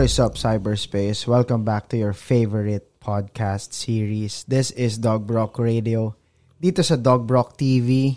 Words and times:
What 0.00 0.08
is 0.08 0.16
up, 0.16 0.40
cyberspace? 0.40 1.28
Welcome 1.28 1.60
back 1.60 1.92
to 1.92 1.96
your 2.00 2.16
favorite 2.16 2.88
podcast 3.04 3.76
series. 3.76 4.48
This 4.48 4.72
is 4.72 4.96
Dog 4.96 5.28
Brock 5.28 5.60
Radio 5.60 6.16
dito 6.56 6.80
sa 6.80 6.96
Dog 6.96 7.28
Brock 7.28 7.60
TV. 7.60 8.16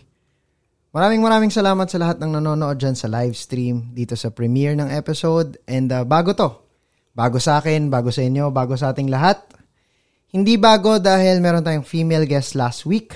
Maraming 0.96 1.20
maraming 1.20 1.52
salamat 1.52 1.84
sa 1.92 2.00
lahat 2.00 2.24
ng 2.24 2.40
nanonood 2.40 2.80
dyan 2.80 2.96
sa 2.96 3.12
live 3.12 3.36
stream 3.36 3.92
dito 3.92 4.16
sa 4.16 4.32
premiere 4.32 4.80
ng 4.80 4.96
episode. 4.96 5.60
And 5.68 5.92
uh, 5.92 6.08
bago 6.08 6.32
to, 6.32 6.56
bago 7.12 7.36
sa 7.44 7.60
akin, 7.60 7.92
bago 7.92 8.16
sa 8.16 8.24
inyo, 8.24 8.48
bago 8.48 8.80
sa 8.80 8.96
ating 8.96 9.12
lahat. 9.12 9.44
Hindi 10.32 10.56
bago 10.56 11.04
dahil 11.04 11.44
meron 11.44 11.68
tayong 11.68 11.84
female 11.84 12.24
guest 12.24 12.56
last 12.56 12.88
week. 12.88 13.12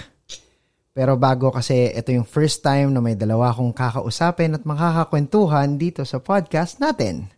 Pero 0.92 1.16
bago 1.16 1.56
kasi 1.56 1.96
ito 1.96 2.12
yung 2.12 2.28
first 2.28 2.68
time 2.68 2.92
na 2.92 3.00
may 3.00 3.16
dalawa 3.16 3.48
akong 3.48 3.72
kakausapin 3.72 4.60
at 4.60 4.68
makakakwentuhan 4.68 5.80
dito 5.80 6.04
sa 6.04 6.20
podcast 6.20 6.84
natin. 6.84 7.37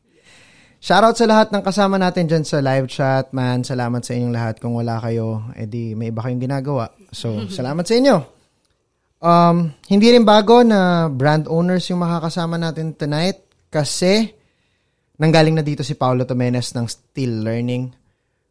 Shoutout 0.80 1.20
sa 1.20 1.28
lahat 1.28 1.52
ng 1.52 1.60
kasama 1.60 2.00
natin 2.00 2.24
dyan 2.32 2.48
sa 2.48 2.64
live 2.64 2.88
chat, 2.88 3.36
man. 3.36 3.68
Salamat 3.68 4.00
sa 4.00 4.16
inyong 4.16 4.32
lahat. 4.32 4.56
Kung 4.64 4.80
wala 4.80 4.96
kayo, 5.04 5.52
edi 5.60 5.92
may 5.92 6.08
iba 6.08 6.24
kayong 6.24 6.40
ginagawa. 6.40 6.88
So, 7.12 7.44
salamat 7.58 7.84
sa 7.84 8.00
inyo. 8.00 8.16
Um, 9.20 9.76
hindi 9.92 10.08
rin 10.16 10.24
bago 10.24 10.64
na 10.64 11.12
brand 11.12 11.52
owners 11.52 11.84
yung 11.92 12.00
makakasama 12.00 12.56
natin 12.56 12.96
tonight 12.96 13.44
kasi 13.68 14.32
nanggaling 15.20 15.60
na 15.60 15.64
dito 15.68 15.84
si 15.84 16.00
Paolo 16.00 16.24
Tomenes 16.24 16.72
ng 16.72 16.88
Still 16.88 17.44
Learning 17.44 17.92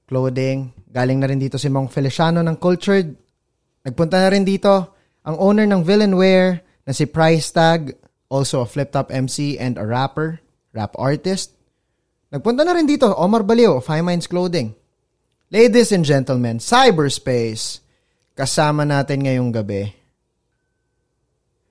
Clothing. 0.04 0.88
Galing 0.92 1.24
na 1.24 1.28
rin 1.32 1.40
dito 1.40 1.56
si 1.56 1.72
Mong 1.72 1.88
Feliciano 1.88 2.44
ng 2.44 2.56
Cultured. 2.60 3.08
Nagpunta 3.88 4.20
na 4.20 4.28
rin 4.28 4.44
dito 4.44 5.00
ang 5.24 5.36
owner 5.40 5.64
ng 5.64 5.80
Villain 5.80 6.12
Wear 6.12 6.60
na 6.84 6.92
si 6.92 7.08
Price 7.08 7.48
Tag, 7.52 7.96
also 8.28 8.60
a 8.60 8.68
flip-top 8.68 9.08
MC 9.08 9.56
and 9.56 9.80
a 9.80 9.84
rapper, 9.84 10.44
rap 10.76 10.92
artist. 11.00 11.57
Nagpunta 12.28 12.60
na 12.60 12.76
rin 12.76 12.84
dito, 12.84 13.08
Omar 13.08 13.40
Balio 13.40 13.80
of 13.80 13.88
High 13.88 14.04
Minds 14.04 14.28
Clothing. 14.28 14.76
Ladies 15.48 15.96
and 15.96 16.04
gentlemen, 16.04 16.60
cyberspace, 16.60 17.80
kasama 18.36 18.84
natin 18.84 19.24
ngayong 19.24 19.48
gabi. 19.48 19.88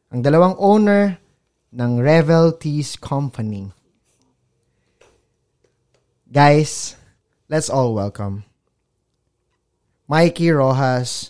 Ang 0.10 0.26
dalawang 0.26 0.58
owner 0.58 1.22
ng 1.70 1.92
Revel 2.02 2.58
Teas 2.58 2.98
Company. 2.98 3.70
Guys, 6.26 6.98
let's 7.48 7.70
all 7.70 7.94
welcome 7.94 8.44
Mikey 10.10 10.50
Rojas 10.50 11.30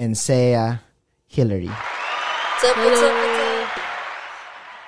and 0.00 0.16
Saya 0.16 0.80
Hillary. 1.28 1.68
What's 1.68 2.64
up, 2.64 2.76
what's 2.80 3.04
up, 3.04 3.25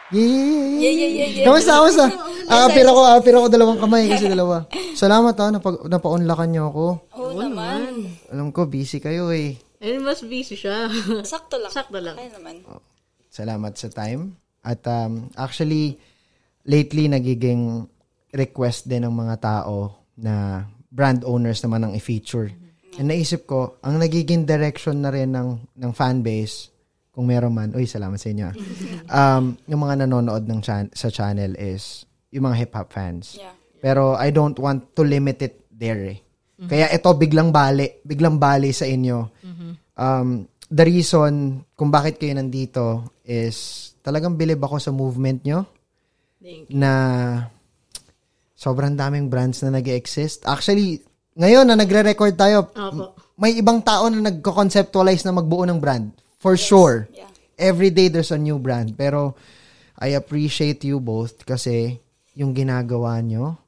up? 0.08 0.16
Yeah! 0.16 0.80
Yeah, 0.80 0.94
yeah, 0.94 1.10
yeah, 1.12 1.28
yeah. 1.28 1.46
Kamusta, 1.46 1.72
kamusta? 1.76 2.06
Aapir 2.48 2.84
ako, 2.88 3.00
aapir 3.04 3.34
ako 3.36 3.46
dalawang 3.52 3.76
kamay 3.76 4.08
kasi 4.08 4.24
dalawa. 4.24 4.64
Salamat 4.96 5.36
ha, 5.36 5.52
napag, 5.52 5.84
napaunlakan 5.84 6.48
niyo 6.48 6.72
ako. 6.72 6.84
Oo 7.20 7.32
naman. 7.36 8.08
Alam 8.32 8.48
ko, 8.56 8.64
busy 8.64 9.04
kayo 9.04 9.28
eh. 9.28 9.60
Ayun, 9.84 10.00
mas 10.00 10.24
busy 10.24 10.56
siya. 10.56 10.88
Sakto 11.28 11.60
lang. 11.60 11.68
Sakto 11.68 12.00
lang. 12.00 12.16
Kaya 12.16 12.32
naman. 12.40 12.64
Salamat 13.28 13.76
sa 13.76 13.92
time. 13.92 14.32
At 14.64 14.80
um, 14.88 15.28
actually, 15.36 16.00
lately 16.64 17.04
nagiging 17.12 17.84
request 18.32 18.88
din 18.88 19.04
ng 19.04 19.12
mga 19.12 19.44
tao 19.44 20.08
na 20.16 20.64
brand 20.88 21.28
owners 21.28 21.60
naman 21.60 21.84
ang 21.84 21.92
i-feature. 21.92 22.48
And 22.96 23.12
naisip 23.12 23.44
ko, 23.44 23.76
ang 23.84 24.00
nagiging 24.00 24.48
direction 24.48 25.04
na 25.04 25.12
rin 25.12 25.36
ng, 25.36 25.76
ng 25.78 25.92
fan 25.92 26.24
base, 26.24 26.72
kung 27.18 27.26
meron 27.26 27.50
man, 27.50 27.74
uy, 27.74 27.82
salamat 27.82 28.14
sa 28.14 28.30
inyo. 28.30 28.46
ah. 28.46 29.42
um, 29.42 29.58
yung 29.66 29.82
mga 29.82 30.06
nanonood 30.06 30.46
ng 30.46 30.62
chan- 30.62 30.94
sa 30.94 31.10
channel 31.10 31.58
is 31.58 32.06
yung 32.30 32.46
mga 32.46 32.62
hip-hop 32.62 32.94
fans. 32.94 33.34
Yeah. 33.34 33.58
Pero 33.82 34.14
I 34.14 34.30
don't 34.30 34.54
want 34.54 34.94
to 34.94 35.02
limit 35.02 35.42
it 35.42 35.66
there 35.74 36.14
eh. 36.14 36.22
Kaya 36.62 36.90
ito 36.94 37.10
biglang 37.14 37.50
bali, 37.50 38.02
biglang 38.06 38.38
bali 38.38 38.70
sa 38.70 38.86
inyo. 38.86 39.18
Um, 39.98 40.46
the 40.70 40.84
reason 40.86 41.62
kung 41.74 41.90
bakit 41.90 42.22
kayo 42.22 42.38
nandito 42.38 43.14
is 43.26 43.90
talagang 43.98 44.38
bilib 44.38 44.62
ako 44.62 44.78
sa 44.78 44.94
movement 44.94 45.42
nyo 45.42 45.66
Thank 46.38 46.70
na 46.70 46.92
sobrang 48.54 48.94
daming 48.94 49.26
brands 49.26 49.58
na 49.66 49.74
nag 49.74 49.90
exist 49.90 50.46
Actually, 50.46 51.02
ngayon 51.34 51.66
na 51.66 51.74
nagre-record 51.74 52.34
tayo, 52.38 52.70
Opo. 52.70 53.18
may 53.38 53.58
ibang 53.58 53.82
tao 53.82 54.06
na 54.06 54.22
nagko-conceptualize 54.30 55.26
na 55.26 55.34
magbuo 55.34 55.66
ng 55.66 55.78
brand. 55.82 56.10
For 56.38 56.54
sure. 56.54 57.10
Yeah. 57.10 57.26
Every 57.58 57.90
day 57.90 58.06
there's 58.06 58.30
a 58.30 58.38
new 58.38 58.58
brand. 58.58 58.94
Pero 58.94 59.34
I 59.98 60.14
appreciate 60.14 60.86
you 60.86 61.02
both 61.02 61.42
kasi 61.42 61.98
yung 62.34 62.54
ginagawa 62.54 63.18
nyo, 63.18 63.58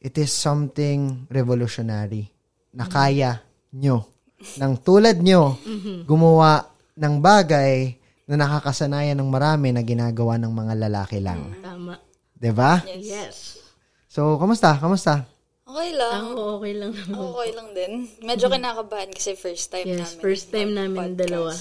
it 0.00 0.16
is 0.16 0.32
something 0.32 1.28
revolutionary 1.28 2.32
na 2.72 2.88
kaya 2.88 3.44
nyo. 3.70 4.08
Nang 4.56 4.80
tulad 4.80 5.20
nyo, 5.20 5.60
gumawa 6.08 6.64
ng 6.96 7.14
bagay 7.20 7.94
na 8.24 8.40
nakakasanayan 8.40 9.20
ng 9.20 9.28
marami 9.28 9.70
na 9.70 9.84
ginagawa 9.84 10.40
ng 10.40 10.48
mga 10.50 10.74
lalaki 10.88 11.20
lang. 11.20 11.52
Tama. 11.60 12.00
'Di 12.32 12.50
ba? 12.50 12.80
Yes. 12.88 13.60
So, 14.08 14.40
kamusta? 14.40 14.72
Kamusta? 14.76 15.28
Okay 15.62 15.92
lang. 15.94 16.32
Ako 16.32 16.58
okay 16.58 16.74
lang 16.74 16.92
naman. 16.92 17.16
Okay 17.16 17.50
lang 17.54 17.68
din. 17.72 17.92
Medyo 18.20 18.46
kinakabahan 18.48 19.08
kasi 19.12 19.36
first 19.36 19.68
time 19.68 19.88
Yes, 19.88 20.16
namin. 20.16 20.20
first 20.20 20.46
time 20.50 20.70
namin 20.72 20.96
mag-podcast. 21.12 21.20
dalawa. 21.22 21.52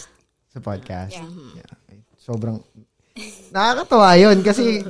Sa 0.51 0.59
podcast. 0.59 1.15
Yeah. 1.15 1.63
Yeah. 1.63 1.71
Sobrang 2.19 2.59
nakakatawa 3.51 4.15
'yun 4.15 4.39
kasi 4.43 4.83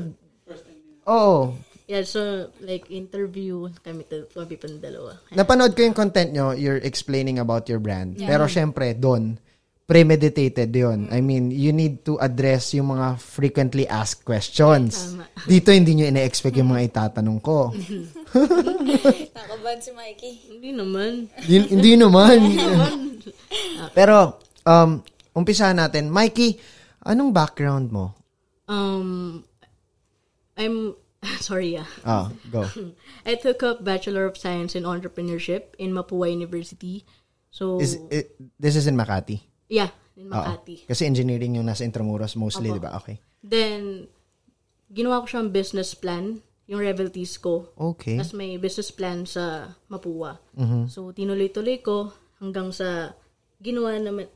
Oo. 1.09 1.57
Yeah, 1.91 2.07
so 2.07 2.47
like 2.63 2.87
interview 2.87 3.67
kami 3.83 4.07
to 4.07 4.23
kami 4.31 4.55
pang 4.55 4.79
dalawa. 4.79 5.19
Napanood 5.35 5.75
ko 5.75 5.83
yung 5.83 5.97
content 5.97 6.31
nyo, 6.31 6.55
you're 6.55 6.79
explaining 6.79 7.43
about 7.43 7.67
your 7.67 7.83
brand. 7.83 8.15
Pero 8.15 8.47
syempre, 8.47 8.95
doon, 8.95 9.35
premeditated 9.91 10.71
yon 10.71 11.11
I 11.11 11.19
mean, 11.19 11.51
you 11.51 11.75
need 11.75 12.07
to 12.07 12.15
address 12.23 12.71
yung 12.71 12.95
mga 12.95 13.19
frequently 13.19 13.83
asked 13.91 14.23
questions. 14.23 15.19
Tama. 15.19 15.27
Dito, 15.43 15.75
hindi 15.75 15.99
nyo 15.99 16.07
ina-expect 16.07 16.55
yung 16.55 16.71
mga 16.71 16.87
itatanong 16.87 17.43
ko. 17.43 17.75
Nakabahan 19.35 19.79
si 19.83 19.91
Mikey. 19.91 20.33
Hindi 20.47 20.69
naman. 20.71 21.27
hindi, 21.43 21.57
hindi 21.75 21.91
naman. 21.99 22.39
Pero, 23.91 24.39
um, 24.63 25.03
umpisa 25.31 25.71
natin. 25.71 26.11
Mikey, 26.11 26.59
anong 27.03 27.31
background 27.31 27.91
mo? 27.91 28.15
Um 28.67 29.41
I'm 30.55 30.95
sorry 31.45 31.77
yeah. 31.77 31.89
Ah, 32.03 32.29
go. 32.49 32.65
I 33.29 33.35
took 33.37 33.61
up 33.63 33.83
Bachelor 33.83 34.25
of 34.25 34.37
Science 34.37 34.73
in 34.73 34.83
Entrepreneurship 34.83 35.77
in 35.77 35.93
Mapua 35.93 36.31
University. 36.31 37.05
So 37.51 37.77
Is, 37.83 37.99
it, 38.09 38.31
this 38.57 38.79
is 38.79 38.87
in 38.87 38.95
Makati? 38.95 39.43
yeah, 39.67 39.91
in 40.15 40.27
Oo. 40.27 40.35
Makati. 40.35 40.87
Kasi 40.87 41.03
engineering 41.07 41.59
yung 41.59 41.67
nasa 41.67 41.83
Intramuros 41.83 42.35
mostly, 42.39 42.71
di 42.71 42.79
ba? 42.79 42.95
Okay. 42.99 43.19
Then 43.43 44.07
ginawa 44.91 45.23
ko 45.23 45.27
siyang 45.31 45.51
business 45.51 45.95
plan, 45.95 46.39
yung 46.67 46.79
Revelties 46.79 47.35
ko. 47.39 47.71
Okay. 47.75 48.15
Tapos 48.19 48.31
may 48.35 48.55
business 48.55 48.91
plan 48.91 49.27
sa 49.27 49.75
Mapua. 49.91 50.39
Mhm. 50.55 50.87
So, 50.87 51.11
tinuloy-tuloy 51.11 51.83
ko 51.83 52.11
hanggang 52.39 52.71
sa 52.71 53.15
ginawa 53.59 53.95
naman, 53.99 54.27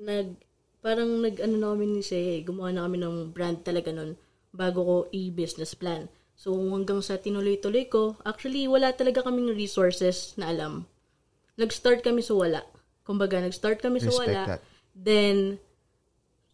nag, 0.00 0.34
parang 0.82 1.22
nag, 1.22 1.38
ano 1.40 1.54
na 1.58 1.72
kami 1.74 1.86
ni 1.86 2.02
Seye, 2.02 2.42
gumawa 2.42 2.70
na 2.74 2.84
kami 2.86 2.98
ng 3.00 3.30
brand 3.30 3.60
talaga 3.62 3.90
nun 3.94 4.18
bago 4.54 4.80
ko 4.82 4.96
i-business 5.10 5.74
plan. 5.74 6.06
So, 6.34 6.54
hanggang 6.54 7.02
sa 7.02 7.18
tinuloy-tuloy 7.18 7.86
ko, 7.86 8.18
actually, 8.26 8.66
wala 8.66 8.90
talaga 8.94 9.22
kaming 9.22 9.54
resources 9.54 10.34
na 10.34 10.50
alam. 10.50 10.86
Nag-start 11.54 12.02
kami 12.02 12.22
sa 12.22 12.34
wala. 12.34 12.62
Kumbaga, 13.06 13.38
nag-start 13.38 13.78
kami 13.78 14.02
sa 14.02 14.10
Respect 14.10 14.34
wala. 14.34 14.42
that. 14.46 14.60
Then, 14.94 15.62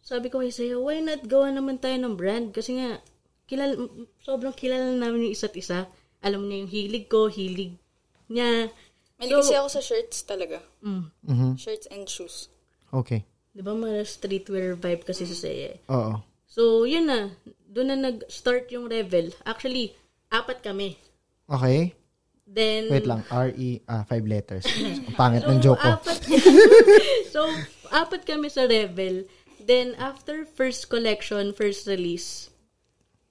sabi 0.01 0.29
ko 0.29 0.41
kay 0.41 0.53
Seye, 0.53 0.77
why 0.77 1.01
not 1.01 1.25
gawa 1.25 1.49
naman 1.53 1.81
tayo 1.81 1.97
ng 1.97 2.17
brand? 2.17 2.53
Kasi 2.53 2.77
nga, 2.77 3.01
kilala, 3.49 3.73
sobrang 4.21 4.53
kilala 4.53 4.97
namin 4.97 5.29
yung 5.29 5.33
isa't 5.33 5.53
isa. 5.57 5.89
Alam 6.21 6.45
niya 6.45 6.65
yung 6.65 6.71
hilig 6.71 7.05
ko, 7.09 7.25
hilig 7.29 7.77
niya. 8.29 8.69
Mahilig 9.17 9.45
kasi 9.45 9.53
ako 9.57 9.69
sa 9.69 9.81
shirts 9.81 10.25
talaga. 10.25 10.61
Mm. 10.81 11.09
Mhm. 11.25 11.49
Shirts 11.57 11.85
and 11.93 12.05
shoes. 12.09 12.49
Okay. 12.89 13.25
Di 13.51 13.59
ba 13.59 13.75
mga 13.75 14.07
streetwear 14.07 14.79
vibe 14.79 15.03
kasi 15.03 15.27
sa 15.27 15.35
Seye? 15.35 15.83
Oo. 15.91 16.23
So, 16.47 16.87
yun 16.87 17.07
na. 17.07 17.35
Doon 17.67 17.95
na 17.95 18.11
nag-start 18.11 18.71
yung 18.71 18.87
Revel. 18.87 19.31
Actually, 19.43 19.95
apat 20.31 20.63
kami. 20.63 20.95
Okay. 21.47 21.91
Then, 22.47 22.91
Wait 22.91 23.07
lang. 23.07 23.23
R-E, 23.31 23.83
ah, 23.87 24.03
five 24.03 24.27
letters. 24.27 24.67
Ang 24.67 25.15
pangit 25.15 25.47
ng 25.47 25.59
joke 25.63 25.79
ko. 25.79 25.95
apat, 25.99 26.19
so, 27.35 27.47
apat 27.91 28.27
kami 28.27 28.51
sa 28.51 28.67
Revel. 28.67 29.23
Then, 29.63 29.95
after 29.95 30.43
first 30.43 30.91
collection, 30.91 31.55
first 31.55 31.87
release, 31.87 32.51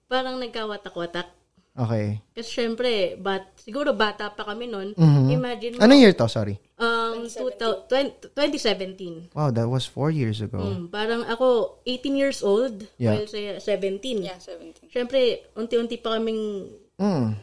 parang 0.09 0.41
nagkawatak-watak. 0.41 1.29
Okay. 1.77 2.21
Kasi 2.33 2.49
syempre, 2.49 3.17
bat, 3.21 3.53
siguro 3.57 3.93
bata 3.93 4.33
pa 4.33 4.45
kami 4.45 4.69
noon. 4.69 4.93
Mhm. 4.97 5.29
Imagine 5.33 5.73
mo, 5.77 5.81
Anong 5.85 6.01
year 6.01 6.17
to? 6.17 6.29
Sorry. 6.29 6.57
Um, 6.81 7.29
2000 7.29 8.33
2017. 8.33 9.31
Wow, 9.31 9.53
that 9.53 9.69
was 9.69 9.85
four 9.85 10.09
years 10.09 10.41
ago. 10.41 10.59
Mm, 10.59 10.89
parang 10.89 11.23
ako, 11.25 11.79
18 11.85 12.17
years 12.17 12.41
old, 12.41 12.89
Yeah. 12.97 13.15
while 13.15 13.29
sa 13.29 13.39
17. 13.77 14.25
Yeah, 14.25 14.41
17. 14.41 14.89
Syempre, 14.89 15.21
unti-unti 15.55 15.97
pa 15.97 16.17
kaming, 16.17 16.73
Mm. 16.97 17.37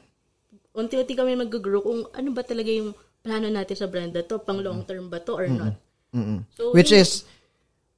unti-unti 0.74 1.14
kami 1.14 1.34
mag-grow 1.34 1.82
kung 1.82 2.06
ano 2.08 2.30
ba 2.32 2.42
talaga 2.42 2.70
yung 2.70 2.92
plano 3.20 3.48
natin 3.48 3.76
sa 3.76 3.86
brand 3.86 4.12
na 4.12 4.22
to, 4.22 4.40
pang 4.40 4.60
long 4.60 4.84
term 4.84 5.08
ba 5.08 5.20
to 5.20 5.34
or 5.34 5.48
not. 5.48 5.74
Mm-mm. 6.10 6.46
So, 6.50 6.72
Which 6.72 6.90
yun- 6.90 7.02
is, 7.04 7.28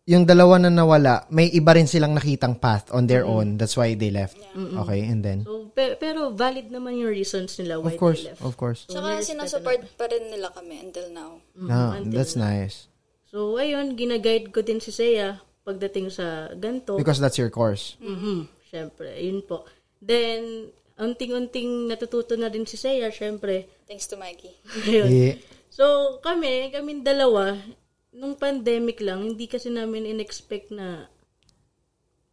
yung 0.09 0.25
dalawa 0.25 0.57
na 0.57 0.73
nawala, 0.73 1.29
may 1.29 1.45
iba 1.53 1.77
rin 1.77 1.85
silang 1.85 2.17
nakitang 2.17 2.57
path 2.57 2.89
on 2.89 3.05
their 3.05 3.29
own. 3.29 3.61
That's 3.61 3.77
why 3.77 3.93
they 3.93 4.09
left. 4.09 4.41
Okay, 4.57 5.05
and 5.05 5.21
then? 5.21 5.45
So, 5.45 5.69
pe- 5.69 6.01
pero 6.01 6.33
valid 6.33 6.73
naman 6.73 6.97
yung 6.97 7.13
reasons 7.13 7.53
nila 7.61 7.77
why 7.77 7.93
Of 7.93 8.01
course, 8.01 8.25
they 8.25 8.33
left. 8.33 8.41
of 8.41 8.53
course. 8.57 8.79
Tsaka 8.89 9.21
sinusupport 9.21 9.85
pa 9.93 10.09
rin 10.09 10.33
nila 10.33 10.49
kami 10.49 10.81
until 10.81 11.13
now. 11.13 11.37
No, 11.53 12.01
that's 12.09 12.33
nice. 12.33 12.89
So, 13.29 13.61
ayun, 13.61 13.93
ginaguide 13.93 14.49
ko 14.49 14.65
din 14.65 14.81
si 14.81 14.89
Seiya 14.89 15.37
pagdating 15.61 16.09
sa 16.09 16.49
ganto. 16.57 16.97
Because 16.97 17.21
that's 17.21 17.37
your 17.37 17.53
course. 17.53 17.93
Mhm. 18.01 18.49
Syempre, 18.65 19.13
yun 19.13 19.45
po. 19.45 19.69
Then, 20.01 20.73
unting-unting 20.97 21.85
natututo 21.85 22.33
na 22.33 22.49
din 22.49 22.65
si 22.65 22.81
Seiya, 22.81 23.13
syempre. 23.13 23.69
Thanks 23.85 24.09
to 24.09 24.17
Mikey. 24.17 24.57
Ayun. 24.89 25.07
Yeah. 25.07 25.37
So, 25.69 26.17
kami, 26.19 26.73
kaming 26.73 27.05
dalawa, 27.05 27.61
nung 28.11 28.35
pandemic 28.35 28.99
lang, 28.99 29.23
hindi 29.23 29.45
kasi 29.45 29.69
namin 29.69 30.05
in-expect 30.05 30.73
na 30.73 31.07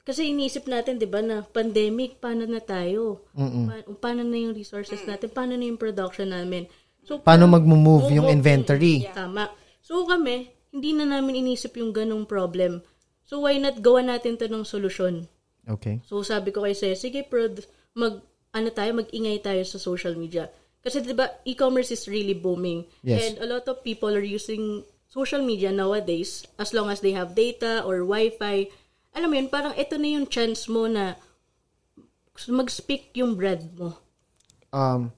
kasi 0.07 0.31
iniisip 0.31 0.71
natin, 0.71 1.03
di 1.03 1.09
ba, 1.11 1.19
na 1.19 1.43
pandemic, 1.43 2.23
paano 2.23 2.47
na 2.47 2.63
tayo? 2.63 3.27
Pa- 3.35 3.83
paano 3.99 4.23
na 4.23 4.39
yung 4.39 4.55
resources 4.55 5.03
natin? 5.03 5.35
Paano 5.35 5.59
na 5.59 5.67
yung 5.67 5.83
production 5.83 6.31
namin? 6.31 6.71
So, 7.03 7.19
Paano 7.19 7.51
parang- 7.51 7.67
mag-move 7.67 8.15
yung 8.15 8.31
inventory? 8.31 9.03
Tama. 9.11 9.51
So, 9.83 10.07
kami, 10.07 10.47
hindi 10.71 10.95
na 10.95 11.11
namin 11.11 11.43
inisip 11.43 11.75
yung 11.75 11.91
ganong 11.91 12.23
problem. 12.23 12.87
So, 13.27 13.43
why 13.43 13.59
not 13.59 13.83
gawa 13.83 14.07
natin 14.07 14.39
to 14.39 14.47
ng 14.47 14.63
solusyon? 14.63 15.27
Okay. 15.67 15.99
So 16.07 16.23
sabi 16.23 16.55
ko 16.55 16.63
kay 16.63 16.79
Seth, 16.79 17.03
sige 17.03 17.27
prod, 17.27 17.67
mag 17.99 18.23
ano 18.55 18.69
tayo, 18.71 18.95
mag-ingay 18.97 19.43
tayo 19.43 19.61
sa 19.67 19.83
social 19.83 20.15
media. 20.15 20.47
Kasi 20.81 21.03
'di 21.03 21.19
ba, 21.19 21.27
e-commerce 21.43 21.91
is 21.91 22.07
really 22.07 22.39
booming. 22.39 22.87
Yes. 23.03 23.35
And 23.35 23.43
a 23.43 23.47
lot 23.51 23.67
of 23.67 23.83
people 23.83 24.15
are 24.15 24.23
using 24.23 24.87
social 25.09 25.43
media 25.43 25.73
nowadays 25.73 26.45
as 26.59 26.75
long 26.75 26.91
as 26.91 27.01
they 27.01 27.15
have 27.15 27.35
data 27.35 27.83
or 27.87 28.03
wifi. 28.03 28.69
Alam 29.17 29.29
mo 29.33 29.35
yun, 29.39 29.49
parang 29.49 29.75
ito 29.79 29.97
na 29.97 30.09
yung 30.21 30.27
chance 30.29 30.69
mo 30.69 30.85
na 30.91 31.17
mag-speak 32.53 33.17
yung 33.17 33.33
brand 33.33 33.65
mo. 33.73 33.97
Um, 34.77 35.09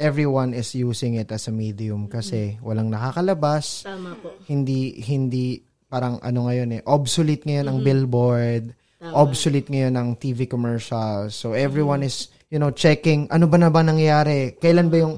everyone 0.00 0.56
is 0.56 0.72
using 0.72 1.20
it 1.20 1.28
as 1.28 1.48
a 1.48 1.52
medium 1.52 2.08
kasi 2.08 2.56
walang 2.64 2.88
nakakalabas. 2.88 3.84
Tama 3.84 4.16
po. 4.16 4.32
Hindi, 4.48 5.04
hindi, 5.04 5.60
parang 5.86 6.16
ano 6.24 6.48
ngayon 6.48 6.80
eh, 6.80 6.82
obsolete 6.88 7.44
ngayon 7.44 7.66
ang 7.68 7.78
billboard, 7.84 8.72
obsolete 9.12 9.68
ngayon 9.68 9.94
ang 10.00 10.08
TV 10.16 10.48
commercial. 10.48 11.28
So 11.28 11.52
everyone 11.52 12.04
is, 12.04 12.32
you 12.48 12.56
know, 12.56 12.72
checking 12.72 13.28
ano 13.28 13.44
ba 13.44 13.60
na 13.60 13.68
ba 13.68 13.84
nangyayari? 13.84 14.56
Kailan 14.56 14.88
ba 14.88 14.96
yung, 14.96 15.14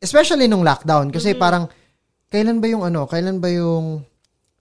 especially 0.00 0.48
nung 0.48 0.64
lockdown, 0.64 1.12
kasi 1.12 1.36
parang, 1.36 1.68
kailan 2.30 2.62
ba 2.62 2.66
yung 2.66 2.82
ano, 2.82 3.04
kailan 3.04 3.42
ba 3.42 3.50
yung, 3.50 4.06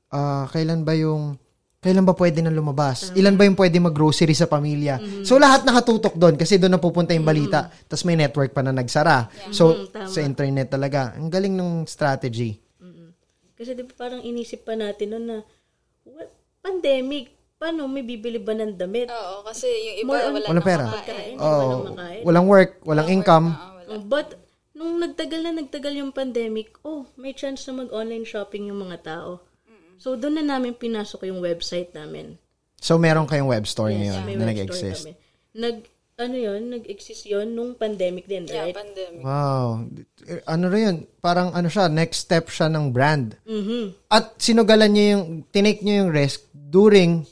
ah, 0.10 0.50
kailan 0.50 0.82
ba 0.82 0.98
yung, 0.98 1.38
kailan 1.80 2.04
ba 2.04 2.12
pwede 2.12 2.44
na 2.44 2.52
lumabas? 2.52 3.14
Ilan 3.16 3.40
ba 3.40 3.48
yung 3.48 3.56
pwede 3.56 3.80
mag-grocery 3.80 4.36
sa 4.36 4.50
pamilya? 4.50 5.00
So, 5.24 5.40
lahat 5.40 5.64
nakatutok 5.64 6.20
doon 6.20 6.36
kasi 6.36 6.60
doon 6.60 6.76
napupunta 6.76 7.16
yung 7.16 7.24
balita. 7.24 7.72
Tapos 7.88 8.04
may 8.04 8.20
network 8.20 8.52
pa 8.52 8.60
na 8.60 8.76
nagsara. 8.76 9.32
So, 9.50 9.88
tama. 9.88 10.12
sa 10.12 10.20
internet 10.20 10.68
talaga. 10.68 11.16
Ang 11.16 11.32
galing 11.32 11.56
ng 11.56 11.88
strategy. 11.88 12.60
Kasi 13.56 13.76
di 13.76 13.84
ba 13.84 13.92
parang 13.94 14.20
inisip 14.20 14.64
pa 14.64 14.72
natin 14.72 15.08
noon 15.10 15.26
na 15.26 15.38
what, 16.04 16.32
pandemic, 16.60 17.28
paano 17.56 17.88
may 17.88 18.04
bibili 18.04 18.40
ba 18.40 18.56
ng 18.56 18.76
damit? 18.76 19.08
Oo, 19.08 19.44
kasi 19.44 19.68
yung 19.68 19.98
iba 20.00 20.10
More 20.10 20.20
on- 20.20 20.32
wala 20.32 20.46
Walang 20.48 20.56
nang 20.56 20.68
pera. 20.68 20.86
makain. 20.88 21.36
Makain? 21.36 22.22
walang 22.24 22.48
work, 22.48 22.72
walang 22.84 23.08
income. 23.10 23.48
Ah, 23.52 23.76
wala. 23.78 23.88
Oh, 23.90 24.02
But, 24.02 24.28
nung 24.80 24.96
nagtagal 24.96 25.44
na 25.44 25.52
nagtagal 25.52 25.92
yung 25.92 26.16
pandemic, 26.16 26.80
oh, 26.88 27.04
may 27.20 27.36
chance 27.36 27.68
na 27.68 27.84
mag-online 27.84 28.24
shopping 28.24 28.72
yung 28.72 28.80
mga 28.80 29.04
tao. 29.04 29.44
So, 30.00 30.16
doon 30.16 30.40
na 30.40 30.56
namin 30.56 30.72
pinasok 30.72 31.28
yung 31.28 31.44
website 31.44 31.92
namin. 31.92 32.40
So, 32.80 32.96
meron 32.96 33.28
kayong 33.28 33.52
web 33.52 33.68
store 33.68 33.92
May 33.92 34.08
ngayon 34.08 34.24
na 34.40 34.48
nag-exist. 34.48 35.04
kami. 35.04 35.14
Nag, 35.60 35.76
ano 36.16 36.36
yun, 36.40 36.72
nag-exist 36.72 37.28
yun 37.28 37.52
nung 37.52 37.76
pandemic 37.76 38.24
din, 38.24 38.48
Yeah, 38.48 38.72
right? 38.72 38.76
pandemic. 38.80 39.20
Wow. 39.20 39.84
Ano 40.48 40.66
rin 40.72 40.82
yun? 40.88 40.98
Parang 41.20 41.52
ano 41.52 41.68
siya, 41.68 41.92
next 41.92 42.24
step 42.24 42.48
siya 42.48 42.72
ng 42.72 42.96
brand. 42.96 43.36
Mhm. 43.44 44.08
At 44.08 44.40
sinugalan 44.40 44.96
niyo 44.96 45.06
yung, 45.20 45.24
tinake 45.52 45.84
niyo 45.84 46.08
yung 46.08 46.12
risk 46.16 46.48
during 46.56 47.28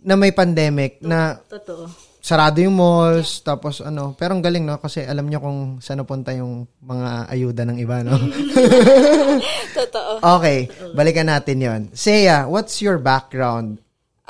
na 0.00 0.16
may 0.16 0.32
pandemic 0.32 1.04
na 1.04 1.36
Totoo. 1.44 1.84
Sarado 2.20 2.60
yung 2.60 2.76
malls, 2.76 3.40
tapos 3.40 3.80
ano, 3.80 4.12
pero 4.14 4.36
ang 4.36 4.44
galing 4.44 4.62
no 4.62 4.76
kasi 4.76 5.02
alam 5.02 5.26
niyo 5.26 5.40
kung 5.40 5.80
saan 5.80 6.04
napunta 6.04 6.36
yung 6.36 6.68
mga 6.84 7.32
ayuda 7.32 7.62
ng 7.64 7.78
iba 7.80 8.04
no. 8.04 8.14
Totoo. 9.80 10.20
okay, 10.38 10.68
balikan 10.92 11.26
natin 11.32 11.58
'yon. 11.58 11.82
Seiya, 11.96 12.44
what's 12.46 12.78
your 12.84 13.00
background? 13.00 13.80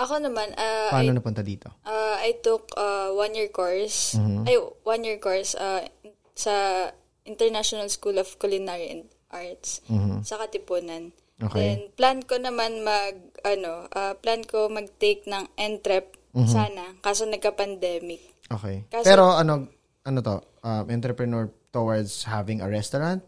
Ako 0.00 0.16
naman, 0.16 0.48
uh, 0.56 0.88
Paano 0.88 1.12
I, 1.12 1.16
napunta 1.20 1.44
dito? 1.44 1.68
uh, 1.84 2.16
I 2.24 2.40
took 2.40 2.72
a 2.72 3.12
one-year 3.12 3.52
course. 3.52 4.16
Mm-hmm. 4.16 4.48
Ay, 4.48 4.56
one-year 4.80 5.20
course 5.20 5.52
uh, 5.60 5.84
sa 6.32 6.88
International 7.28 7.84
School 7.92 8.16
of 8.16 8.32
Culinary 8.40 8.88
and 8.88 9.04
Arts 9.28 9.84
sa 10.24 10.40
Katipunan. 10.40 11.12
Mm-hmm. 11.12 11.44
Okay. 11.52 11.60
Then, 11.60 11.80
plan 11.96 12.18
ko 12.24 12.40
naman 12.40 12.80
mag, 12.80 13.16
ano, 13.44 13.92
uh, 13.92 14.16
plan 14.16 14.40
ko 14.44 14.72
mag-take 14.72 15.28
ng 15.28 15.52
NTREP 15.56 16.19
Mm-hmm. 16.30 16.50
sana. 16.50 16.84
Kaso 17.02 17.26
nagka-pandemic. 17.26 18.46
Okay. 18.46 18.86
Kasi- 18.86 19.06
pero 19.06 19.34
ano 19.34 19.66
ano 20.06 20.18
to? 20.22 20.36
Um, 20.60 20.84
entrepreneur 20.90 21.48
towards 21.70 22.26
having 22.26 22.60
a 22.60 22.68
restaurant? 22.68 23.22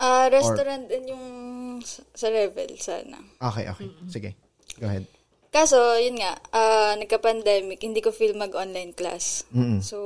Ah, 0.00 0.32
restaurant 0.32 0.88
din 0.88 1.12
yung 1.12 1.24
sa, 1.84 2.28
level 2.32 2.72
sana. 2.80 3.20
Okay, 3.36 3.68
okay. 3.68 3.88
Sige. 4.08 4.30
Go 4.80 4.88
ahead. 4.88 5.04
Kaso, 5.50 5.76
yun 6.00 6.16
nga, 6.16 6.40
ah, 6.54 6.96
nagka-pandemic, 6.96 7.82
hindi 7.82 8.00
ko 8.00 8.08
feel 8.08 8.32
mag-online 8.32 8.96
class. 8.96 9.44
So, 9.84 9.98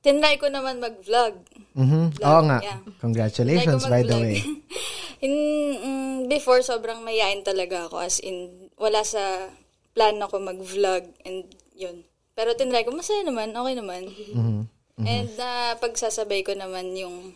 tinry 0.00 0.40
ko 0.40 0.48
naman 0.48 0.80
mag-vlog. 0.80 1.44
Mhm. 1.76 2.24
Oo 2.24 2.42
nga. 2.48 2.58
yeah. 2.64 2.80
Congratulations 3.04 3.84
by 3.84 4.00
the 4.00 4.16
way. 4.16 4.36
in, 5.24 5.32
mm, 5.76 6.18
before, 6.32 6.64
sobrang 6.64 7.04
mayain 7.04 7.44
talaga 7.44 7.84
ako. 7.84 8.00
As 8.00 8.16
in, 8.24 8.68
wala 8.80 9.04
sa 9.04 9.52
plan 9.94 10.16
ako 10.22 10.38
mag-vlog 10.38 11.04
and 11.26 11.50
yun. 11.74 12.06
Pero 12.34 12.54
tinry 12.54 12.86
ko, 12.86 12.94
masaya 12.94 13.26
naman, 13.26 13.52
okay 13.52 13.74
naman. 13.76 14.02
Mhm. 14.08 14.60
And 15.00 15.30
na 15.40 15.74
pagsasabay 15.80 16.44
ko 16.44 16.52
naman 16.52 16.92
yung 16.92 17.32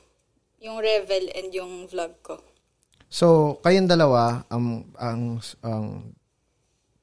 yung 0.61 0.81
revel 0.81 1.29
and 1.33 1.49
yung 1.53 1.89
vlog 1.89 2.13
ko. 2.25 2.41
So, 3.09 3.57
kayong 3.61 3.89
dalawa 3.89 4.45
ang 4.49 4.89
ang 4.97 5.41
ang 5.61 6.13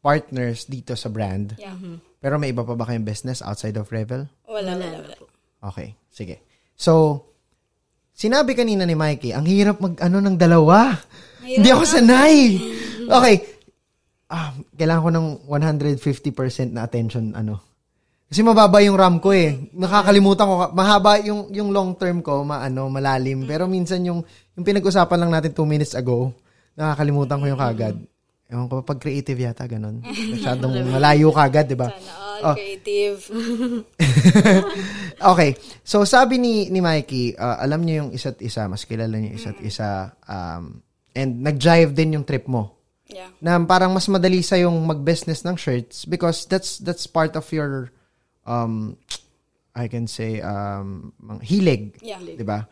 partners 0.01 0.65
dito 0.65 0.97
sa 0.97 1.13
brand. 1.13 1.53
Yeah. 1.61 1.77
Pero 2.21 2.37
may 2.41 2.53
iba 2.53 2.65
pa 2.65 2.73
ba 2.73 2.85
kayong 2.89 3.05
business 3.05 3.41
outside 3.41 3.77
of 3.77 3.89
Revel? 3.89 4.29
Wala, 4.45 4.77
wala, 4.77 4.97
wala. 5.01 5.15
Okay, 5.61 5.97
sige. 6.09 6.41
So, 6.77 7.25
sinabi 8.13 8.57
kanina 8.57 8.85
ni 8.85 8.97
Mikey, 8.97 9.33
ang 9.33 9.45
hirap 9.45 9.81
mag-ano 9.81 10.21
ng 10.21 10.37
dalawa. 10.37 11.01
Hindi 11.41 11.69
ako 11.69 11.83
sanay. 11.85 12.57
Okay. 13.09 13.35
Ah, 14.31 14.55
kailangan 14.79 15.03
ko 15.03 15.11
ng 15.11 15.27
150% 15.43 16.71
na 16.71 16.87
attention, 16.87 17.35
ano. 17.35 17.59
Kasi 18.31 18.47
mababa 18.47 18.79
yung 18.79 18.95
RAM 18.95 19.19
ko 19.19 19.35
eh. 19.35 19.59
Nakakalimutan 19.75 20.47
ko. 20.47 20.55
Mahaba 20.71 21.19
yung, 21.19 21.51
yung 21.51 21.75
long 21.75 21.99
term 21.99 22.23
ko, 22.23 22.47
maano, 22.47 22.87
malalim. 22.87 23.43
Pero 23.43 23.67
minsan 23.67 23.99
yung, 24.07 24.23
yung 24.55 24.63
pinag-usapan 24.63 25.19
lang 25.19 25.31
natin 25.35 25.51
two 25.51 25.67
minutes 25.67 25.99
ago, 25.99 26.31
nakakalimutan 26.79 27.43
ko 27.43 27.45
yung 27.51 27.59
kagad. 27.59 27.99
Ewan 28.47 28.71
ko, 28.71 28.87
pag 28.87 29.03
creative 29.03 29.35
yata, 29.35 29.67
ganun. 29.67 29.99
Masyadong 30.33 30.79
malayo 30.87 31.27
kagad, 31.35 31.67
di 31.67 31.75
ba? 31.75 31.91
Sana 31.91 32.31
all 32.41 32.55
creative. 32.57 33.17
Okay. 35.21 35.53
So, 35.85 36.01
sabi 36.01 36.41
ni, 36.41 36.73
ni 36.73 36.81
Mikey, 36.81 37.37
uh, 37.37 37.61
alam 37.61 37.85
niyo 37.85 38.01
yung 38.01 38.11
isa't 38.17 38.41
isa, 38.41 38.65
mas 38.65 38.89
kilala 38.89 39.21
niyo 39.21 39.29
yung 39.29 39.37
isa't 39.37 39.59
isa, 39.61 40.17
um, 40.25 40.81
and 41.13 41.45
nag-jive 41.45 41.93
din 41.93 42.17
yung 42.17 42.25
trip 42.25 42.49
mo. 42.49 42.80
Yeah. 43.11 43.29
Na 43.43 43.59
parang 43.67 43.91
mas 43.91 44.07
madali 44.07 44.39
sa 44.39 44.55
yung 44.55 44.79
mag-business 44.87 45.43
ng 45.43 45.59
shirts 45.59 46.07
because 46.07 46.47
that's 46.47 46.79
that's 46.79 47.05
part 47.05 47.35
of 47.35 47.43
your 47.51 47.91
um 48.47 48.95
I 49.75 49.91
can 49.91 50.07
say 50.07 50.39
um 50.39 51.11
hilig, 51.43 51.99
Yeah. 51.99 52.23
'di 52.23 52.43
ba? 52.47 52.65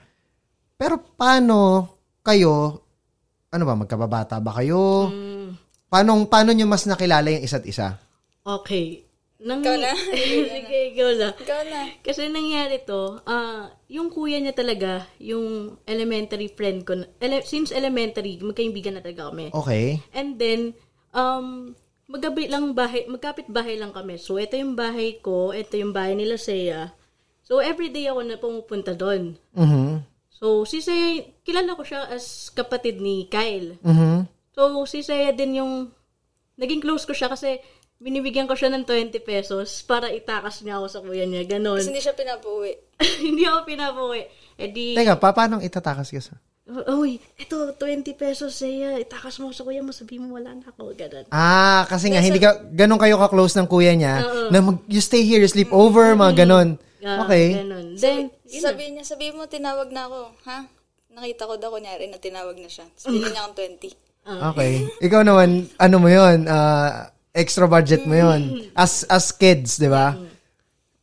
Pero 0.80 1.04
paano 1.20 1.88
kayo 2.24 2.84
ano 3.52 3.64
ba 3.68 3.76
magkababata 3.76 4.40
ba 4.40 4.56
kayo? 4.56 5.12
Paano 5.90 6.10
paano 6.30 6.56
niyo 6.56 6.70
mas 6.70 6.88
nakilala 6.88 7.34
yung 7.36 7.44
isa't 7.44 7.66
isa? 7.68 7.98
Okay. 8.46 9.09
Nang, 9.40 9.64
Ikaw 9.64 9.76
na. 9.80 9.96
Sige, 10.52 10.80
ikaw 10.92 11.12
na. 11.16 11.30
Ikaw 11.32 11.62
na. 11.72 11.82
Kasi 12.04 12.28
nangyari 12.28 12.84
to, 12.84 13.24
ah, 13.24 13.72
yung 13.88 14.12
kuya 14.12 14.36
niya 14.44 14.52
talaga, 14.52 15.08
yung 15.16 15.80
elementary 15.88 16.52
friend 16.52 16.84
ko, 16.84 17.00
ele- 17.24 17.48
since 17.48 17.72
elementary, 17.72 18.36
magkaibigan 18.44 19.00
na 19.00 19.04
talaga 19.04 19.32
kami. 19.32 19.48
Okay. 19.56 20.04
And 20.12 20.36
then, 20.36 20.76
um, 21.16 21.72
magabi 22.12 22.52
lang 22.52 22.76
bahay, 22.76 23.08
magkapit 23.08 23.48
bahay 23.48 23.80
lang 23.80 23.96
kami. 23.96 24.20
So, 24.20 24.36
ito 24.36 24.60
yung 24.60 24.76
bahay 24.76 25.24
ko, 25.24 25.56
ito 25.56 25.80
yung 25.80 25.96
bahay 25.96 26.20
nila 26.20 26.36
Seiya. 26.36 26.92
So, 27.48 27.64
everyday 27.64 28.12
ako 28.12 28.22
na 28.28 28.36
pumupunta 28.36 28.92
doon. 28.92 29.40
Mhm. 29.56 30.04
So, 30.30 30.68
si 30.68 30.84
Saya, 30.84 31.24
kilala 31.48 31.80
ko 31.80 31.88
siya 31.88 32.12
as 32.12 32.52
kapatid 32.52 33.00
ni 33.00 33.24
Kyle. 33.32 33.80
Mhm. 33.88 34.28
So, 34.52 34.84
si 34.84 35.00
Saya 35.00 35.32
din 35.32 35.64
yung, 35.64 35.96
naging 36.60 36.84
close 36.84 37.08
ko 37.08 37.16
siya 37.16 37.32
kasi 37.32 37.64
binibigyan 38.00 38.48
ko 38.48 38.56
siya 38.56 38.72
ng 38.72 38.88
20 38.88 39.20
pesos 39.22 39.84
para 39.84 40.08
itakas 40.08 40.64
niya 40.64 40.80
ako 40.80 40.88
sa 40.88 41.00
kuya 41.04 41.28
niya. 41.28 41.44
Ganon. 41.46 41.78
Kasi 41.78 41.92
hindi 41.92 42.04
siya 42.04 42.16
pinapauwi. 42.16 42.74
Hindi 43.28 43.48
ako 43.48 43.60
pinapuwi. 43.64 44.22
E 44.60 44.66
di, 44.76 44.92
Teka, 44.92 45.16
pa, 45.16 45.32
paano 45.32 45.64
itatakas 45.64 46.12
ka 46.12 46.20
sa? 46.20 46.36
Uy, 46.70 47.18
ito, 47.40 47.74
20 47.74 48.04
pesos 48.14 48.52
Saya. 48.54 49.00
Itakas 49.00 49.40
mo 49.40 49.50
sa 49.56 49.64
kuya 49.64 49.80
mo, 49.80 49.96
sabi 49.96 50.20
mo 50.20 50.36
wala 50.36 50.52
na 50.52 50.68
ako. 50.68 50.92
Ganon. 51.00 51.26
Ah, 51.32 51.88
kasi 51.88 52.12
nga, 52.12 52.20
hindi 52.20 52.44
ka, 52.44 52.72
ganun 52.76 53.00
kayo 53.00 53.16
ka-close 53.16 53.56
ng 53.56 53.72
kuya 53.72 53.96
niya, 53.96 54.22
na 54.52 54.60
mag, 54.60 54.84
you 54.92 55.00
stay 55.00 55.24
here, 55.24 55.40
you 55.40 55.48
sleep 55.48 55.72
over, 55.72 56.12
mga 56.14 56.44
ganon. 56.46 56.76
Ah, 57.00 57.24
Okay. 57.24 57.64
Ganon. 57.64 57.96
Then, 57.96 58.28
yun 58.44 58.60
na. 58.60 58.66
Sabi 58.68 58.84
niya, 58.92 59.04
sabi 59.08 59.32
mo, 59.32 59.48
tinawag 59.48 59.90
na 59.96 60.12
ako. 60.12 60.22
Ha? 60.46 60.60
Nakita 61.16 61.48
ko 61.48 61.54
daw 61.56 61.72
kunyari 61.72 62.12
na 62.12 62.20
tinawag 62.20 62.60
na 62.60 62.68
siya. 62.68 62.86
Sabi 63.00 63.24
niya 63.24 63.48
akong 63.48 63.80
20. 63.80 63.96
Okay. 64.52 64.74
Ikaw 65.08 65.22
naman, 65.24 65.72
ano 65.80 65.96
mo 65.98 66.12
yun, 66.12 66.46
ah, 66.52 67.08
extra 67.34 67.66
budget 67.70 68.06
mo 68.06 68.16
yun. 68.16 68.70
As, 68.74 69.06
as 69.08 69.32
kids, 69.34 69.78
di 69.78 69.90
ba? 69.90 70.18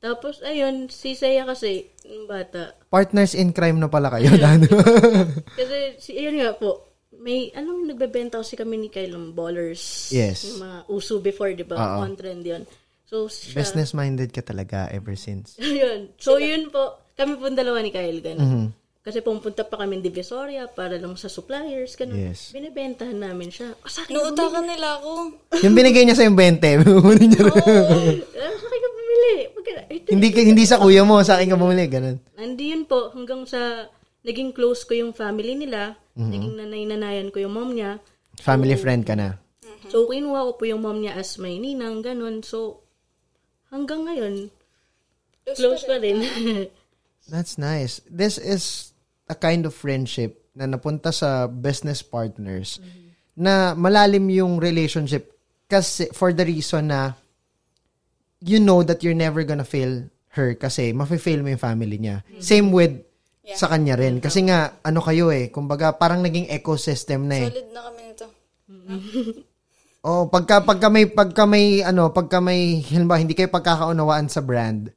Tapos, 0.03 0.39
ayun, 0.45 0.87
si 0.87 1.19
Saya 1.19 1.43
kasi, 1.43 1.91
yung 2.07 2.31
bata, 2.31 2.79
Partners 2.87 3.35
in 3.35 3.51
crime 3.51 3.83
na 3.83 3.91
pala 3.91 4.13
kayo. 4.13 4.31
Dano. 4.43 4.71
Kasi, 5.59 5.99
si, 5.99 6.15
yun 6.15 6.39
nga 6.39 6.55
po, 6.55 6.87
may, 7.17 7.51
anong 7.57 7.91
nagbebenta 7.91 8.39
kasi 8.39 8.55
kami 8.55 8.77
ni 8.77 8.89
Kyle 8.93 9.11
ng 9.11 9.35
ballers. 9.35 10.13
Yes. 10.15 10.47
Yung 10.47 10.63
mga 10.63 10.79
uso 10.93 11.19
before, 11.19 11.51
di 11.57 11.67
ba? 11.67 11.99
On 11.99 12.15
trend 12.15 12.45
yun. 12.47 12.63
So, 13.07 13.27
siya, 13.27 13.63
Business-minded 13.63 14.31
ka 14.31 14.43
talaga 14.47 14.87
ever 14.95 15.19
since. 15.19 15.59
yun. 15.81 16.15
So, 16.21 16.39
yun 16.39 16.71
po, 16.71 17.11
kami 17.19 17.35
po 17.41 17.51
dalawa 17.51 17.83
ni 17.83 17.91
Kyle, 17.91 18.21
gano'n. 18.23 18.43
Mm-hmm. 18.43 18.67
Kasi 19.07 19.23
pumunta 19.23 19.63
pa 19.63 19.79
kami 19.79 19.97
ng 19.97 20.05
Divisoria 20.05 20.67
para 20.67 20.99
lang 20.99 21.15
sa 21.15 21.31
suppliers, 21.31 21.95
gano'n. 21.95 22.35
Yes. 22.35 22.51
Binibentahan 22.51 23.15
namin 23.15 23.55
siya. 23.55 23.71
Oh, 23.73 23.87
sa 23.87 24.03
akin, 24.03 24.19
Nuutakan 24.19 24.67
nila 24.67 24.99
ako. 24.99 25.11
Yung 25.65 25.79
binigay 25.79 26.03
niya 26.03 26.19
sa 26.19 26.27
yung 26.27 26.35
20, 26.59 26.83
kukunin 26.83 27.31
niya. 27.31 27.47
ah, 27.47 27.55
sa 28.53 28.67
akin 28.67 28.81
ka 28.83 28.91
bumili. 28.91 29.35
Ito, 29.87 30.09
hindi, 30.11 30.27
hindi 30.35 30.65
sa 30.67 30.83
kuya 30.83 31.07
mo, 31.07 31.23
sa 31.23 31.39
akin 31.39 31.55
ka 31.55 31.57
bumili, 31.57 31.87
ganun. 31.87 32.19
Hindi 32.35 32.75
yun 32.75 32.83
po, 32.83 33.15
hanggang 33.15 33.47
sa 33.47 33.87
naging 34.21 34.51
close 34.51 34.83
ko 34.83 34.99
yung 34.99 35.15
family 35.15 35.55
nila, 35.55 35.95
Mm-hmm. 36.17 36.33
naging 36.33 36.55
nanay-nanayan 36.57 37.29
ko 37.29 37.45
yung 37.45 37.53
mom 37.53 37.71
niya. 37.71 38.01
Family 38.41 38.73
friend 38.75 39.05
ka 39.05 39.13
na. 39.13 39.37
So, 39.87 40.09
kinuha 40.09 40.49
ko 40.49 40.53
po 40.57 40.65
yung 40.65 40.81
mom 40.81 40.99
niya 40.99 41.13
as 41.13 41.37
may 41.37 41.61
ninang, 41.61 42.01
ganun. 42.01 42.41
So, 42.41 42.81
hanggang 43.69 44.09
ngayon, 44.09 44.49
close 45.53 45.85
pa 45.85 46.01
rin. 46.01 46.25
That's 47.31 47.61
nice. 47.61 48.01
This 48.09 48.41
is 48.41 48.96
a 49.27 49.37
kind 49.37 49.67
of 49.67 49.75
friendship 49.75 50.47
na 50.57 50.67
napunta 50.71 51.13
sa 51.13 51.51
business 51.51 52.01
partners 52.01 52.81
na 53.37 53.77
malalim 53.77 54.25
yung 54.33 54.57
relationship 54.57 55.35
kasi 55.69 56.09
for 56.15 56.33
the 56.33 56.47
reason 56.47 56.89
na 56.89 57.13
you 58.41 58.63
know 58.63 58.81
that 58.81 59.03
you're 59.03 59.17
never 59.17 59.43
gonna 59.43 59.67
fail 59.67 60.07
her 60.37 60.55
kasi 60.57 60.93
mafe-fail 60.93 61.41
mo 61.41 61.51
yung 61.53 61.61
family 61.61 61.99
niya. 61.99 62.23
Same 62.39 62.71
with 62.71 63.03
sa 63.55 63.71
kanya 63.71 63.95
rin. 63.95 64.19
Kasi 64.19 64.43
nga, 64.47 64.83
ano 64.83 64.99
kayo 64.99 65.31
eh, 65.31 65.55
kumbaga 65.55 65.95
parang 65.95 66.21
naging 66.21 66.51
ecosystem 66.51 67.31
na 67.31 67.47
eh. 67.47 67.49
Solid 67.49 67.69
na 67.71 67.81
kami 67.87 68.01
nito. 68.03 68.27
Oh, 70.07 70.31
pagka 70.31 70.63
pagka 70.63 70.87
may 70.87 71.11
pagka 71.11 71.51
may 71.51 71.83
ano, 71.83 72.15
pagka 72.15 72.39
may 72.39 72.79
halimbawa 72.79 73.19
hindi 73.19 73.35
kayo 73.35 73.51
pagkakaunawaan 73.51 74.31
sa 74.31 74.39
brand, 74.39 74.95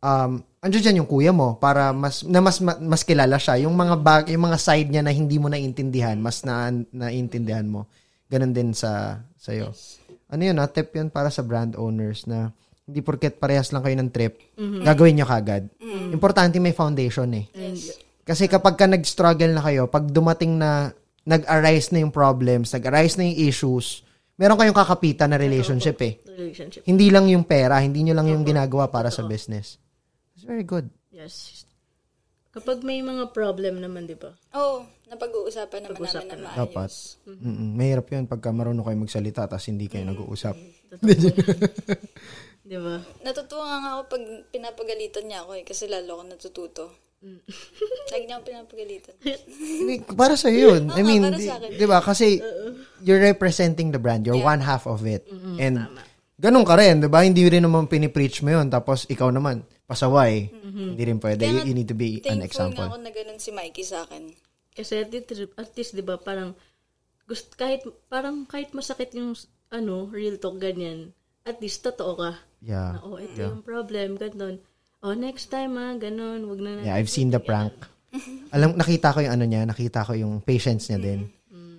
um 0.00 0.40
andiyan 0.58 0.82
dyan 0.82 0.98
yung 1.04 1.10
kuya 1.10 1.30
mo 1.30 1.54
para 1.56 1.94
mas 1.94 2.26
na 2.26 2.42
mas 2.42 2.58
ma- 2.58 2.78
mas 2.78 3.02
kilala 3.06 3.38
siya. 3.38 3.62
Yung 3.66 3.74
mga 3.74 3.94
bag, 3.98 4.24
yung 4.30 4.44
mga 4.50 4.58
side 4.58 4.90
niya 4.90 5.02
na 5.06 5.14
hindi 5.14 5.38
mo 5.38 5.46
naiintindihan, 5.46 6.18
mas 6.18 6.42
na 6.42 6.70
naiintindihan 6.90 7.66
mo. 7.66 7.86
Ganon 8.28 8.52
din 8.52 8.74
sa 8.74 9.22
sa 9.38 9.50
iyo. 9.54 9.70
Ano 10.28 10.42
yun, 10.44 10.60
ah, 10.60 10.68
tip 10.68 10.92
yun 10.92 11.08
para 11.08 11.32
sa 11.32 11.40
brand 11.40 11.72
owners 11.78 12.28
na 12.28 12.52
hindi 12.84 13.00
porket 13.00 13.36
parehas 13.36 13.72
lang 13.72 13.84
kayo 13.84 13.96
ng 14.00 14.10
trip, 14.12 14.40
gagawin 14.84 15.20
nyo 15.20 15.26
kagad. 15.28 15.68
Importante 16.12 16.56
may 16.56 16.72
foundation 16.72 17.28
eh. 17.36 17.44
Kasi 18.24 18.44
kapag 18.44 18.76
ka 18.76 18.84
nag-struggle 18.84 19.56
na 19.56 19.64
kayo, 19.64 19.88
pag 19.88 20.04
dumating 20.04 20.56
na 20.56 20.92
nag-arise 21.24 21.92
na 21.92 22.04
yung 22.04 22.12
problems, 22.12 22.72
nag-arise 22.72 23.16
na 23.16 23.28
yung 23.28 23.36
issues, 23.44 24.04
meron 24.36 24.56
kayong 24.56 24.76
kakapitan 24.76 25.32
na 25.32 25.40
relationship 25.40 25.96
eh. 26.00 26.20
Relationship. 26.24 26.84
Hindi 26.84 27.08
lang 27.08 27.28
yung 27.28 27.44
pera, 27.44 27.80
hindi 27.80 28.04
nyo 28.04 28.16
lang 28.16 28.28
yung 28.28 28.44
ginagawa 28.44 28.88
para 28.88 29.08
sa 29.08 29.24
business. 29.24 29.76
It's 30.38 30.46
very 30.46 30.62
good. 30.62 30.86
Yes. 31.10 31.66
Kapag 32.54 32.86
may 32.86 33.02
mga 33.02 33.34
problem 33.34 33.82
naman, 33.82 34.06
di 34.06 34.14
ba? 34.14 34.30
Oo, 34.54 34.86
napag-uusapan 35.10 35.90
naman 35.90 35.98
namin 35.98 36.30
na 36.30 36.46
maayos. 36.46 36.58
Dapat. 36.62 36.90
Mm-mm. 37.26 37.74
Mahirap 37.74 38.06
yun 38.06 38.30
pagka 38.30 38.54
marunong 38.54 38.86
kayo 38.86 39.02
magsalita 39.02 39.50
tapos 39.50 39.66
hindi 39.66 39.90
kayo 39.90 40.06
nag-uusap. 40.06 40.54
Di 42.68 42.78
ba? 42.78 43.02
Natutuwa 43.26 43.82
nga 43.82 43.90
ako 43.98 44.02
pag 44.14 44.24
pinapagalitan 44.54 45.24
niya 45.26 45.42
ako 45.42 45.58
eh, 45.58 45.64
kasi 45.66 45.90
lalo 45.90 46.22
ako 46.22 46.24
natututo. 46.30 46.84
Lagi 48.14 48.24
niya 48.30 48.38
ako 48.38 48.44
pinapagalitan. 48.46 49.14
Para 50.14 50.38
sa 50.38 50.54
yun. 50.54 50.86
I 50.94 51.02
mean, 51.02 51.26
para 51.26 51.34
di, 51.34 51.82
di 51.82 51.86
ba? 51.90 51.98
Kasi 51.98 52.38
you're 53.02 53.18
representing 53.18 53.90
the 53.90 53.98
brand. 53.98 54.22
You're 54.22 54.38
one 54.38 54.62
half 54.62 54.86
of 54.86 55.02
it. 55.02 55.26
And 55.58 55.98
ganun 56.38 56.62
ka 56.62 56.78
rin, 56.78 57.02
di 57.02 57.10
ba? 57.10 57.26
Hindi 57.26 57.42
rin 57.42 57.66
naman 57.66 57.90
pinipreach 57.90 58.46
mo 58.46 58.54
yun. 58.54 58.70
Tapos 58.70 59.02
ikaw 59.10 59.34
naman, 59.34 59.66
pasaway. 59.88 60.52
Hindi 60.52 61.02
rin 61.02 61.16
pwede. 61.16 61.48
You, 61.48 61.72
you 61.72 61.74
need 61.74 61.88
to 61.88 61.96
be 61.96 62.20
an 62.28 62.44
Thankful 62.44 62.44
example. 62.44 62.84
nga 62.84 62.92
ako 62.92 62.98
na 63.00 63.10
ganun 63.10 63.40
si 63.40 63.50
Mikey 63.50 63.84
sa 63.88 64.04
akin. 64.04 64.36
Kasi 64.76 65.00
at 65.00 65.08
least, 65.08 65.32
at 65.56 65.70
least 65.74 65.92
di 65.96 66.04
ba, 66.04 66.20
parang, 66.20 66.52
gusto, 67.24 67.56
kahit, 67.56 67.82
parang 68.12 68.44
kahit 68.44 68.76
masakit 68.76 69.16
yung, 69.16 69.32
ano, 69.72 70.06
real 70.12 70.36
talk, 70.36 70.60
ganyan, 70.60 71.16
at 71.48 71.56
least 71.58 71.80
totoo 71.80 72.14
ka. 72.14 72.32
Yeah. 72.60 73.00
Na, 73.00 73.02
oh, 73.02 73.16
ito 73.16 73.40
yung 73.40 73.64
problem, 73.64 74.20
ganun. 74.20 74.60
Oh, 75.00 75.16
next 75.16 75.48
time 75.48 75.80
ah, 75.80 75.96
ganun, 75.96 76.46
wag 76.46 76.60
na 76.60 76.70
Yeah, 76.84 76.94
I've 76.98 77.10
seen 77.10 77.32
the 77.32 77.40
prank. 77.40 77.74
Alam, 78.54 78.76
nakita 78.76 79.14
ko 79.14 79.24
yung 79.24 79.34
ano 79.34 79.44
niya, 79.48 79.64
nakita 79.64 80.04
ko 80.04 80.12
yung 80.12 80.44
patience 80.44 80.92
niya 80.92 81.00
din. 81.00 81.20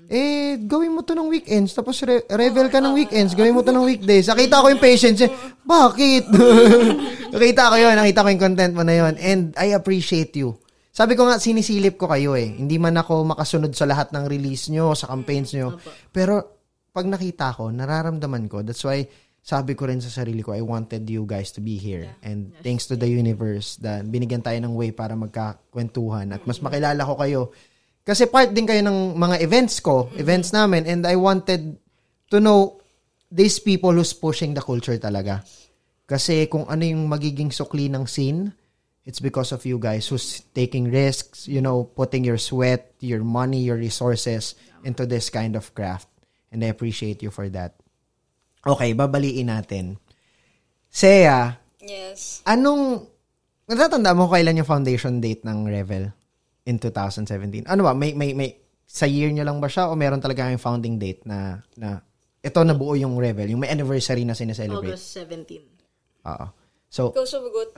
Eh, 0.09 0.57
gawin 0.65 0.89
mo 0.89 1.05
to 1.05 1.13
ng 1.13 1.29
weekends, 1.29 1.77
tapos 1.77 2.01
re- 2.01 2.25
revel 2.25 2.65
ka 2.73 2.81
ng 2.81 2.97
weekends, 2.97 3.37
gawin 3.37 3.53
mo 3.53 3.61
to 3.61 3.69
ng 3.69 3.85
weekdays. 3.85 4.25
Nakita 4.25 4.65
ko 4.65 4.73
yung 4.73 4.81
patience. 4.81 5.21
Bakit? 5.61 6.33
nakita 7.37 7.69
ko 7.69 7.75
yun, 7.77 7.93
nakita 7.93 8.25
ko 8.25 8.27
yung 8.33 8.41
content 8.41 8.73
mo 8.73 8.81
na 8.81 8.95
yun. 8.97 9.13
And 9.21 9.53
I 9.53 9.77
appreciate 9.77 10.33
you. 10.33 10.57
Sabi 10.89 11.13
ko 11.13 11.29
nga, 11.29 11.37
sinisilip 11.37 12.01
ko 12.01 12.09
kayo 12.09 12.33
eh. 12.33 12.57
Hindi 12.57 12.81
man 12.81 12.97
ako 12.97 13.37
makasunod 13.37 13.69
sa 13.77 13.85
lahat 13.85 14.09
ng 14.09 14.25
release 14.25 14.73
nyo, 14.73 14.97
sa 14.97 15.05
campaigns 15.13 15.53
nyo. 15.53 15.77
Pero, 16.09 16.65
pag 16.89 17.05
nakita 17.05 17.53
ko, 17.53 17.69
nararamdaman 17.69 18.49
ko. 18.49 18.65
That's 18.65 18.81
why, 18.81 19.05
sabi 19.39 19.77
ko 19.77 19.87
rin 19.87 20.01
sa 20.01 20.09
sarili 20.09 20.41
ko, 20.41 20.57
I 20.57 20.65
wanted 20.65 21.05
you 21.05 21.23
guys 21.29 21.53
to 21.55 21.61
be 21.61 21.77
here. 21.77 22.09
And 22.25 22.49
thanks 22.65 22.89
to 22.89 22.97
the 22.97 23.07
universe, 23.07 23.77
that 23.85 24.09
binigyan 24.09 24.41
tayo 24.41 24.57
ng 24.57 24.73
way 24.73 24.89
para 24.89 25.13
magkakwentuhan 25.13 26.33
at 26.33 26.43
mas 26.49 26.59
makilala 26.59 27.05
ko 27.05 27.13
kayo. 27.15 27.41
Kasi 28.03 28.25
part 28.25 28.49
din 28.55 28.65
kayo 28.65 28.81
ng 28.81 29.15
mga 29.15 29.41
events 29.43 29.79
ko, 29.83 30.09
events 30.17 30.49
namin, 30.49 30.89
and 30.89 31.05
I 31.05 31.13
wanted 31.13 31.77
to 32.33 32.37
know 32.41 32.81
these 33.29 33.61
people 33.61 33.93
who's 33.93 34.13
pushing 34.13 34.57
the 34.57 34.63
culture 34.63 34.97
talaga. 34.97 35.45
Kasi 36.09 36.49
kung 36.49 36.65
ano 36.65 36.81
yung 36.81 37.05
magiging 37.05 37.53
sukli 37.53 37.85
ng 37.85 38.09
scene, 38.09 38.49
it's 39.05 39.21
because 39.21 39.53
of 39.53 39.61
you 39.61 39.77
guys 39.77 40.09
who's 40.09 40.41
taking 40.57 40.89
risks, 40.89 41.45
you 41.45 41.61
know, 41.61 41.85
putting 41.93 42.25
your 42.25 42.41
sweat, 42.41 42.97
your 42.97 43.21
money, 43.21 43.61
your 43.61 43.77
resources 43.77 44.57
into 44.81 45.05
this 45.05 45.29
kind 45.29 45.53
of 45.53 45.69
craft. 45.77 46.09
And 46.49 46.65
I 46.65 46.73
appreciate 46.73 47.21
you 47.21 47.29
for 47.29 47.45
that. 47.53 47.77
Okay, 48.65 48.97
babaliin 48.97 49.53
natin. 49.53 50.01
Sea, 50.89 51.61
Yes. 51.79 52.41
anong, 52.43 53.05
natatanda 53.69 54.17
mo 54.17 54.25
kailan 54.27 54.57
yung 54.57 54.67
foundation 54.67 55.21
date 55.21 55.45
ng 55.45 55.69
Revel 55.69 56.09
in 56.69 56.77
2017? 56.77 57.65
Ano 57.65 57.89
ba, 57.89 57.97
may, 57.97 58.13
may, 58.13 58.37
may, 58.37 58.53
sa 58.85 59.09
year 59.09 59.33
nyo 59.33 59.41
lang 59.41 59.57
ba 59.57 59.65
siya 59.65 59.89
o 59.89 59.97
meron 59.97 60.21
talaga 60.21 60.45
yung 60.53 60.61
founding 60.61 61.01
date 61.01 61.25
na, 61.25 61.57
na, 61.73 62.05
ito 62.39 62.59
nabuo 62.61 62.93
yung 62.93 63.17
Revel, 63.17 63.49
yung 63.49 63.65
may 63.65 63.73
anniversary 63.73 64.23
na 64.23 64.37
sineselebrate? 64.37 64.93
August 64.93 65.17
17. 65.17 66.29
Oo. 66.29 66.47
So, 66.89 67.13
Ikaw 67.13 67.25
sumagot. 67.25 67.69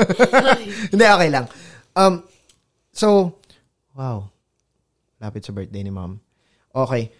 hindi, 0.92 1.04
okay 1.04 1.30
lang. 1.32 1.44
Um, 1.92 2.24
so, 2.88 3.36
wow. 3.92 4.28
Lapit 5.20 5.44
sa 5.44 5.52
birthday 5.52 5.84
ni 5.84 5.92
mom. 5.92 6.20
Okay. 6.72 7.12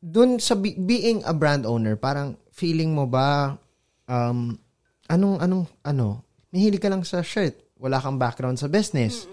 Dun 0.00 0.40
sa 0.40 0.56
be- 0.56 0.78
being 0.78 1.20
a 1.28 1.36
brand 1.36 1.68
owner, 1.68 1.96
parang 1.96 2.40
feeling 2.56 2.96
mo 2.96 3.04
ba, 3.04 3.60
um, 4.08 4.56
anong, 5.12 5.44
anong, 5.44 5.64
ano, 5.84 6.24
mahilig 6.54 6.80
ka 6.80 6.88
lang 6.88 7.04
sa 7.04 7.20
shirt. 7.20 7.52
Wala 7.76 8.00
kang 8.00 8.16
background 8.16 8.56
sa 8.56 8.72
business. 8.72 9.28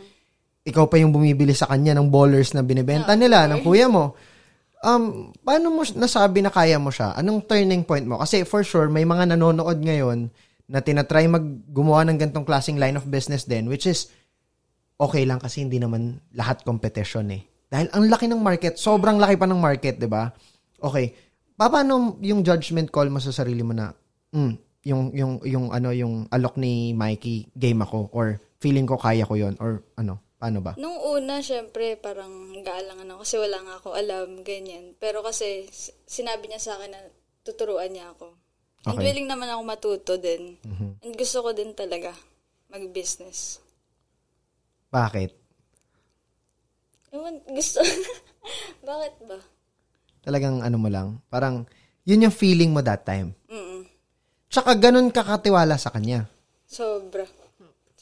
Ikaw 0.64 0.88
pa 0.88 0.96
yung 0.96 1.12
bumibili 1.12 1.52
sa 1.52 1.68
kanya 1.68 1.92
ng 2.00 2.08
ballers 2.08 2.56
na 2.56 2.64
binibenta 2.64 3.12
nila, 3.20 3.52
ng 3.52 3.68
kuya 3.68 3.92
mo. 3.92 4.16
Um, 4.84 5.32
paano 5.44 5.72
mo 5.72 5.84
nasabi 5.96 6.40
na 6.40 6.52
kaya 6.52 6.80
mo 6.80 6.92
siya? 6.92 7.16
Anong 7.20 7.44
turning 7.48 7.84
point 7.84 8.04
mo? 8.04 8.20
Kasi 8.20 8.48
for 8.48 8.64
sure, 8.64 8.88
may 8.88 9.04
mga 9.04 9.36
nanonood 9.36 9.80
ngayon 9.80 10.32
na 10.68 10.80
tinatry 10.80 11.28
mag 11.28 11.44
gumawa 11.72 12.08
ng 12.08 12.20
gantong 12.20 12.48
klaseng 12.48 12.80
line 12.80 12.96
of 12.96 13.08
business 13.08 13.44
din, 13.44 13.68
which 13.68 13.84
is 13.84 14.08
okay 14.96 15.28
lang 15.28 15.44
kasi 15.44 15.64
hindi 15.64 15.84
naman 15.84 16.20
lahat 16.32 16.64
competition 16.64 17.28
eh. 17.36 17.44
Dahil 17.68 17.92
ang 17.92 18.08
laki 18.08 18.32
ng 18.32 18.40
market, 18.40 18.80
sobrang 18.80 19.20
laki 19.20 19.36
pa 19.36 19.50
ng 19.50 19.60
market, 19.60 20.00
'di 20.00 20.08
ba? 20.08 20.32
Okay. 20.80 21.12
Paano 21.60 22.18
yung 22.24 22.42
judgment 22.42 22.90
call 22.90 23.12
mo 23.12 23.20
sa 23.20 23.36
sarili 23.36 23.62
mo 23.62 23.76
na 23.76 23.92
mm, 24.32 24.54
yung 24.88 25.12
yung 25.12 25.34
yung 25.44 25.66
ano 25.72 25.90
yung 25.92 26.28
alok 26.32 26.60
ni 26.60 26.92
Mikey 26.96 27.56
game 27.56 27.84
ako 27.84 28.10
or 28.12 28.40
feeling 28.60 28.88
ko 28.88 28.96
kaya 28.96 29.28
ko 29.28 29.36
'yon 29.36 29.60
or 29.60 29.84
ano? 30.00 30.20
Paano 30.44 30.60
ba? 30.60 30.76
Nung 30.76 31.00
una, 31.00 31.40
syempre, 31.40 31.96
parang 31.96 32.52
gaalangan 32.68 33.16
ako 33.16 33.20
kasi 33.24 33.36
wala 33.40 33.64
nga 33.64 33.80
ako 33.80 33.96
alam, 33.96 34.44
ganyan. 34.44 34.92
Pero 35.00 35.24
kasi, 35.24 35.72
sinabi 36.04 36.52
niya 36.52 36.60
sa 36.60 36.76
akin 36.76 36.92
na 36.92 37.00
tuturuan 37.48 37.96
niya 37.96 38.12
ako. 38.12 38.36
And 38.84 39.00
Okay. 39.00 39.08
willing 39.08 39.32
naman 39.32 39.48
ako 39.48 39.62
matuto 39.64 40.14
din. 40.20 40.60
And 41.00 41.16
gusto 41.16 41.48
ko 41.48 41.56
din 41.56 41.72
talaga 41.72 42.12
mag-business. 42.68 43.64
Bakit? 44.92 45.32
Ewan, 47.16 47.40
gusto. 47.48 47.80
Bakit 48.92 49.16
ba? 49.24 49.40
Talagang 50.28 50.60
ano 50.60 50.76
mo 50.76 50.92
lang, 50.92 51.24
parang 51.32 51.64
yun 52.04 52.28
yung 52.28 52.36
feeling 52.36 52.76
mo 52.76 52.84
that 52.84 53.08
time. 53.08 53.32
Mm 53.48 53.88
Tsaka 54.52 54.76
ganun 54.76 55.08
kakatiwala 55.08 55.80
sa 55.80 55.88
kanya. 55.90 56.28
Sobra. 56.68 57.24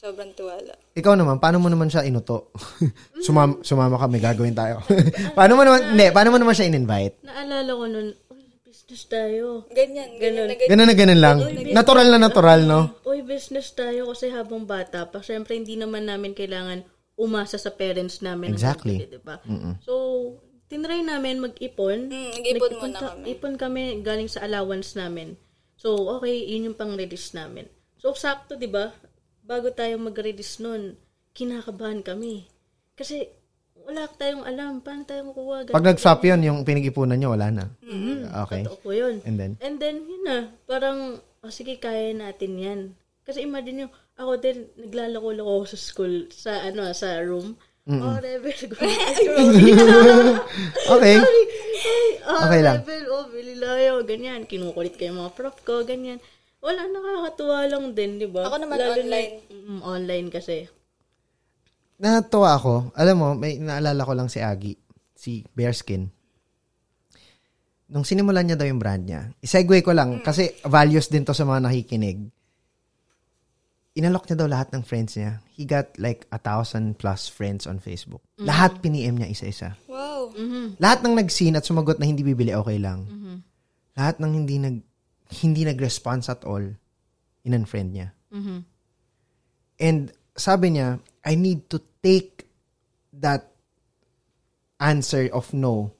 Sobrang 0.02 0.34
tiwala. 0.34 0.74
Ikaw 0.98 1.14
naman, 1.14 1.38
paano 1.38 1.62
mo 1.62 1.70
naman 1.70 1.86
siya 1.86 2.02
inuto? 2.02 2.50
sumama, 3.26 3.62
sumama 3.62 3.94
kami, 3.94 4.18
gagawin 4.18 4.50
tayo. 4.50 4.82
paano 5.38 5.54
mo 5.54 5.62
naman, 5.62 5.94
hindi, 5.94 6.10
paano 6.10 6.34
mo 6.34 6.42
naman 6.42 6.58
siya 6.58 6.66
in-invite? 6.66 7.22
Naalala 7.22 7.70
ko 7.70 7.84
nun, 7.86 8.08
uy, 8.34 8.42
business 8.66 9.06
tayo. 9.06 9.62
Ganyan, 9.70 10.18
ganyan 10.18 10.50
na 10.50 10.54
ganyan. 10.58 10.70
Ganun 10.74 10.86
na 10.90 10.94
ganun 10.98 11.20
lang. 11.22 11.38
Natural 11.70 12.06
na 12.10 12.18
natural, 12.18 12.60
no? 12.66 12.98
Uy, 13.06 13.22
business 13.22 13.70
tayo 13.78 14.10
kasi 14.10 14.26
habang 14.34 14.66
bata 14.66 15.06
pa. 15.06 15.22
Siyempre, 15.22 15.54
hindi 15.54 15.78
naman 15.78 16.10
namin 16.10 16.34
kailangan 16.34 16.82
umasa 17.14 17.54
sa 17.54 17.70
parents 17.70 18.26
namin. 18.26 18.50
Exactly. 18.50 19.06
Di 19.06 19.22
ba? 19.22 19.38
So, 19.86 19.94
tinry 20.66 21.06
namin 21.06 21.38
mag-ipon. 21.38 22.10
Mm, 22.10 22.42
nag-ipon 22.42 22.58
Nag-ipon 22.58 22.72
muna 22.82 22.98
ka- 22.98 23.06
kami. 23.14 23.24
Ipon 23.38 23.54
kami 23.54 23.82
galing 24.02 24.26
sa 24.26 24.42
allowance 24.42 24.98
namin. 24.98 25.38
So, 25.78 25.94
okay, 26.18 26.42
yun 26.42 26.74
yung 26.74 26.78
pang-release 26.78 27.38
namin. 27.38 27.70
So, 28.02 28.18
sakto, 28.18 28.58
di 28.58 28.66
ba? 28.66 28.90
Bago 29.42 29.74
tayo 29.74 29.98
mag-release 29.98 30.62
nun, 30.62 30.94
kinakabahan 31.34 32.00
kami. 32.00 32.46
Kasi, 32.94 33.26
wala 33.82 34.06
tayong 34.06 34.46
alam. 34.46 34.78
Paano 34.78 35.02
tayo 35.02 35.34
makuha? 35.34 35.74
Pag 35.74 35.88
nag-swap 35.90 36.22
yun, 36.22 36.40
yung 36.46 36.58
pinag-ipunan 36.62 37.18
nyo, 37.18 37.34
wala 37.34 37.50
na. 37.50 37.64
Okay. 38.46 38.62
Totoo 38.62 38.78
po 38.78 38.90
yun. 38.94 39.18
And 39.26 39.36
then? 39.36 39.52
And 39.58 39.82
then, 39.82 40.06
yun 40.06 40.22
na, 40.22 40.38
parang, 40.70 41.18
oh, 41.42 41.52
sige, 41.52 41.76
kaya 41.82 42.14
natin 42.14 42.52
yan. 42.54 42.80
Kasi 43.26 43.42
imagine 43.42 43.86
nyo, 43.86 43.88
ako 44.14 44.32
din, 44.38 44.70
naglalako-lako 44.78 45.50
ako 45.62 45.66
sa 45.66 45.78
school, 45.78 46.14
sa 46.30 46.52
ano, 46.62 46.86
sa 46.94 47.18
room. 47.22 47.58
Oh, 47.82 48.14
rebel. 48.22 48.54
Okay. 50.94 51.16
oh, 52.22 52.38
Okay 52.46 52.60
lang. 52.62 52.78
rebel, 52.86 53.04
oh, 53.10 53.26
bili 53.26 53.58
layo, 53.58 54.06
ganyan. 54.06 54.46
Kinukulit 54.46 54.94
kayo 54.94 55.10
mga 55.18 55.34
prof 55.34 55.58
ko, 55.66 55.82
ganyan. 55.82 56.22
Wala, 56.62 56.86
nakakatuwa 56.86 57.58
lang 57.66 57.84
din, 57.90 58.22
di 58.22 58.28
ba? 58.30 58.46
Ako 58.46 58.56
naman 58.62 58.78
Lalo 58.78 58.94
na- 58.94 59.02
online. 59.02 59.32
Mm, 59.50 59.80
online 59.82 60.26
kasi. 60.30 60.56
Natuwa 61.98 62.54
ako. 62.54 62.94
Alam 62.94 63.16
mo, 63.18 63.28
may 63.34 63.58
naalala 63.58 64.06
ko 64.06 64.14
lang 64.14 64.30
si 64.30 64.38
Agi, 64.38 64.78
si 65.14 65.42
Bearskin. 65.58 66.06
Nung 67.90 68.06
sinimulan 68.06 68.46
niya 68.46 68.56
daw 68.56 68.64
yung 68.64 68.78
brand 68.78 69.02
niya, 69.02 69.34
isegue 69.42 69.82
ko 69.82 69.90
lang, 69.90 70.22
kasi 70.22 70.54
values 70.64 71.10
din 71.10 71.26
to 71.26 71.34
sa 71.34 71.42
mga 71.42 71.66
nakikinig. 71.66 72.30
Inalok 73.92 74.24
niya 74.24 74.38
daw 74.40 74.48
lahat 74.48 74.72
ng 74.72 74.86
friends 74.86 75.18
niya. 75.18 75.42
He 75.52 75.68
got 75.68 75.92
like 76.00 76.24
a 76.32 76.40
thousand 76.40 76.96
plus 76.96 77.28
friends 77.28 77.68
on 77.68 77.76
Facebook. 77.76 78.24
Lahat 78.40 78.80
piniem 78.80 79.18
niya 79.18 79.28
isa-isa. 79.28 79.76
Wow. 79.84 80.32
Lahat 80.80 81.04
ng 81.04 81.12
nag-seen 81.12 81.58
at 81.58 81.66
sumagot 81.66 82.00
na 82.00 82.08
hindi 82.08 82.24
bibili, 82.24 82.56
okay 82.56 82.80
lang. 82.80 83.04
Lahat 83.92 84.16
ng 84.16 84.32
hindi 84.32 84.56
nag 84.56 84.76
hindi 85.40 85.64
nag-response 85.64 86.28
at 86.28 86.44
all, 86.44 86.62
in-unfriend 87.48 87.88
niya. 87.96 88.12
And 89.80 90.12
sabi 90.36 90.76
niya, 90.76 91.00
I 91.24 91.34
need 91.34 91.66
to 91.72 91.80
take 92.04 92.44
that 93.16 93.48
answer 94.78 95.30
of 95.32 95.50
no. 95.56 95.94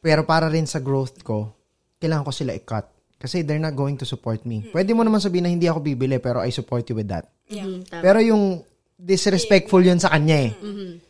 Pero 0.00 0.24
para 0.24 0.48
rin 0.48 0.68
sa 0.68 0.80
growth 0.80 1.20
ko, 1.24 1.52
kailangan 2.00 2.24
ko 2.28 2.32
sila 2.32 2.52
i-cut. 2.56 2.86
Kasi 3.20 3.40
they're 3.40 3.62
not 3.62 3.72
going 3.72 3.96
to 3.96 4.04
support 4.04 4.44
me. 4.44 4.68
Pwede 4.68 4.92
mo 4.92 5.00
naman 5.00 5.16
sabihin 5.16 5.48
na 5.48 5.52
hindi 5.52 5.64
ako 5.64 5.80
bibili, 5.80 6.20
pero 6.20 6.44
I 6.44 6.52
support 6.52 6.84
you 6.92 6.96
with 6.98 7.08
that. 7.08 7.24
Mhm, 7.48 7.88
tama. 7.88 8.02
Pero 8.04 8.18
yung 8.20 8.60
disrespectful 9.00 9.80
yun 9.80 9.96
sa 9.96 10.12
kanya 10.12 10.44
eh. 10.44 10.52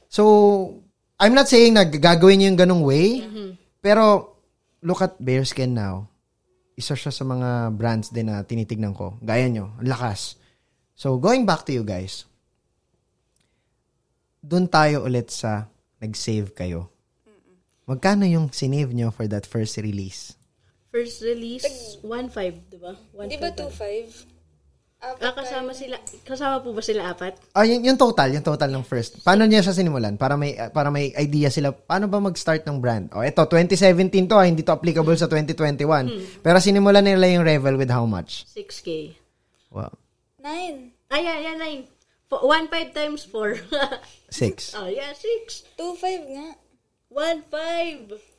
So, 0.06 0.22
I'm 1.18 1.34
not 1.34 1.50
saying 1.50 1.74
na 1.74 1.84
gagawin 1.90 2.38
niyo 2.38 2.54
yung 2.54 2.60
ganong 2.60 2.82
way, 2.86 3.26
pero 3.82 4.36
look 4.78 5.02
at 5.02 5.18
Bearskin 5.18 5.74
now. 5.74 6.06
Isa 6.74 6.98
siya 6.98 7.14
sa 7.14 7.22
mga 7.22 7.70
brands 7.74 8.10
din 8.10 8.26
na 8.30 8.42
tinitignan 8.42 8.94
ko. 8.94 9.14
Gaya 9.22 9.46
nyo, 9.46 9.74
ang 9.78 9.86
lakas. 9.86 10.34
So, 10.98 11.18
going 11.18 11.46
back 11.46 11.66
to 11.66 11.72
you 11.74 11.86
guys, 11.86 12.26
dun 14.42 14.66
tayo 14.66 15.06
ulit 15.06 15.30
sa 15.30 15.70
nag-save 16.02 16.50
kayo. 16.52 16.90
Magkano 17.86 18.26
yung 18.26 18.50
sinave 18.50 18.90
nyo 18.96 19.14
for 19.14 19.28
that 19.30 19.46
first 19.46 19.76
release? 19.78 20.34
First 20.90 21.22
release, 21.22 21.98
1.5, 22.02 22.70
di 22.70 22.78
ba? 22.78 22.94
Di 23.26 23.36
ba 23.38 23.50
2.5? 23.50 24.33
Ah, 25.04 25.36
kasama 25.36 25.76
sila, 25.76 26.00
kasama 26.24 26.64
po 26.64 26.72
ba 26.72 26.80
sila 26.80 27.12
apat? 27.12 27.36
Ah, 27.52 27.68
yung, 27.68 27.84
yung 27.84 28.00
total, 28.00 28.32
yung 28.32 28.40
total 28.40 28.72
ng 28.72 28.84
first. 28.88 29.20
Paano 29.20 29.44
niya 29.44 29.60
siya 29.60 29.76
sinimulan? 29.76 30.16
Para 30.16 30.40
may 30.40 30.56
para 30.72 30.88
may 30.88 31.12
idea 31.20 31.52
sila 31.52 31.76
paano 31.76 32.08
ba 32.08 32.24
mag-start 32.24 32.64
ng 32.64 32.80
brand. 32.80 33.12
Oh, 33.12 33.20
ito 33.20 33.44
2017 33.44 34.24
to, 34.24 34.40
ah, 34.40 34.48
hindi 34.48 34.64
to 34.64 34.72
applicable 34.72 35.12
sa 35.20 35.28
2021. 35.28 36.40
Pero 36.40 36.56
sinimulan 36.56 37.04
nila 37.04 37.28
yung 37.28 37.44
Revel 37.44 37.76
with 37.76 37.92
how 37.92 38.08
much? 38.08 38.48
6K. 38.56 39.12
Wow. 39.68 39.92
9. 40.40 41.12
Ah, 41.12 41.20
yan, 41.20 41.38
yan, 41.52 41.56
9. 41.84 41.94
1.5 42.32 42.96
times 42.96 43.28
4. 43.28 43.60
Six. 44.40 44.74
oh, 44.74 44.88
yeah, 44.90 45.12
6. 45.12 45.78
2.5 45.78 46.34
nga. 46.34 46.48
1.5. 47.12 48.33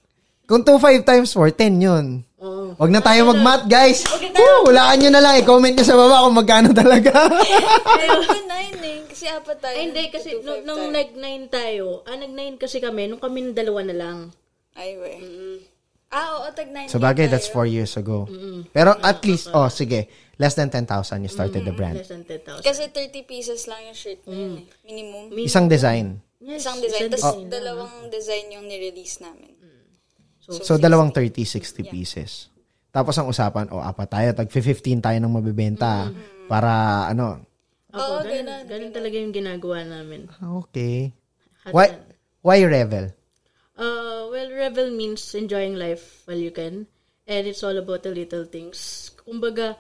Kung 0.45 0.61
25 0.61 1.01
times 1.01 1.29
4, 1.33 1.57
10 1.57 1.81
yun. 1.81 2.05
Oo. 2.37 2.77
Wag 2.77 2.91
na 2.93 3.01
tayo 3.01 3.33
mag-math, 3.33 3.65
guys. 3.65 4.05
Woo, 4.05 4.69
hulaan 4.69 5.01
nyo 5.01 5.09
na 5.09 5.21
lang. 5.21 5.41
I-comment 5.41 5.73
nyo 5.73 5.85
sa 5.85 5.97
baba 5.97 6.21
kung 6.21 6.37
magkano 6.37 6.69
talaga. 6.69 7.09
Ko 8.29 8.37
9 8.45 8.77
eh. 8.85 8.99
Kasi 9.09 9.25
apat 9.25 9.57
tayo. 9.57 9.73
Ay, 9.73 9.89
hindi, 9.89 10.03
kasi 10.13 10.37
nung, 10.45 10.61
nung 10.61 10.93
nag-9 10.93 11.49
tayo, 11.49 12.05
ah, 12.05 12.13
nag-9 12.13 12.61
kasi 12.61 12.77
kami, 12.77 13.09
nung 13.09 13.17
kami 13.17 13.49
ng 13.49 13.57
dalawa 13.57 13.81
na 13.81 13.95
lang. 13.97 14.17
Ay, 14.77 14.93
we. 15.01 15.13
Ah, 16.13 16.37
oo, 16.37 16.47
tag 16.53 16.69
9 16.69 16.93
so 16.93 17.01
bagay, 17.01 17.25
that's 17.25 17.49
4 17.49 17.65
years 17.65 17.97
ago. 17.97 18.29
Pero 18.69 18.93
at 19.01 19.25
least, 19.25 19.49
oh, 19.49 19.65
sige. 19.67 20.05
Less 20.37 20.53
than 20.59 20.67
10,000 20.67 21.23
you 21.23 21.31
started 21.31 21.63
the 21.63 21.71
brand. 21.71 21.95
Less 21.95 22.11
than 22.11 22.27
10,000. 22.27 22.59
Kasi 22.59 22.91
30 22.91 23.23
pieces 23.23 23.71
lang 23.71 23.87
yung 23.87 23.95
shirt 23.95 24.19
na 24.27 24.35
yun 24.35 24.53
eh. 24.61 24.67
Minimum. 24.83 25.23
Isang 25.39 25.71
design. 25.71 26.19
Yes, 26.43 26.67
Isang 26.67 26.83
design. 26.83 27.07
Tapos 27.07 27.39
design. 27.39 27.47
dalawang 27.47 27.95
design 28.11 28.45
yung 28.51 28.67
nirelease 28.67 29.23
namin. 29.23 29.54
So, 30.45 30.77
dalawang 30.77 31.09
30, 31.09 31.41
60 31.41 31.89
pieces. 31.89 32.53
Tapos 32.93 33.17
ang 33.19 33.27
usapan, 33.27 33.67
oh, 33.73 33.81
apat 33.83 34.07
tayo, 34.07 34.29
tag 34.31 34.47
15 34.47 35.03
tayo 35.03 35.17
ng 35.19 35.33
mabibenta. 35.33 36.07
Para, 36.47 37.05
ano, 37.11 37.43
Oo, 37.95 38.21
ganun, 38.21 38.45
ganun, 38.45 38.61
ganun 38.67 38.91
talaga 38.91 39.15
yung 39.19 39.33
ginagawa 39.33 39.83
namin. 39.83 40.27
okay. 40.39 41.15
Why, 41.73 41.97
why 42.45 42.61
Revel? 42.61 43.09
Uh, 43.75 44.31
well, 44.31 44.49
revel 44.55 44.87
means 44.95 45.35
enjoying 45.35 45.75
life 45.75 46.23
while 46.23 46.39
you 46.39 46.51
can. 46.51 46.87
And 47.27 47.43
it's 47.49 47.65
all 47.65 47.75
about 47.75 48.05
the 48.05 48.13
little 48.13 48.45
things. 48.45 49.11
Kumbaga, 49.19 49.75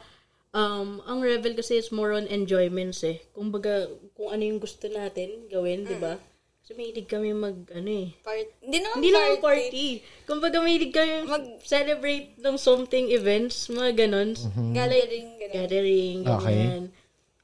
um, 0.51 0.99
ang 1.05 1.21
revel 1.21 1.53
kasi 1.55 1.79
is 1.79 1.93
more 1.93 2.11
on 2.11 2.27
enjoyments 2.27 3.05
eh. 3.05 3.21
Kumbaga, 3.31 3.87
kung 4.17 4.33
ano 4.33 4.43
yung 4.43 4.59
gusto 4.59 4.89
natin 4.89 5.47
gawin, 5.47 5.85
di 5.85 5.95
ba? 5.95 6.19
Kasi 6.65 6.73
mahilig 6.73 7.05
kami 7.05 7.29
mag, 7.29 7.53
ano 7.69 7.89
eh. 7.93 8.09
Part, 8.25 8.49
hindi 8.57 8.81
naman 8.81 8.95
Hindi 8.97 9.09
naman 9.13 9.37
party. 9.37 9.45
party. 9.69 9.85
Kumbaga, 10.25 10.57
mahilig 10.57 10.89
kami 10.89 11.13
mag-celebrate 11.29 12.33
ng 12.41 12.57
something 12.57 13.05
events, 13.13 13.69
mga 13.69 13.91
ganon. 14.01 14.33
Gathering, 14.73 15.27
ganun. 15.37 15.53
Gathering, 15.53 16.17
Okay. 16.25 16.41
ganyan. 16.49 16.83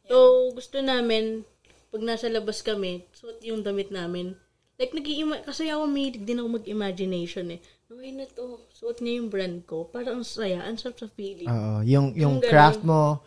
So, 0.10 0.18
gusto 0.52 0.82
namin, 0.82 1.46
pag 1.94 2.02
nasa 2.02 2.34
labas 2.34 2.66
kami, 2.66 3.06
suot 3.14 3.46
yung 3.46 3.62
damit 3.62 3.94
namin. 3.94 4.34
Like, 4.82 4.98
nag 4.98 5.06
kasi 5.46 5.70
ako 5.70 5.86
mahilig 5.86 6.26
din 6.26 6.42
ako 6.42 6.58
mag-imagination 6.58 7.54
eh. 7.54 7.62
No, 7.94 8.02
why 8.02 8.10
na 8.10 8.26
to? 8.26 8.66
Suot 8.74 9.06
niya 9.06 9.22
yung 9.22 9.30
brand 9.30 9.62
ko. 9.70 9.86
Parang 9.86 10.18
ang 10.18 10.26
saya, 10.26 10.66
ang 10.66 10.82
sarap 10.82 10.98
sa 10.98 11.06
feeling. 11.06 11.46
Oo, 11.46 11.86
yung, 11.86 12.18
yung 12.18 12.18
Yung 12.18 12.36
craft 12.42 12.82
mo, 12.82 13.22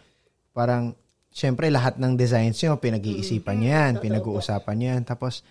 parang, 0.50 0.98
syempre, 1.30 1.70
lahat 1.70 2.02
ng 2.02 2.18
designs 2.18 2.59
nyo, 2.59 2.83
pinag-iisipan 2.83 3.62
nyo 3.62 3.70
yan, 3.70 3.92
pinag-uusapan 4.02 4.74
nyo 4.74 4.88
yan. 4.98 5.04
Tapos, 5.07 5.46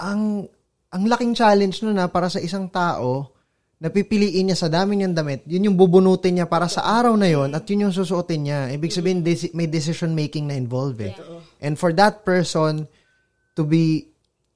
ang, 0.00 0.46
ang 0.92 1.02
laking 1.04 1.36
challenge 1.36 1.80
nun 1.84 1.96
na 1.96 2.08
para 2.08 2.28
sa 2.28 2.40
isang 2.40 2.68
tao 2.68 3.36
napipiliin 3.76 4.48
niya 4.48 4.56
sa 4.56 4.72
dami 4.72 4.96
niyang 4.96 5.12
damit, 5.12 5.44
yun 5.44 5.68
yung 5.68 5.76
bubunutin 5.76 6.40
niya 6.40 6.48
para 6.48 6.64
sa 6.64 6.80
araw 6.96 7.12
na 7.12 7.28
yon 7.28 7.52
at 7.52 7.68
yun 7.68 7.88
yung 7.88 7.94
susuotin 7.94 8.48
niya. 8.48 8.60
Ibig 8.72 8.92
sabihin, 8.92 9.20
desi- 9.20 9.52
may 9.52 9.68
decision 9.68 10.16
making 10.16 10.48
na 10.48 10.56
involved 10.56 11.00
eh. 11.04 11.12
And 11.60 11.76
for 11.76 11.92
that 12.00 12.24
person 12.24 12.88
to 13.56 13.62
be 13.68 14.08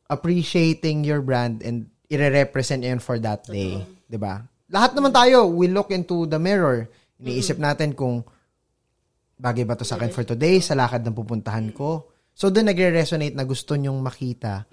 appreciating 0.09 1.05
your 1.05 1.21
brand 1.21 1.61
and 1.61 1.93
ire-represent 2.09 2.81
yun 2.83 2.99
for 2.99 3.21
that 3.21 3.45
day. 3.45 3.85
ba? 4.17 4.41
Lahat 4.73 4.97
naman 4.97 5.13
tayo, 5.13 5.53
we 5.53 5.69
look 5.69 5.93
into 5.93 6.25
the 6.25 6.41
mirror. 6.41 6.89
Iniisip 7.21 7.61
natin 7.61 7.93
kung 7.93 8.25
bagay 9.37 9.69
ba 9.69 9.77
to 9.77 9.85
sa 9.85 10.01
akin 10.01 10.13
for 10.13 10.25
today, 10.25 10.65
sa 10.65 10.73
lakad 10.73 11.05
ng 11.05 11.17
pupuntahan 11.17 11.69
ko. 11.77 12.09
So, 12.33 12.49
doon 12.49 12.73
nagre-resonate 12.73 13.37
na 13.37 13.45
gusto 13.45 13.77
nyong 13.77 14.01
makita 14.01 14.65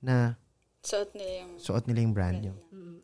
na 0.00 0.34
Suot 0.80 1.12
nila 1.12 1.44
yung... 1.44 1.52
suot 1.60 1.84
nila 1.84 2.00
yung 2.00 2.14
brand 2.16 2.38
nyo. 2.40 2.54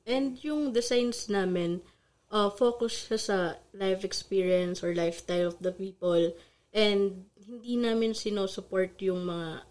And 0.07 0.39
yung 0.41 0.73
designs 0.73 1.29
namin, 1.29 1.85
uh, 2.31 2.49
focus 2.49 3.05
siya 3.05 3.19
sa 3.19 3.39
life 3.73 4.01
experience 4.01 4.81
or 4.81 4.97
lifestyle 4.97 5.51
of 5.51 5.59
the 5.61 5.71
people. 5.71 6.33
And 6.73 7.27
hindi 7.37 7.77
namin 7.77 8.17
sinusupport 8.17 8.97
yung 9.05 9.29
mga 9.29 9.67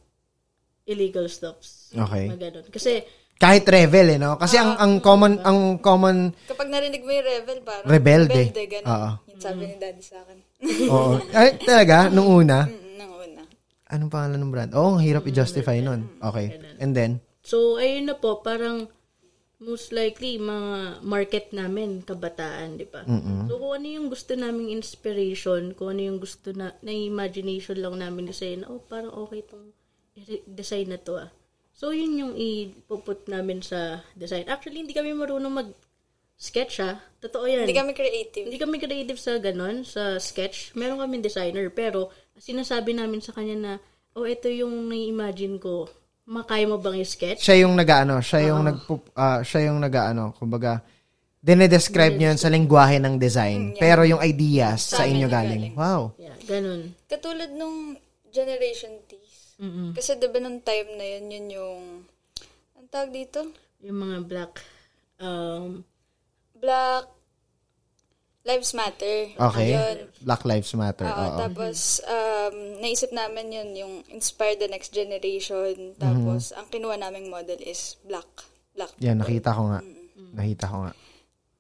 illegal 0.86 1.26
stuffs. 1.26 1.90
Okay. 1.92 2.30
Mga 2.30 2.40
ganun. 2.40 2.66
Kasi, 2.70 3.02
Kahit 3.36 3.68
revel, 3.68 4.16
eh, 4.16 4.20
no? 4.22 4.40
Kasi 4.40 4.56
ang, 4.56 4.80
ang 4.80 5.04
common, 5.04 5.44
ang 5.44 5.84
common, 5.84 6.32
Kapag 6.48 6.72
narinig 6.72 7.04
mo 7.04 7.12
yung 7.12 7.26
rebel, 7.26 7.60
parang... 7.68 7.84
Rebelde. 7.84 8.42
ganun. 8.56 8.88
Oo. 8.88 9.10
Yung 9.28 9.42
sabi 9.44 9.62
ni 9.66 9.76
daddy 9.76 10.00
sa 10.00 10.24
akin. 10.24 10.38
oo. 10.88 11.20
Ay, 11.36 11.60
talaga, 11.60 12.08
nung 12.08 12.30
una, 12.32 12.64
Mm, 12.64 12.72
una. 12.72 12.85
Anong 13.90 14.12
pangalan 14.12 14.40
ng 14.42 14.52
brand? 14.52 14.72
Oo, 14.74 14.96
oh, 14.96 15.02
hirap 15.02 15.26
i-justify 15.30 15.82
nun. 15.82 16.10
Okay. 16.22 16.58
And 16.82 16.98
then, 16.98 17.22
so, 17.46 17.78
ayun 17.78 18.10
na 18.10 18.18
po, 18.18 18.42
parang 18.42 18.90
most 19.62 19.96
likely, 19.96 20.36
mga 20.38 21.02
market 21.02 21.56
namin, 21.56 22.04
kabataan, 22.04 22.78
di 22.78 22.86
ba? 22.86 23.08
So, 23.48 23.58
kung 23.58 23.74
ano 23.82 23.88
yung 23.88 24.08
gusto 24.12 24.36
naming 24.36 24.70
inspiration, 24.74 25.74
kung 25.78 25.96
ano 25.96 26.02
yung 26.14 26.20
gusto 26.20 26.52
na, 26.52 26.76
na 26.84 26.92
imagination 26.92 27.80
lang 27.80 27.98
namin 28.02 28.30
kasi, 28.30 28.60
na, 28.60 28.68
oh, 28.68 28.84
parang 28.84 29.14
okay 29.14 29.42
tong 29.46 29.72
design 30.48 30.96
na 30.96 31.00
to 31.00 31.20
ah. 31.20 31.30
So, 31.76 31.92
yun 31.92 32.16
yung 32.16 32.34
ipuput 32.40 33.28
namin 33.28 33.60
sa 33.60 34.00
design. 34.16 34.48
Actually, 34.48 34.88
hindi 34.88 34.96
kami 34.96 35.12
marunong 35.12 35.52
mag-sketch 35.52 36.80
ah. 36.80 37.04
Totoo 37.20 37.44
yan. 37.52 37.68
Hindi 37.68 37.76
kami 37.76 37.92
creative. 37.92 38.48
Hindi 38.48 38.60
kami 38.60 38.80
creative 38.80 39.20
sa 39.20 39.36
ganon, 39.44 39.84
sa 39.84 40.16
sketch. 40.16 40.72
Meron 40.80 41.04
kami 41.04 41.20
designer, 41.20 41.68
pero 41.68 42.16
sinasabi 42.38 42.96
namin 42.96 43.20
sa 43.24 43.32
kanya 43.36 43.56
na, 43.56 43.74
oh, 44.16 44.28
ito 44.28 44.48
yung 44.52 44.88
nai-imagine 44.92 45.60
ko. 45.60 45.88
Makaya 46.26 46.66
mo 46.66 46.82
bang 46.82 46.98
i-sketch? 47.02 47.42
siya 47.42 47.68
yung 47.68 47.78
nag-ano, 47.78 48.18
siya 48.18 48.50
yung 48.50 48.66
nag 48.66 48.82
siya 49.46 49.70
yung 49.70 49.78
nag-ano, 49.78 50.34
kumbaga 50.34 50.82
dinedescribe 51.46 52.18
niyo 52.18 52.34
yun 52.34 52.42
sa 52.42 52.50
lengguwahe 52.50 52.98
ng 52.98 53.22
design, 53.22 53.78
pero 53.78 54.02
yung 54.02 54.18
ideas 54.26 54.98
sa, 54.98 55.06
inyo 55.06 55.30
galing. 55.30 55.78
Wow. 55.78 56.18
Yeah, 56.18 56.34
ganon. 56.50 56.98
Katulad 57.06 57.54
nung 57.54 57.94
Generation 58.34 58.98
T. 59.06 59.22
Kasi 59.94 60.18
diba 60.18 60.42
nung 60.42 60.66
time 60.66 60.98
na 60.98 61.06
yun, 61.06 61.26
yun 61.30 61.48
yung... 61.54 61.84
Ang 62.74 62.90
tawag 62.90 63.14
dito? 63.14 63.46
Yung 63.86 64.02
mga 64.02 64.18
black, 64.26 64.54
um, 65.22 65.86
Black 66.56 67.06
Lives 68.46 68.78
Matter. 68.78 69.34
Okay. 69.34 69.74
Yun. 69.74 69.98
Black 70.22 70.46
Lives 70.46 70.70
Matter. 70.78 71.10
Oo, 71.10 71.18
Oo. 71.18 71.38
tapos, 71.42 71.98
um, 72.06 72.54
naisip 72.78 73.10
namin 73.10 73.50
yun, 73.50 73.70
yung 73.74 73.94
Inspire 74.14 74.54
the 74.54 74.70
Next 74.70 74.94
Generation. 74.94 75.98
Tapos, 75.98 76.54
ang 76.54 76.70
kinuha 76.70 76.94
naming 76.96 77.26
model 77.28 77.58
is 77.58 77.98
black. 78.06 78.30
Black. 78.78 78.94
Yan, 79.02 79.18
nakita 79.18 79.50
ko 79.50 79.74
nga. 79.74 79.82
Nakita 80.38 80.66
ko 80.70 80.78
nga. 80.86 80.94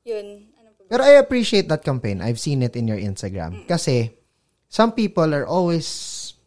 Yun. 0.06 0.46
Ano 0.54 0.70
pa 0.78 0.82
ba? 0.86 0.90
Pero 0.94 1.02
I 1.02 1.18
appreciate 1.18 1.66
that 1.66 1.82
campaign. 1.82 2.22
I've 2.22 2.38
seen 2.38 2.62
it 2.62 2.78
in 2.78 2.86
your 2.86 3.02
Instagram. 3.02 3.66
Kasi 3.66 4.14
some 4.70 4.94
people 4.94 5.34
are 5.34 5.50
always 5.50 5.90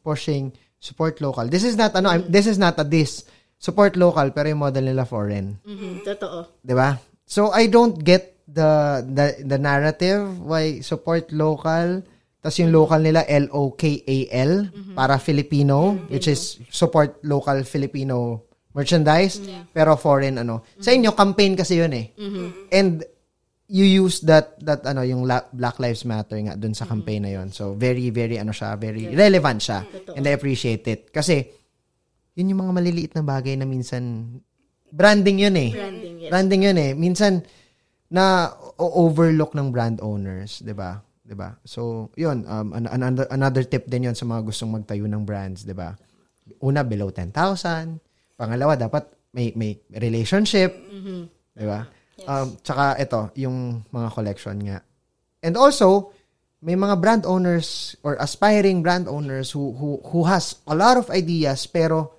pushing 0.06 0.54
support 0.78 1.18
local. 1.18 1.50
This 1.50 1.66
is 1.66 1.74
not 1.74 1.98
ano, 1.98 2.14
I'm- 2.14 2.30
this 2.30 2.46
is 2.46 2.62
not 2.62 2.78
a 2.78 2.86
this. 2.86 3.26
Support 3.58 3.98
local 3.98 4.30
pero 4.30 4.46
yung 4.46 4.62
model 4.62 4.86
nila 4.86 5.02
foreign. 5.02 5.58
mhm, 5.66 6.06
totoo. 6.06 6.46
'Di 6.62 6.74
ba? 6.78 6.94
So 7.26 7.50
I 7.50 7.66
don't 7.66 7.98
get 7.98 8.37
the 8.48 9.04
the 9.04 9.44
the 9.44 9.58
narrative 9.60 10.24
why 10.40 10.80
support 10.80 11.28
local 11.36 12.00
tas 12.40 12.56
yung 12.56 12.72
local 12.72 12.96
nila 12.96 13.28
L 13.28 13.50
O 13.52 13.76
K 13.76 14.00
A 14.08 14.18
L 14.32 14.72
para 14.96 15.20
Filipino 15.20 16.00
which 16.08 16.30
is 16.30 16.56
support 16.72 17.20
local 17.26 17.60
Filipino 17.68 18.46
merchandise 18.72 19.42
pero 19.74 19.98
foreign 19.98 20.40
ano. 20.40 20.64
Sa 20.80 20.94
inyo 20.94 21.12
campaign 21.12 21.58
kasi 21.58 21.82
yun 21.82 21.92
eh. 21.92 22.14
And 22.72 23.02
you 23.68 23.84
use 23.84 24.24
that 24.24 24.56
that 24.64 24.86
ano 24.88 25.04
yung 25.04 25.28
La- 25.28 25.50
Black 25.52 25.76
Lives 25.76 26.08
Matter 26.08 26.40
nga 26.40 26.56
dun 26.56 26.72
sa 26.72 26.88
campaign 26.88 27.28
na 27.28 27.36
yon. 27.36 27.52
So 27.52 27.76
very 27.76 28.08
very 28.08 28.40
ano 28.40 28.54
siya, 28.54 28.80
very 28.80 29.12
relevant 29.12 29.60
siya. 29.60 29.84
And 30.16 30.24
I 30.24 30.32
appreciate 30.32 30.88
it 30.88 31.12
kasi 31.12 31.52
yun 32.38 32.54
yung 32.54 32.64
mga 32.64 32.72
maliliit 32.72 33.12
na 33.18 33.26
bagay 33.26 33.58
na 33.58 33.66
minsan 33.66 34.38
branding 34.88 35.42
yun 35.42 35.58
eh. 35.58 35.70
Branding, 35.74 36.16
yes. 36.22 36.30
Branding 36.30 36.62
yun 36.64 36.78
eh. 36.78 36.90
Minsan 36.94 37.32
na 38.08 38.56
overlook 38.80 39.52
ng 39.52 39.68
brand 39.68 40.00
owners, 40.00 40.64
'di 40.64 40.72
ba? 40.72 41.04
'Di 41.24 41.36
ba? 41.36 41.52
So, 41.64 42.08
'yun 42.16 42.48
um 42.48 42.72
an- 42.72 42.88
another 42.88 43.28
another 43.28 43.64
tip 43.68 43.84
din 43.84 44.08
'yon 44.08 44.16
sa 44.16 44.24
mga 44.24 44.48
gustong 44.48 44.72
magtayo 44.72 45.04
ng 45.04 45.28
brands, 45.28 45.64
'di 45.68 45.76
ba? 45.76 45.92
Una 46.64 46.80
below 46.80 47.12
10,000. 47.12 48.00
Pangalawa 48.40 48.80
dapat 48.80 49.04
may 49.36 49.52
may 49.52 49.76
relationship, 49.92 50.72
'di 51.52 51.66
ba? 51.68 51.84
Um 52.24 52.56
tsaka 52.64 52.96
ito, 52.96 53.20
yung 53.36 53.84
mga 53.92 54.08
collection 54.16 54.56
nga. 54.64 54.80
And 55.44 55.54
also, 55.54 56.10
may 56.64 56.74
mga 56.74 56.98
brand 56.98 57.24
owners 57.28 57.94
or 58.02 58.18
aspiring 58.18 58.82
brand 58.82 59.06
owners 59.06 59.52
who 59.52 59.76
who 59.76 60.00
who 60.02 60.24
has 60.26 60.58
a 60.66 60.74
lot 60.74 60.96
of 60.98 61.12
ideas 61.12 61.68
pero 61.68 62.18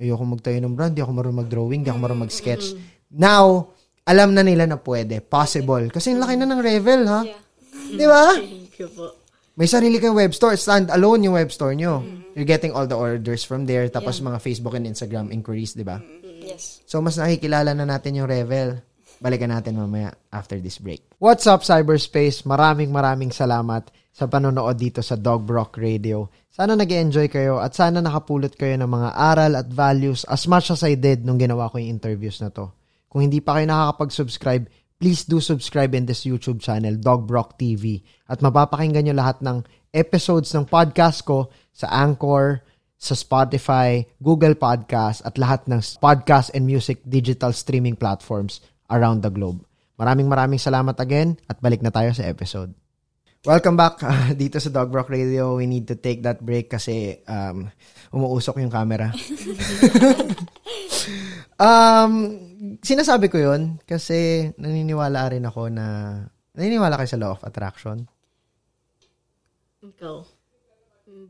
ayoko 0.00 0.24
magtayo 0.24 0.58
ng 0.60 0.74
brand, 0.76 0.92
di 0.96 1.00
ako 1.00 1.12
marunong 1.12 1.40
mag-drawing, 1.44 1.80
di 1.84 1.88
ako 1.88 1.98
marunong 2.00 2.24
mag-sketch. 2.28 2.76
Now, 3.08 3.75
alam 4.06 4.30
na 4.32 4.46
nila 4.46 4.70
na 4.70 4.78
pwede, 4.78 5.18
possible. 5.18 5.90
Kasi 5.90 6.14
ang 6.14 6.22
laki 6.22 6.38
na 6.38 6.46
ng 6.46 6.62
Revel, 6.62 7.02
ha? 7.10 7.20
Yeah. 7.26 7.42
Di 7.98 8.06
ba? 8.06 8.24
Thank 8.38 8.78
you 8.78 8.88
po. 8.94 9.06
May 9.56 9.66
sarili 9.66 9.96
kayong 9.98 10.20
web 10.20 10.36
store, 10.36 10.54
stand 10.60 10.92
alone 10.92 11.26
yung 11.26 11.34
web 11.34 11.48
store 11.50 11.72
nyo. 11.74 12.04
You're 12.36 12.46
getting 12.46 12.76
all 12.76 12.84
the 12.84 12.94
orders 12.94 13.40
from 13.40 13.64
there, 13.64 13.88
tapos 13.88 14.20
mga 14.20 14.38
Facebook 14.38 14.76
and 14.76 14.84
Instagram 14.84 15.32
inquiries, 15.32 15.72
di 15.72 15.80
ba? 15.80 15.96
Yes. 16.22 16.84
So, 16.84 17.00
mas 17.00 17.16
nakikilala 17.16 17.72
na 17.72 17.88
natin 17.88 18.20
yung 18.20 18.28
Revel. 18.28 18.78
Balikan 19.16 19.48
natin 19.48 19.80
mamaya 19.80 20.12
after 20.28 20.60
this 20.60 20.76
break. 20.76 21.00
What's 21.16 21.48
up, 21.48 21.64
cyberspace? 21.64 22.44
Maraming 22.44 22.92
maraming 22.92 23.32
salamat 23.32 23.88
sa 24.12 24.28
panonood 24.28 24.76
dito 24.76 25.00
sa 25.00 25.16
Dog 25.16 25.48
Brock 25.48 25.80
Radio. 25.80 26.28
Sana 26.52 26.76
nag 26.76 26.88
enjoy 26.88 27.32
kayo 27.32 27.56
at 27.56 27.72
sana 27.72 28.04
nakapulot 28.04 28.52
kayo 28.60 28.76
ng 28.76 28.88
mga 28.88 29.08
aral 29.16 29.52
at 29.56 29.68
values 29.72 30.28
as 30.28 30.44
much 30.44 30.68
as 30.68 30.84
I 30.84 31.00
did 31.00 31.24
nung 31.24 31.40
ginawa 31.40 31.72
ko 31.72 31.80
yung 31.80 31.96
interviews 31.96 32.44
na 32.44 32.52
to. 32.52 32.68
Kung 33.16 33.32
hindi 33.32 33.40
pa 33.40 33.56
kayo 33.56 33.64
nakakapag-subscribe, 33.72 34.68
please 35.00 35.24
do 35.24 35.40
subscribe 35.40 35.96
in 35.96 36.04
this 36.04 36.28
YouTube 36.28 36.60
channel, 36.60 37.00
Dog 37.00 37.24
Brock 37.24 37.56
TV. 37.56 38.04
At 38.28 38.44
mapapakinggan 38.44 39.08
nyo 39.08 39.16
lahat 39.16 39.40
ng 39.40 39.64
episodes 39.96 40.52
ng 40.52 40.68
podcast 40.68 41.24
ko 41.24 41.48
sa 41.72 41.88
Anchor, 41.88 42.60
sa 43.00 43.16
Spotify, 43.16 44.04
Google 44.20 44.52
Podcast, 44.52 45.24
at 45.24 45.40
lahat 45.40 45.64
ng 45.64 45.80
podcast 45.96 46.52
and 46.52 46.68
music 46.68 47.00
digital 47.08 47.56
streaming 47.56 47.96
platforms 47.96 48.60
around 48.92 49.24
the 49.24 49.32
globe. 49.32 49.64
Maraming 49.96 50.28
maraming 50.28 50.60
salamat 50.60 51.00
again 51.00 51.40
at 51.48 51.56
balik 51.64 51.80
na 51.80 51.88
tayo 51.88 52.12
sa 52.12 52.28
episode. 52.28 52.76
Welcome 53.46 53.78
back 53.78 54.02
ah, 54.02 54.34
dito 54.42 54.58
sa 54.58 54.74
Dog 54.74 54.90
Brock 54.90 55.06
Radio. 55.06 55.54
We 55.54 55.70
need 55.70 55.86
to 55.86 55.94
take 55.94 56.18
that 56.26 56.42
break 56.42 56.66
kasi 56.66 57.22
um, 57.30 57.70
umuusok 58.10 58.58
yung 58.58 58.74
camera. 58.74 59.14
um, 61.62 62.12
sinasabi 62.82 63.30
ko 63.30 63.38
yun 63.38 63.78
kasi 63.86 64.50
naniniwala 64.58 65.30
rin 65.30 65.46
ako 65.46 65.70
na 65.70 65.86
naniniwala 66.58 66.98
kayo 66.98 67.06
sa 67.06 67.22
law 67.22 67.38
of 67.38 67.46
attraction. 67.46 68.10
Ikaw. 69.78 70.16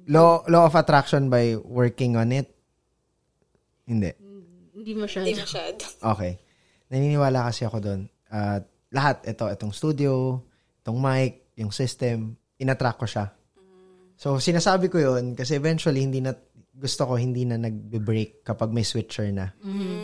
Law, 0.09 0.41
law 0.49 0.73
of 0.73 0.73
attraction 0.73 1.29
by 1.29 1.53
working 1.69 2.17
on 2.17 2.33
it? 2.33 2.49
Hindi. 3.85 4.17
Hindi 4.73 4.93
masyado. 4.97 5.29
Hindi 5.29 5.45
masyado. 5.45 5.85
Okay. 6.17 6.41
Naniniwala 6.89 7.53
kasi 7.53 7.69
ako 7.69 7.77
doon. 7.77 8.09
At 8.33 8.65
lahat, 8.89 9.21
ito, 9.29 9.45
itong 9.53 9.77
studio, 9.77 10.41
itong 10.81 10.97
mic, 10.97 11.46
yung 11.57 11.73
system, 11.73 12.37
inatrack 12.61 13.01
ko 13.01 13.07
siya. 13.09 13.33
So, 14.17 14.41
sinasabi 14.41 14.89
ko 14.89 14.97
yun 15.01 15.37
kasi 15.37 15.57
eventually, 15.57 16.05
hindi 16.05 16.25
na, 16.25 16.33
gusto 16.77 17.09
ko 17.09 17.17
hindi 17.17 17.45
na 17.49 17.57
nag-break 17.57 18.45
kapag 18.45 18.73
may 18.73 18.85
switcher 18.85 19.29
na. 19.33 19.53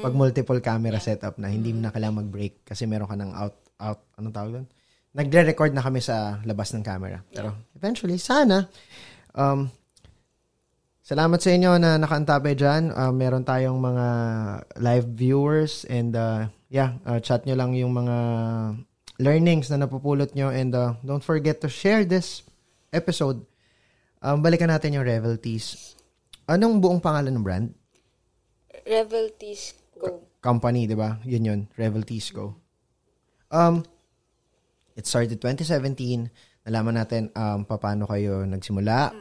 Pag 0.05 0.17
multiple 0.17 0.61
camera 0.61 1.01
setup 1.01 1.37
na, 1.37 1.49
hindi 1.53 1.73
na 1.73 1.93
kailangan 1.93 2.25
mag-break 2.25 2.65
kasi 2.65 2.89
meron 2.89 3.09
ka 3.09 3.17
ng 3.17 3.33
out, 3.33 3.57
out, 3.81 4.01
anong 4.17 4.35
tawag 4.37 4.53
doon? 4.57 4.67
Nagre-record 5.13 5.73
na 5.77 5.85
kami 5.85 6.01
sa 6.01 6.41
labas 6.49 6.73
ng 6.73 6.85
camera. 6.85 7.21
Pero 7.29 7.69
eventually, 7.77 8.17
sana, 8.17 8.69
um, 9.37 9.69
Salamat 11.03 11.43
sa 11.43 11.51
inyo 11.51 11.83
na 11.83 11.99
nakaantabi 11.99 12.55
dyan. 12.55 12.95
Uh, 12.95 13.11
meron 13.11 13.43
tayong 13.43 13.75
mga 13.75 14.07
live 14.79 15.09
viewers 15.19 15.83
and 15.91 16.15
uh, 16.15 16.47
yeah, 16.71 16.95
uh, 17.03 17.19
chat 17.19 17.43
nyo 17.43 17.59
lang 17.59 17.75
yung 17.75 17.91
mga 17.91 18.17
learnings 19.23 19.71
na 19.71 19.79
napupulot 19.79 20.35
nyo 20.35 20.51
and 20.51 20.75
uh, 20.75 20.99
don't 21.07 21.23
forget 21.23 21.63
to 21.63 21.71
share 21.71 22.03
this 22.03 22.43
episode. 22.91 23.47
Um, 24.19 24.43
balikan 24.43 24.69
natin 24.71 24.99
yung 24.99 25.07
Revel 25.07 25.39
Teas. 25.39 25.95
Anong 26.51 26.83
buong 26.83 26.99
pangalan 26.99 27.39
ng 27.39 27.45
brand? 27.47 27.69
Revel 28.83 29.31
Teas 29.39 29.79
Go. 29.95 30.27
Company, 30.43 30.91
di 30.91 30.99
ba? 30.99 31.23
Yun 31.23 31.47
yun. 31.47 31.61
Revel 31.79 32.03
Teas 32.03 32.35
Go. 32.35 32.59
Um, 33.49 33.87
it 34.99 35.07
started 35.07 35.39
2017. 35.39 36.27
Nalaman 36.67 36.99
natin 36.99 37.31
um, 37.39 37.63
paano 37.63 38.11
kayo 38.11 38.43
nagsimula. 38.43 39.15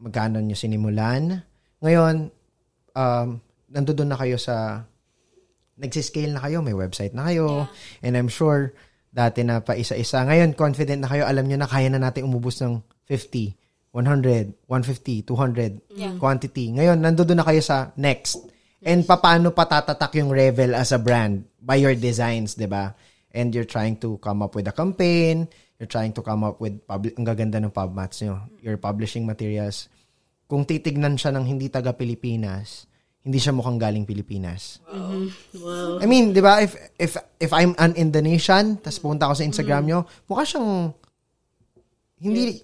Magkano 0.00 0.40
nyo 0.40 0.56
sinimulan. 0.56 1.44
Ngayon, 1.84 2.32
um, 2.96 3.28
nandoon 3.68 4.08
na 4.08 4.16
kayo 4.16 4.40
sa 4.40 4.84
nagsiscale 5.76 6.32
na 6.32 6.40
kayo, 6.40 6.64
may 6.64 6.72
website 6.72 7.12
na 7.12 7.28
kayo, 7.28 7.68
and 8.00 8.16
I'm 8.16 8.32
sure 8.32 8.72
dati 9.16 9.40
na 9.40 9.64
pa 9.64 9.72
isa-isa. 9.72 10.20
Ngayon, 10.28 10.52
confident 10.52 11.00
na 11.00 11.08
kayo, 11.08 11.24
alam 11.24 11.48
nyo 11.48 11.56
na 11.56 11.64
kaya 11.64 11.88
na 11.88 11.96
natin 11.96 12.28
umubos 12.28 12.60
ng 12.60 12.84
50, 13.08 13.56
100, 13.96 14.68
150, 14.68 15.24
200 15.24 16.20
quantity. 16.20 16.76
Ngayon, 16.76 17.00
nandoon 17.00 17.40
na 17.40 17.48
kayo 17.48 17.64
sa 17.64 17.96
next. 17.96 18.44
And 18.84 19.08
paano 19.08 19.56
patatatak 19.56 20.20
yung 20.20 20.28
Revel 20.28 20.76
as 20.76 20.92
a 20.92 21.00
brand? 21.00 21.48
By 21.56 21.80
your 21.80 21.96
designs, 21.96 22.60
di 22.60 22.68
ba? 22.68 22.92
And 23.32 23.56
you're 23.56 23.64
trying 23.64 23.96
to 24.04 24.20
come 24.20 24.44
up 24.44 24.52
with 24.52 24.68
a 24.68 24.76
campaign, 24.76 25.48
you're 25.80 25.88
trying 25.88 26.12
to 26.12 26.20
come 26.20 26.44
up 26.44 26.60
with, 26.60 26.84
pub- 26.84 27.16
ang 27.16 27.24
gaganda 27.24 27.56
ng 27.56 27.72
pub 27.72 27.96
mats 27.96 28.20
nyo, 28.20 28.44
your 28.60 28.76
publishing 28.76 29.24
materials. 29.24 29.88
Kung 30.44 30.68
titignan 30.68 31.16
siya 31.16 31.32
ng 31.32 31.48
hindi 31.48 31.72
taga-Pilipinas, 31.72 32.84
hindi 33.26 33.42
siya 33.42 33.50
mukhang 33.50 33.74
galing 33.76 34.06
Pilipinas. 34.06 34.78
Wow. 34.86 35.98
I 35.98 36.06
mean, 36.06 36.30
'di 36.30 36.38
ba, 36.38 36.62
if 36.62 36.78
if 36.94 37.18
if 37.36 37.50
I'm 37.50 37.74
an 37.74 37.98
Indonesian, 37.98 38.78
tapos 38.78 39.02
pumunta 39.02 39.26
ako 39.26 39.42
sa 39.42 39.44
Instagram 39.44 39.82
Mm. 39.82 39.88
nyo, 39.90 39.98
mukha 40.30 40.46
siyang 40.46 40.94
hindi 42.22 42.62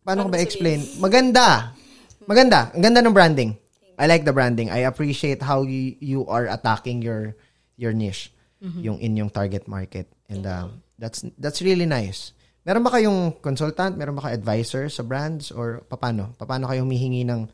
Paano 0.00 0.24
ko 0.24 0.32
ba 0.32 0.40
explain? 0.40 0.80
Maganda. 1.04 1.76
Maganda. 2.24 2.72
Ang 2.72 2.80
ganda 2.80 3.04
ng 3.04 3.12
branding. 3.12 3.52
I 4.00 4.08
like 4.08 4.24
the 4.24 4.32
branding. 4.32 4.72
I 4.72 4.88
appreciate 4.88 5.44
how 5.44 5.68
you, 5.68 6.00
you 6.00 6.24
are 6.32 6.48
attacking 6.48 7.04
your 7.04 7.36
your 7.76 7.92
niche, 7.92 8.32
Mm-hmm. 8.64 8.82
yung 8.82 8.98
inyong 8.98 9.30
target 9.30 9.68
market. 9.68 10.08
And 10.32 10.48
uh, 10.48 10.72
that's 10.96 11.22
that's 11.36 11.60
really 11.60 11.84
nice. 11.84 12.32
Meron 12.64 12.82
ba 12.82 12.90
kayong 12.90 13.36
consultant? 13.38 14.00
Meron 14.00 14.16
ba 14.16 14.26
kayo 14.26 14.40
advisor 14.40 14.88
sa 14.88 15.04
brands? 15.04 15.52
Or 15.52 15.84
paano? 15.86 16.32
Paano 16.40 16.66
kayo 16.66 16.88
humihingi 16.88 17.28
ng 17.28 17.44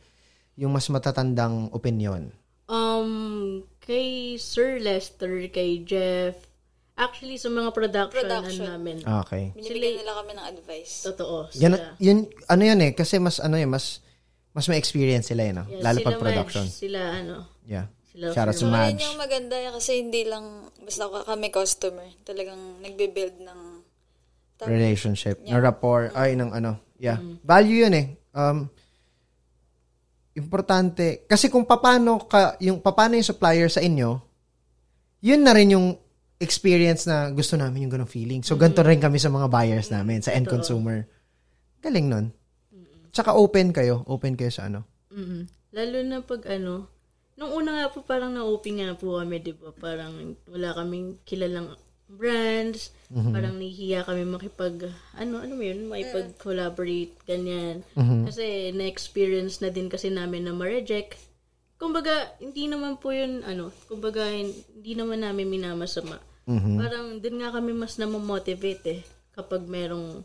yung 0.54 0.72
mas 0.72 0.86
matatandang 0.88 1.70
opinion? 1.70 2.30
Um, 2.64 3.60
kay 3.78 4.34
Sir 4.40 4.80
Lester, 4.80 5.46
kay 5.48 5.84
Jeff, 5.84 6.38
actually 6.94 7.36
sa 7.36 7.50
mga 7.50 7.74
production, 7.74 8.24
Production. 8.24 8.64
namin. 8.64 8.96
Okay. 9.02 9.50
Binibigyan 9.52 10.00
nila 10.00 10.12
kami 10.22 10.32
ng 10.32 10.46
advice. 10.46 11.04
Totoo. 11.04 11.50
Yan, 11.58 11.74
Sila. 11.74 11.86
yun, 11.98 12.18
ano 12.48 12.62
yun 12.62 12.80
eh, 12.80 12.92
kasi 12.94 13.18
mas, 13.18 13.42
ano 13.42 13.58
yun, 13.58 13.68
mas, 13.68 14.00
mas 14.54 14.70
may 14.70 14.78
experience 14.78 15.28
sila 15.28 15.42
yun, 15.44 15.56
no? 15.60 15.66
Yeah, 15.66 15.82
lalo 15.82 15.98
sila 16.00 16.06
pag 16.08 16.18
production. 16.22 16.64
Madge, 16.64 16.78
sila 16.78 17.00
ano. 17.12 17.36
Yeah. 17.66 17.86
Sila 18.14 18.30
Shout 18.30 18.46
out 18.46 18.56
to 18.56 18.66
Madge. 18.70 19.02
yun 19.02 19.10
yung 19.10 19.18
maganda 19.18 19.56
kasi 19.74 19.92
hindi 19.98 20.22
lang 20.22 20.70
basta 20.78 21.10
ka- 21.10 21.26
kami 21.26 21.50
customer. 21.50 22.06
Talagang 22.22 22.78
nagbe-build 22.78 23.42
ng 23.42 23.60
Relationship. 24.64 25.42
ng 25.44 25.60
rapport. 25.60 26.14
Ay, 26.14 26.38
ng 26.38 26.54
ano. 26.54 26.78
Yeah. 26.96 27.18
Mm-hmm. 27.18 27.36
Value 27.42 27.78
yun 27.84 27.94
eh. 27.98 28.06
Um, 28.32 28.70
importante. 30.34 31.24
Kasi 31.26 31.48
kung 31.48 31.66
paano 31.66 32.26
ka, 32.26 32.58
yung 32.58 32.82
paano 32.82 33.14
yung 33.14 33.26
supplier 33.26 33.70
sa 33.70 33.82
inyo, 33.82 34.18
yun 35.24 35.40
na 35.40 35.54
rin 35.54 35.74
yung 35.74 35.96
experience 36.42 37.06
na 37.08 37.30
gusto 37.30 37.54
namin 37.56 37.86
yung 37.86 37.94
ganong 37.94 38.10
feeling. 38.10 38.42
So, 38.42 38.58
ganito 38.58 38.82
rin 38.84 39.00
kami 39.00 39.16
sa 39.16 39.32
mga 39.32 39.48
buyers 39.48 39.88
namin, 39.88 40.20
sa 40.20 40.34
end 40.34 40.50
consumer. 40.50 41.06
Galing 41.80 42.10
nun. 42.10 42.26
Tsaka 43.14 43.32
open 43.38 43.70
kayo. 43.70 44.02
Open 44.10 44.34
kayo 44.34 44.50
sa 44.50 44.66
ano. 44.68 44.84
mm 45.14 45.64
Lalo 45.74 45.98
na 46.06 46.22
pag 46.22 46.46
ano, 46.46 46.86
nung 47.34 47.50
una 47.50 47.82
nga 47.82 47.90
po 47.90 48.06
parang 48.06 48.30
na-open 48.30 48.78
nga 48.78 48.94
po 48.94 49.18
kami, 49.18 49.42
di 49.42 49.50
ba? 49.50 49.74
Parang 49.74 50.38
wala 50.46 50.70
kaming 50.70 51.18
kilalang 51.26 51.74
brands, 52.04 52.92
parang 53.32 53.56
nahihiya 53.56 54.04
kami 54.04 54.28
makipag, 54.28 54.92
ano, 55.16 55.40
ano 55.40 55.52
mo 55.56 55.64
yun, 55.64 55.88
makipag-collaborate, 55.88 57.16
ganyan. 57.24 57.80
Kasi 58.28 58.70
na-experience 58.76 59.64
na 59.64 59.72
din 59.72 59.88
kasi 59.88 60.12
namin 60.12 60.44
na 60.44 60.52
ma-reject. 60.52 61.16
Kumbaga, 61.80 62.32
hindi 62.38 62.68
naman 62.68 63.00
po 63.00 63.10
yun, 63.10 63.40
ano, 63.42 63.72
kumbaga, 63.88 64.28
hindi 64.30 64.92
naman 64.94 65.24
namin 65.24 65.48
minamasama. 65.48 66.20
Parang, 66.78 67.06
din 67.24 67.40
nga 67.40 67.50
kami 67.56 67.72
mas 67.72 67.96
na-motivate 67.96 68.84
eh, 68.84 69.00
kapag 69.32 69.64
merong, 69.64 70.22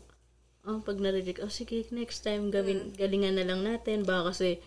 oh, 0.68 0.78
pag 0.84 1.00
na-reject, 1.00 1.40
oh, 1.40 1.50
sige, 1.50 1.88
next 1.90 2.22
time, 2.22 2.52
gawin, 2.52 2.92
galingan 2.94 3.40
na 3.40 3.48
lang 3.48 3.64
natin, 3.64 4.04
baka 4.04 4.36
kasi, 4.36 4.60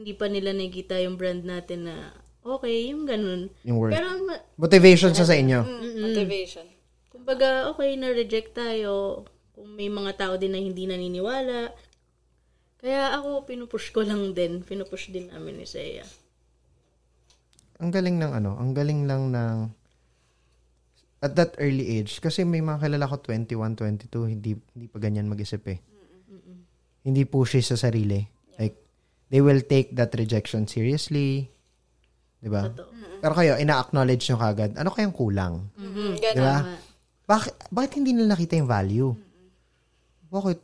hindi 0.00 0.16
pa 0.16 0.30
nila 0.30 0.56
nakikita 0.56 0.96
yung 1.02 1.20
brand 1.20 1.44
natin 1.44 1.90
na 1.90 2.14
okay, 2.42 2.90
yung 2.90 3.04
ganun. 3.04 3.48
Yung 3.64 3.78
word. 3.78 3.92
Pero, 3.92 4.08
Motivation 4.56 5.12
sa 5.12 5.24
sa 5.24 5.36
inyo. 5.36 5.60
Mm, 5.64 5.94
motivation. 6.00 6.66
kumbaga, 7.08 7.68
okay, 7.68 7.96
na-reject 7.96 8.56
tayo. 8.56 9.24
Kung 9.52 9.76
may 9.76 9.88
mga 9.88 10.16
tao 10.16 10.34
din 10.36 10.52
na 10.52 10.60
hindi 10.60 10.88
naniniwala. 10.88 11.72
Kaya 12.80 13.12
ako, 13.16 13.44
pinupush 13.44 13.92
ko 13.92 14.00
lang 14.00 14.32
din. 14.32 14.64
Pinupush 14.64 15.12
din 15.12 15.28
namin 15.28 15.60
ni 15.60 15.66
Seiya. 15.68 16.04
ang 17.80 17.88
galing 17.88 18.20
ng 18.20 18.32
ano, 18.36 18.60
ang 18.60 18.76
galing 18.76 19.08
lang 19.08 19.32
ng 19.32 19.72
at 21.20 21.32
that 21.32 21.56
early 21.56 21.96
age 21.96 22.20
kasi 22.20 22.44
may 22.44 22.60
mga 22.60 22.88
kilala 22.88 23.08
ko 23.08 23.16
21, 23.24 23.76
22 23.76 24.36
hindi 24.36 24.52
hindi 24.76 24.86
pa 24.88 25.00
ganyan 25.00 25.28
mag-isip 25.28 25.64
eh. 25.68 25.80
Hindi 27.00 27.24
pushy 27.24 27.64
sa 27.64 27.80
sarili. 27.80 28.20
Like 28.56 28.76
they 29.28 29.40
will 29.40 29.64
take 29.64 29.96
that 29.96 30.12
rejection 30.12 30.68
seriously. 30.68 31.48
'Di 32.40 32.48
ba? 32.48 32.72
Pero 33.20 33.32
kayo 33.36 33.60
ina-acknowledge 33.60 34.32
nyo 34.32 34.36
kagad. 34.40 34.70
Ano 34.80 34.90
kayang 34.90 35.12
kulang? 35.12 35.68
Mm, 35.76 36.16
'Di 36.16 36.40
ba? 36.40 36.56
Bakit 37.28 37.70
bakit 37.70 37.90
hindi 38.00 38.16
nila 38.16 38.34
nakita 38.34 38.56
yung 38.58 38.70
value? 38.70 39.12
Bakit? 40.32 40.58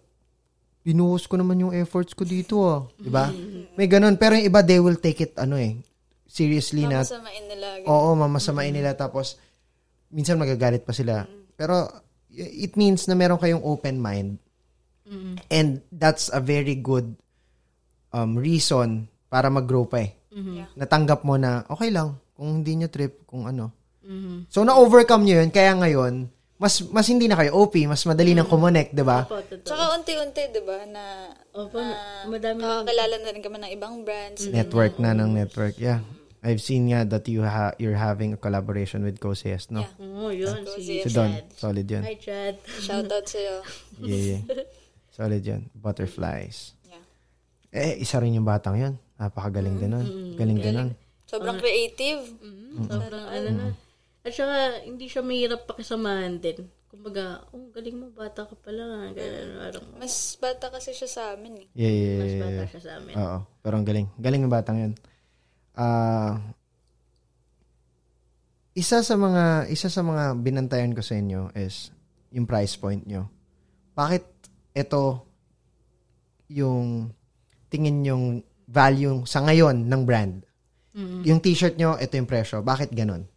Binuhos 0.87 1.27
ko 1.27 1.35
naman 1.35 1.59
yung 1.59 1.75
efforts 1.75 2.15
ko 2.15 2.23
dito 2.25 2.65
ah. 2.65 2.81
'Di 2.97 3.11
ba? 3.13 3.29
May 3.77 3.87
ganun 3.87 4.17
pero 4.17 4.35
yung 4.35 4.49
iba 4.49 4.65
they 4.65 4.81
will 4.81 4.99
take 4.99 5.21
it 5.21 5.37
ano 5.37 5.61
eh 5.61 5.77
seriously 6.27 6.85
na 6.85 7.01
Masamain 7.07 7.45
nila. 7.47 7.67
Oo, 7.87 8.13
mamasamain 8.19 8.75
nila 8.75 8.93
tapos 8.99 9.39
minsan 10.11 10.37
magagalit 10.37 10.83
pa 10.83 10.93
sila. 10.93 11.25
Pero 11.57 11.89
it 12.33 12.77
means 12.77 13.09
na 13.09 13.17
meron 13.17 13.41
kayong 13.41 13.65
open 13.65 13.97
mind. 14.03 14.37
And 15.49 15.87
that's 15.95 16.29
a 16.35 16.43
very 16.43 16.75
good 16.75 17.15
um, 18.11 18.35
reason 18.35 19.07
para 19.31 19.47
mag-grow 19.47 19.87
pa 19.87 20.03
eh. 20.03 20.19
Yeah. 20.37 20.69
Natanggap 20.77 21.25
mo 21.25 21.41
na 21.41 21.65
okay 21.65 21.89
lang 21.89 22.21
kung 22.37 22.61
hindi 22.61 22.77
nyo 22.77 22.93
trip 22.93 23.25
kung 23.25 23.49
ano. 23.49 23.73
So 24.53 24.63
na-overcome 24.63 25.25
nyo 25.25 25.41
yun 25.41 25.51
kaya 25.51 25.73
ngayon 25.73 26.29
mas 26.57 26.81
mas 26.89 27.05
hindi 27.13 27.29
na 27.29 27.37
kayo 27.37 27.53
OP, 27.53 27.77
mas 27.85 28.01
madali 28.09 28.33
nang 28.33 28.49
kumonect, 28.49 28.97
'di 28.97 29.05
ba? 29.05 29.29
Tsaka 29.61 29.93
unti-unti, 29.93 30.57
di 30.57 30.63
ba, 30.65 30.89
na 30.89 31.29
Opo, 31.53 31.77
na 31.77 32.25
madami 32.25 32.65
na. 32.65 32.81
nakakilala 32.81 33.17
na 33.21 33.29
rin 33.29 33.43
kami 33.45 33.57
ng 33.61 33.73
ibang 33.77 33.95
brands. 34.09 34.41
Network 34.49 34.97
na 34.97 35.13
ng 35.13 35.37
network. 35.37 35.77
Yeah. 35.77 36.01
I've 36.41 36.65
seen 36.65 36.89
nga 36.89 37.05
that 37.13 37.29
you 37.29 37.45
ha- 37.45 37.77
you're 37.77 37.99
having 37.99 38.33
a 38.33 38.41
collaboration 38.41 39.05
with 39.05 39.21
Kosies, 39.21 39.69
no? 39.69 39.85
Yeah. 39.85 40.01
Oo, 40.01 40.31
yun. 40.33 40.65
Si 40.79 41.05
Si 41.05 41.11
Don, 41.13 41.29
solid 41.59 41.85
yun. 41.91 42.05
Hi, 42.07 42.17
Chad. 42.17 42.57
Shout 42.65 43.11
out 43.11 43.27
sa'yo. 43.29 43.61
Yeah, 44.01 44.41
yeah. 44.41 44.43
Solid 45.17 45.43
yun. 45.43 45.69
Butterflies. 45.73 46.77
Yeah. 46.87 47.03
Eh, 47.73 48.05
isa 48.05 48.21
rin 48.21 48.37
yung 48.37 48.45
batang 48.45 48.77
yun. 48.77 48.95
Napakagaling 49.17 49.77
din 49.81 49.91
nun. 49.93 50.07
Galing 50.37 50.61
din 50.61 50.75
nun. 50.77 50.91
Sobrang 51.27 51.59
creative. 51.59 52.23
Sobrang 52.87 53.27
ano 53.27 53.49
na. 53.51 53.67
At 54.27 54.33
saka, 54.35 54.83
hindi 54.83 55.07
siya 55.07 55.23
mahirap 55.23 55.71
pakisamahan 55.71 56.43
din. 56.43 56.67
Kumbaga, 56.91 57.47
oh, 57.55 57.71
galing 57.71 57.97
mo, 57.99 58.07
bata 58.11 58.47
ka 58.47 58.59
pala. 58.59 59.11
Ganun, 59.15 59.59
parang, 59.59 59.87
Mas 59.99 60.35
bata 60.39 60.67
kasi 60.71 60.91
siya 60.97 61.07
sa 61.07 61.23
amin 61.35 61.63
eh. 61.63 61.67
Yeah, 61.79 61.95
yeah, 61.95 62.17
mas 62.19 62.33
yeah. 62.33 62.43
bata 62.43 62.55
yeah. 62.59 62.71
siya 62.71 62.83
sa 62.83 62.93
amin. 62.99 63.15
Oo. 63.15 63.39
Pero 63.63 63.75
ang 63.79 63.87
galing. 63.87 64.07
Galing 64.19 64.43
ng 64.43 64.55
batang 64.55 64.79
yun. 64.83 64.93
Ah, 65.77 66.41
isa 68.77 69.01
sa 69.01 69.17
mga 69.17 69.73
isa 69.73 69.89
sa 69.89 70.05
mga 70.05 70.37
binantayan 70.45 70.93
ko 70.93 71.01
sa 71.01 71.17
inyo 71.17 71.49
is 71.57 71.93
yung 72.33 72.45
price 72.45 72.77
point 72.77 73.05
nyo. 73.09 73.25
Bakit 73.97 74.25
ito 74.77 75.25
yung 76.53 77.09
tingin 77.73 78.05
yung 78.05 78.25
value 78.67 79.23
sa 79.27 79.43
ngayon 79.47 79.87
ng 79.87 80.03
brand? 80.07 80.43
Yung 80.97 81.45
t-shirt 81.45 81.77
nyo, 81.77 82.01
ito 82.01 82.17
yung 82.17 82.25
presyo. 82.25 82.65
Bakit 82.65 82.91
ganon? 82.97 83.29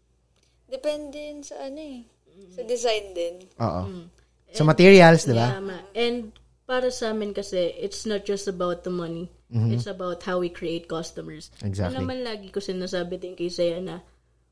Depende 0.69 1.19
yun 1.19 1.43
sa 1.43 1.59
ano 1.67 1.81
eh. 1.81 2.07
Sa 2.55 2.63
design 2.63 3.05
din. 3.11 3.35
Oo. 3.59 3.81
Sa 4.55 4.63
materials, 4.63 5.27
di 5.27 5.35
ba? 5.35 5.59
Tama. 5.59 5.75
And 5.91 6.31
para 6.63 6.87
sa 6.87 7.11
amin 7.11 7.35
kasi, 7.35 7.75
it's 7.75 8.07
not 8.07 8.23
just 8.23 8.47
about 8.47 8.87
the 8.87 8.93
money. 8.93 9.27
It's 9.49 9.89
about 9.89 10.21
how 10.23 10.37
we 10.39 10.53
create 10.53 10.85
customers. 10.85 11.49
Exactly. 11.65 11.97
Ano 11.97 12.05
naman 12.05 12.21
lagi 12.21 12.53
ko 12.53 12.61
sinasabi 12.61 13.17
din 13.17 13.33
kay 13.33 13.49
Saya 13.49 13.81
na, 13.81 14.05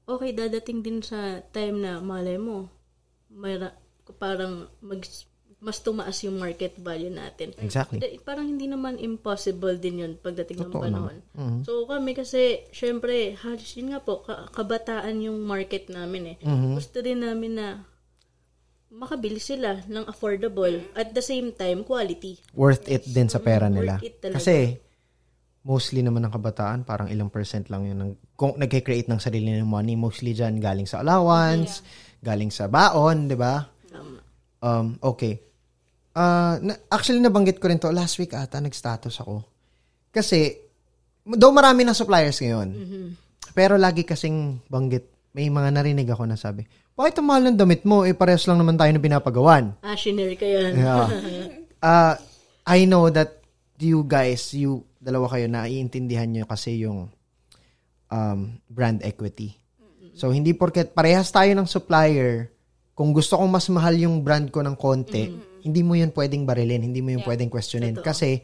okay, 0.09 0.33
dadating 0.33 0.81
din 0.81 0.99
sa 1.05 1.45
time 1.53 1.85
na 1.85 2.01
malay 2.01 2.41
mo, 2.41 2.67
mayra, 3.29 3.77
parang 4.17 4.65
mag, 4.81 5.05
mas 5.57 5.81
tumaas 5.81 6.21
yung 6.21 6.37
market 6.37 6.77
value 6.77 7.09
natin. 7.09 7.49
Exactly. 7.57 7.97
Da- 7.97 8.13
parang 8.21 8.45
hindi 8.45 8.69
naman 8.69 9.01
impossible 9.01 9.81
din 9.81 10.05
yun 10.05 10.13
pagdating 10.21 10.61
ng 10.61 10.69
Totoo 10.69 10.83
panahon. 10.85 11.17
Mm-hmm. 11.33 11.61
So 11.65 11.89
kami 11.89 12.13
kasi, 12.13 12.69
syempre, 12.69 13.33
halos 13.41 13.73
yun 13.73 13.89
nga 13.89 14.05
po, 14.05 14.21
ka- 14.21 14.53
kabataan 14.53 15.17
yung 15.25 15.41
market 15.41 15.89
namin 15.89 16.37
eh. 16.37 16.45
Mm-hmm. 16.45 16.73
Gusto 16.77 16.97
din 17.01 17.25
namin 17.25 17.57
na 17.57 17.67
makabili 18.93 19.41
sila 19.41 19.81
ng 19.81 20.05
affordable 20.05 20.77
at 20.93 21.11
the 21.17 21.25
same 21.25 21.49
time 21.57 21.81
quality. 21.81 22.37
Worth 22.53 22.85
it 22.85 23.09
din 23.09 23.27
sa 23.27 23.41
pera 23.41 23.65
nila. 23.65 23.97
Worth 23.97 24.05
it 24.05 24.15
talaga. 24.21 24.37
Kasi, 24.37 24.77
mostly 25.65 26.05
naman 26.05 26.21
ng 26.23 26.33
kabataan, 26.37 26.85
parang 26.85 27.09
ilang 27.09 27.33
percent 27.33 27.67
lang 27.73 27.83
yun. 27.83 27.97
Ng, 27.97 28.11
kung 28.37 28.55
nagkikreate 28.55 29.09
ng 29.09 29.19
sarili 29.19 29.57
ng 29.57 29.67
money, 29.67 29.97
mostly 29.97 30.31
dyan 30.37 30.61
galing 30.61 30.85
sa 30.85 31.01
allowance, 31.01 31.81
galing 32.21 32.53
sa 32.53 32.69
baon, 32.69 33.27
di 33.27 33.35
ba? 33.35 33.67
Um, 34.61 34.97
okay. 34.99 35.41
Uh, 36.17 36.57
na, 36.61 36.73
actually, 36.89 37.21
nabanggit 37.21 37.61
ko 37.61 37.69
rin 37.69 37.77
to. 37.77 37.93
Last 37.93 38.17
week 38.17 38.33
ata, 38.33 38.57
nag-status 38.57 39.21
ako. 39.21 39.45
Kasi, 40.09 40.57
though 41.23 41.53
marami 41.53 41.85
ng 41.85 41.93
suppliers 41.93 42.41
ngayon, 42.41 42.69
pero 43.53 43.77
lagi 43.77 44.01
kasing 44.01 44.65
banggit, 44.65 45.33
may 45.37 45.53
mga 45.53 45.69
narinig 45.69 46.09
ako 46.09 46.25
na 46.25 46.33
sabi, 46.33 46.65
bakit 46.97 47.21
ang 47.21 47.29
mahal 47.29 47.53
ng 47.53 47.57
damit 47.61 47.85
mo? 47.85 48.01
Eh, 48.01 48.17
parehas 48.17 48.49
lang 48.49 48.57
naman 48.57 48.73
tayo 48.73 48.89
na 48.89 48.97
pinapagawan. 48.97 49.77
Ah, 49.85 49.93
shinare 49.93 50.33
ka 50.33 50.49
yan. 50.49 50.73
Yeah. 50.73 51.05
Uh, 51.77 52.17
I 52.77 52.89
know 52.89 53.13
that 53.13 53.37
you 53.77 54.01
guys, 54.01 54.49
you, 54.57 54.81
dalawa 54.97 55.29
kayo, 55.29 55.45
naiintindihan 55.45 56.25
nyo 56.25 56.49
kasi 56.49 56.81
yung 56.81 57.13
um, 58.09 58.39
brand 58.65 59.05
equity. 59.05 59.53
So, 60.17 60.33
hindi 60.33 60.57
porket 60.57 60.97
parehas 60.97 61.29
tayo 61.29 61.53
ng 61.53 61.69
supplier, 61.69 62.49
kung 62.97 63.13
gusto 63.13 63.37
kong 63.37 63.51
mas 63.53 63.69
mahal 63.69 63.93
yung 63.93 64.25
brand 64.25 64.49
ko 64.49 64.65
ng 64.65 64.73
konti, 64.73 65.29
hindi 65.61 65.81
mo 65.85 65.93
yun 65.93 66.09
pwedeng 66.09 66.49
barilin, 66.49 66.81
hindi 66.81 66.97
mo 67.05 67.13
yun 67.13 67.21
pwedeng 67.21 67.53
questionin. 67.53 67.93
Kasi, 68.01 68.41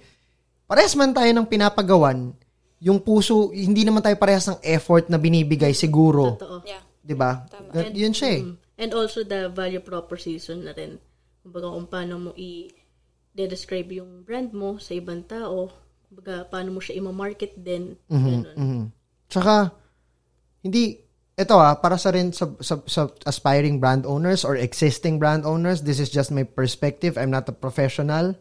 parehas 0.70 0.94
man 0.94 1.10
tayo 1.10 1.34
ng 1.34 1.50
pinapagawan, 1.50 2.38
yung 2.84 3.02
puso, 3.02 3.50
hindi 3.50 3.82
naman 3.82 4.06
tayo 4.06 4.14
parehas 4.20 4.46
ng 4.52 4.62
effort 4.62 5.10
na 5.10 5.18
binibigay 5.18 5.74
siguro. 5.74 6.38
Totoo. 6.38 6.62
Yeah. 6.68 6.84
'Di 7.00 7.16
ba? 7.16 7.48
Gan- 7.72 7.96
Yun 7.96 8.14
siya 8.16 8.30
eh. 8.40 8.44
Mm. 8.44 8.56
And 8.74 8.92
also 8.92 9.24
the 9.24 9.48
value 9.48 9.80
proposition 9.80 10.68
na 10.68 10.76
rin. 10.76 11.00
Kumbaga 11.44 11.72
kung 11.72 11.88
paano 11.88 12.14
mo 12.20 12.32
i-describe 12.36 14.04
yung 14.04 14.28
brand 14.28 14.52
mo 14.52 14.80
sa 14.80 14.96
ibang 14.96 15.24
tao. 15.24 15.72
Kumbaga 16.12 16.48
paano 16.48 16.76
mo 16.76 16.80
siya 16.84 17.00
i-market 17.00 17.56
din. 17.56 17.96
Ganun. 18.12 18.56
Mhm. 18.56 18.84
Tsaka, 19.32 19.72
hindi, 20.64 21.03
ito 21.34 21.56
ah, 21.58 21.74
para 21.82 21.98
sa 21.98 22.14
rin 22.14 22.30
sa, 22.30 22.54
sa, 22.62 22.78
sa 22.86 23.10
aspiring 23.26 23.82
brand 23.82 24.06
owners 24.06 24.46
or 24.46 24.54
existing 24.56 25.18
brand 25.18 25.46
owners, 25.46 25.82
this 25.82 25.98
is 25.98 26.10
just 26.10 26.30
my 26.30 26.46
perspective. 26.46 27.18
I'm 27.18 27.34
not 27.34 27.50
a 27.50 27.56
professional. 27.56 28.38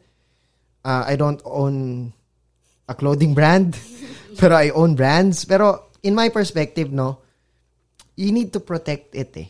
Uh, 0.85 1.05
I 1.07 1.17
don't 1.17 1.41
own 1.47 2.13
a 2.89 2.95
clothing 2.95 3.33
brand, 3.33 3.79
pero 4.41 4.57
I 4.57 4.69
own 4.77 4.93
brands. 4.95 5.45
Pero 5.49 5.89
in 6.05 6.13
my 6.13 6.29
perspective, 6.29 6.93
no, 6.93 7.25
you 8.17 8.33
need 8.33 8.53
to 8.53 8.61
protect 8.61 9.15
it 9.17 9.33
eh. 9.41 9.49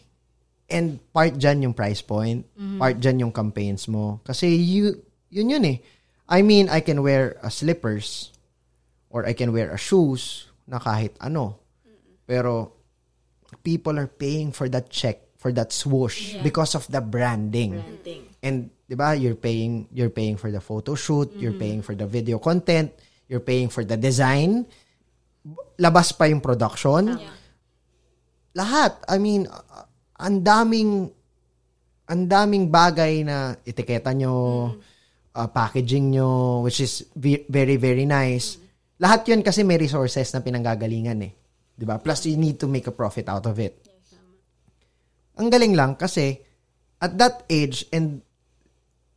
And 0.70 1.02
part 1.12 1.36
dyan 1.36 1.66
yung 1.66 1.74
price 1.74 2.00
point, 2.00 2.46
part 2.78 2.96
dyan 3.02 3.26
yung 3.28 3.34
campaigns 3.34 3.90
mo. 3.90 4.22
Kasi 4.24 4.54
you, 4.56 5.02
yun 5.28 5.50
yun 5.50 5.64
eh. 5.66 5.78
I 6.30 6.40
mean, 6.40 6.70
I 6.70 6.80
can 6.80 7.02
wear 7.02 7.36
a 7.42 7.50
slippers 7.50 8.32
or 9.10 9.26
I 9.26 9.34
can 9.34 9.52
wear 9.52 9.74
a 9.74 9.76
shoes 9.76 10.48
na 10.64 10.78
kahit 10.80 11.12
ano. 11.20 11.60
Pero 12.24 12.81
people 13.60 13.98
are 13.98 14.08
paying 14.08 14.52
for 14.52 14.68
that 14.72 14.88
check, 14.88 15.20
for 15.36 15.52
that 15.52 15.72
swoosh 15.72 16.36
because 16.40 16.74
of 16.74 16.88
the 16.88 17.00
branding. 17.00 17.82
Branding. 17.82 18.22
And 18.42 18.56
'di 18.88 18.96
ba, 18.96 19.16
you're 19.16 19.38
paying 19.38 19.88
you're 19.92 20.12
paying 20.12 20.36
for 20.36 20.52
the 20.52 20.60
photo 20.60 20.96
shoot, 20.96 21.32
you're 21.36 21.56
paying 21.56 21.80
for 21.80 21.92
the 21.92 22.08
video 22.08 22.40
content, 22.40 22.92
you're 23.28 23.44
paying 23.44 23.72
for 23.72 23.84
the 23.84 23.96
design. 23.96 24.68
Labas 25.80 26.12
pa 26.12 26.28
yung 26.28 26.44
production. 26.44 27.16
Lahat. 28.52 29.00
I 29.08 29.16
mean, 29.16 29.48
ang 30.20 30.44
daming 30.44 31.08
ang 32.06 32.22
daming 32.28 32.68
bagay 32.68 33.24
na 33.24 33.56
etiketa 33.64 34.12
nyo, 34.12 34.68
uh, 35.32 35.48
packaging 35.48 36.12
nyo, 36.12 36.60
which 36.60 36.84
is 36.84 37.08
ve- 37.16 37.48
very, 37.48 37.80
very 37.80 38.04
nice. 38.04 38.60
Lahat 39.00 39.24
yun 39.26 39.40
kasi 39.40 39.64
may 39.64 39.80
resources 39.80 40.30
na 40.30 40.44
pinanggagalingan 40.44 41.18
eh. 41.24 41.32
'Di 41.82 41.90
ba? 41.90 41.98
Plus, 41.98 42.30
you 42.30 42.38
need 42.38 42.62
to 42.62 42.70
make 42.70 42.86
a 42.86 42.94
profit 42.94 43.26
out 43.26 43.42
of 43.42 43.58
it. 43.58 43.82
Ang 45.34 45.50
galing 45.50 45.74
lang 45.74 45.98
kasi 45.98 46.38
at 47.02 47.18
that 47.18 47.42
age 47.50 47.82
and 47.90 48.22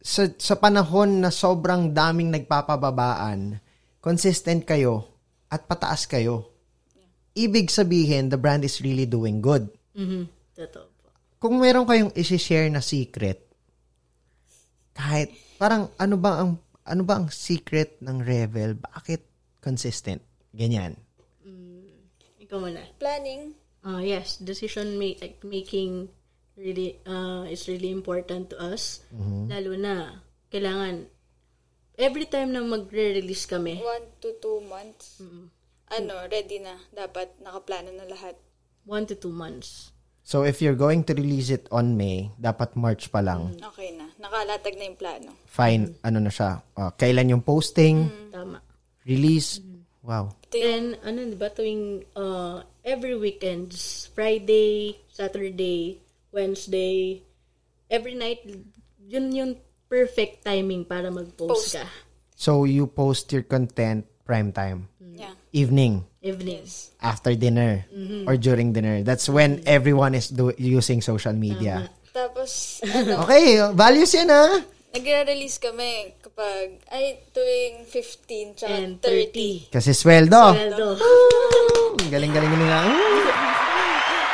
sa, 0.02 0.26
sa 0.34 0.58
panahon 0.58 1.22
na 1.22 1.30
sobrang 1.30 1.94
daming 1.94 2.34
nagpapababaan, 2.34 3.62
consistent 4.02 4.66
kayo 4.66 5.06
at 5.54 5.70
pataas 5.70 6.10
kayo. 6.10 6.50
Ibig 7.38 7.70
sabihin, 7.70 8.34
the 8.34 8.40
brand 8.42 8.66
is 8.66 8.82
really 8.82 9.06
doing 9.06 9.46
good. 9.46 9.70
Mhm. 9.94 10.26
Totoo 10.58 10.90
po. 10.90 11.10
Kung 11.38 11.62
meron 11.62 11.86
kayong 11.86 12.18
i-share 12.18 12.74
na 12.74 12.82
secret, 12.82 13.46
kahit 14.98 15.30
parang 15.62 15.94
ano 16.02 16.18
ba 16.18 16.42
ang 16.42 16.58
ano 16.86 17.02
ba 17.06 17.22
ang 17.22 17.30
secret 17.30 18.02
ng 18.02 18.26
Revel? 18.26 18.82
Bakit 18.82 19.22
consistent? 19.62 20.26
Ganyan. 20.50 21.05
Ikaw 22.56 22.64
muna. 22.64 22.88
Planning. 22.96 23.42
Uh, 23.84 24.00
yes, 24.00 24.40
decision 24.40 24.96
ma- 24.96 25.20
like, 25.20 25.44
making 25.44 26.08
really 26.56 26.96
uh, 27.04 27.44
is 27.52 27.68
really 27.68 27.92
important 27.92 28.48
to 28.48 28.56
us. 28.56 29.04
Lalo 29.52 29.76
na, 29.76 30.24
kailangan, 30.48 31.04
every 32.00 32.32
time 32.32 32.56
na 32.56 32.64
magre-release 32.64 33.44
kami, 33.44 33.84
One 33.84 34.08
to 34.24 34.40
two 34.40 34.64
months. 34.64 35.20
Ano, 35.92 36.16
ready 36.32 36.64
na. 36.64 36.80
Dapat 36.96 37.44
nakaplano 37.44 37.92
na 37.92 38.08
lahat. 38.08 38.40
one 38.88 39.04
to 39.04 39.20
two 39.20 39.36
months. 39.36 39.92
So 40.24 40.48
if 40.48 40.64
you're 40.64 40.80
going 40.80 41.04
to 41.06 41.14
release 41.14 41.52
it 41.52 41.68
on 41.76 42.00
May, 42.00 42.32
dapat 42.40 42.80
March 42.80 43.12
pa 43.12 43.20
lang. 43.20 43.52
Okay 43.76 44.00
na. 44.00 44.08
Nakalatag 44.16 44.80
na 44.80 44.84
yung 44.88 44.96
plano. 44.98 45.30
Fine, 45.44 46.00
ano 46.08 46.24
na 46.24 46.32
siya. 46.32 46.64
uh, 46.80 46.96
kailan 46.96 47.36
yung 47.36 47.44
posting, 47.44 48.08
Tama. 48.32 48.64
release. 49.04 49.60
Wow. 50.06 50.38
Then, 50.54 51.02
ano, 51.02 51.26
di 51.26 51.34
ba, 51.34 51.50
tuwing 51.50 52.06
uh, 52.14 52.62
every 52.86 53.18
weekends, 53.18 54.06
Friday, 54.14 55.02
Saturday, 55.10 55.98
Wednesday, 56.30 57.26
every 57.90 58.14
night, 58.14 58.46
yun 59.02 59.34
yung 59.34 59.52
perfect 59.90 60.46
timing 60.46 60.86
para 60.86 61.10
mag-post 61.10 61.74
Post. 61.74 61.82
ka. 61.82 61.86
So 62.36 62.70
you 62.70 62.86
post 62.86 63.34
your 63.34 63.44
content 63.44 64.06
prime 64.22 64.52
time, 64.52 64.90
yeah. 65.00 65.32
evening, 65.54 66.04
Evening. 66.22 66.62
after 67.00 67.34
dinner, 67.34 67.86
or 68.28 68.36
during 68.36 68.74
dinner. 68.74 69.02
That's 69.02 69.26
when 69.26 69.64
everyone 69.66 70.14
is 70.14 70.30
do- 70.30 70.54
using 70.58 71.02
social 71.02 71.34
media. 71.34 71.90
Tapos, 72.12 72.78
ano, 72.94 73.24
Okay, 73.24 73.58
values 73.72 74.14
yan 74.14 74.30
ah. 74.30 74.60
nagre-release 74.92 75.60
kami 75.60 76.16
kapag, 76.36 76.84
ay, 76.92 77.24
tuwing 77.32 77.88
15 77.88 78.60
tsaka 78.60 78.76
And 78.76 79.00
30. 79.00 79.72
30. 79.72 79.72
Kasi 79.72 79.96
sweldo. 79.96 80.52
Sweldo. 80.52 81.00
Galing-galing 82.12 82.52
nila. 82.60 82.92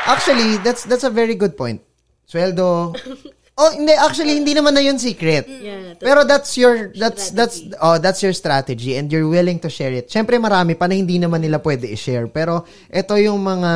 Actually, 0.10 0.58
that's 0.66 0.90
that's 0.90 1.06
a 1.06 1.14
very 1.14 1.38
good 1.38 1.54
point. 1.54 1.78
Sweldo. 2.26 2.98
Oh, 3.54 3.70
hindi 3.70 3.94
actually 3.94 4.42
hindi 4.42 4.58
naman 4.58 4.74
na 4.74 4.82
'yun 4.82 4.98
secret. 4.98 5.46
Yeah, 5.46 5.94
to- 5.94 6.02
Pero 6.02 6.26
that's 6.26 6.58
your 6.58 6.90
that's 6.98 7.30
that's 7.38 7.62
oh, 7.78 8.02
that's 8.02 8.26
your 8.26 8.34
strategy 8.34 8.98
and 8.98 9.14
you're 9.14 9.30
willing 9.30 9.62
to 9.62 9.70
share 9.70 9.94
it. 9.94 10.10
Syempre 10.10 10.42
marami 10.42 10.74
pa 10.74 10.90
na 10.90 10.98
hindi 10.98 11.22
naman 11.22 11.46
nila 11.46 11.62
pwede 11.62 11.86
i-share, 11.86 12.26
pero 12.34 12.66
ito 12.90 13.14
yung 13.22 13.38
mga 13.38 13.74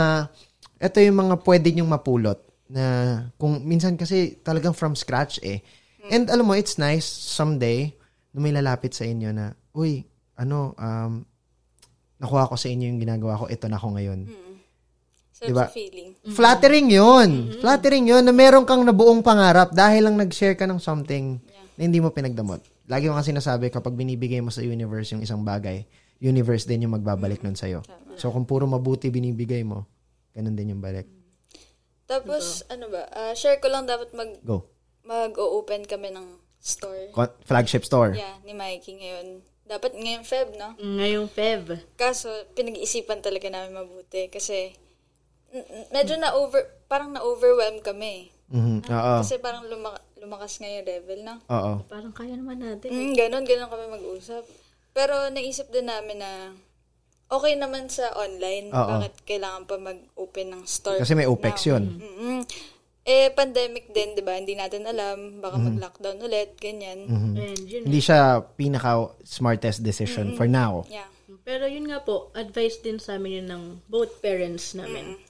ito 0.81 0.97
yung 0.97 1.29
mga 1.29 1.35
pwede 1.45 1.69
nyong 1.77 1.91
mapulot 1.93 2.41
na 2.73 2.85
kung 3.37 3.61
minsan 3.61 3.93
kasi 3.93 4.41
talagang 4.41 4.73
from 4.73 4.97
scratch 4.97 5.37
eh. 5.45 5.61
And 6.09 6.25
alam 6.33 6.49
mo, 6.49 6.57
it's 6.57 6.81
nice 6.81 7.05
someday 7.05 7.93
na 8.35 8.43
may 8.43 8.51
lalapit 8.51 8.91
sa 8.91 9.07
inyo 9.07 9.31
na, 9.31 9.55
uy, 9.71 10.03
ano, 10.35 10.75
um, 10.75 11.23
nakuha 12.19 12.51
ko 12.51 12.59
sa 12.59 12.67
inyo 12.67 12.91
yung 12.91 12.99
ginagawa 12.99 13.39
ko, 13.39 13.47
ito 13.47 13.71
na 13.71 13.79
ako 13.79 13.95
ngayon. 13.95 14.19
Sarap 15.31 15.47
Diba? 15.47 15.65
sa 15.67 15.71
feeling. 15.71 16.09
Flattering 16.35 16.87
yun. 16.91 17.29
Flattering 17.63 18.05
yun 18.11 18.23
na 18.27 18.35
meron 18.35 18.67
kang 18.67 18.83
nabuong 18.83 19.23
pangarap 19.23 19.71
dahil 19.71 20.11
lang 20.11 20.19
nag-share 20.19 20.59
ka 20.59 20.67
ng 20.67 20.79
something 20.83 21.39
na 21.75 21.81
hindi 21.87 22.03
mo 22.03 22.11
pinagdamot. 22.11 22.59
Lagi 22.91 23.07
ko 23.07 23.15
kasi 23.15 23.31
sinasabi 23.31 23.71
kapag 23.71 23.95
binibigay 23.95 24.43
mo 24.43 24.51
sa 24.51 24.63
universe 24.63 25.15
yung 25.15 25.23
isang 25.23 25.43
bagay, 25.43 25.83
universe 26.19 26.67
din 26.67 26.87
yung 26.87 26.95
magbabalik 26.95 27.43
nun 27.43 27.55
sa'yo. 27.55 27.83
So 28.15 28.31
kung 28.31 28.47
puro 28.47 28.63
mabuti 28.67 29.11
binibigay 29.11 29.63
mo, 29.63 29.87
ganun 30.35 30.55
din 30.55 30.75
yung 30.75 30.83
balik. 30.83 31.07
Tapos, 32.05 32.61
ano 32.69 32.85
ba, 32.93 33.09
ah, 33.09 33.33
share 33.33 33.57
ko 33.57 33.65
lang 33.65 33.89
dapat 33.89 34.13
mag, 34.13 34.37
Go. 34.45 34.69
mag-open 35.03 35.89
kami 35.89 36.13
ng 36.13 36.44
store. 36.65 37.13
Flagship 37.45 37.85
store. 37.85 38.17
Yeah, 38.17 38.41
ni 38.41 38.51
Mikey 38.51 38.97
ngayon. 38.97 39.45
Dapat 39.65 39.93
ngayong 39.93 40.25
Feb, 40.25 40.57
no? 40.57 40.73
Ngayong 40.77 41.29
Feb. 41.29 41.77
Kaso, 41.93 42.29
pinag-iisipan 42.53 43.21
talaga 43.21 43.49
namin 43.49 43.77
mabuti 43.77 44.29
kasi 44.29 44.73
medyo 45.89 46.17
na 46.17 46.33
over, 46.33 46.61
parang 46.85 47.13
na-overwhelm 47.13 47.81
kami. 47.81 48.29
Mhm. 48.49 48.85
Oo. 48.85 49.13
Kasi 49.21 49.37
parang 49.37 49.65
lumaka- 49.65 50.05
lumakas 50.17 50.57
nga 50.57 50.69
yung 50.69 50.85
level 50.85 51.19
na. 51.21 51.35
Oo. 51.47 51.81
Parang 51.85 52.13
kaya 52.13 52.33
naman 52.33 52.61
natin. 52.61 52.89
Mm, 52.89 53.13
ganon, 53.13 53.45
ganon 53.45 53.69
kami 53.69 53.85
mag-usap. 53.89 54.45
Pero 54.91 55.29
naisip 55.29 55.69
din 55.69 55.85
namin 55.85 56.21
na 56.21 56.53
okay 57.27 57.57
naman 57.57 57.89
sa 57.89 58.13
online. 58.13 58.69
Oo. 58.69 58.89
Bakit 58.95 59.25
kailangan 59.25 59.65
pa 59.65 59.77
mag-open 59.77 60.47
ng 60.51 60.63
store? 60.65 61.01
Kasi 61.01 61.17
may 61.17 61.25
OPEX 61.25 61.65
now? 61.65 61.69
yun. 61.73 61.83
Mm-mm. 61.97 62.39
Eh, 63.05 63.29
pandemic 63.31 63.93
din, 63.93 64.11
di 64.11 64.21
ba? 64.21 64.33
Hindi 64.33 64.57
natin 64.57 64.81
alam. 64.83 65.37
Baka 65.37 65.55
Mm-hmm. 65.55 65.69
mag-lockdown 65.71 66.17
ulit, 66.19 66.57
ganyan. 66.57 67.05
And 67.05 67.61
yun 67.61 67.85
Hindi 67.85 68.01
siya 68.01 68.41
pinaka 68.41 68.97
smartest 69.21 69.79
decision 69.79 70.33
for 70.33 70.49
now. 70.49 70.89
Yeah. 70.89 71.05
Pero 71.41 71.69
yun 71.69 71.85
nga 71.85 72.01
po, 72.01 72.33
advice 72.33 72.81
din 72.81 72.97
sa 72.97 73.15
amin 73.15 73.39
yun 73.39 73.47
ng 73.47 73.63
both 73.85 74.17
parents 74.19 74.73
namin. 74.73 75.21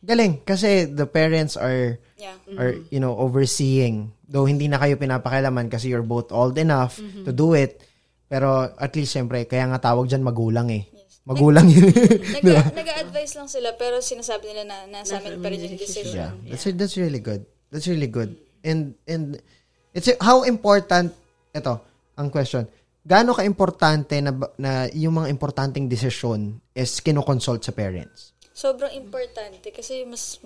Galing 0.00 0.40
kasi 0.40 0.86
the 0.86 1.04
parents 1.04 1.54
are 1.54 2.00
Yeah. 2.16 2.32
are 2.56 2.80
you 2.88 2.96
know 2.96 3.12
overseeing 3.12 4.08
though 4.24 4.48
hindi 4.48 4.72
na 4.72 4.80
kayo 4.80 4.96
pinapakialaman 4.96 5.68
kasi 5.68 5.92
you're 5.92 6.00
both 6.00 6.32
old 6.32 6.56
enough 6.56 6.96
to 6.96 7.28
do 7.28 7.52
it 7.52 7.84
pero 8.24 8.72
at 8.72 8.96
least 8.96 9.12
syempre 9.12 9.44
kaya 9.44 9.68
nga 9.68 9.76
tawag 9.82 10.08
diyan 10.08 10.24
magulang 10.24 10.72
eh 10.72 10.88
magulang 11.26 11.66
yun 11.66 11.90
Nag- 11.90 12.70
Nag-a-advise 12.78 13.34
lang 13.34 13.50
sila, 13.50 13.74
pero 13.74 13.98
sinasabi 13.98 14.54
nila 14.54 14.62
na 14.62 14.76
nasa 14.86 15.18
amin 15.18 15.42
pa 15.42 15.50
rin 15.50 15.60
yung 15.60 15.74
decision. 15.74 16.14
yeah 16.14 16.30
that's 16.46 16.64
that's 16.78 16.94
really 16.94 17.18
good 17.18 17.42
that's 17.68 17.90
really 17.90 18.06
good 18.06 18.32
and 18.62 18.94
and 19.04 19.42
it's 19.90 20.06
how 20.22 20.40
important 20.42 21.10
ito 21.50 21.74
ang 22.14 22.30
question 22.30 22.64
gaano 23.02 23.34
ka 23.34 23.42
importante 23.42 24.18
na 24.18 24.30
na 24.56 24.70
yung 24.90 25.18
mga 25.18 25.28
importanteng 25.28 25.86
desisyon 25.86 26.62
is 26.72 26.98
kinoconsult 26.98 27.60
sa 27.60 27.74
parents 27.74 28.32
Sobrang 28.56 28.88
importante 28.96 29.68
kasi 29.68 30.08
mas 30.08 30.40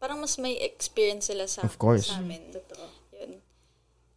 parang 0.00 0.16
mas 0.16 0.40
may 0.40 0.56
experience 0.64 1.28
sila 1.28 1.44
sa, 1.44 1.60
Of 1.60 1.76
course. 1.76 2.08
sa 2.08 2.18
amin. 2.18 2.40
Totoo. 2.48 2.88
Yun. 3.14 3.36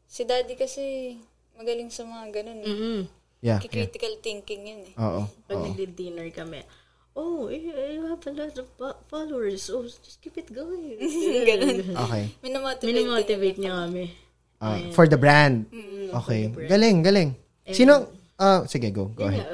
Si 0.07 0.23
daddy 0.23 0.55
kasi 0.55 1.13
magaling 1.59 1.91
sa 1.91 2.07
mga 2.07 2.25
ganun. 2.31 2.59
Eh. 2.63 3.03
Mm. 3.45 3.49
yeah 3.53 3.59
Critical 3.61 4.13
thinking 4.25 4.61
yun 4.65 4.81
eh. 4.89 4.93
oo 4.97 5.29
Pag 5.45 5.61
nagdi-dinner 5.69 6.33
kami, 6.33 6.65
oh, 7.13 7.45
eh, 7.53 7.61
you 7.93 8.09
have 8.09 8.25
a 8.25 8.33
lot 8.33 8.57
of 8.57 8.65
fo- 8.73 8.99
followers. 9.05 9.69
Oh, 9.69 9.85
just 9.85 10.17
keep 10.17 10.33
it 10.33 10.49
going. 10.49 10.97
ganun. 11.49 11.93
okay 11.93 12.33
Minamotivate. 12.41 12.89
Minimotivate 12.89 13.57
niya 13.61 13.85
kami. 13.85 14.05
Ah, 14.57 14.81
for 14.97 15.05
the 15.05 15.19
brand 15.19 15.69
okay 16.15 16.47
galing 16.65 17.03
galing 17.03 17.35
sino 17.69 18.07
ah 18.39 18.63
sige 18.65 18.87
go 18.89 19.11
go 19.13 19.27
ahead 19.27 19.45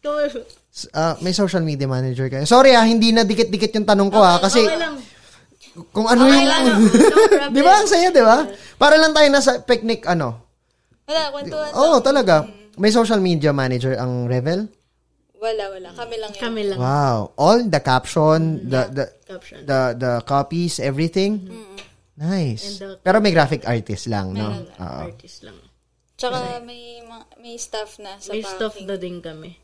Ikaw, 0.00 0.30
S- 0.70 0.86
ah, 0.94 1.18
may 1.20 1.34
social 1.34 1.60
media 1.66 1.84
manager 1.90 2.30
kayo. 2.30 2.46
Sorry 2.46 2.72
ah, 2.72 2.86
hindi 2.86 3.10
na 3.10 3.26
dikit-dikit 3.26 3.74
yung 3.74 3.84
tanong 3.84 4.08
ko 4.08 4.22
ah. 4.22 4.38
Kasi 4.38 4.62
okay 4.62 4.78
lang. 4.78 4.96
kung 5.90 6.06
ano 6.06 6.30
yung... 6.30 6.46
di 7.54 7.60
ba? 7.60 7.82
Ang 7.82 7.90
saya, 7.90 8.08
di 8.14 8.22
ba? 8.22 8.46
Para 8.78 8.96
lang 8.96 9.10
tayo 9.10 9.28
nasa 9.28 9.60
picnic, 9.60 10.06
ano. 10.06 10.40
Wala, 11.04 11.34
kwentuhan 11.34 11.70
Oo, 11.74 11.82
oh, 11.82 11.94
lang. 11.98 12.06
talaga. 12.06 12.36
May 12.80 12.90
social 12.90 13.20
media 13.20 13.52
manager 13.52 13.92
ang 13.94 14.24
Revel? 14.24 14.72
Wala, 15.36 15.64
wala. 15.68 15.88
Kami 15.92 16.16
lang 16.16 16.32
yun. 16.32 16.40
Kami 16.40 16.62
lang. 16.64 16.78
Wow. 16.80 17.18
All 17.36 17.64
the 17.64 17.80
caption, 17.80 18.64
the 18.64 18.88
the 18.88 19.04
Caption. 19.24 19.64
the 19.64 19.80
the 19.96 20.12
copies, 20.24 20.80
everything. 20.80 21.44
Nice. 22.16 22.80
And 22.80 22.96
the- 22.96 23.00
Pero 23.00 23.20
may 23.20 23.32
graphic 23.32 23.64
artist 23.64 24.08
lang, 24.08 24.32
no? 24.32 24.52
Oo. 24.52 25.00
Artist 25.08 25.44
lang. 25.44 25.56
Tsaka 26.20 26.60
may, 26.60 27.00
may 27.40 27.56
staff 27.56 27.96
na 27.96 28.20
sa 28.20 28.32
May 28.32 28.44
staff 28.44 28.76
na 28.84 29.00
din 29.00 29.24
kami. 29.24 29.56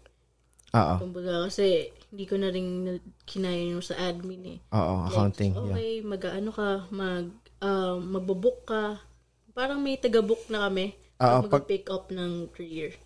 Oo. 0.73 0.95
Kumbaga 0.97 1.45
kasi 1.45 1.93
hindi 2.09 2.25
ko 2.25 2.41
na 2.41 2.49
rin 2.49 2.69
na- 2.81 3.05
kinaya 3.29 3.77
yung 3.77 3.85
sa 3.85 3.97
admin 4.01 4.57
eh. 4.57 4.59
Oo, 4.73 5.05
accounting. 5.05 5.53
Yeah. 5.53 5.65
Okay, 5.69 5.93
mag-ano 6.01 6.51
ka, 6.53 6.69
mag, 6.89 7.29
uh, 7.61 8.01
magbo-book 8.01 8.65
ka. 8.65 8.97
Parang 9.53 9.85
may 9.85 10.01
taga-book 10.01 10.49
na 10.49 10.69
kami. 10.69 10.97
Oo, 11.21 11.45
Pag 11.45 11.53
mag-pick 11.61 11.93
up 11.93 12.09
ng 12.09 12.49
career. 12.57 12.97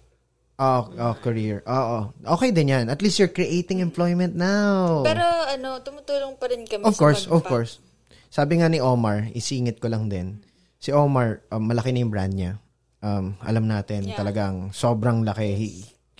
Oh, 0.60 0.92
oh, 0.92 1.16
career. 1.24 1.64
Oo. 1.64 2.12
Okay 2.36 2.52
din 2.52 2.68
yan. 2.68 2.92
At 2.92 3.00
least 3.00 3.16
you're 3.16 3.32
creating 3.32 3.80
employment 3.80 4.36
now. 4.36 5.00
Pero 5.00 5.24
ano, 5.24 5.80
tumutulong 5.80 6.36
pa 6.36 6.52
rin 6.52 6.68
kami 6.68 6.84
Of 6.84 7.00
course, 7.00 7.24
of 7.24 7.40
course. 7.48 7.80
Sabi 8.28 8.60
nga 8.60 8.68
ni 8.68 8.76
Omar, 8.76 9.32
isingit 9.32 9.80
ko 9.80 9.88
lang 9.88 10.12
din. 10.12 10.44
Si 10.76 10.92
Omar, 10.92 11.40
um, 11.48 11.64
malaki 11.64 11.96
na 11.96 12.04
yung 12.04 12.12
brand 12.12 12.36
niya. 12.36 12.60
Um, 13.00 13.40
alam 13.40 13.72
natin, 13.72 14.12
talagang 14.12 14.76
sobrang 14.76 15.24
laki. 15.24 15.48
He, 15.56 15.68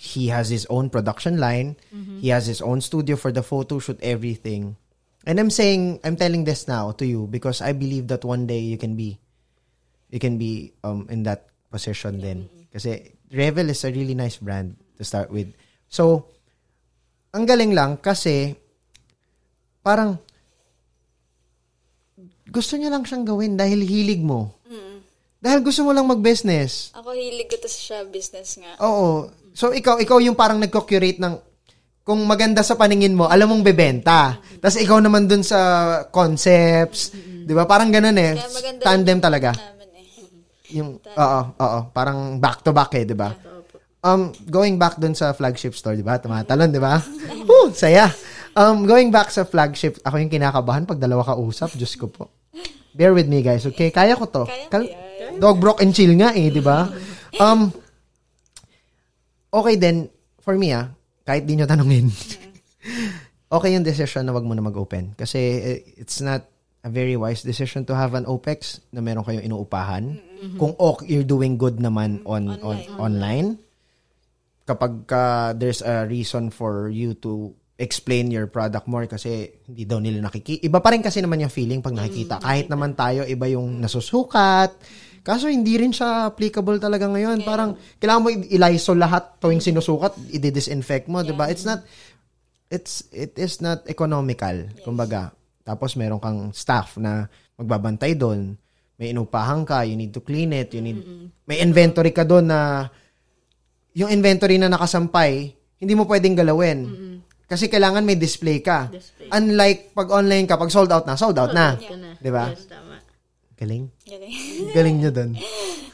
he 0.01 0.23
has 0.33 0.49
his 0.49 0.65
own 0.73 0.89
production 0.89 1.37
line. 1.37 1.77
He 2.17 2.33
has 2.33 2.49
his 2.49 2.65
own 2.65 2.81
studio 2.81 3.13
for 3.21 3.29
the 3.29 3.45
photo 3.45 3.77
shoot, 3.77 4.01
everything. 4.01 4.73
And 5.21 5.37
I'm 5.37 5.53
saying, 5.53 6.01
I'm 6.01 6.17
telling 6.17 6.49
this 6.49 6.65
now 6.65 6.97
to 6.97 7.05
you 7.05 7.29
because 7.29 7.61
I 7.61 7.77
believe 7.77 8.09
that 8.09 8.25
one 8.25 8.49
day 8.49 8.57
you 8.57 8.81
can 8.81 8.97
be, 8.97 9.21
you 10.09 10.17
can 10.17 10.41
be 10.41 10.73
um, 10.81 11.05
in 11.13 11.29
that 11.29 11.45
position 11.69 12.17
din. 12.17 12.49
Kasi 12.73 13.20
Revel 13.31 13.71
is 13.71 13.81
a 13.87 13.91
really 13.91 14.13
nice 14.13 14.37
brand 14.37 14.75
to 14.99 15.03
start 15.07 15.31
with. 15.31 15.51
So, 15.87 16.27
ang 17.31 17.47
galing 17.47 17.71
lang 17.71 17.97
kasi 18.03 18.55
parang 19.79 20.19
gusto 22.51 22.75
niya 22.75 22.91
lang 22.91 23.07
siyang 23.07 23.23
gawin 23.23 23.55
dahil 23.55 23.79
hilig 23.79 24.19
mo. 24.19 24.61
Dahil 25.41 25.65
gusto 25.65 25.81
mo 25.81 25.89
lang 25.89 26.05
mag-business. 26.05 26.93
Ako 26.93 27.17
hilig 27.17 27.49
ko 27.49 27.57
to 27.57 27.65
sa 27.65 28.05
business 28.05 28.61
nga. 28.61 28.77
Oo. 28.85 29.33
So, 29.57 29.73
ikaw, 29.73 29.97
ikaw 29.97 30.21
yung 30.21 30.37
parang 30.37 30.61
nagko-curate 30.61 31.17
ng 31.17 31.33
kung 32.05 32.21
maganda 32.29 32.61
sa 32.61 32.77
paningin 32.77 33.17
mo, 33.17 33.25
alam 33.25 33.49
mong 33.49 33.65
bebenta. 33.65 34.37
Tapos 34.61 34.77
ikaw 34.77 35.01
naman 35.01 35.25
dun 35.25 35.41
sa 35.41 35.57
concepts. 36.13 37.13
Di 37.17 37.53
ba? 37.57 37.65
Parang 37.65 37.89
ganun 37.89 38.17
eh. 38.17 38.37
Tandem 38.81 39.17
talaga. 39.17 39.53
Namin. 39.53 39.80
Yung, 40.75 40.99
oo, 40.99 41.41
oo. 41.55 41.79
Parang 41.91 42.39
back 42.39 42.63
to 42.63 42.71
back 42.71 42.91
eh, 42.95 43.05
di 43.07 43.15
ba? 43.15 43.31
Um, 44.01 44.33
going 44.49 44.81
back 44.81 44.97
dun 44.97 45.13
sa 45.13 45.29
flagship 45.35 45.77
store, 45.77 45.93
di 45.93 46.05
ba? 46.05 46.17
Tumatalon, 46.17 46.73
di 46.73 46.81
ba? 46.81 46.97
Woo, 47.45 47.69
saya. 47.71 48.09
Um, 48.57 48.83
going 48.83 49.13
back 49.13 49.31
sa 49.31 49.47
flagship, 49.47 50.01
ako 50.03 50.19
yung 50.19 50.31
kinakabahan 50.31 50.83
pag 50.83 50.99
dalawa 50.99 51.23
ka 51.23 51.37
usap. 51.37 51.71
Diyos 51.77 51.95
ko 51.95 52.09
po. 52.09 52.27
Bear 52.91 53.15
with 53.15 53.31
me, 53.31 53.39
guys. 53.39 53.63
Okay? 53.63 53.93
Kaya 53.93 54.19
ko 54.19 54.27
to. 54.27 54.43
Kaya 54.47 54.67
Kal-. 54.67 54.91
Dog 55.39 55.63
broke 55.63 55.79
and 55.79 55.95
chill 55.95 56.11
nga 56.19 56.35
eh, 56.35 56.51
di 56.51 56.59
ba? 56.59 56.91
Um, 57.39 57.71
okay 59.47 59.79
then, 59.79 60.11
for 60.43 60.59
me 60.59 60.75
ah, 60.75 60.91
kahit 61.23 61.47
di 61.47 61.55
nyo 61.55 61.63
tanungin, 61.63 62.11
okay 63.55 63.69
yung 63.71 63.87
decision 63.87 64.27
na 64.27 64.35
wag 64.35 64.43
mo 64.43 64.51
na 64.51 64.65
mag-open. 64.65 65.15
Kasi 65.15 65.39
eh, 65.39 65.79
it's 65.95 66.19
not 66.19 66.50
a 66.81 66.89
very 66.89 67.13
wise 67.13 67.45
decision 67.45 67.85
to 67.85 67.93
have 67.93 68.17
an 68.17 68.25
OPEX 68.25 68.81
na 68.89 69.01
meron 69.01 69.21
kayong 69.21 69.45
inuupahan. 69.45 70.17
Kung 70.57 70.73
ok, 70.73 71.05
you're 71.05 71.27
doing 71.27 71.57
good 71.57 71.77
naman 71.77 72.25
on 72.25 72.49
on 72.65 72.81
online. 72.97 73.61
Kapag 74.65 75.05
ka 75.05 75.53
there's 75.53 75.85
a 75.85 76.09
reason 76.09 76.49
for 76.49 76.89
you 76.89 77.13
to 77.21 77.53
explain 77.81 78.29
your 78.29 78.45
product 78.45 78.85
more 78.85 79.09
kasi 79.09 79.61
hindi 79.65 79.89
daw 79.89 79.97
nila 79.97 80.21
nakikita. 80.21 80.69
Iba 80.69 80.81
pa 80.81 80.93
rin 80.93 81.01
kasi 81.01 81.21
naman 81.21 81.41
yung 81.41 81.53
feeling 81.53 81.81
pag 81.81 81.97
nakikita. 81.97 82.37
Kahit 82.37 82.69
naman 82.69 82.93
tayo, 82.93 83.25
iba 83.25 83.49
yung 83.49 83.81
nasusukat. 83.81 84.77
Kaso 85.21 85.49
hindi 85.49 85.77
rin 85.77 85.93
siya 85.93 86.29
applicable 86.33 86.81
talaga 86.81 87.05
ngayon. 87.09 87.45
Parang 87.45 87.77
kailangan 88.01 88.21
mo 88.21 88.29
i-lysol 88.33 88.97
lahat 88.97 89.37
tuwing 89.37 89.61
sinusukat, 89.61 90.17
i-disinfect 90.33 91.09
mo, 91.09 91.21
'di 91.21 91.33
ba? 91.37 91.49
It's 91.49 91.65
not 91.65 91.85
it's 92.69 93.05
it 93.13 93.37
is 93.37 93.61
not 93.61 93.85
economical, 93.85 94.65
kumbaga. 94.81 95.33
Tapos 95.61 95.93
meron 95.95 96.21
kang 96.21 96.49
staff 96.51 96.97
na 96.97 97.29
magbabantay 97.57 98.17
doon. 98.17 98.57
May 98.97 99.13
inupahan 99.13 99.65
ka, 99.65 99.81
you 99.85 99.97
need 99.97 100.13
to 100.13 100.21
clean 100.21 100.53
it, 100.53 100.73
you 100.77 100.81
need 100.81 101.01
may 101.49 101.57
inventory 101.61 102.13
ka 102.13 102.21
doon 102.21 102.49
na 102.49 102.89
yung 103.97 104.13
inventory 104.13 104.61
na 104.61 104.69
nakasampay, 104.69 105.51
hindi 105.81 105.93
mo 105.97 106.05
pwedeng 106.05 106.37
galawin. 106.37 106.79
Kasi 107.51 107.67
kailangan 107.67 108.07
may 108.07 108.15
display 108.15 108.63
ka. 108.63 108.87
Display. 108.87 109.27
Unlike 109.27 109.91
pag 109.91 110.07
online 110.07 110.47
ka, 110.47 110.55
pag 110.55 110.71
sold 110.71 110.87
out 110.87 111.03
na, 111.03 111.19
sold 111.19 111.35
out 111.35 111.51
na. 111.51 111.75
Na. 111.75 112.15
'Di 112.15 112.31
ba? 112.31 112.55
Yes, 112.55 112.63
tama. 112.71 112.95
Galing. 113.59 113.91
Galing. 114.07 114.33
Galing 114.75 114.95
nyo 115.03 115.11
doon. 115.11 115.31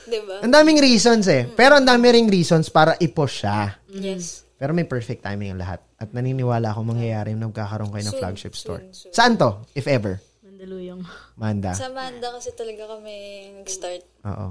diba? 0.08 0.40
Ang 0.40 0.54
daming 0.54 0.80
reasons 0.80 1.28
eh. 1.28 1.50
Pero 1.52 1.76
ang 1.76 1.84
dami 1.84 2.08
ring 2.14 2.30
reasons 2.32 2.72
para 2.72 2.96
i-push 3.02 3.44
siya. 3.44 3.76
Yes. 3.92 4.47
Pero 4.58 4.74
may 4.74 4.90
perfect 4.90 5.22
timing 5.22 5.54
ang 5.54 5.62
lahat. 5.62 5.86
At 6.02 6.10
naniniwala 6.10 6.74
akong 6.74 6.98
mangyayari 6.98 7.38
yung 7.38 7.46
nagkakaroon 7.46 7.94
kayo 7.94 8.10
ng 8.10 8.14
Soon, 8.18 8.22
flagship 8.22 8.54
soon, 8.58 8.62
store. 8.62 8.82
soon. 8.90 9.14
Saan 9.14 9.38
to? 9.38 9.62
If 9.78 9.86
ever. 9.86 10.18
Mandaluyong. 10.42 11.06
Manda. 11.38 11.78
Sa 11.78 11.94
Manda 11.94 12.34
kasi 12.34 12.50
talaga 12.58 12.98
kami 12.98 13.14
nag-start. 13.62 14.02
Oo. 14.26 14.48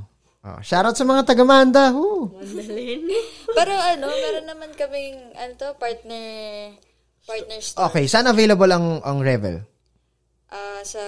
Oo. 0.46 0.58
Shoutout 0.62 0.94
sa 0.94 1.02
mga 1.02 1.26
taga 1.26 1.42
Manda. 1.42 1.90
Pero 3.58 3.72
ano, 3.74 4.06
meron 4.06 4.46
naman 4.46 4.70
kaming, 4.78 5.34
ano 5.34 5.52
to, 5.58 5.74
partner, 5.74 6.22
partner 7.26 7.58
store. 7.58 7.90
Okay. 7.90 8.06
Saan 8.06 8.30
available 8.30 8.70
ang, 8.70 9.02
ang 9.02 9.18
Revel? 9.18 9.66
Ah, 10.46 10.86
sa 10.86 11.02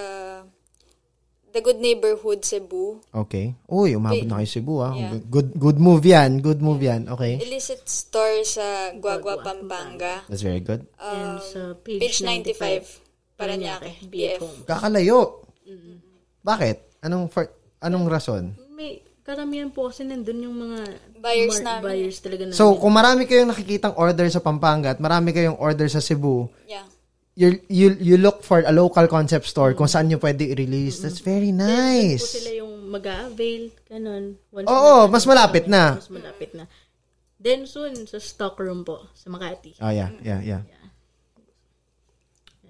The 1.49 1.59
Good 1.59 1.77
Neighborhood 1.77 2.41
Cebu. 2.41 3.01
Okay. 3.09 3.57
Uy, 3.65 3.93
umabot 3.93 4.21
na 4.23 4.37
kayo 4.37 4.49
Cebu 4.51 4.75
ah. 4.79 4.93
Yeah. 4.93 5.17
Good, 5.23 5.57
good 5.57 5.77
move 5.77 6.03
yan. 6.03 6.39
Good 6.39 6.59
move 6.59 6.77
yan. 6.79 7.09
Okay. 7.09 7.37
Illicit 7.37 7.81
store 7.83 8.41
sa 8.43 8.93
Guagua, 8.93 9.41
Pampanga. 9.41 10.21
That's 10.25 10.41
very 10.41 10.59
good. 10.59 10.85
And 10.95 11.37
Um, 11.37 11.41
sa 11.41 11.61
page 11.75 11.99
page, 11.99 12.17
95. 12.21 12.85
95. 12.85 13.35
Paranaque. 13.35 13.91
BF. 14.05 14.41
Kakalayo. 14.63 15.41
Bakit? 16.41 17.01
Anong 17.01 17.27
for, 17.27 17.47
anong 17.79 18.05
rason? 18.05 18.43
May 18.69 18.99
karamihan 19.21 19.69
po 19.69 19.87
kasi 19.87 20.03
nandun 20.03 20.41
yung 20.41 20.57
mga 20.57 20.79
Buyers 21.17 21.59
namin. 21.59 21.83
buyers 21.83 22.17
talaga 22.19 22.43
na. 22.45 22.51
So, 22.51 22.75
kung 22.75 22.91
marami 22.91 23.23
kayong 23.23 23.49
nakikitang 23.49 23.95
order 23.95 24.27
sa 24.27 24.39
Pampanga 24.39 24.91
at 24.91 24.99
marami 24.99 25.31
kayong 25.31 25.57
order 25.57 25.87
sa 25.87 25.99
Cebu, 25.99 26.47
Yeah. 26.65 26.83
You 27.39 27.55
you 27.71 27.87
you 27.97 28.15
look 28.19 28.43
for 28.43 28.59
a 28.59 28.73
local 28.75 29.07
concept 29.07 29.47
store 29.47 29.71
kung 29.71 29.87
saan 29.87 30.11
nyo 30.11 30.19
pwede 30.19 30.43
i-release. 30.51 30.99
That's 30.99 31.23
very 31.23 31.55
po 31.55 31.63
nice. 31.63 32.35
sila 32.35 32.51
yung 32.59 32.91
mag-avail, 32.91 33.71
ganun. 33.87 34.35
Once 34.51 34.67
Oo, 34.67 35.07
na- 35.07 35.09
mas 35.09 35.23
malapit 35.23 35.71
na. 35.71 35.95
Mas 35.95 36.11
malapit 36.11 36.51
na. 36.51 36.67
Then 37.39 37.63
soon, 37.63 37.95
sa 38.03 38.19
stockroom 38.19 38.83
po, 38.83 39.07
sa 39.15 39.31
Makati. 39.31 39.79
Oh, 39.79 39.87
yeah, 39.87 40.11
yeah, 40.19 40.43
yeah. 40.43 40.61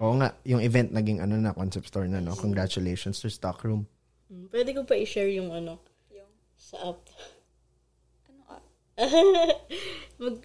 Oo 0.00 0.14
nga, 0.16 0.32
yung 0.46 0.62
event 0.62 0.94
naging 0.94 1.18
ano 1.18 1.36
na, 1.36 1.52
concept 1.52 1.90
store 1.90 2.06
na, 2.06 2.22
no? 2.22 2.32
Congratulations 2.32 3.20
to 3.20 3.28
Stockroom. 3.28 3.84
Mm, 4.32 4.48
Pwede 4.48 4.70
ko 4.72 4.86
pa 4.86 4.96
i-share 4.96 5.28
yung 5.28 5.52
ano, 5.52 5.76
Yung, 6.08 6.30
sa 6.56 6.94
app. 6.94 7.02
ano 8.24 8.40
ah? 8.48 8.62
Mag, 10.24 10.36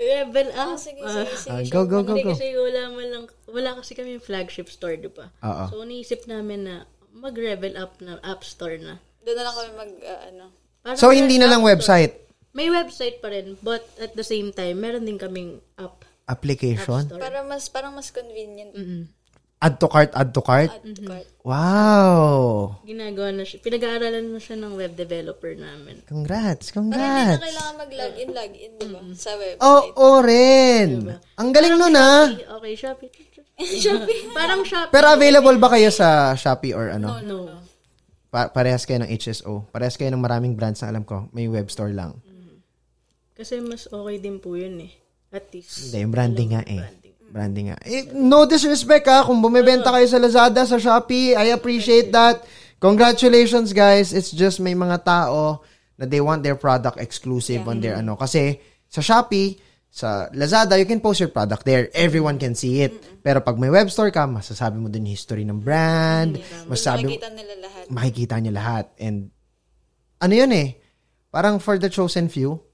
level 0.00 0.48
up. 0.50 0.68
Ah, 0.72 0.76
sige, 0.76 1.00
Ah. 1.00 1.12
sige, 1.14 1.32
sige. 1.36 1.50
Ah, 1.50 1.60
sige. 1.60 1.70
go, 1.70 1.84
go, 1.84 2.00
go, 2.00 2.16
Hindi 2.16 2.24
go. 2.24 2.32
kasi 2.32 2.48
wala 2.52 2.80
man 2.88 3.06
lang, 3.06 3.24
wala 3.46 3.70
kasi 3.76 3.92
kami 3.92 4.16
yung 4.16 4.24
flagship 4.24 4.66
store, 4.66 4.96
di 4.96 5.06
ba? 5.06 5.28
Oo. 5.38 5.64
So, 5.68 5.84
naisip 5.84 6.24
namin 6.24 6.64
na 6.64 6.74
mag-level 7.12 7.76
up 7.76 8.00
na 8.00 8.16
app 8.22 8.40
store 8.42 8.80
na. 8.80 8.96
Doon 9.20 9.36
na 9.36 9.44
lang 9.44 9.54
kami 9.54 9.70
mag, 9.76 9.92
ah, 10.02 10.20
ano. 10.26 10.44
Parang 10.80 10.96
So, 10.96 11.12
hindi 11.12 11.36
na 11.36 11.46
lang 11.46 11.60
app 11.60 11.68
store. 11.78 12.00
website. 12.00 12.14
May 12.50 12.66
website 12.66 13.20
pa 13.20 13.28
rin, 13.28 13.54
but 13.60 13.84
at 13.96 14.16
the 14.16 14.24
same 14.24 14.50
time, 14.50 14.80
meron 14.80 15.04
din 15.04 15.14
kaming 15.14 15.62
app. 15.76 16.02
Application. 16.26 17.06
Store. 17.06 17.20
Para 17.20 17.42
mas, 17.42 17.68
parang 17.68 17.92
mas 17.92 18.10
convenient. 18.10 18.74
Add 19.60 19.76
to 19.76 19.92
cart, 19.92 20.10
add 20.16 20.32
to 20.32 20.40
cart. 20.40 20.72
Add 20.72 20.96
to 20.96 21.04
cart. 21.04 21.28
Wow! 21.44 22.80
Ginagawa 22.80 23.28
na 23.28 23.44
siya. 23.44 23.60
Pinag-aaralan 23.60 24.32
na 24.32 24.40
siya 24.40 24.56
ng 24.56 24.72
web 24.72 24.96
developer 24.96 25.52
namin. 25.52 26.00
Congrats, 26.08 26.72
Parang 26.72 26.88
hindi 26.88 26.96
na 26.96 27.04
congrats. 27.04 27.40
kailangan 27.44 27.74
mag-login, 27.76 28.28
login, 28.32 28.70
di 28.80 28.86
ba? 28.88 29.00
Sa 29.12 29.30
website. 29.36 29.60
Oo 29.60 29.80
oh, 30.00 30.18
rin. 30.24 31.12
Ang 31.36 31.48
galing 31.52 31.76
nun 31.76 31.92
ah. 31.92 32.32
Okay, 32.60 32.72
Shopee. 32.72 33.12
Shopee. 33.84 34.32
Parang 34.32 34.64
Shopee. 34.64 34.92
Pero 34.96 35.06
available 35.12 35.56
ba 35.60 35.68
kayo 35.76 35.92
sa 35.92 36.32
Shopee 36.32 36.72
or 36.72 36.96
ano? 36.96 37.20
no. 37.20 37.60
Pa- 38.32 38.48
parehas 38.48 38.88
kayo 38.88 39.04
ng 39.04 39.12
HSO. 39.12 39.68
Parehas 39.68 40.00
kayo 40.00 40.08
ng 40.08 40.24
maraming 40.24 40.56
brands 40.56 40.80
na 40.80 40.88
alam 40.88 41.04
ko. 41.04 41.28
May 41.36 41.52
web 41.52 41.68
store 41.68 41.92
lang. 41.92 42.16
Kasi 43.36 43.60
mas 43.60 43.88
okay 43.92 44.16
din 44.16 44.40
po 44.40 44.56
yun 44.56 44.88
eh. 44.88 44.92
At 45.36 45.52
least. 45.52 45.88
Hindi, 45.92 45.96
yung 46.04 46.12
branding 46.12 46.50
nga 46.56 46.62
eh. 46.64 46.80
Branding 47.30 47.70
nga. 47.70 47.78
Eh, 47.86 48.10
no 48.12 48.42
disrespect 48.44 49.06
ha. 49.06 49.22
Kung 49.22 49.38
bumibenta 49.38 49.88
kayo 49.88 50.04
sa 50.04 50.18
Lazada, 50.18 50.66
sa 50.66 50.76
Shopee, 50.76 51.32
I 51.32 51.54
appreciate 51.54 52.10
that. 52.10 52.42
Congratulations 52.82 53.70
guys. 53.70 54.10
It's 54.10 54.34
just 54.34 54.58
may 54.58 54.74
mga 54.74 55.04
tao 55.04 55.62
na 55.94 56.04
they 56.04 56.18
want 56.18 56.42
their 56.42 56.56
product 56.56 56.98
exclusive 56.98 57.62
on 57.64 57.78
their 57.78 57.94
ano. 57.94 58.16
Kasi 58.16 58.58
sa 58.90 58.98
Shopee, 58.98 59.60
sa 59.86 60.26
Lazada, 60.32 60.74
you 60.74 60.86
can 60.86 60.98
post 60.98 61.18
your 61.18 61.30
product 61.30 61.62
there. 61.62 61.86
Everyone 61.94 62.34
can 62.34 62.54
see 62.54 62.82
it. 62.82 62.94
Pero 63.20 63.42
pag 63.42 63.58
may 63.58 63.68
web 63.68 63.90
store 63.90 64.10
ka, 64.10 64.24
masasabi 64.24 64.78
mo 64.78 64.86
din 64.86 65.06
yung 65.06 65.14
history 65.14 65.44
ng 65.44 65.60
brand. 65.60 66.38
Masasabi 66.66 67.04
mo, 67.04 67.10
Makikita 67.14 67.28
nila 67.30 67.54
lahat. 67.58 67.84
makikita 67.90 68.34
niya 68.38 68.52
lahat. 68.54 68.86
And 68.98 69.16
ano 70.18 70.32
yun 70.32 70.50
eh, 70.50 70.78
parang 71.28 71.58
for 71.58 71.78
the 71.78 71.86
chosen 71.86 72.26
few, 72.26 72.54
Yeah. 72.54 72.69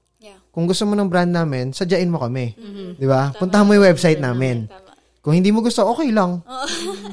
Kung 0.57 0.65
gusto 0.65 0.89
mo 0.89 0.97
ng 0.97 1.05
brand 1.05 1.29
namin, 1.29 1.69
sadyain 1.69 2.09
mo 2.09 2.17
kami. 2.17 2.57
Di 2.97 3.05
ba? 3.05 3.29
Puntahan 3.29 3.61
mo 3.61 3.77
yung 3.77 3.85
website 3.85 4.17
namin. 4.17 4.65
Tama. 4.65 4.97
Kung 5.21 5.37
hindi 5.37 5.53
mo 5.53 5.61
gusto, 5.61 5.85
okay 5.85 6.09
lang. 6.09 6.41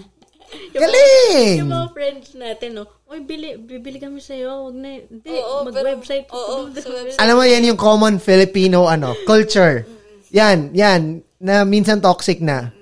Galing! 0.72 1.60
Yung 1.60 1.68
mga 1.68 1.92
friends 1.92 2.32
natin, 2.32 2.80
no? 2.80 2.88
Oy, 3.04 3.20
bili, 3.20 3.60
bibili 3.60 4.00
kami 4.00 4.24
sa'yo. 4.24 4.64
Huwag 4.64 4.76
na. 4.80 4.96
Hindi, 4.96 5.28
Oo, 5.28 5.68
mag-website. 5.68 6.24
pero- 6.24 6.40
oo, 6.40 6.72
sa 6.72 6.88
website. 6.88 7.20
Alam 7.20 7.34
mo, 7.36 7.44
yan 7.44 7.68
yung 7.68 7.76
common 7.76 8.16
Filipino 8.16 8.88
ano 8.88 9.12
culture. 9.28 9.84
Yan, 10.32 10.72
yan, 10.72 11.20
na 11.36 11.68
minsan 11.68 12.00
toxic 12.00 12.40
na. 12.40 12.72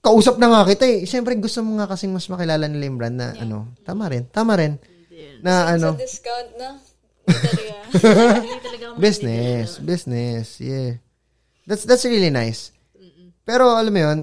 Kausap 0.00 0.38
na 0.38 0.54
nga 0.54 0.70
kita 0.70 0.86
eh. 0.86 1.02
Siyempre, 1.02 1.34
gusto 1.34 1.66
mo 1.66 1.82
nga 1.82 1.90
kasing 1.90 2.14
mas 2.14 2.30
makilala 2.30 2.70
nila 2.70 2.84
yung 2.86 2.98
brand 3.00 3.16
na 3.18 3.34
ano. 3.34 3.74
Tama 3.82 4.06
rin, 4.06 4.22
tama 4.30 4.54
rin. 4.54 4.78
Na 5.42 5.66
ano, 5.76 5.92
Sa 5.92 6.00
discount 6.00 6.50
na. 6.56 6.78
Talaga. 7.30 7.74
Hindi 8.42 8.60
talaga 8.62 8.84
ako 8.90 8.96
business, 8.98 9.66
business, 9.78 10.46
yeah. 10.58 10.98
That's 11.66 11.86
that's 11.86 12.04
really 12.06 12.30
nice. 12.30 12.74
Pero 13.46 13.74
alam 13.74 13.92
mo 13.94 14.00
yun, 14.02 14.18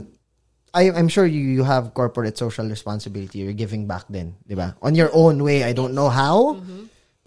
I, 0.77 0.93
I'm 0.93 1.09
sure 1.09 1.25
you, 1.25 1.41
you 1.41 1.63
have 1.65 1.91
corporate 1.97 2.37
social 2.37 2.67
responsibility. 2.69 3.39
You're 3.41 3.57
giving 3.57 3.89
back 3.89 4.05
din, 4.07 4.37
di 4.45 4.53
ba? 4.53 4.77
On 4.85 4.93
your 4.93 5.09
own 5.15 5.41
way. 5.41 5.65
I 5.65 5.73
don't 5.73 5.97
know 5.97 6.07
how. 6.07 6.59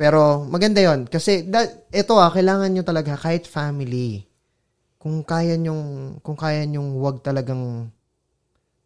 Pero 0.00 0.48
maganda 0.48 0.80
yon 0.80 1.04
Kasi 1.04 1.44
that, 1.52 1.92
ito 1.92 2.16
ah, 2.16 2.32
kailangan 2.32 2.72
nyo 2.72 2.80
talaga 2.80 3.20
kahit 3.20 3.44
family. 3.44 4.24
Kung 4.96 5.20
kaya 5.24 5.60
nyong, 5.60 6.16
kung 6.24 6.38
kaya 6.40 6.64
nyong 6.64 6.96
wag 7.00 7.20
talagang 7.20 7.92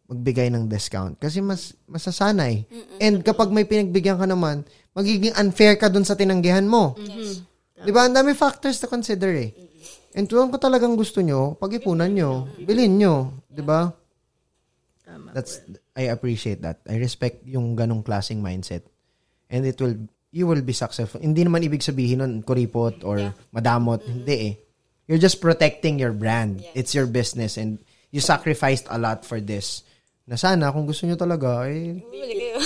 magbigay 0.05 0.53
ng 0.53 0.69
discount. 0.69 1.17
Kasi 1.17 1.41
mas 1.41 1.73
masasanay. 1.89 2.65
And 3.01 3.25
kapag 3.25 3.49
may 3.49 3.65
pinagbigyan 3.65 4.21
ka 4.21 4.27
naman, 4.29 4.65
magiging 4.93 5.33
unfair 5.35 5.75
ka 5.75 5.89
dun 5.89 6.05
sa 6.05 6.13
tinanggihan 6.13 6.65
mo. 6.65 6.93
yes. 6.97 7.41
Di 7.85 7.91
ba? 7.91 8.07
Ang 8.07 8.15
dami 8.15 8.31
factors 8.33 8.79
to 8.81 8.87
consider 8.87 9.33
eh. 9.35 9.51
And 10.15 10.31
kung 10.31 10.47
ko 10.47 10.57
talagang 10.57 10.95
gusto 10.95 11.19
nyo, 11.19 11.59
pag-ipunan 11.59 12.07
nyo, 12.07 12.47
bilhin 12.63 12.95
nyo. 12.95 13.43
Di 13.51 13.59
ba? 13.59 13.91
That's, 15.35 15.59
I 15.91 16.07
appreciate 16.07 16.63
that. 16.63 16.79
I 16.87 16.95
respect 16.95 17.43
yung 17.43 17.75
ganong 17.75 18.01
klaseng 18.01 18.39
mindset. 18.39 18.87
And 19.51 19.67
it 19.67 19.75
will, 19.77 20.07
you 20.31 20.47
will 20.47 20.63
be 20.63 20.71
successful. 20.71 21.19
Hindi 21.19 21.43
naman 21.43 21.67
ibig 21.67 21.83
sabihin 21.83 22.23
nun, 22.23 22.33
kuripot 22.47 23.03
or 23.03 23.35
madamot. 23.51 24.01
Hindi 24.07 24.35
eh. 24.39 24.53
You're 25.05 25.21
just 25.21 25.43
protecting 25.43 25.99
your 25.99 26.15
brand. 26.15 26.63
It's 26.73 26.95
your 26.95 27.05
business 27.05 27.59
and 27.59 27.77
you 28.09 28.23
sacrificed 28.23 28.87
a 28.89 28.97
lot 28.97 29.27
for 29.27 29.43
this. 29.43 29.83
Na 30.25 30.37
sana, 30.41 30.73
kung 30.73 30.89
gusto 30.89 31.05
nyo 31.05 31.13
talaga, 31.13 31.69
eh, 31.69 32.01
Bumili 32.01 32.33
kayo. 32.33 32.57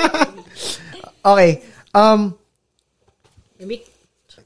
okay. 1.30 1.60
Um, 1.92 2.32
Lamig. 3.60 3.84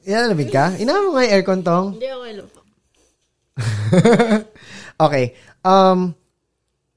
yan, 0.03 0.27
lamig 0.27 0.51
ka? 0.51 0.75
Inawa 0.75 0.99
mo 0.99 1.09
nga 1.15 1.23
yung 1.23 1.33
aircon 1.33 1.61
tong? 1.63 1.87
Hindi 1.95 2.07
alam 2.11 2.47
po. 2.51 2.59
okay. 5.07 5.25
Um, 5.63 6.11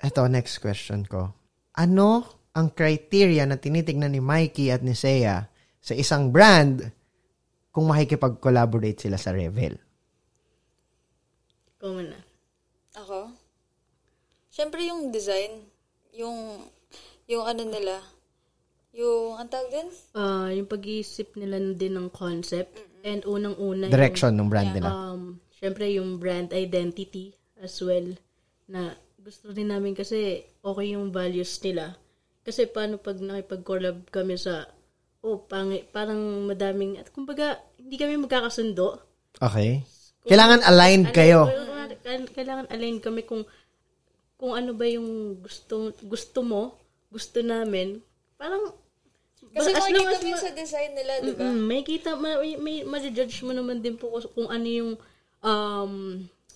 ito, 0.03 0.23
next 0.27 0.59
question 0.59 1.07
ko. 1.07 1.31
Ano 1.79 2.27
ang 2.59 2.75
criteria 2.75 3.47
na 3.47 3.63
tinitignan 3.63 4.11
ni 4.11 4.19
Mikey 4.19 4.75
at 4.75 4.83
ni 4.83 4.99
Seiya 4.99 5.47
sa 5.79 5.95
isang 5.95 6.35
brand 6.35 6.83
kung 7.71 7.87
makikipag-collaborate 7.87 9.07
sila 9.07 9.15
sa 9.15 9.31
Revel? 9.31 9.79
Ikaw 11.79 11.91
muna. 11.95 12.28
Ako? 14.59 14.67
Siyempre 14.67 14.81
yung 14.91 15.15
design. 15.15 15.53
Yung, 16.19 16.67
yung 17.31 17.47
ano 17.47 17.63
nila. 17.63 18.03
Yung, 18.91 19.39
ang 19.39 19.47
tawag 19.47 19.71
din? 19.71 19.89
Ah, 20.19 20.51
yung 20.51 20.67
pag-iisip 20.67 21.39
nila 21.39 21.63
din 21.79 21.95
ng 21.95 22.11
concept 22.11 22.75
and 23.07 23.23
unang-una 23.23 23.87
yung- 23.87 23.95
Direction 23.95 24.35
ng 24.35 24.51
brand 24.51 24.75
nila. 24.75 24.91
um, 24.91 25.39
syempre 25.55 25.87
yung 25.95 26.19
brand 26.19 26.51
identity 26.51 27.31
as 27.63 27.79
well 27.79 28.19
na 28.67 28.99
gusto 29.23 29.55
rin 29.55 29.71
namin 29.71 29.95
kasi 29.95 30.43
okay 30.59 30.99
yung 30.99 31.15
values 31.15 31.55
nila. 31.63 31.95
Kasi 32.43 32.67
paano 32.67 32.99
pag 32.99 33.23
nakipag-collab 33.23 34.11
kami 34.11 34.35
sa 34.35 34.67
oh, 35.23 35.39
pangi, 35.47 35.87
parang 35.87 36.51
madaming 36.51 36.99
at 36.99 37.15
kumbaga 37.15 37.63
hindi 37.79 37.95
kami 37.95 38.19
magkakasundo. 38.19 38.99
Okay. 39.39 39.87
Kailangan 40.27 40.67
aligned 40.67 41.15
kayo. 41.15 41.47
Kailangan, 41.47 42.23
kailangan 42.35 42.67
align 42.75 42.99
kami 42.99 43.23
kung 43.23 43.47
kung 44.39 44.55
ano 44.55 44.71
ba 44.73 44.87
yung 44.87 45.37
gusto 45.37 45.91
gusto 46.01 46.41
mo, 46.41 46.79
gusto 47.11 47.43
namin. 47.43 47.99
Parang 48.39 48.71
Kasi 49.49 49.71
as 49.71 49.81
long 49.81 50.05
makikita 50.05 50.13
as 50.13 50.23
mo 50.23 50.29
yun 50.29 50.35
ma- 50.35 50.45
sa 50.45 50.53
design 50.53 50.91
nila, 50.95 51.13
di 51.19 51.33
ba? 51.33 51.43
Mm, 51.43 51.61
may 51.61 51.83
kita, 51.83 52.11
may, 52.15 52.55
may, 52.55 52.77
ma-judge 52.83 53.43
mo 53.43 53.51
naman 53.51 53.81
din 53.81 53.97
po 53.97 54.13
kung- 54.13 54.31
kung 54.31 54.49
ano 54.49 54.67
yung, 54.67 54.93
um, 55.41 55.93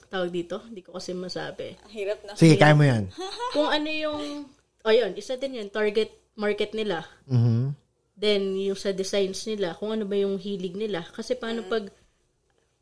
tawag 0.06 0.28
dito, 0.28 0.60
hindi 0.60 0.84
ko 0.84 0.92
kasi 0.92 1.10
masabi. 1.10 1.72
Ang 1.82 1.94
hirap 1.94 2.20
na. 2.22 2.36
Sige, 2.36 2.54
kaya 2.54 2.76
mo 2.76 2.84
yan. 2.84 3.08
Kung 3.56 3.64
ano 3.64 3.88
yung, 3.88 4.44
ayun, 4.84 5.16
isa 5.16 5.40
din 5.40 5.56
yun, 5.56 5.72
target 5.72 6.12
market 6.36 6.76
nila. 6.76 7.08
Mhm. 7.24 7.72
Then, 8.12 8.54
yung 8.54 8.76
sa 8.76 8.92
designs 8.92 9.48
nila, 9.48 9.72
kung 9.72 9.88
ano 9.90 10.04
ba 10.04 10.14
yung 10.14 10.36
hilig 10.36 10.76
nila. 10.76 11.00
Kasi 11.08 11.32
paano 11.32 11.64
pag 11.64 11.88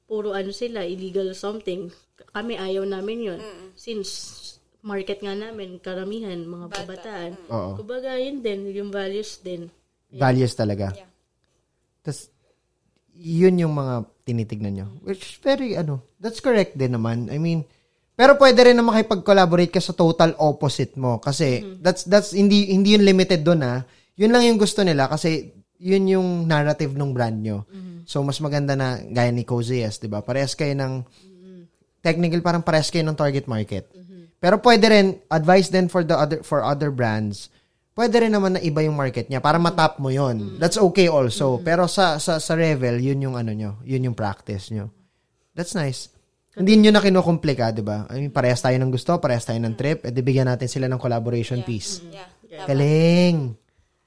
puro 0.04 0.34
ano 0.34 0.50
sila, 0.50 0.82
illegal 0.82 1.30
something, 1.32 1.86
kami 2.34 2.58
ayaw 2.58 2.82
namin 2.82 3.30
yun. 3.30 3.40
Since 3.78 4.10
market 4.80 5.20
nga 5.20 5.36
namin, 5.36 5.76
karamihan, 5.80 6.40
mga 6.40 6.66
kabataan. 6.72 7.32
Oo. 7.52 7.70
Kumbaga, 7.80 8.16
yun 8.16 8.40
din, 8.40 8.70
yung 8.72 8.90
values 8.92 9.40
din. 9.40 9.68
Values 10.10 10.56
talaga. 10.56 10.92
Yeah. 10.96 11.10
Tapos, 12.02 12.32
yun 13.14 13.60
yung 13.60 13.74
mga 13.76 13.94
tinitignan 14.24 14.74
nyo. 14.74 14.86
Which 15.04 15.38
very, 15.44 15.76
ano, 15.76 16.00
that's 16.16 16.40
correct 16.40 16.74
din 16.74 16.96
naman. 16.96 17.28
I 17.28 17.36
mean, 17.36 17.68
Pero 18.20 18.36
pwede 18.36 18.68
rin 18.68 18.76
na 18.76 18.84
makipag-collaborate 18.84 19.72
ka 19.72 19.80
sa 19.80 19.96
total 19.96 20.36
opposite 20.36 20.92
mo 21.00 21.16
kasi 21.24 21.80
that's 21.80 22.04
that's 22.04 22.36
hindi 22.36 22.68
hindi 22.68 22.92
yun 22.92 23.08
limited 23.08 23.40
doon 23.40 23.64
ah. 23.64 23.80
Yun 24.20 24.28
lang 24.28 24.44
yung 24.44 24.60
gusto 24.60 24.84
nila 24.84 25.08
kasi 25.08 25.56
yun 25.80 26.04
yung 26.04 26.28
narrative 26.44 26.92
ng 26.92 27.16
brand 27.16 27.40
nyo. 27.40 27.64
So 28.04 28.20
mas 28.20 28.36
maganda 28.44 28.76
na 28.76 29.00
gaya 29.00 29.32
ni 29.32 29.48
Cozy 29.48 29.80
yes, 29.80 29.96
'di 29.96 30.12
ba? 30.12 30.20
Parehas 30.20 30.52
kayo 30.52 30.76
ng 30.76 31.00
technical 32.04 32.44
parang 32.44 32.60
parehas 32.60 32.92
kayo 32.92 33.08
ng 33.08 33.16
target 33.16 33.48
market. 33.48 33.88
Pero 34.40 34.56
pwede 34.64 34.88
rin 34.88 35.06
advice 35.28 35.68
din 35.68 35.86
for 35.86 36.00
the 36.00 36.16
other 36.16 36.40
for 36.40 36.64
other 36.64 36.88
brands. 36.88 37.52
Pwede 37.92 38.24
rin 38.24 38.32
naman 38.32 38.56
na 38.56 38.64
iba 38.64 38.80
yung 38.80 38.96
market 38.96 39.28
niya 39.28 39.44
para 39.44 39.60
matap 39.60 40.00
mo 40.00 40.08
yon. 40.08 40.56
That's 40.56 40.80
okay 40.80 41.12
also. 41.12 41.60
Pero 41.60 41.84
sa 41.84 42.16
sa 42.16 42.40
sa 42.40 42.56
Revel, 42.56 42.96
yun 43.04 43.20
yung 43.20 43.36
ano 43.36 43.52
nyo, 43.52 43.76
yun 43.84 44.08
yung 44.08 44.16
practice 44.16 44.72
nyo. 44.72 44.88
That's 45.52 45.76
nice. 45.76 46.08
Hindi 46.56 46.80
nyo 46.80 46.90
na 46.96 47.04
kinukomplika, 47.04 47.70
di 47.70 47.84
ba? 47.84 48.08
I 48.10 48.26
mean, 48.26 48.32
parehas 48.34 48.64
tayo 48.64 48.74
ng 48.80 48.90
gusto, 48.90 49.20
parehas 49.22 49.46
tayo 49.46 49.60
ng 49.62 49.76
trip, 49.78 50.02
eh, 50.02 50.10
bigyan 50.10 50.50
natin 50.50 50.66
sila 50.66 50.90
ng 50.90 50.98
collaboration 50.98 51.62
piece. 51.62 52.02
Yeah. 52.50 52.66
Galing. 52.66 53.54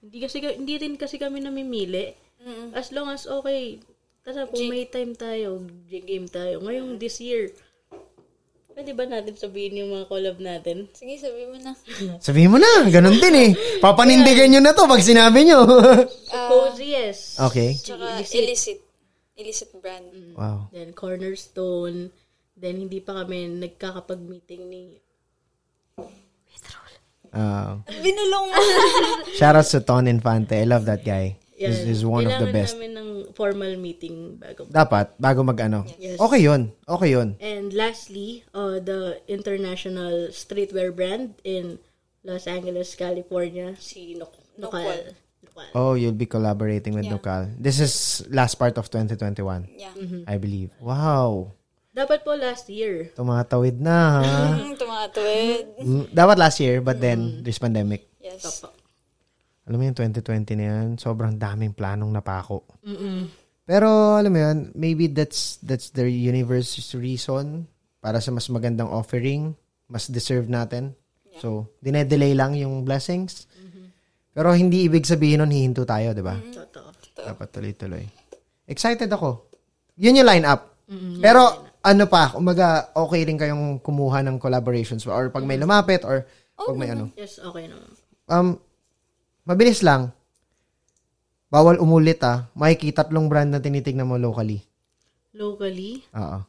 Hindi 0.04 0.18
kasi 0.20 0.44
ka- 0.44 0.58
hindi 0.58 0.76
rin 0.76 1.00
kasi 1.00 1.16
kami 1.16 1.40
namimili. 1.40 2.12
As 2.76 2.92
long 2.92 3.08
as 3.08 3.24
okay. 3.30 3.80
Kasi 4.24 4.40
kung 4.48 4.68
may 4.72 4.88
time 4.88 5.16
tayo, 5.16 5.64
game 5.88 6.28
tayo. 6.28 6.64
Ngayong 6.64 7.00
this 7.00 7.20
year, 7.20 7.52
pwede 8.74 8.92
ba 8.92 9.06
natin 9.06 9.34
sabihin 9.34 9.80
yung 9.80 9.94
mga 9.94 10.06
collab 10.10 10.38
natin? 10.38 10.90
Sige, 10.92 11.16
sabi 11.18 11.46
mo 11.46 11.58
na. 11.58 11.72
Sabihin 12.20 12.52
mo 12.52 12.58
na, 12.58 12.90
ganun 12.90 13.18
din 13.18 13.36
eh. 13.36 13.52
Papanindigan 13.78 14.50
nyo 14.50 14.62
na 14.62 14.74
to 14.74 14.90
pag 14.90 15.02
sinabi 15.02 15.46
nyo. 15.46 15.64
Cozy, 16.50 16.98
yes. 16.98 17.38
okay. 17.38 17.78
Tsaka 17.78 18.20
illicit. 18.26 18.82
Illicit 19.34 19.70
brand. 19.78 20.10
Wow. 20.34 20.70
Then 20.70 20.94
Cornerstone. 20.94 22.10
Then 22.54 22.76
hindi 22.78 23.02
pa 23.02 23.24
kami 23.24 23.50
nagkakapag-meeting 23.58 24.62
ni 24.68 24.82
Uh, 27.34 27.82
Binulong 28.06 28.54
mo. 28.54 28.62
shout 29.34 29.58
out 29.58 29.66
to 29.66 29.82
Ton 29.82 30.06
Infante. 30.06 30.54
I 30.54 30.70
love 30.70 30.86
that 30.86 31.02
guy. 31.02 31.34
Yan. 31.56 31.86
he's 31.86 32.02
one 32.02 32.26
of 32.26 32.34
the 32.34 32.50
Kailangan 32.50 32.54
best. 32.54 32.74
namin 32.74 32.92
ng 32.94 33.10
formal 33.32 33.74
meeting 33.78 34.36
bago. 34.36 34.66
Dapat, 34.66 35.14
bago 35.16 35.42
mag-ano. 35.42 35.86
Yes. 35.96 36.18
Okay 36.18 36.42
yun. 36.42 36.74
Okay 36.84 37.14
yun. 37.14 37.38
And 37.38 37.70
lastly, 37.72 38.42
uh, 38.52 38.78
the 38.78 39.22
international 39.28 40.30
streetwear 40.30 40.90
brand 40.90 41.38
in 41.44 41.78
Los 42.24 42.48
Angeles, 42.48 42.96
California, 42.96 43.76
si 43.78 44.16
Nok- 44.16 44.58
Nokal. 44.58 45.14
Nokal. 45.44 45.70
Oh, 45.76 45.94
you'll 45.94 46.18
be 46.18 46.26
collaborating 46.26 46.98
with 46.98 47.06
Nukal. 47.06 47.54
This 47.56 47.78
is 47.78 47.94
last 48.28 48.58
part 48.58 48.74
of 48.76 48.90
2021, 48.90 49.70
Yeah. 49.70 49.94
I 50.26 50.42
believe. 50.42 50.74
Wow. 50.82 51.54
Dapat 51.94 52.26
po 52.26 52.34
last 52.34 52.74
year. 52.74 53.14
Tumatawid 53.14 53.78
na, 53.78 53.98
ha? 54.26 54.58
Mm, 54.58 54.74
tumatawid. 54.82 55.64
Mm, 55.78 56.06
Dapat 56.10 56.38
last 56.42 56.58
year, 56.58 56.82
but 56.82 56.98
then, 56.98 57.46
this 57.46 57.62
pandemic. 57.62 58.10
Yes. 58.18 58.42
Opo. 58.42 58.74
Alam 59.64 59.78
mo 59.80 59.84
yung 59.88 59.98
2020 59.98 60.60
na 60.60 60.66
yan, 60.68 60.88
sobrang 61.00 61.40
daming 61.40 61.72
planong 61.72 62.12
napako. 62.12 62.68
Pero, 63.64 64.20
alam 64.20 64.32
mo 64.32 64.40
yun, 64.44 64.58
maybe 64.76 65.08
that's 65.08 65.64
that's 65.64 65.96
the 65.96 66.04
universe's 66.04 66.92
reason 67.00 67.64
para 68.04 68.20
sa 68.20 68.36
mas 68.36 68.52
magandang 68.52 68.92
offering, 68.92 69.56
mas 69.88 70.12
deserve 70.12 70.52
natin. 70.52 70.92
So, 71.40 71.72
dinedelay 71.80 72.36
lang 72.36 72.60
yung 72.60 72.84
blessings. 72.84 73.48
Pero 74.34 74.50
hindi 74.52 74.90
ibig 74.90 75.06
sabihin 75.06 75.46
nun 75.46 75.54
hihinto 75.54 75.86
tayo, 75.86 76.12
di 76.12 76.26
ba? 76.26 76.36
Totoo. 76.36 76.90
Dapat 77.14 77.48
tuloy-tuloy. 77.54 78.04
Excited 78.66 79.08
ako. 79.08 79.48
Yun 80.02 80.20
yung 80.20 80.28
lineup. 80.28 80.84
Pero 81.22 81.72
ano 81.84 82.04
pa, 82.10 82.34
umaga 82.36 82.92
okay 82.98 83.28
rin 83.28 83.38
kayong 83.38 83.80
kumuha 83.84 84.26
ng 84.26 84.42
collaborations 84.42 85.06
or 85.06 85.30
pag 85.30 85.46
may 85.46 85.60
lumapit 85.60 86.02
or 86.08 86.26
pag 86.58 86.78
may 86.80 86.90
ano. 86.90 87.14
Yes, 87.14 87.38
okay 87.40 87.70
naman. 87.70 87.88
Um, 88.28 88.50
mabilis 89.48 89.84
lang. 89.86 90.12
Bawal 91.54 91.78
umulit 91.78 92.18
ah. 92.26 92.50
Makikita 92.58 93.06
tatlong 93.06 93.30
brand 93.30 93.54
na 93.54 93.62
tinitignan 93.62 94.10
mo 94.10 94.18
locally. 94.18 94.66
Locally. 95.38 96.02
Oo. 96.18 96.42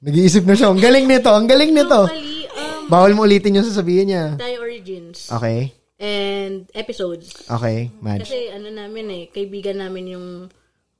Nag-iisip 0.00 0.44
na 0.44 0.52
siya. 0.52 0.68
Ang 0.72 0.80
galing 0.80 1.08
nito. 1.08 1.32
Ang 1.32 1.48
galing 1.48 1.72
nito. 1.72 2.04
Locally, 2.04 2.44
um, 2.52 2.88
Bawal 2.92 3.12
mo 3.16 3.24
ulitin 3.24 3.56
yung 3.56 3.68
sasabihin 3.68 4.12
niya. 4.12 4.24
Thai 4.36 4.60
Origins. 4.60 5.32
Okay. 5.32 5.72
And 6.00 6.68
episodes. 6.76 7.48
Okay. 7.48 7.92
Madge. 8.00 8.28
Kasi 8.28 8.52
ano 8.52 8.68
namin 8.72 9.06
eh, 9.08 9.24
kaibigan 9.32 9.80
namin 9.80 10.16
yung 10.16 10.28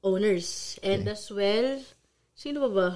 owners. 0.01 0.81
And 0.81 1.05
as 1.09 1.29
well, 1.33 1.81
sino 2.33 2.69
ba 2.69 2.71
ba? 2.73 2.89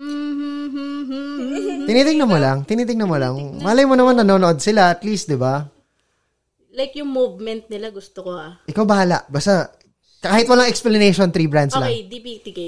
Mm-hmm. 0.00 1.84
Tinitignan 1.84 2.28
mo 2.28 2.36
lang. 2.40 2.64
Tinitignan 2.64 3.08
mo 3.08 3.16
lang. 3.20 3.60
Malay 3.60 3.84
mo 3.84 3.96
naman 3.96 4.16
nanonood 4.16 4.60
sila 4.60 4.92
at 4.92 5.04
least, 5.04 5.28
di 5.28 5.36
ba? 5.36 5.68
Like 6.80 6.96
yung 6.96 7.12
movement 7.12 7.68
nila 7.68 7.92
gusto 7.92 8.24
ko 8.24 8.32
ah. 8.32 8.56
Ikaw 8.64 8.84
bahala. 8.88 9.28
Basta, 9.28 9.68
kahit 10.24 10.48
walang 10.48 10.64
explanation, 10.64 11.28
three 11.28 11.44
brands 11.44 11.76
lang. 11.76 11.92
Okay, 11.92 12.08
DPTK. 12.08 12.60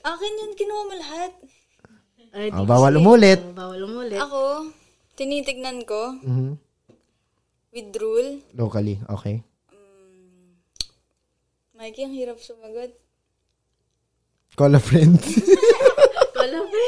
Akin 0.00 0.32
yun, 0.40 0.52
kinuha 0.56 0.82
mo 0.88 0.94
lahat. 0.96 1.32
Ay, 2.32 2.48
Oh, 2.48 2.64
bawal 2.64 2.96
umulit. 2.96 3.44
Oh, 3.44 3.52
bawal 3.52 3.84
umulit. 3.84 4.16
Ako, 4.16 4.72
tinitignan 5.12 5.84
ko. 5.84 6.16
Mhm. 6.16 6.56
With 7.76 7.92
rule. 8.00 8.40
Locally, 8.56 8.96
okay. 9.04 9.44
Mikey, 11.76 12.08
ang 12.08 12.16
hirap 12.16 12.40
sumagot. 12.40 12.96
Call 14.56 14.72
a 14.72 14.80
friend. 14.80 15.20
Wala 16.40 16.58
pa. 16.64 16.80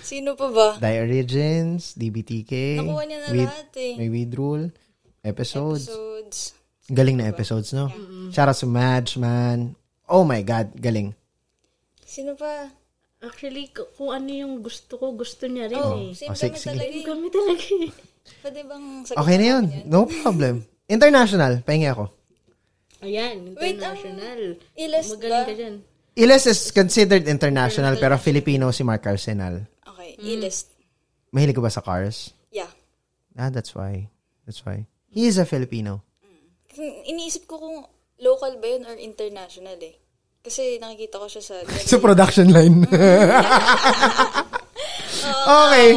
Sino 0.00 0.32
pa 0.32 0.48
ba? 0.48 0.68
Die 0.80 0.96
Origins, 0.96 1.92
DBTK. 1.92 2.80
Nakuha 2.80 3.04
niya 3.04 3.18
na 3.20 3.28
with, 3.32 3.48
lahat 3.52 3.68
eh. 3.76 3.92
May 4.00 4.08
with 4.08 4.32
rule. 4.32 4.64
Episodes. 5.26 5.90
Episodes. 5.90 6.38
Galing 6.86 7.18
na 7.18 7.26
episodes, 7.26 7.74
no? 7.74 7.90
Shout 8.30 8.46
out 8.46 8.54
to 8.56 8.66
Madge, 8.66 9.18
man. 9.18 9.74
Oh 10.06 10.22
my 10.22 10.38
God, 10.40 10.70
galing. 10.78 11.18
Sino 12.06 12.38
pa? 12.38 12.70
Actually, 13.18 13.74
kung 13.74 14.14
ano 14.14 14.30
yung 14.30 14.62
gusto 14.62 14.94
ko, 14.94 15.10
gusto 15.12 15.50
niya 15.50 15.66
rin 15.66 15.82
Oh, 15.82 15.98
eh. 15.98 16.14
same 16.14 16.30
Oh, 16.30 16.38
kami 16.38 16.38
sige, 16.38 16.56
sige. 16.56 16.68
talaga 16.70 16.86
eh. 16.86 17.02
Kami 17.02 17.26
talaga 17.26 17.64
eh. 17.66 17.90
Pwede 18.38 18.60
bang 18.62 18.86
sagot 19.02 19.18
Okay 19.18 19.36
na 19.36 19.46
yun. 19.50 19.64
No 19.90 20.06
problem. 20.06 20.54
International, 20.86 21.58
pahingi 21.66 21.90
ako. 21.90 22.06
Ayan, 23.02 23.58
Wait, 23.58 23.82
ah, 23.82 23.92
international. 23.92 24.40
Ilest 24.72 25.10
Magaling 25.10 25.34
ba? 25.34 25.42
ka 25.42 25.54
dyan. 25.54 25.74
Iles 26.16 26.44
is 26.48 26.60
considered 26.72 27.28
international, 27.28 27.98
pero 28.00 28.16
Filipino 28.16 28.72
si 28.72 28.80
Mark 28.80 29.04
Arsenal. 29.04 29.68
Okay, 29.84 30.16
ilist. 30.16 30.72
Mahilig 31.28 31.52
ka 31.52 31.60
ba 31.60 31.68
sa 31.68 31.84
cars? 31.84 32.32
Yeah. 32.48 32.70
Ah, 33.36 33.52
that's 33.52 33.76
why. 33.76 34.08
That's 34.48 34.64
why. 34.64 34.86
He 35.16 35.24
is 35.24 35.40
a 35.40 35.48
Filipino. 35.48 36.04
Iniisip 37.08 37.48
ko 37.48 37.56
kung 37.56 37.88
local 38.20 38.60
ba 38.60 38.66
yun 38.68 38.84
or 38.84 39.00
international 39.00 39.80
eh. 39.80 39.96
Kasi 40.44 40.76
nakikita 40.76 41.16
ko 41.16 41.24
siya 41.24 41.40
sa... 41.40 41.56
Sa 41.88 41.96
production 41.96 42.52
line. 42.52 42.84
okay. 45.64 45.96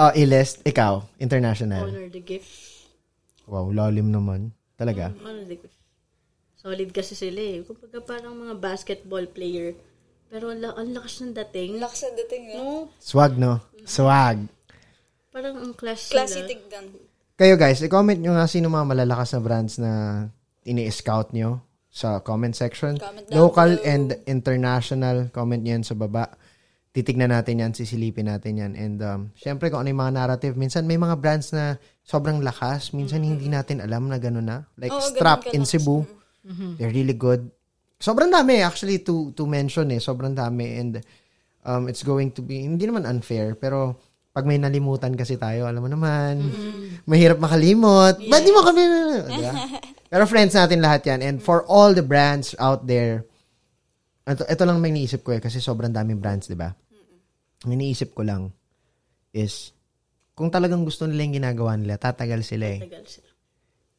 Oh, 0.00 0.16
Iles, 0.16 0.64
ikaw, 0.64 1.04
international. 1.20 1.84
Honor 1.84 2.08
the 2.08 2.24
gift. 2.24 2.48
Wow, 3.44 3.68
lalim 3.68 4.08
naman. 4.08 4.56
Talaga. 4.80 5.12
Honor 5.20 5.44
the 5.44 5.60
gift. 5.60 5.76
Solid 6.56 6.88
kasi 6.96 7.12
sila 7.12 7.36
eh. 7.36 7.60
Kumbaga 7.60 8.00
parang 8.00 8.32
mga 8.32 8.56
basketball 8.56 9.28
player. 9.28 9.76
Pero 10.32 10.48
ang, 10.48 10.64
la- 10.64 10.72
ang 10.72 10.96
lakas 10.96 11.20
ng 11.20 11.36
dating. 11.36 11.84
Lakas 11.84 12.08
na 12.08 12.16
dating 12.24 12.44
eh. 12.48 12.56
No? 12.56 12.88
Swag, 12.96 13.36
no? 13.36 13.60
Swag. 13.84 14.40
Parang 15.28 15.60
ang 15.60 15.76
class 15.76 16.08
Classy 16.08 16.40
nila. 16.40 16.48
tignan. 16.48 17.11
Kayo 17.32 17.56
guys, 17.56 17.80
i-comment 17.80 18.20
nyo 18.20 18.36
nga 18.36 18.44
sino 18.44 18.68
mga 18.68 18.86
malalakas 18.86 19.32
na 19.34 19.40
brands 19.40 19.74
na 19.80 19.92
ini-scout 20.68 21.32
nyo 21.32 21.64
sa 21.88 22.20
comment 22.20 22.52
section. 22.52 23.00
Comment 23.00 23.24
Local 23.32 23.80
below. 23.80 23.88
and 23.88 24.08
international, 24.28 25.32
comment 25.32 25.60
nyo 25.64 25.72
yan 25.80 25.84
sa 25.84 25.96
baba. 25.96 26.28
Titignan 26.92 27.32
natin 27.32 27.64
yan, 27.64 27.72
sisilipin 27.72 28.28
natin 28.28 28.60
yan. 28.60 28.72
And 28.76 28.98
um, 29.00 29.20
syempre 29.32 29.72
kung 29.72 29.80
ano 29.80 29.88
yung 29.88 30.02
mga 30.04 30.12
narrative, 30.12 30.54
minsan 30.60 30.84
may 30.84 31.00
mga 31.00 31.16
brands 31.16 31.56
na 31.56 31.80
sobrang 32.04 32.44
lakas, 32.44 32.92
minsan 32.92 33.24
hindi 33.24 33.48
natin 33.48 33.80
alam 33.80 34.12
na 34.12 34.20
gano'n 34.20 34.44
na. 34.44 34.68
Like 34.76 34.92
Oo, 34.92 35.00
Strap 35.00 35.48
ganun 35.48 35.56
in. 35.56 35.64
Cebu, 35.64 36.04
they're 36.76 36.92
really 36.92 37.16
good. 37.16 37.48
Sobrang 37.96 38.28
dami 38.28 38.60
actually 38.60 39.00
to 39.00 39.32
to 39.32 39.48
mention 39.48 39.88
eh, 39.88 40.02
sobrang 40.02 40.36
dami 40.36 40.68
and 40.76 41.00
um, 41.64 41.88
it's 41.88 42.04
going 42.04 42.28
to 42.34 42.42
be 42.44 42.60
hindi 42.60 42.84
naman 42.84 43.06
unfair 43.08 43.54
pero 43.54 43.94
pag 44.32 44.48
may 44.48 44.56
nalimutan 44.56 45.12
kasi 45.12 45.36
tayo, 45.36 45.68
alam 45.68 45.84
mo 45.84 45.92
naman, 45.92 46.40
mahirap 47.04 47.36
makalimot. 47.36 48.16
Ba't 48.16 48.42
di 48.42 48.52
mo 48.52 48.64
kami... 48.64 48.80
Diba? 49.28 49.52
Pero 50.08 50.24
friends 50.24 50.56
natin 50.56 50.80
lahat 50.80 51.04
yan. 51.04 51.20
And 51.20 51.36
for 51.40 51.68
all 51.68 51.92
the 51.92 52.04
brands 52.04 52.56
out 52.56 52.88
there, 52.88 53.28
ito, 54.24 54.44
ito 54.48 54.62
lang 54.64 54.80
may 54.80 54.88
iniisip 54.88 55.20
ko 55.20 55.36
eh, 55.36 55.40
kasi 55.40 55.60
sobrang 55.60 55.92
daming 55.92 56.16
brands, 56.16 56.48
di 56.48 56.56
ba? 56.56 56.72
Ang 57.68 57.70
iniisip 57.76 58.16
ko 58.16 58.24
lang 58.24 58.48
is, 59.36 59.76
kung 60.32 60.48
talagang 60.48 60.80
gusto 60.88 61.04
nila 61.04 61.28
yung 61.28 61.36
ginagawa 61.36 61.76
nila, 61.76 62.00
tatagal 62.00 62.40
sila 62.40 62.72
eh. 62.72 62.80
Tagal 62.88 63.04
sila. 63.04 63.28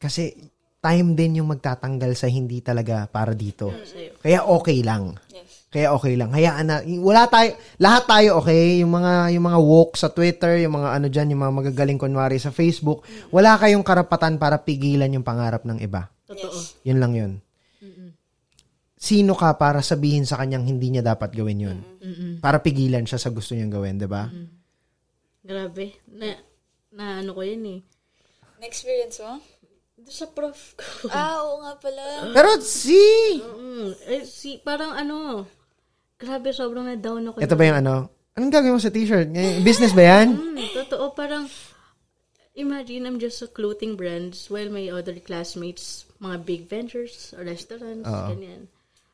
Kasi 0.02 0.34
time 0.82 1.16
din 1.16 1.40
yung 1.40 1.48
magtatanggal 1.48 2.12
sa 2.18 2.26
hindi 2.26 2.58
talaga 2.60 3.06
para 3.06 3.32
dito. 3.32 3.70
Sa'yo. 3.72 4.18
Kaya 4.20 4.44
okay 4.50 4.82
lang. 4.82 5.14
Yes. 5.30 5.43
Kaya 5.74 5.90
okay 5.90 6.14
lang. 6.14 6.30
Hayaan 6.30 6.70
na. 6.70 6.86
Wala 7.02 7.26
tayo, 7.26 7.58
lahat 7.82 8.06
tayo 8.06 8.38
okay. 8.38 8.78
Yung 8.78 8.94
mga, 8.94 9.34
yung 9.34 9.42
mga 9.42 9.58
woke 9.58 9.98
sa 9.98 10.06
Twitter, 10.06 10.62
yung 10.62 10.78
mga 10.78 10.94
ano 10.94 11.06
dyan, 11.10 11.34
yung 11.34 11.42
mga 11.42 11.54
magagaling 11.58 11.98
kunwari 11.98 12.38
sa 12.38 12.54
Facebook, 12.54 13.02
wala 13.34 13.58
kayong 13.58 13.82
karapatan 13.82 14.38
para 14.38 14.62
pigilan 14.62 15.10
yung 15.10 15.26
pangarap 15.26 15.66
ng 15.66 15.82
iba. 15.82 16.06
Totoo. 16.30 16.86
Yun 16.86 17.02
lang 17.02 17.12
yun. 17.18 17.32
Sino 18.94 19.34
ka 19.34 19.58
para 19.58 19.82
sabihin 19.82 20.24
sa 20.24 20.38
kanyang 20.38 20.64
hindi 20.64 20.94
niya 20.94 21.02
dapat 21.02 21.34
gawin 21.34 21.66
yun? 21.66 21.78
Para 22.38 22.62
pigilan 22.62 23.02
siya 23.02 23.18
sa 23.18 23.34
gusto 23.34 23.58
niyang 23.58 23.74
gawin, 23.74 23.98
di 23.98 24.06
ba? 24.06 24.30
Grabe. 25.42 26.00
Na, 26.08 26.38
na 26.94 27.04
ano 27.20 27.34
ko 27.34 27.42
yun 27.42 27.66
eh. 27.66 27.80
Na-experience 28.62 29.20
mo? 29.20 29.42
Doon 30.00 30.16
sa 30.16 30.28
prof 30.30 30.56
ko. 30.78 31.12
ah, 31.12 31.36
oo 31.44 31.60
nga 31.66 31.74
pala. 31.82 32.02
Pero 32.32 32.50
si... 32.64 32.96
Mm, 33.44 33.92
eh, 34.08 34.24
si, 34.24 34.56
parang 34.64 34.96
ano, 34.96 35.44
grabe, 36.24 36.48
sobrang 36.56 36.88
na-down 36.88 37.28
ako. 37.28 37.44
Ito 37.44 37.52
ba 37.52 37.64
yung 37.68 37.78
ano? 37.84 37.94
Anong 38.32 38.50
gagawin 38.50 38.74
mo 38.74 38.82
sa 38.82 38.90
t-shirt? 38.90 39.28
Business 39.60 39.92
ba 39.92 40.02
yan? 40.02 40.32
Mm, 40.32 40.72
totoo, 40.74 41.12
parang, 41.12 41.46
imagine 42.56 43.04
I'm 43.04 43.20
just 43.20 43.44
a 43.44 43.48
clothing 43.52 43.94
brands 43.94 44.48
while 44.48 44.72
my 44.72 44.88
other 44.90 45.14
classmates, 45.20 46.08
mga 46.18 46.36
big 46.42 46.62
ventures, 46.66 47.36
or 47.36 47.44
restaurants, 47.46 48.08
ganyan. 48.08 48.66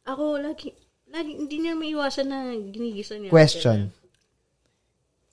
Ako, 0.08 0.40
lagi, 0.40 0.72
lagi, 1.10 1.36
hindi 1.36 1.60
niya 1.60 1.76
maiwasan 1.76 2.30
na 2.30 2.54
ginigisa 2.56 3.18
niya. 3.18 3.28
Question. 3.28 3.92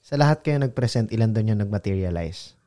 Sa 0.04 0.20
lahat 0.20 0.44
kayo 0.44 0.60
nag-present, 0.60 1.14
ilan 1.14 1.32
doon 1.32 1.56
yung 1.56 1.62
nag-materialize? 1.64 2.58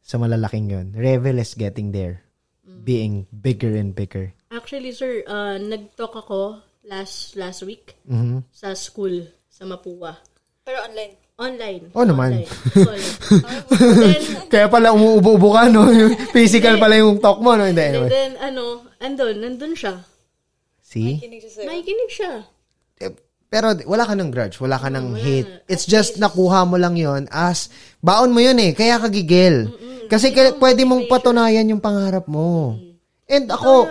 Sa 0.00 0.16
malalaking 0.16 0.72
yun. 0.72 0.86
Revel 0.96 1.42
is 1.42 1.52
getting 1.52 1.92
there. 1.92 2.24
Being 2.62 3.28
bigger 3.30 3.76
and 3.76 3.92
bigger. 3.92 4.32
Actually, 4.48 4.96
sir, 4.96 5.22
uh, 5.28 5.60
nag-talk 5.60 6.16
ako 6.16 6.64
last 6.84 7.34
last 7.34 7.62
week 7.62 7.94
Mhm. 8.04 8.42
sa 8.50 8.74
school 8.74 9.22
sa 9.46 9.62
Mapua. 9.64 10.18
Pero 10.62 10.78
online. 10.82 11.14
Online. 11.32 11.82
Oo 11.96 12.06
naman. 12.06 12.30
Online. 12.76 13.14
Then, 13.72 14.22
Kaya 14.46 14.66
pala 14.68 14.92
umuubo-ubo 14.92 15.56
ka, 15.56 15.66
no? 15.66 15.88
Physical 16.36 16.76
pala 16.78 17.00
yung 17.00 17.18
talk 17.18 17.40
mo, 17.40 17.56
no? 17.56 17.66
Hindi, 17.66 17.82
and 17.82 17.94
anyway. 17.98 18.10
then, 18.10 18.32
ano, 18.38 18.86
andun, 19.00 19.40
nandun 19.40 19.74
siya. 19.74 20.06
See? 20.78 21.18
Kinig 21.18 21.40
siya 21.40 21.50
sa'yo. 21.50 21.66
Nakikinig 21.66 22.10
siya. 22.12 22.32
Eh, 23.00 23.12
Pero 23.48 23.68
wala 23.84 24.04
ka 24.04 24.14
ng 24.14 24.30
grudge, 24.30 24.56
wala 24.60 24.76
ka 24.76 24.88
ng 24.88 25.12
hate. 25.14 25.66
It's 25.66 25.84
just 25.84 26.16
nakuha 26.16 26.64
mo 26.64 26.76
lang 26.76 26.96
yon 26.96 27.28
as, 27.28 27.68
baon 27.98 28.32
mo 28.32 28.40
yun 28.40 28.56
eh, 28.56 28.72
kaya 28.72 28.96
ka 28.96 29.08
gigil. 29.08 29.68
Kasi 30.08 30.32
kaya, 30.32 30.56
pwede 30.56 30.84
mong 30.84 31.04
patunayan 31.04 31.68
yung 31.68 31.80
pangarap 31.80 32.28
mo. 32.28 32.76
And 33.26 33.48
ako, 33.48 33.88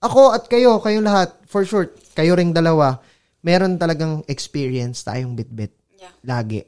ako 0.00 0.20
at 0.32 0.48
kayo, 0.48 0.80
kayo 0.80 1.00
lahat, 1.00 1.32
for 1.44 1.64
sure, 1.64 1.92
kayo 2.14 2.38
ring 2.38 2.54
dalawa, 2.54 3.02
meron 3.44 3.76
talagang 3.76 4.24
experience 4.30 5.04
tayong 5.04 5.36
bit-bit. 5.36 5.74
Yeah. 5.98 6.14
Lagi. 6.24 6.62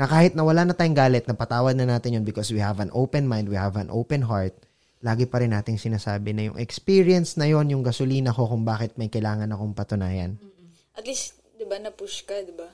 Na 0.00 0.08
kahit 0.08 0.32
na 0.32 0.44
wala 0.44 0.64
na 0.64 0.76
tayong 0.76 0.96
galit, 0.96 1.28
napatawad 1.28 1.76
na 1.76 1.84
natin 1.84 2.20
yun 2.20 2.24
because 2.24 2.48
we 2.52 2.60
have 2.60 2.80
an 2.80 2.88
open 2.96 3.28
mind, 3.28 3.48
we 3.48 3.56
have 3.56 3.76
an 3.76 3.92
open 3.92 4.24
heart, 4.24 4.56
lagi 5.00 5.28
pa 5.28 5.40
rin 5.40 5.52
nating 5.52 5.76
sinasabi 5.80 6.32
na 6.32 6.42
yung 6.52 6.56
experience 6.60 7.36
na 7.36 7.48
yon 7.48 7.68
yung 7.72 7.84
gasolina 7.84 8.32
ko 8.32 8.48
kung 8.48 8.64
bakit 8.64 8.96
may 9.00 9.12
kailangan 9.12 9.48
akong 9.52 9.72
patunayan. 9.76 10.40
At 10.96 11.04
least, 11.04 11.36
di 11.56 11.64
ba, 11.64 11.80
na-push 11.80 12.24
ka, 12.24 12.36
di 12.44 12.52
ba? 12.52 12.68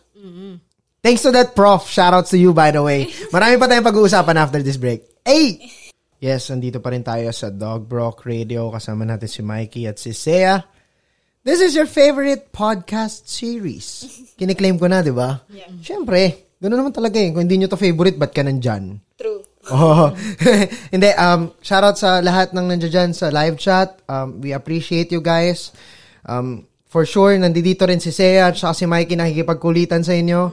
Thanks 1.02 1.22
to 1.22 1.30
that 1.30 1.54
prof. 1.54 1.86
Shoutouts 1.86 2.34
to 2.34 2.38
you, 2.38 2.50
by 2.50 2.74
the 2.74 2.82
way. 2.82 3.06
Marami 3.34 3.54
pa 3.62 3.70
tayong 3.70 3.86
pag-uusapan 3.86 4.36
after 4.42 4.58
this 4.62 4.78
break. 4.78 5.06
Hey! 5.22 5.62
Yes, 6.18 6.50
nandito 6.50 6.82
pa 6.82 6.90
rin 6.90 7.06
tayo 7.06 7.30
sa 7.30 7.52
Dog 7.52 7.86
Brock 7.86 8.26
Radio. 8.26 8.70
Kasama 8.74 9.06
natin 9.06 9.30
si 9.30 9.42
Mikey 9.42 9.86
at 9.86 10.02
si 10.02 10.10
Sea. 10.10 10.58
This 11.46 11.62
is 11.62 11.78
your 11.78 11.86
favorite 11.86 12.50
podcast 12.50 13.30
series. 13.30 14.02
Kiniklaim 14.42 14.82
ko 14.82 14.90
na, 14.90 14.98
di 14.98 15.14
ba? 15.14 15.46
Yeah. 15.46 15.70
Siyempre, 15.78 16.50
ganoon 16.58 16.82
naman 16.82 16.90
talaga 16.90 17.22
eh. 17.22 17.30
Kung 17.30 17.46
hindi 17.46 17.62
nyo 17.62 17.70
to 17.70 17.78
favorite, 17.78 18.18
ba't 18.18 18.34
ka 18.34 18.42
nandyan? 18.42 18.98
True. 19.14 19.46
Oh. 19.70 20.10
Hindi, 20.94 21.14
um, 21.14 21.54
shoutout 21.62 22.02
sa 22.02 22.18
lahat 22.18 22.50
ng 22.50 22.66
nandiyan 22.66 22.90
dyan 22.90 23.10
sa 23.14 23.30
live 23.30 23.62
chat. 23.62 23.94
Um, 24.10 24.42
we 24.42 24.58
appreciate 24.58 25.14
you 25.14 25.22
guys. 25.22 25.70
Um, 26.26 26.66
for 26.90 27.06
sure, 27.06 27.38
nandito 27.38 27.86
rin 27.86 28.02
si 28.02 28.10
Sea 28.10 28.42
at 28.42 28.58
si 28.58 28.82
Mikey 28.82 29.14
nakikipagkulitan 29.14 30.02
sa 30.02 30.18
inyo. 30.18 30.50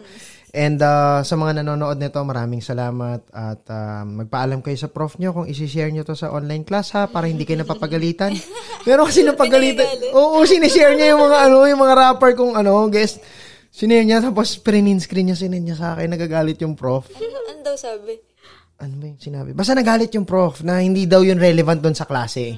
And 0.53 0.77
uh, 0.85 1.25
sa 1.25 1.33
mga 1.33 1.65
nanonood 1.65 1.97
nito, 1.97 2.21
maraming 2.21 2.61
salamat. 2.61 3.25
At 3.33 3.65
um, 3.73 4.21
magpaalam 4.21 4.61
kayo 4.61 4.77
sa 4.77 4.85
prof 4.85 5.17
nyo 5.17 5.33
kung 5.33 5.49
isi-share 5.49 5.89
nyo 5.89 6.05
to 6.05 6.13
sa 6.13 6.29
online 6.29 6.61
class 6.61 6.93
ha, 6.93 7.09
para 7.09 7.25
hindi 7.25 7.41
kayo 7.41 7.65
napapagalitan. 7.65 8.37
Pero 8.85 9.09
kasi 9.09 9.25
napagalitan. 9.25 10.13
Oo, 10.13 10.45
sinishare 10.45 10.93
niya 10.93 11.17
yung 11.17 11.25
mga 11.25 11.37
ano, 11.49 11.65
yung 11.65 11.81
mga 11.81 11.95
rapper 11.97 12.37
kung 12.37 12.53
ano, 12.53 12.85
guest. 12.93 13.17
Sinare 13.73 14.05
niya, 14.05 14.21
tapos 14.21 14.61
prinin 14.61 15.01
screen 15.01 15.33
niya, 15.33 15.37
sinare 15.41 15.65
niya 15.65 15.73
sa 15.73 15.97
akin, 15.97 16.13
nagagalit 16.13 16.61
yung 16.61 16.77
prof. 16.77 17.09
Ano, 17.17 17.37
ano 17.49 17.59
daw 17.65 17.73
sabi? 17.73 18.13
Ano 18.77 18.93
ba 19.01 19.05
yung 19.09 19.17
sinabi? 19.17 19.57
Basta 19.57 19.73
nagalit 19.73 20.13
yung 20.13 20.29
prof 20.29 20.61
na 20.61 20.85
hindi 20.85 21.09
daw 21.09 21.25
yun 21.25 21.41
relevant 21.41 21.81
doon 21.81 21.97
sa 21.97 22.05
klase. 22.05 22.53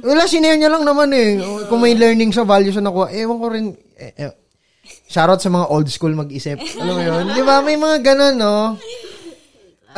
Wala, 0.00 0.24
sinare 0.24 0.56
niya 0.56 0.72
lang 0.72 0.88
naman 0.88 1.12
eh. 1.12 1.36
Kung 1.68 1.84
may 1.84 1.92
learning 1.92 2.32
siya, 2.32 2.48
value 2.48 2.72
siya 2.72 2.80
nakuha. 2.80 3.12
Ewan 3.12 3.36
ko 3.36 3.46
rin. 3.52 3.66
Eh, 4.00 4.12
eh, 4.16 4.32
shoutout 5.10 5.42
sa 5.42 5.50
mga 5.50 5.66
old 5.74 5.90
school 5.90 6.14
mag-isip. 6.14 6.62
Alam 6.78 6.94
mo 6.94 7.02
yun? 7.02 7.24
Di 7.34 7.42
ba? 7.42 7.58
May 7.66 7.74
mga 7.74 7.98
ganun, 8.14 8.34
no? 8.38 8.78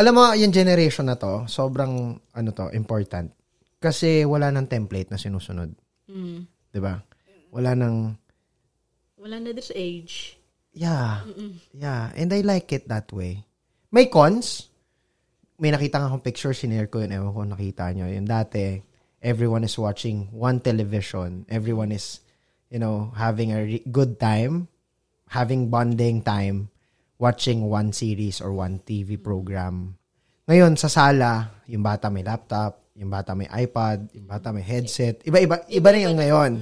Alam 0.00 0.12
mo, 0.16 0.24
yung 0.32 0.48
generation 0.56 1.04
na 1.04 1.20
to, 1.20 1.44
sobrang, 1.44 2.16
ano 2.16 2.48
to, 2.56 2.72
important. 2.72 3.28
Kasi 3.76 4.24
wala 4.24 4.48
nang 4.48 4.64
template 4.64 5.12
na 5.12 5.20
sinusunod. 5.20 5.68
Mm. 6.08 6.48
Di 6.72 6.80
ba? 6.80 6.96
Wala 7.52 7.76
nang, 7.76 8.16
Wala 9.20 9.38
na 9.38 9.54
this 9.54 9.70
age. 9.76 10.34
Yeah. 10.74 11.22
Yeah. 11.70 12.10
And 12.16 12.32
I 12.32 12.40
like 12.42 12.72
it 12.72 12.88
that 12.88 13.12
way. 13.12 13.44
May 13.92 14.10
cons. 14.10 14.72
May 15.62 15.70
nakita 15.70 16.00
nga 16.00 16.10
akong 16.10 16.24
picture, 16.26 16.56
sinare 16.56 16.90
ko 16.90 17.04
yun. 17.04 17.14
Ewan 17.14 17.30
ko 17.30 17.40
nakita 17.46 17.92
nyo. 17.94 18.08
Yung 18.10 18.26
dati, 18.26 18.82
everyone 19.22 19.62
is 19.62 19.78
watching 19.78 20.26
one 20.34 20.58
television. 20.58 21.46
Everyone 21.46 21.94
is, 21.94 22.18
you 22.66 22.82
know, 22.82 23.14
having 23.14 23.54
a 23.54 23.60
re- 23.62 23.86
good 23.86 24.18
time, 24.18 24.71
having 25.32 25.72
bonding 25.72 26.20
time, 26.20 26.68
watching 27.16 27.64
one 27.64 27.90
series 27.90 28.44
or 28.44 28.52
one 28.52 28.84
TV 28.84 29.16
program. 29.16 29.96
Ngayon, 30.44 30.76
sa 30.76 30.92
sala, 30.92 31.64
yung 31.64 31.80
bata 31.80 32.12
may 32.12 32.20
laptop, 32.20 32.92
yung 32.92 33.08
bata 33.08 33.32
may 33.32 33.48
iPad, 33.48 34.12
yung 34.12 34.28
bata 34.28 34.52
may 34.52 34.60
headset. 34.60 35.24
Iba-iba, 35.24 35.64
iba 35.72 35.88
rin 35.88 36.04
yung 36.12 36.20
ngayon. 36.20 36.52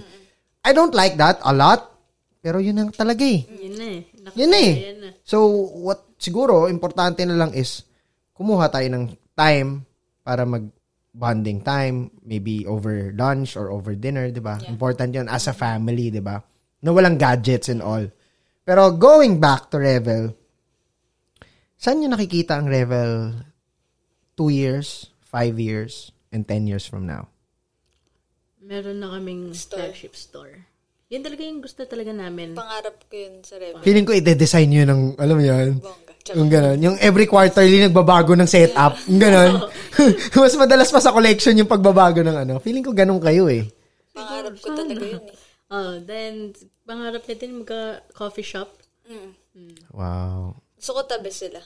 I 0.62 0.70
don't 0.70 0.94
like 0.94 1.18
that 1.18 1.42
a 1.42 1.50
lot, 1.50 1.90
pero 2.38 2.62
yun 2.62 2.78
ang 2.78 2.94
talaga 2.94 3.26
eh. 3.26 3.42
Yun 3.48 3.74
na 3.74 3.86
eh. 3.90 4.00
Nakita 4.22 4.38
Yun 4.38 4.50
na 4.54 4.60
eh. 4.62 4.74
Na. 5.02 5.08
So, 5.26 5.50
what 5.82 6.14
siguro, 6.20 6.70
importante 6.70 7.26
na 7.26 7.34
lang 7.34 7.50
is, 7.56 7.82
kumuha 8.36 8.70
tayo 8.70 8.86
ng 8.86 9.10
time 9.34 9.82
para 10.22 10.46
mag 10.46 10.70
bonding 11.10 11.66
time, 11.66 12.06
maybe 12.22 12.62
over 12.70 13.10
lunch 13.18 13.58
or 13.58 13.74
over 13.74 13.98
dinner, 13.98 14.30
di 14.30 14.38
ba? 14.38 14.62
Important 14.70 15.10
yun 15.10 15.26
as 15.26 15.50
a 15.50 15.54
family, 15.56 16.14
di 16.14 16.22
ba? 16.22 16.38
Na 16.86 16.94
walang 16.94 17.18
gadgets 17.18 17.66
and 17.66 17.82
all. 17.82 18.06
Pero 18.70 18.94
going 18.94 19.42
back 19.42 19.66
to 19.74 19.82
Revel, 19.82 20.30
saan 21.74 21.98
nyo 21.98 22.14
nakikita 22.14 22.54
ang 22.54 22.70
Revel 22.70 23.34
two 24.38 24.54
years, 24.54 25.10
five 25.26 25.58
years, 25.58 26.14
and 26.30 26.46
10 26.46 26.70
years 26.70 26.86
from 26.86 27.02
now? 27.02 27.26
Meron 28.62 29.02
na 29.02 29.10
kaming 29.18 29.50
Store. 29.58 29.90
flagship 29.90 30.14
store. 30.14 30.70
Yan 31.10 31.26
talaga 31.26 31.42
yung 31.42 31.58
gusto 31.58 31.82
talaga 31.82 32.14
namin. 32.14 32.54
Pangarap 32.54 32.94
ko 33.10 33.14
yun 33.18 33.42
sa 33.42 33.58
Rev. 33.58 33.82
Feeling 33.82 34.06
ko 34.06 34.14
ide-design 34.14 34.70
yun 34.70 34.86
ng, 34.86 35.02
alam 35.18 35.34
mo 35.34 35.42
yun, 35.42 35.82
Bongga. 35.82 36.14
Yung 36.38 36.46
gano'n. 36.46 36.78
Yung 36.78 36.96
every 37.02 37.26
quarterly 37.26 37.82
nagbabago 37.82 38.38
ng 38.38 38.46
setup. 38.46 38.94
Yung 39.10 39.18
gano'n. 39.18 39.66
Mas 40.46 40.54
madalas 40.54 40.94
pa 40.94 41.02
sa 41.02 41.10
collection 41.10 41.58
yung 41.58 41.66
pagbabago 41.66 42.22
ng 42.22 42.46
ano. 42.46 42.62
Feeling 42.62 42.86
ko 42.86 42.94
ganun 42.94 43.18
kayo 43.18 43.50
eh. 43.50 43.66
Pangarap 44.14 44.54
ko 44.62 44.70
talaga 44.78 45.02
yun 45.02 45.26
eh. 45.26 45.49
Oh, 45.70 46.02
then, 46.02 46.50
pangarap 46.82 47.22
natin 47.30 47.62
magka-coffee 47.62 48.42
shop. 48.42 48.74
Mm. 49.06 49.38
Wow. 49.94 50.58
Gusto 50.74 50.98
ko 50.98 51.00
tabi 51.06 51.30
sila. 51.30 51.62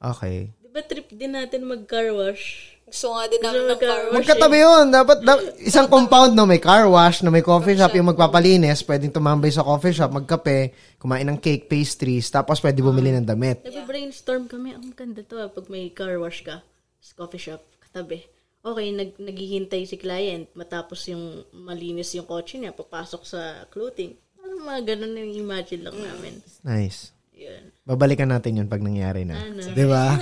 Okay. 0.00 0.52
Di 0.60 0.68
ba 0.68 0.84
trip 0.84 1.08
din 1.12 1.32
natin 1.32 1.64
mag-car 1.64 2.12
wash? 2.12 2.76
Gusto 2.84 3.16
nga 3.16 3.24
din 3.30 3.40
namin 3.40 3.64
ng 3.64 3.80
car 3.80 4.02
wash. 4.10 4.16
Magkatabi 4.20 4.56
yun. 4.60 4.84
Dapat, 4.92 5.18
da- 5.24 5.44
isang 5.62 5.88
compound 5.88 6.36
no, 6.36 6.44
may 6.44 6.60
car 6.60 6.84
wash, 6.90 7.24
na 7.24 7.32
may 7.32 7.40
coffee 7.40 7.78
shop, 7.80 7.96
yung 7.96 8.12
magpapalinis, 8.12 8.84
pwedeng 8.84 9.14
tumambay 9.14 9.48
sa 9.48 9.64
coffee 9.64 9.94
shop, 9.94 10.12
magkape, 10.12 10.74
kumain 11.00 11.24
ng 11.24 11.38
cake, 11.40 11.64
pastries, 11.64 12.28
tapos 12.28 12.60
pwede 12.60 12.84
bumili 12.84 13.14
ng 13.14 13.24
damit. 13.24 13.64
Nag-brainstorm 13.64 14.50
kami, 14.50 14.76
ang 14.76 14.92
ganda 14.92 15.24
to 15.24 15.40
ah, 15.40 15.48
pag 15.48 15.64
may 15.72 15.88
car 15.94 16.18
wash 16.20 16.44
ka 16.44 16.60
sa 17.00 17.12
coffee 17.16 17.40
shop, 17.40 17.62
katabi. 17.88 18.26
Okay, 18.60 18.92
nag 18.92 19.16
naghihintay 19.16 19.88
si 19.88 19.96
client, 19.96 20.44
matapos 20.52 21.08
yung 21.08 21.48
malinis 21.56 22.12
yung 22.12 22.28
kotse 22.28 22.60
niya, 22.60 22.76
papasok 22.76 23.22
sa 23.24 23.64
clothing. 23.72 24.20
Ano 24.36 24.60
mga 24.60 24.94
ganun 24.94 25.16
yung 25.16 25.48
imagine 25.48 25.88
lang 25.88 25.96
namin. 25.96 26.44
Nice. 26.60 27.16
Yun. 27.40 27.72
Babalikan 27.88 28.28
natin 28.28 28.60
yun 28.60 28.68
pag 28.68 28.84
nangyari 28.84 29.24
na. 29.24 29.40
Di 29.72 29.86
ba? 29.88 30.12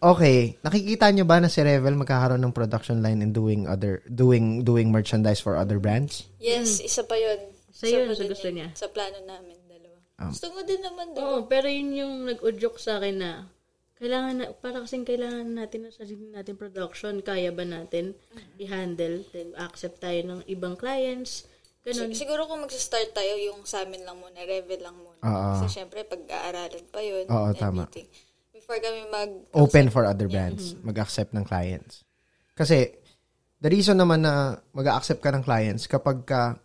Okay. 0.00 0.60
Nakikita 0.62 1.10
nyo 1.10 1.24
ba 1.24 1.40
na 1.40 1.50
si 1.50 1.58
Revel 1.64 1.96
magkakaroon 1.96 2.40
ng 2.44 2.54
production 2.54 3.00
line 3.00 3.24
and 3.24 3.32
doing 3.32 3.64
other 3.66 4.04
doing 4.06 4.62
doing 4.62 4.92
merchandise 4.92 5.40
for 5.40 5.56
other 5.56 5.80
brands? 5.80 6.28
Yes, 6.38 6.78
isa 6.80 7.02
pa 7.02 7.16
yun. 7.16 7.50
Gusto 7.72 7.88
ko 7.88 8.14
sa 8.14 8.24
gusto 8.30 8.48
yun. 8.48 8.54
niya. 8.60 8.68
Sa 8.76 8.88
plano 8.92 9.18
namin, 9.24 9.56
dalawa. 9.64 9.96
Um, 10.20 10.30
Gusto 10.30 10.46
mo 10.52 10.60
din 10.62 10.80
naman, 10.84 11.04
di 11.12 11.18
ba? 11.18 11.24
Oo, 11.24 11.38
pero 11.48 11.66
yun 11.72 11.90
yung 11.96 12.14
nag-udyok 12.28 12.76
sa 12.76 13.00
akin 13.00 13.16
na 13.16 13.30
kailangan 14.00 14.34
na, 14.40 14.44
para 14.56 14.80
kasing 14.80 15.04
kailangan 15.04 15.44
natin 15.44 15.84
ng 15.84 15.92
sarili 15.92 16.32
natin 16.32 16.56
production. 16.56 17.20
Kaya 17.20 17.52
ba 17.52 17.68
natin 17.68 18.16
i-handle? 18.56 19.28
Then, 19.28 19.52
accept 19.60 20.00
tayo 20.00 20.24
ng 20.24 20.40
ibang 20.48 20.80
clients. 20.80 21.44
Ganun. 21.84 22.08
Sig- 22.08 22.24
siguro 22.24 22.48
kung 22.48 22.64
mag-start 22.64 23.12
tayo, 23.12 23.36
yung 23.36 23.68
sa 23.68 23.84
amin 23.84 24.00
lang 24.08 24.16
muna, 24.16 24.40
revel 24.40 24.80
lang 24.80 24.96
muna. 24.96 25.20
Oo. 25.20 25.48
Kasi 25.60 25.84
syempre, 25.84 26.08
pag-aaralan 26.08 26.84
pa 26.88 27.00
yun. 27.04 27.28
Oo, 27.28 27.52
tama. 27.52 27.92
Before 28.56 28.80
kami 28.80 29.04
mag... 29.12 29.30
Open 29.52 29.92
for 29.92 30.08
other 30.08 30.32
brands. 30.32 30.72
Mag-accept 30.80 31.36
ng 31.36 31.44
clients. 31.44 32.00
Kasi, 32.56 32.96
the 33.60 33.68
reason 33.68 34.00
naman 34.00 34.24
na 34.24 34.56
mag-accept 34.72 35.20
ka 35.20 35.28
ng 35.28 35.44
clients 35.44 35.84
kapag 35.84 36.24
ka, 36.24 36.56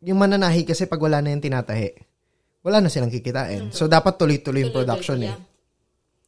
yung 0.00 0.16
mananahi 0.16 0.64
kasi 0.64 0.88
pag 0.88 1.04
wala 1.04 1.20
na 1.20 1.36
yung 1.36 1.44
tinatahi, 1.44 1.92
wala 2.64 2.80
na 2.80 2.88
silang 2.88 3.12
kikitain. 3.12 3.76
So, 3.76 3.92
dapat 3.92 4.16
tuloy-tuloy 4.16 4.64
yung 4.64 4.72
production 4.72 5.20
eh. 5.20 5.36
yeah. 5.36 5.51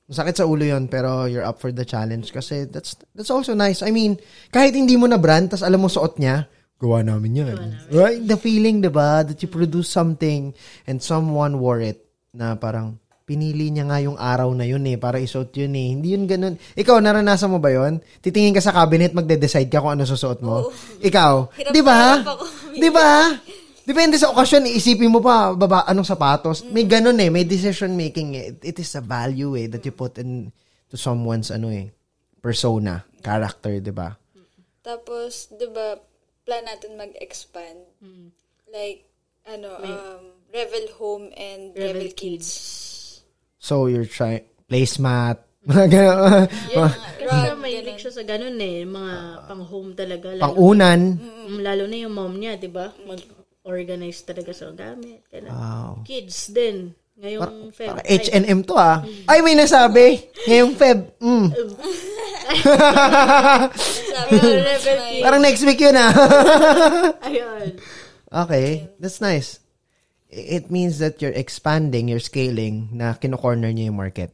Masakit 0.05 0.37
sa 0.37 0.45
ulo 0.45 0.69
yon 0.69 0.85
pero 0.85 1.25
you're 1.25 1.47
up 1.47 1.57
for 1.57 1.73
the 1.73 1.85
challenge 1.85 2.29
kasi 2.29 2.69
that's 2.69 2.93
that's 3.17 3.33
also 3.33 3.57
nice. 3.57 3.81
I 3.81 3.89
mean, 3.89 4.21
kahit 4.53 4.77
hindi 4.77 5.01
mo 5.01 5.09
na 5.09 5.17
brand, 5.17 5.49
tas 5.49 5.65
alam 5.65 5.81
mo 5.81 5.89
suot 5.89 6.21
niya, 6.21 6.45
gawa 6.77 7.01
namin 7.01 7.41
yan. 7.41 7.57
Right? 7.89 8.21
The 8.21 8.37
feeling, 8.37 8.85
di 8.85 8.93
ba, 8.93 9.25
that 9.25 9.41
you 9.41 9.49
produce 9.49 9.89
something 9.89 10.53
and 10.85 11.01
someone 11.01 11.57
wore 11.57 11.81
it 11.81 12.05
na 12.37 12.53
parang 12.61 13.01
pinili 13.25 13.73
niya 13.73 13.89
nga 13.89 13.99
yung 14.05 14.21
araw 14.21 14.53
na 14.53 14.69
yun 14.69 14.85
eh, 14.85 15.01
para 15.01 15.17
isuot 15.17 15.49
yun 15.57 15.73
eh. 15.73 15.89
Hindi 15.97 16.13
yun 16.13 16.29
ganun. 16.29 16.61
Ikaw, 16.77 17.01
naranasan 17.01 17.49
mo 17.49 17.57
ba 17.57 17.73
yun? 17.73 18.05
Titingin 18.21 18.53
ka 18.53 18.61
sa 18.61 18.77
cabinet, 18.77 19.17
magde-decide 19.17 19.73
ka 19.73 19.81
kung 19.81 19.97
ano 19.97 20.05
susuot 20.05 20.45
mo. 20.45 20.69
Ikaw, 21.01 21.33
Hirap 21.57 21.73
di 21.73 21.81
ba? 21.81 22.01
Di 22.77 22.91
ba? 22.93 23.33
Depende 23.85 24.17
sa 24.17 24.33
okasyon, 24.33 24.65
iisipin 24.65 25.13
mo 25.13 25.21
pa, 25.21 25.53
baba, 25.53 25.85
anong 25.85 26.09
sapatos. 26.09 26.65
May 26.65 26.89
ganun 26.89 27.21
eh, 27.21 27.29
may 27.29 27.45
decision 27.45 27.93
making 27.93 28.29
eh. 28.33 28.57
It 28.65 28.81
is 28.81 28.97
a 28.97 29.05
value 29.05 29.53
eh, 29.61 29.69
that 29.69 29.85
you 29.85 29.93
put 29.93 30.17
in 30.17 30.49
to 30.89 30.97
someone's 30.97 31.53
ano 31.53 31.69
eh, 31.69 31.93
persona, 32.41 33.05
character, 33.21 33.77
di 33.85 33.93
ba? 33.93 34.09
Tapos, 34.81 35.53
di 35.53 35.69
ba, 35.69 36.01
plan 36.49 36.65
natin 36.65 36.97
mag-expand. 36.97 37.85
Like, 38.73 39.05
ano, 39.45 39.77
um, 39.81 40.23
Revel 40.49 40.87
Home 40.97 41.29
and 41.37 41.77
Revel, 41.77 42.09
Rebel 42.09 42.13
Kids. 42.17 42.49
So, 43.61 43.89
you're 43.89 44.09
trying, 44.09 44.49
placemat, 44.65 45.45
mga 45.69 45.87
ganun. 45.93 46.49
Yan, 46.73 46.93
Kasi 47.25 47.37
siya, 47.41 47.57
mahilig 47.57 47.99
siya 48.01 48.13
sa 48.13 48.25
ganun 48.25 48.61
eh. 48.61 48.85
Mga 48.85 49.15
pang-home 49.49 49.91
talaga. 49.97 50.29
Lalo, 50.37 50.45
Pang-unan. 50.45 51.01
Mm, 51.17 51.57
lalo 51.65 51.83
na 51.89 51.97
yung 51.97 52.15
mom 52.17 52.35
niya, 52.37 52.61
di 52.61 52.69
ba? 52.69 52.93
Mag-organize 53.65 54.29
talaga 54.29 54.53
sa 54.53 54.69
gamit. 54.77 55.25
Ganun. 55.33 55.49
Wow. 55.49 56.05
Kids 56.05 56.53
din. 56.53 56.93
Ngayong 57.17 57.73
Feb. 57.73 57.97
Parang 57.97 58.05
H&M 58.05 58.61
to 58.61 58.77
ah. 58.77 59.01
Ay, 59.25 59.41
may 59.41 59.57
nasabi. 59.57 60.21
Ngayong 60.45 60.77
Feb. 60.77 61.17
Mm. 61.17 61.49
Parang 65.25 65.41
next 65.41 65.65
week 65.65 65.81
yun 65.81 65.97
ah. 65.97 66.13
Ayun. 67.25 67.81
Okay, 68.29 68.93
that's 69.01 69.25
nice. 69.25 69.65
It 70.29 70.69
means 70.69 71.01
that 71.01 71.25
you're 71.25 71.33
expanding, 71.33 72.13
you're 72.13 72.21
scaling 72.21 72.93
na 72.93 73.17
kino-corner 73.17 73.73
niyo 73.73 73.89
yung 73.89 73.97
market. 73.97 74.29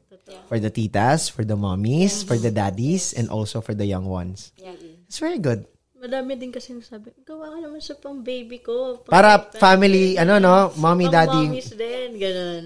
For 0.50 0.58
the 0.58 0.74
titas, 0.74 1.30
for 1.30 1.46
the 1.46 1.54
mommies, 1.54 2.26
for 2.26 2.34
the 2.34 2.50
daddies, 2.50 3.14
and 3.14 3.30
also 3.30 3.62
for 3.62 3.78
the 3.78 3.86
young 3.86 4.10
ones. 4.10 4.50
Yeah. 4.58 4.74
It's 5.06 5.22
very 5.22 5.38
good. 5.38 5.70
Madami 6.00 6.32
din 6.32 6.48
kasi 6.48 6.72
nasabi, 6.72 7.12
gawa 7.28 7.52
ka 7.52 7.58
naman 7.60 7.80
sa 7.84 7.92
pang 7.92 8.24
baby 8.24 8.64
ko. 8.64 9.04
Pang 9.04 9.12
Para 9.12 9.36
family, 9.52 10.16
ano 10.16 10.40
no, 10.40 10.72
mommy, 10.80 11.04
pang 11.12 11.28
daddy. 11.28 11.44
mommies 11.44 11.70
din, 11.76 12.10
ganun. 12.16 12.64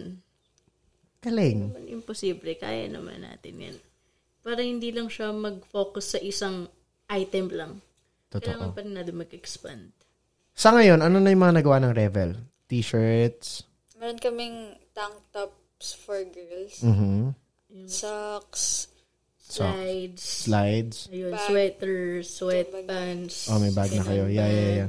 Naman 1.25 1.89
imposible, 1.91 2.55
kaya 2.55 2.87
naman 2.87 3.27
natin 3.27 3.55
yan. 3.59 3.77
Para 4.45 4.61
hindi 4.63 4.95
lang 4.95 5.11
siya 5.11 5.35
mag-focus 5.35 6.15
sa 6.15 6.21
isang 6.23 6.69
item 7.11 7.51
lang. 7.51 7.73
Kailangan 8.31 8.71
Totoo. 8.71 8.77
pa 8.77 8.81
rin 8.87 8.95
natin 8.95 9.17
mag-expand. 9.19 9.85
Sa 10.55 10.71
ngayon, 10.71 11.03
ano 11.03 11.19
na 11.19 11.35
yung 11.35 11.43
mga 11.43 11.59
nagawa 11.59 11.83
ng 11.83 11.95
Revel? 11.97 12.31
T-shirts? 12.71 13.67
Meron 13.99 14.21
kaming 14.23 14.79
tank 14.95 15.17
tops 15.35 15.99
for 15.99 16.23
girls. 16.23 16.79
Mhm. 16.87 17.35
Socks. 17.91 18.94
Slides. 19.55 20.23
Slides? 20.23 20.97
Ayun, 21.09 21.33
Bag. 21.33 21.45
sweaters, 21.47 22.27
sweatpants. 22.33 23.37
Oh, 23.47 23.59
may 23.59 23.71
bag 23.71 23.91
na 23.93 24.03
kayo. 24.03 24.25
Yeah, 24.27 24.49
yeah, 24.49 24.71
yeah. 24.83 24.89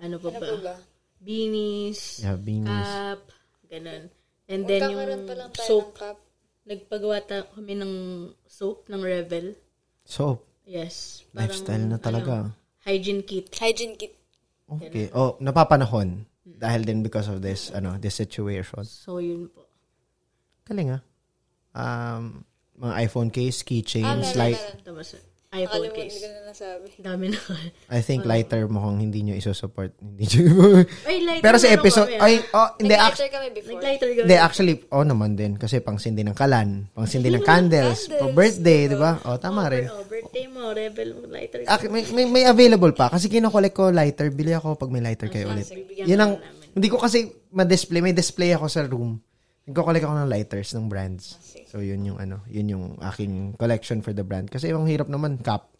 Ano 0.00 0.18
pa 0.18 0.28
Ano 0.28 0.40
ba? 0.40 0.48
ba? 0.60 0.74
Beanies. 1.20 2.20
Have 2.20 2.42
beanies. 2.42 2.68
Cap. 2.68 3.20
Ganun. 3.70 4.02
And 4.44 4.62
then 4.68 4.82
yung 4.92 5.24
soap. 5.56 5.96
cup. 5.96 6.18
Nagpagawa 6.64 7.20
ta 7.20 7.44
kami 7.48 7.76
ng 7.76 7.92
soap 8.44 8.88
ng 8.88 9.00
Revel. 9.00 9.56
So, 10.04 10.44
Yes. 10.64 11.24
lifestyle 11.32 11.84
na 11.88 11.96
talaga. 11.96 12.52
hygiene 12.84 13.24
kit. 13.24 13.48
Hygiene 13.56 13.96
kit. 13.96 14.12
Okay. 14.68 15.08
Oh, 15.12 15.36
napapanahon. 15.40 16.24
Dahil 16.44 16.84
din 16.84 17.00
because 17.00 17.28
of 17.28 17.40
this, 17.40 17.72
ano, 17.72 17.96
this 17.96 18.16
situation. 18.16 18.84
So, 18.84 19.16
yun 19.16 19.48
po. 19.48 19.64
Galing 20.64 20.92
ah. 20.92 21.02
Um, 21.72 22.44
mga 22.74 22.94
iPhone 23.00 23.30
case, 23.30 23.62
keychains, 23.62 24.34
Ah, 24.34 24.36
light. 24.36 24.60
Tapos, 24.82 25.14
iPhone 25.54 25.86
case. 25.94 26.18
ko 26.18 26.26
na 26.26 26.40
nasabi. 26.50 26.86
Dami 26.98 27.26
na. 27.30 27.38
I 27.86 28.02
think 28.02 28.26
lighter 28.26 28.66
mukhang 28.66 28.98
hindi 28.98 29.22
nyo 29.22 29.38
isusupport. 29.38 29.94
Hindi 30.02 30.26
nyo. 30.42 30.82
Ay, 31.06 31.22
lighter 31.22 31.44
Pero 31.46 31.56
sa 31.56 31.70
episode, 31.70 32.10
kami, 32.10 32.18
ah. 32.18 32.26
ay, 32.26 32.34
oh, 32.50 32.70
hindi, 32.76 32.90
act- 32.92 33.14
Nag-lighter 33.14 33.30
kami 33.30 33.46
before. 33.54 33.72
Nag-lighter 33.72 34.08
kami. 34.08 34.20
hindi, 34.20 34.34
actually, 34.36 34.74
oh 34.90 35.06
naman 35.06 35.38
din. 35.38 35.54
Kasi 35.54 35.78
pang 35.78 35.94
sindi 35.94 36.26
ng 36.26 36.34
kalan, 36.34 36.90
pang 36.90 37.06
sindi 37.06 37.30
ng 37.30 37.46
candles, 37.48 38.10
for 38.10 38.34
birthday, 38.34 38.90
di 38.90 38.98
ba? 38.98 39.22
Oh, 39.22 39.38
tama 39.38 39.70
rin. 39.70 39.86
Oh, 39.86 40.02
birthday 40.02 40.50
mo, 40.50 40.74
Rebel, 40.74 41.22
lighter. 41.24 41.62
Ak- 41.64 41.86
may, 41.86 42.02
may, 42.10 42.26
may 42.26 42.44
available 42.44 42.90
pa. 42.90 43.06
Kasi 43.08 43.30
kinokolek 43.30 43.70
ko 43.72 43.94
lighter. 43.94 44.34
Bili 44.34 44.50
ako 44.50 44.74
pag 44.74 44.90
may 44.90 45.00
lighter 45.00 45.30
kayo 45.30 45.54
ulit. 45.54 45.70
Yun 46.02 46.18
ang, 46.18 46.32
hindi 46.74 46.90
ko 46.90 46.98
kasi 46.98 47.30
ma-display. 47.54 48.02
May 48.02 48.10
display 48.10 48.50
ako 48.50 48.66
sa 48.66 48.82
room. 48.82 49.22
Nagko-collect 49.64 50.04
ako 50.04 50.14
ng 50.20 50.30
lighters 50.30 50.70
ng 50.76 50.86
brands. 50.92 51.40
So, 51.72 51.80
yun 51.80 52.04
yung 52.04 52.20
ano, 52.20 52.44
yun 52.52 52.68
yung 52.68 52.84
aking 53.00 53.56
collection 53.56 54.04
for 54.04 54.12
the 54.12 54.20
brand. 54.20 54.52
Kasi 54.52 54.68
ang 54.68 54.84
hirap 54.84 55.08
naman, 55.08 55.40
cap. 55.40 55.72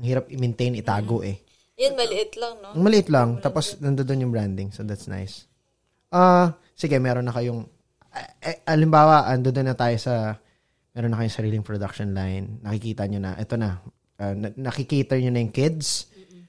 Ang 0.00 0.04
hirap 0.08 0.32
i-maintain, 0.32 0.72
itago 0.72 1.20
eh. 1.20 1.36
Yun, 1.76 1.92
maliit 1.94 2.32
lang, 2.40 2.54
no? 2.64 2.72
Ang 2.72 2.82
maliit 2.82 3.08
lang. 3.12 3.28
Tapos, 3.44 3.76
nandoon 3.78 4.24
yung 4.24 4.32
branding. 4.32 4.72
So, 4.72 4.80
that's 4.82 5.06
nice. 5.06 5.44
Ah, 6.08 6.56
sige, 6.72 6.96
meron 6.96 7.28
na 7.28 7.36
kayong, 7.36 7.68
eh, 8.40 8.64
alimbawa, 8.64 9.28
ando 9.28 9.52
na 9.52 9.76
tayo 9.76 9.94
sa, 10.00 10.40
meron 10.96 11.12
na 11.12 11.20
kayong 11.20 11.36
sariling 11.36 11.66
production 11.66 12.16
line. 12.16 12.64
Nakikita 12.64 13.04
nyo 13.06 13.20
na, 13.20 13.36
ito 13.36 13.54
na, 13.60 13.78
uh, 14.18 14.34
na- 14.34 14.56
nakikater 14.56 15.20
nyo 15.20 15.30
na 15.36 15.42
yung 15.44 15.54
kids. 15.54 16.08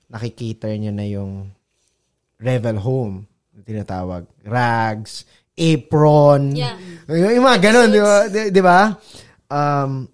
Nakikater 0.10 0.74
nyo 0.80 0.92
na 0.96 1.06
yung 1.06 1.52
Revel 2.40 2.80
Home, 2.80 3.28
na 3.52 3.62
tinatawag. 3.68 4.24
Rags, 4.48 5.28
apron. 5.60 6.56
Yeah. 6.56 6.80
Yung, 7.12 7.42
yung 7.42 7.46
mga 7.46 7.60
ganun, 7.60 7.88
di 7.92 8.02
ba? 8.02 8.16
Di, 8.32 8.40
di 8.50 8.62
ba? 8.64 8.80
Um, 9.52 10.08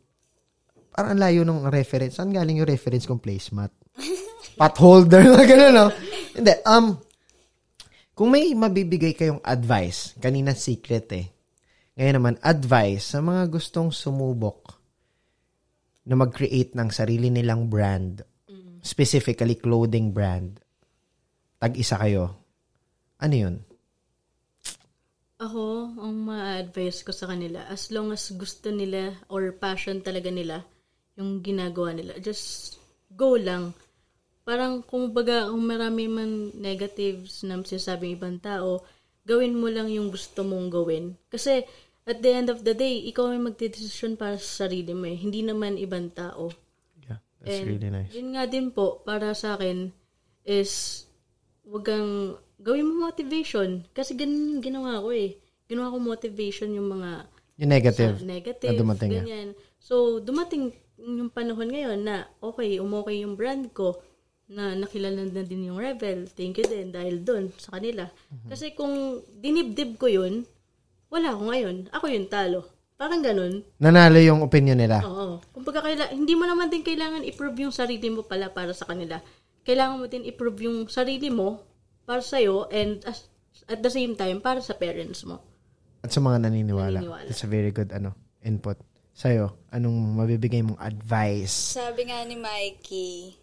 parang 0.90 1.12
ang 1.14 1.22
layo 1.22 1.42
ng 1.46 1.70
reference. 1.70 2.18
Saan 2.18 2.34
galing 2.34 2.66
yung 2.66 2.70
reference 2.70 3.06
kong 3.06 3.22
placemat? 3.22 3.70
Pot 4.60 4.76
holder, 4.82 5.22
mga 5.38 5.48
ganun, 5.54 5.74
no? 5.76 5.88
Hindi, 6.34 6.54
um, 6.66 6.86
kung 8.16 8.32
may 8.32 8.48
mabibigay 8.56 9.12
kayong 9.12 9.44
advice, 9.44 10.16
kanina 10.18 10.56
secret 10.56 11.08
eh. 11.12 11.28
Ngayon 12.00 12.16
naman, 12.16 12.36
advice 12.40 13.16
sa 13.16 13.20
mga 13.20 13.48
gustong 13.52 13.92
sumubok 13.92 14.76
na 16.08 16.16
mag-create 16.16 16.76
ng 16.76 16.90
sarili 16.92 17.28
nilang 17.28 17.68
brand, 17.68 18.24
specifically 18.80 19.60
clothing 19.60 20.16
brand, 20.16 20.64
tag-isa 21.60 22.00
kayo. 22.00 22.40
Ano 23.20 23.36
yun? 23.36 23.56
Ako, 25.36 25.92
ang 26.00 26.16
ma-advise 26.24 27.04
ko 27.04 27.12
sa 27.12 27.28
kanila, 27.28 27.68
as 27.68 27.92
long 27.92 28.16
as 28.16 28.32
gusto 28.32 28.72
nila 28.72 29.12
or 29.28 29.52
passion 29.52 30.00
talaga 30.00 30.32
nila 30.32 30.64
yung 31.20 31.44
ginagawa 31.44 31.92
nila, 31.92 32.16
just 32.24 32.80
go 33.12 33.36
lang. 33.36 33.76
Parang 34.48 34.80
kung 34.80 35.12
baga, 35.12 35.52
kung 35.52 35.66
marami 35.68 36.08
man 36.08 36.56
negatives 36.56 37.44
na 37.44 37.60
sinasabing 37.60 38.16
ibang 38.16 38.40
tao, 38.40 38.88
gawin 39.28 39.58
mo 39.58 39.68
lang 39.68 39.92
yung 39.92 40.08
gusto 40.08 40.48
mong 40.48 40.72
gawin. 40.72 41.20
Kasi 41.28 41.68
at 42.06 42.22
the 42.22 42.32
end 42.32 42.48
of 42.54 42.62
the 42.62 42.78
day, 42.78 43.04
ikaw 43.10 43.34
ay 43.34 43.42
magdedesisyon 43.42 44.16
para 44.16 44.38
sa 44.38 44.70
sarili 44.70 44.94
mo 44.94 45.10
eh. 45.10 45.18
Hindi 45.18 45.42
naman 45.42 45.82
ibang 45.82 46.14
tao. 46.14 46.54
Yeah, 47.04 47.20
that's 47.42 47.60
And 47.60 47.66
really 47.66 47.90
nice. 47.90 48.12
Yun 48.14 48.38
nga 48.38 48.46
din 48.46 48.70
po, 48.70 49.02
para 49.02 49.34
sa 49.34 49.58
akin, 49.58 49.90
is 50.46 51.04
wag 51.66 51.84
kang 51.90 52.38
gawin 52.66 52.90
mo 52.90 53.06
motivation. 53.06 53.86
Kasi 53.94 54.18
ganun 54.18 54.58
yung 54.58 54.64
ginawa 54.66 54.98
ko 54.98 55.14
eh. 55.14 55.38
Ginawa 55.70 55.94
ko 55.94 55.98
motivation 56.02 56.74
yung 56.74 56.90
mga 56.90 57.30
Yung 57.62 57.72
negative. 57.72 58.18
sa 58.18 58.26
negative, 58.26 58.74
na 58.74 58.82
dumating, 58.82 59.10
ganyan. 59.14 59.50
So, 59.78 60.18
dumating 60.18 60.74
yung 60.98 61.30
panahon 61.30 61.70
ngayon 61.70 62.02
na, 62.02 62.26
okay, 62.42 62.82
umokay 62.82 63.22
yung 63.22 63.38
brand 63.38 63.70
ko. 63.72 64.02
na 64.46 64.78
nakilala 64.78 65.26
na 65.26 65.42
din 65.42 65.74
yung 65.74 65.82
Rebel. 65.82 66.30
Thank 66.30 66.62
you 66.62 66.70
din 66.70 66.94
dahil 66.94 67.26
doon 67.26 67.50
sa 67.58 67.82
kanila. 67.82 68.06
Kasi 68.46 68.78
kung 68.78 69.18
dinibdib 69.42 69.98
ko 69.98 70.06
yun, 70.06 70.46
wala 71.10 71.34
ako 71.34 71.50
ngayon. 71.50 71.76
Ako 71.90 72.06
yung 72.14 72.30
talo. 72.30 72.62
Parang 72.94 73.26
ganun. 73.26 73.66
Nanalo 73.82 74.22
yung 74.22 74.46
opinion 74.46 74.78
nila. 74.78 75.02
Oo. 75.02 75.42
Kung 75.50 75.66
kaila, 75.66 76.14
hindi 76.14 76.38
mo 76.38 76.46
naman 76.46 76.70
din 76.70 76.86
kailangan 76.86 77.26
i-prove 77.26 77.66
yung 77.66 77.74
sarili 77.74 78.06
mo 78.14 78.22
pala 78.22 78.54
para 78.54 78.70
sa 78.78 78.86
kanila. 78.86 79.18
Kailangan 79.66 79.98
mo 79.98 80.06
din 80.06 80.30
i-prove 80.30 80.70
yung 80.70 80.78
sarili 80.94 81.34
mo 81.34 81.66
para 82.06 82.22
sa'yo 82.22 82.70
and 82.70 83.02
as, 83.04 83.28
at 83.66 83.82
the 83.82 83.90
same 83.90 84.14
time 84.14 84.40
para 84.40 84.62
sa 84.62 84.78
parents 84.78 85.26
mo. 85.26 85.42
At 86.06 86.14
sa 86.14 86.22
mga 86.22 86.46
naniniwala. 86.46 87.02
Naniniwala. 87.02 87.28
That's 87.28 87.44
a 87.44 87.50
very 87.50 87.74
good 87.74 87.90
ano 87.90 88.14
input. 88.46 88.78
Sa'yo, 89.16 89.58
anong 89.72 90.20
mabibigay 90.20 90.62
mong 90.62 90.78
advice? 90.78 91.80
Sabi 91.80 92.12
nga 92.12 92.20
ni 92.28 92.36
Mikey, 92.36 93.34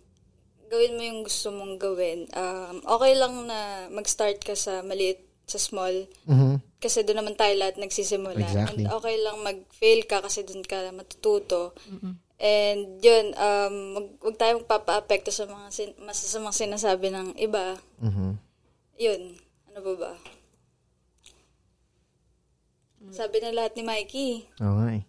gawin 0.68 0.96
mo 0.96 1.02
yung 1.02 1.20
gusto 1.24 1.48
mong 1.48 1.74
gawin. 1.80 2.28
Um, 2.32 2.84
okay 2.86 3.12
lang 3.16 3.48
na 3.48 3.88
mag-start 3.88 4.44
ka 4.44 4.52
sa 4.52 4.84
maliit, 4.84 5.24
sa 5.48 5.56
small. 5.58 6.06
Mhm. 6.28 6.60
Kasi 6.76 7.02
doon 7.02 7.24
naman 7.24 7.36
tayo 7.40 7.56
lahat 7.56 7.80
nagsisimula. 7.80 8.40
Exactly. 8.40 8.84
And 8.84 8.92
okay 8.94 9.16
lang 9.20 9.36
mag-fail 9.40 10.00
ka 10.06 10.20
kasi 10.20 10.44
doon 10.44 10.62
ka 10.62 10.92
matututo. 10.92 11.72
And 12.42 12.98
yun, 12.98 13.32
um, 13.38 13.74
wag, 13.94 14.08
wag 14.18 14.36
tayo 14.36 14.52
magpapa-apekto 14.60 15.30
sa 15.30 15.46
mga 15.46 15.66
sin- 15.70 15.98
masasamang 16.02 16.56
sinasabi 16.56 17.08
ng 17.14 17.38
iba. 17.38 17.78
Mhm. 18.02 18.36
Yun. 18.98 19.22
Ano 19.72 19.78
ba 19.80 19.92
ba? 19.96 20.12
Sabi 23.12 23.42
na 23.42 23.50
lahat 23.52 23.74
ni 23.76 23.82
Mikey. 23.82 24.30
Oo 24.62 24.74
nga 24.78 24.88
eh. 24.94 25.02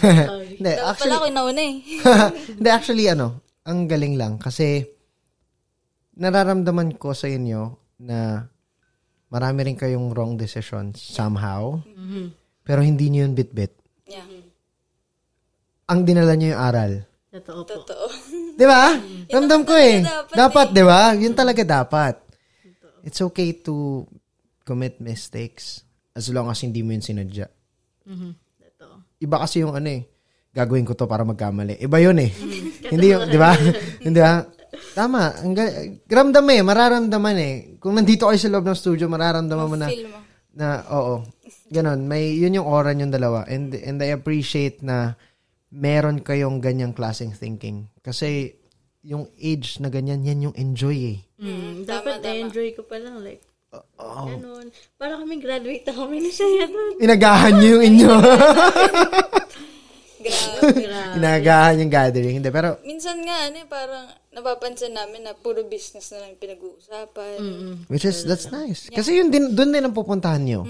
Hindi, 0.56 0.70
Dapat 0.70 0.86
actually, 0.86 1.02
pala 1.02 1.16
ako 1.18 1.28
nauna 1.28 1.62
eh. 1.62 1.76
Hindi, 2.56 2.68
actually, 2.70 3.06
ano, 3.10 3.26
ang 3.66 3.78
galing 3.84 4.14
lang. 4.16 4.38
Kasi, 4.38 4.86
nararamdaman 6.14 6.96
ko 6.96 7.12
sa 7.12 7.26
inyo 7.26 7.60
na 8.00 8.48
marami 9.28 9.60
rin 9.66 9.76
kayong 9.76 10.14
wrong 10.14 10.38
decisions 10.38 11.02
somehow. 11.02 11.76
Pero 12.62 12.80
hindi 12.80 13.10
nyo 13.10 13.26
yun 13.26 13.34
bit-bit. 13.34 13.72
yeah. 14.06 14.24
Ang 15.90 16.06
dinala 16.06 16.38
nyo 16.38 16.54
yung 16.54 16.62
aral. 16.62 16.92
Totoo 17.34 17.66
po. 17.66 17.82
Totoo. 17.82 18.06
Di 18.54 18.62
ba? 18.62 18.94
Ramdam 19.26 19.66
ko 19.66 19.74
eh. 19.74 20.06
dapat 20.06 20.34
Dapat, 20.38 20.66
di 20.70 20.84
ba? 20.86 21.00
Yun 21.18 21.34
talaga 21.34 21.62
dapat. 21.66 22.14
It's 23.02 23.20
okay 23.20 23.56
to 23.64 24.04
commit 24.64 25.00
mistakes 25.00 25.82
as 26.14 26.28
long 26.30 26.50
as 26.50 26.60
hindi 26.60 26.84
mo 26.84 26.92
yun 26.92 27.02
sinadya. 27.02 27.48
Mhm. 28.06 28.30
Totoo. 28.58 28.94
Iba 29.22 29.36
kasi 29.42 29.62
yung 29.64 29.74
ano 29.74 29.88
eh, 29.88 30.02
gagawin 30.50 30.86
ko 30.86 30.94
to 30.98 31.06
para 31.06 31.22
magkamali. 31.22 31.78
Iba 31.78 31.98
yun 32.02 32.18
eh. 32.20 32.30
hindi 32.92 33.06
yung, 33.14 33.30
di 33.30 33.38
ba? 33.38 33.54
hindi 34.02 34.20
ba? 34.20 34.44
Tama. 34.94 35.42
Ang 35.42 35.52
ga- 35.54 35.74
ramdam 36.10 36.46
eh, 36.50 36.62
mararamdaman 36.62 37.36
eh. 37.38 37.54
Kung 37.78 37.94
nandito 37.94 38.26
kayo 38.26 38.38
sa 38.38 38.50
loob 38.50 38.66
ng 38.66 38.78
studio, 38.78 39.06
mararamdaman 39.06 39.66
mo 39.70 39.76
na, 39.78 39.88
mo. 39.88 40.18
na 40.54 40.66
oo. 40.90 41.14
Ganon. 41.70 42.06
May, 42.06 42.34
yun 42.38 42.58
yung 42.58 42.66
aura 42.66 42.90
yung 42.94 43.14
dalawa. 43.14 43.46
And, 43.46 43.74
and 43.74 44.02
I 44.02 44.14
appreciate 44.14 44.82
na 44.82 45.14
meron 45.70 46.22
kayong 46.22 46.58
ganyang 46.58 46.94
klaseng 46.94 47.30
thinking. 47.30 47.86
Kasi, 48.02 48.58
yung 49.00 49.28
age 49.40 49.80
na 49.80 49.88
ganyan, 49.88 50.20
yan 50.24 50.50
yung 50.50 50.56
enjoy 50.56 51.16
eh. 51.16 51.18
Mm, 51.40 51.88
dapat 51.88 52.20
na-enjoy 52.20 52.76
ko 52.76 52.84
pa 52.84 53.00
lang. 53.00 53.24
Like, 53.24 53.40
Oo. 53.72 54.28
ganun. 54.28 54.68
Para 55.00 55.16
kami 55.16 55.40
graduate 55.40 55.86
na 55.88 55.94
kami 55.96 56.20
ni 56.20 56.30
doon. 56.34 56.92
Inagahan 57.00 57.52
nyo 57.56 57.68
yung 57.78 57.84
inyo. 57.86 58.12
Grabe. 60.20 60.84
Inagahan 61.16 61.80
yung 61.80 61.88
gathering. 61.88 62.34
Hindi, 62.44 62.52
pero, 62.52 62.76
Minsan 62.84 63.24
nga, 63.24 63.48
ano 63.48 63.56
eh, 63.56 63.64
parang 63.64 64.04
napapansin 64.36 64.92
namin 64.92 65.24
na 65.24 65.32
puro 65.32 65.64
business 65.64 66.12
na 66.12 66.28
lang 66.28 66.36
pinag-uusapan. 66.36 67.40
which 67.88 68.04
is, 68.04 68.28
that's 68.28 68.52
nice. 68.52 68.92
Kasi 68.92 69.16
yun 69.16 69.32
din, 69.32 69.56
dun 69.56 69.72
din 69.72 69.80
ang 69.80 69.96
pupuntahan 69.96 70.44
nyo. 70.44 70.68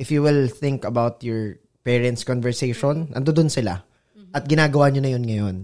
If 0.00 0.08
you 0.08 0.24
will 0.24 0.48
think 0.48 0.88
about 0.88 1.20
your 1.20 1.60
parents' 1.84 2.24
conversation, 2.24 3.12
ando 3.12 3.36
dun 3.36 3.52
sila. 3.52 3.84
At 4.32 4.48
ginagawa 4.48 4.88
nyo 4.88 5.04
na 5.04 5.12
yun 5.12 5.24
ngayon. 5.28 5.56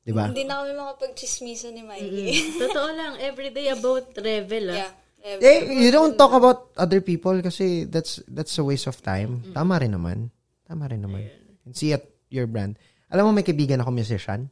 Di 0.00 0.12
ba? 0.16 0.32
Hindi 0.32 0.48
na 0.48 0.64
kami 0.64 0.72
makapag-chismisan 0.76 1.76
ni 1.76 1.82
Mikey. 1.84 2.60
Totoo 2.62 2.88
lang. 2.96 3.20
Everyday 3.20 3.68
about 3.72 4.12
Revel, 4.16 4.72
ah. 4.72 4.78
yeah. 4.86 4.92
Ever. 5.20 5.44
Eh, 5.44 5.84
you 5.84 5.92
don't 5.92 6.16
talk 6.16 6.32
about 6.32 6.72
other 6.80 7.04
people 7.04 7.36
kasi 7.44 7.84
that's 7.84 8.24
that's 8.24 8.56
a 8.56 8.64
waste 8.64 8.88
of 8.88 8.96
time. 9.04 9.44
Tama 9.52 9.76
rin 9.76 9.92
naman. 9.92 10.32
Tama 10.64 10.88
rin 10.88 11.04
naman. 11.04 11.28
And 11.68 11.76
see 11.76 11.92
at 11.92 12.08
your 12.32 12.48
brand. 12.48 12.80
Alam 13.12 13.28
mo, 13.28 13.30
may 13.36 13.44
kaibigan 13.44 13.84
ako 13.84 13.92
musician. 13.92 14.48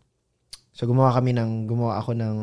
So, 0.77 0.85
gumawa 0.85 1.17
kami 1.17 1.33
ng, 1.33 1.71
gumawa 1.71 2.05
ako 2.05 2.13
ng 2.13 2.37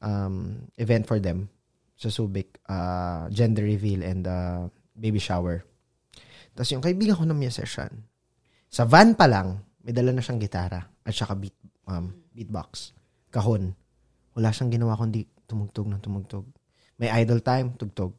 um, 0.00 0.36
event 0.80 1.04
for 1.04 1.20
them 1.20 1.52
sa 2.00 2.08
Subic. 2.08 2.56
Uh, 2.64 3.28
gender 3.28 3.66
reveal 3.66 4.00
and 4.06 4.24
uh, 4.24 4.64
baby 4.96 5.20
shower. 5.20 5.68
Tapos 6.56 6.70
yung 6.74 6.82
kaibigan 6.82 7.14
ko 7.14 7.28
na 7.28 7.36
musician, 7.36 8.08
sa 8.66 8.88
van 8.88 9.14
pa 9.14 9.28
lang, 9.28 9.62
may 9.84 9.94
dala 9.94 10.10
na 10.10 10.22
siyang 10.24 10.42
gitara 10.42 10.80
at 10.80 11.14
saka 11.14 11.38
beat, 11.38 11.54
um, 11.88 12.12
beatbox. 12.36 12.92
Kahon. 13.32 13.72
Wala 14.36 14.52
siyang 14.54 14.70
ginawa 14.70 14.94
kundi 14.94 15.26
tumugtog 15.48 15.88
ng 15.88 16.00
tumugtog. 16.04 16.44
May 17.00 17.08
idle 17.10 17.40
time, 17.40 17.74
tugtog. 17.74 18.12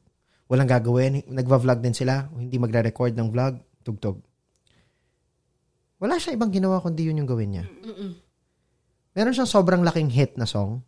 Walang 0.49 0.67
gagawin. 0.67 1.21
Nagva-vlog 1.29 1.79
din 1.79 1.93
sila. 1.93 2.27
Hindi 2.33 2.57
magre-record 2.57 3.13
ng 3.13 3.29
vlog, 3.29 3.61
tugtog. 3.85 4.17
Wala 5.99 6.17
siya 6.17 6.33
ibang 6.33 6.49
ginawa 6.49 6.81
kundi 6.81 7.05
yun 7.05 7.21
yung 7.21 7.29
gawin 7.29 7.51
niya. 7.53 7.65
Meron 9.13 9.35
siyang 9.35 9.51
sobrang 9.51 9.83
laking 9.83 10.09
hit 10.09 10.39
na 10.39 10.47
song. 10.47 10.81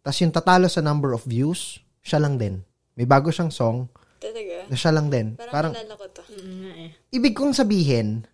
Tapos 0.00 0.18
yung 0.24 0.32
tatalo 0.32 0.66
sa 0.66 0.80
number 0.80 1.12
of 1.12 1.22
views, 1.28 1.78
siya 2.00 2.18
lang 2.18 2.40
din. 2.40 2.64
May 2.96 3.04
bago 3.04 3.28
siyang 3.28 3.52
song 3.52 3.92
Talaga. 4.16 4.64
na 4.72 4.76
siya 4.76 4.92
lang 4.96 5.12
din. 5.12 5.36
Parang, 5.36 5.76
Parang, 5.76 5.96
ko 5.96 6.06
to. 6.08 6.22
Eh. 6.32 6.88
ibig 7.12 7.36
kong 7.36 7.52
sabihin, 7.52 8.24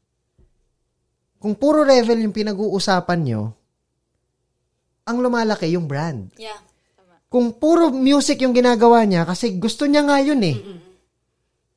kung 1.42 1.58
puro 1.58 1.82
level 1.82 2.22
yung 2.22 2.34
pinag-uusapan 2.34 3.20
nyo, 3.26 3.42
ang 5.06 5.16
lumalaki 5.22 5.70
yung 5.70 5.86
brand. 5.86 6.34
Yeah. 6.34 6.58
Tama. 6.98 7.22
Kung 7.30 7.54
puro 7.54 7.94
music 7.94 8.42
yung 8.42 8.52
ginagawa 8.52 9.06
niya, 9.06 9.22
kasi 9.22 9.54
gusto 9.54 9.86
niya 9.86 10.02
nga 10.02 10.18
yun 10.18 10.42
eh. 10.42 10.58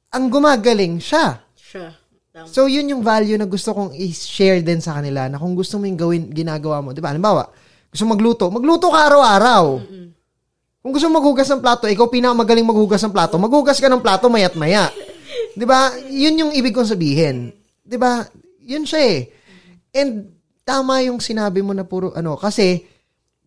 Ang 0.10 0.34
gumagaling 0.34 0.98
siya. 0.98 1.46
Siya. 1.54 1.94
Tama. 2.34 2.50
So, 2.50 2.66
yun 2.66 2.90
yung 2.90 3.06
value 3.06 3.38
na 3.38 3.46
gusto 3.46 3.70
kong 3.78 3.94
i-share 3.94 4.66
din 4.66 4.82
sa 4.82 4.98
kanila 4.98 5.30
na 5.30 5.38
kung 5.38 5.54
gusto 5.54 5.78
mo 5.78 5.86
yung 5.86 5.98
gawin, 6.02 6.24
ginagawa 6.34 6.82
mo. 6.82 6.90
Di 6.90 7.02
ba? 7.02 7.14
Halimbawa, 7.14 7.46
gusto 7.94 8.04
magluto, 8.10 8.50
magluto 8.50 8.90
ka 8.90 9.00
araw-araw. 9.06 9.66
Kung 10.80 10.92
gusto 10.96 11.06
maghugas 11.12 11.46
ng 11.54 11.62
plato, 11.62 11.86
ikaw 11.86 12.10
pinakamagaling 12.10 12.66
maghugas 12.66 13.04
ng 13.06 13.14
plato, 13.14 13.38
maghugas 13.38 13.78
ka 13.78 13.92
ng 13.92 14.02
plato 14.02 14.26
mayat 14.26 14.58
maya. 14.58 14.90
Di 15.54 15.66
ba? 15.68 15.94
Yun 16.10 16.48
yung 16.48 16.52
ibig 16.58 16.74
kong 16.74 16.90
sabihin. 16.90 17.54
Di 17.86 17.98
ba? 18.00 18.26
Yun 18.66 18.90
siya 18.90 19.02
eh. 19.06 19.20
And 19.94 20.34
tama 20.66 21.02
yung 21.06 21.22
sinabi 21.22 21.62
mo 21.62 21.74
na 21.78 21.86
puro 21.86 22.14
ano, 22.14 22.38
kasi 22.38 22.86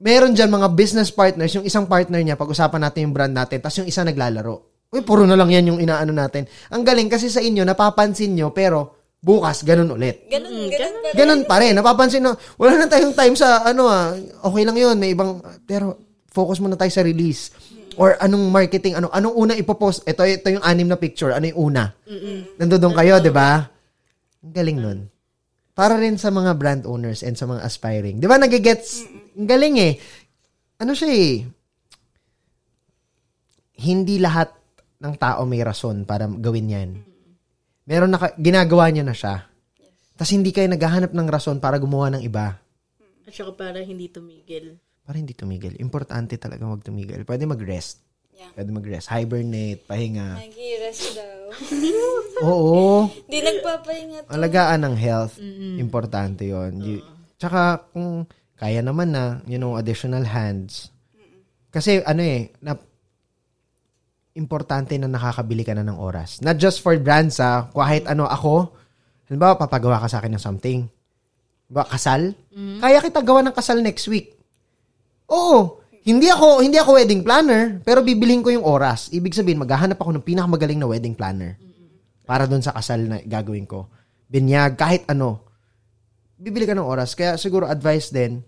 meron 0.02 0.34
dyan 0.34 0.50
mga 0.50 0.68
business 0.74 1.14
partners, 1.14 1.54
yung 1.54 1.62
isang 1.62 1.86
partner 1.86 2.18
niya, 2.18 2.34
pag-usapan 2.34 2.82
natin 2.82 3.06
yung 3.08 3.14
brand 3.14 3.30
natin, 3.30 3.62
tapos 3.62 3.78
yung 3.80 3.88
isa 3.88 4.02
naglalaro. 4.02 4.90
Uy, 4.92 5.00
puro 5.06 5.24
na 5.24 5.38
lang 5.38 5.48
yan 5.48 5.72
yung 5.72 5.80
inaano 5.80 6.12
natin. 6.12 6.44
Ang 6.68 6.82
galing 6.84 7.08
kasi 7.08 7.30
sa 7.30 7.40
inyo, 7.40 7.64
napapansin 7.64 8.34
nyo, 8.34 8.52
pero 8.52 9.08
bukas, 9.22 9.62
ganun 9.62 9.94
ulit. 9.94 10.26
Ganun, 10.28 10.68
ganun 10.68 10.92
pa 10.98 11.06
rin. 11.06 11.14
Ganun 11.16 11.42
pa 11.46 11.56
rin. 11.62 11.72
Napapansin 11.78 12.20
na, 12.20 12.34
wala 12.58 12.76
na 12.76 12.90
tayong 12.90 13.14
time 13.14 13.38
sa, 13.38 13.62
ano 13.62 13.86
ah, 13.88 14.12
okay 14.52 14.62
lang 14.66 14.76
yun, 14.76 14.98
may 14.98 15.14
ibang, 15.14 15.38
pero 15.64 15.96
focus 16.28 16.58
muna 16.58 16.74
tayo 16.74 16.90
sa 16.90 17.06
release. 17.06 17.54
Or 17.96 18.18
anong 18.18 18.50
marketing, 18.50 18.98
ano, 18.98 19.08
anong 19.14 19.32
una 19.38 19.54
ipopost? 19.54 20.02
Ito, 20.04 20.26
ito 20.26 20.50
yung 20.50 20.64
anim 20.66 20.90
na 20.90 20.98
picture, 20.98 21.30
ano 21.30 21.46
yung 21.46 21.72
una? 21.72 21.94
Nandoon 22.58 22.92
kayo, 22.98 23.22
di 23.22 23.30
ba? 23.32 23.62
Ang 24.42 24.52
galing 24.52 24.78
nun. 24.82 24.98
Para 25.72 25.96
rin 25.96 26.20
sa 26.20 26.28
mga 26.28 26.52
brand 26.58 26.82
owners 26.84 27.24
and 27.24 27.38
sa 27.38 27.48
mga 27.48 27.64
aspiring. 27.64 28.20
Di 28.20 28.28
ba, 28.28 28.36
nagigets? 28.36 29.08
Ang 29.32 29.48
galing 29.48 29.76
eh. 29.80 29.92
Ano 30.76 30.92
siya 30.92 31.08
eh, 31.08 31.46
hindi 33.82 34.18
lahat 34.18 34.50
ng 34.98 35.14
tao 35.18 35.42
may 35.42 35.62
rason 35.62 36.06
para 36.06 36.26
gawin 36.26 36.74
yan. 36.74 36.90
Meron 37.82 38.14
na, 38.14 38.30
ginagawa 38.38 38.90
niya 38.90 39.02
na 39.02 39.14
siya. 39.14 39.46
Tapos 40.14 40.30
hindi 40.30 40.54
kayo 40.54 40.70
naghahanap 40.70 41.10
ng 41.10 41.28
rason 41.28 41.58
para 41.58 41.82
gumawa 41.82 42.14
ng 42.14 42.22
iba. 42.22 42.62
At 43.26 43.32
saka 43.34 43.54
para 43.54 43.82
hindi 43.82 44.06
tumigil. 44.06 44.78
Para 45.02 45.18
hindi 45.18 45.34
tumigil. 45.34 45.74
Importante 45.82 46.38
talaga 46.38 46.62
wag 46.62 46.86
tumigil. 46.86 47.26
Pwede 47.26 47.42
mag-rest. 47.42 47.98
Yeah. 48.30 48.54
Pwede 48.54 48.70
mag-rest. 48.70 49.10
Hibernate, 49.10 49.82
pahinga. 49.82 50.38
Nag-rest 50.38 51.18
daw. 51.18 51.38
Oo. 52.46 53.10
Di 53.26 53.42
nagpapahinga 53.42 54.18
to. 54.26 54.30
Alagaan 54.30 54.86
ng 54.86 54.96
health. 54.98 55.42
Importante 55.78 56.46
yon. 56.46 56.78
Y- 56.78 57.02
Tsaka 57.34 57.90
kung 57.90 58.22
kaya 58.62 58.78
naman 58.78 59.10
na, 59.10 59.42
you 59.50 59.58
know, 59.58 59.74
additional 59.74 60.22
hands. 60.22 60.94
Kasi 61.74 61.98
ano 62.06 62.22
eh, 62.22 62.54
na, 62.62 62.78
importante 64.38 64.94
na 65.02 65.10
nakakabili 65.10 65.66
ka 65.66 65.74
na 65.74 65.82
ng 65.82 65.98
oras. 65.98 66.38
Not 66.46 66.62
just 66.62 66.78
for 66.78 66.94
brands 67.02 67.42
ah, 67.42 67.66
kahit 67.74 68.06
ano 68.06 68.30
ako, 68.30 68.70
halimbawa 69.26 69.58
papagawa 69.58 69.98
ka 70.06 70.14
sa 70.14 70.22
akin 70.22 70.38
ng 70.38 70.44
something. 70.46 70.86
Ba 71.66 71.82
kasal? 71.90 72.38
Kaya 72.78 73.02
kita 73.02 73.18
gawa 73.26 73.42
ng 73.42 73.56
kasal 73.56 73.82
next 73.82 74.06
week. 74.06 74.30
Oo. 75.26 75.82
Hindi 76.06 76.30
ako 76.30 76.62
hindi 76.62 76.78
ako 76.78 77.02
wedding 77.02 77.22
planner, 77.26 77.82
pero 77.82 78.02
bibilhin 78.06 78.46
ko 78.46 78.54
yung 78.54 78.66
oras. 78.66 79.10
Ibig 79.10 79.34
sabihin, 79.34 79.58
maghahanap 79.58 79.98
ako 79.98 80.18
ng 80.18 80.26
pinakamagaling 80.26 80.78
na 80.78 80.86
wedding 80.86 81.18
planner. 81.18 81.58
Para 82.22 82.46
doon 82.46 82.62
sa 82.62 82.74
kasal 82.78 83.10
na 83.10 83.18
gagawin 83.26 83.66
ko. 83.66 83.90
Binyag, 84.30 84.78
kahit 84.78 85.02
ano. 85.10 85.50
Bibili 86.38 86.66
ka 86.66 86.74
ng 86.78 86.86
oras. 86.86 87.14
Kaya 87.14 87.38
siguro 87.38 87.70
advice 87.70 88.10
din, 88.10 88.42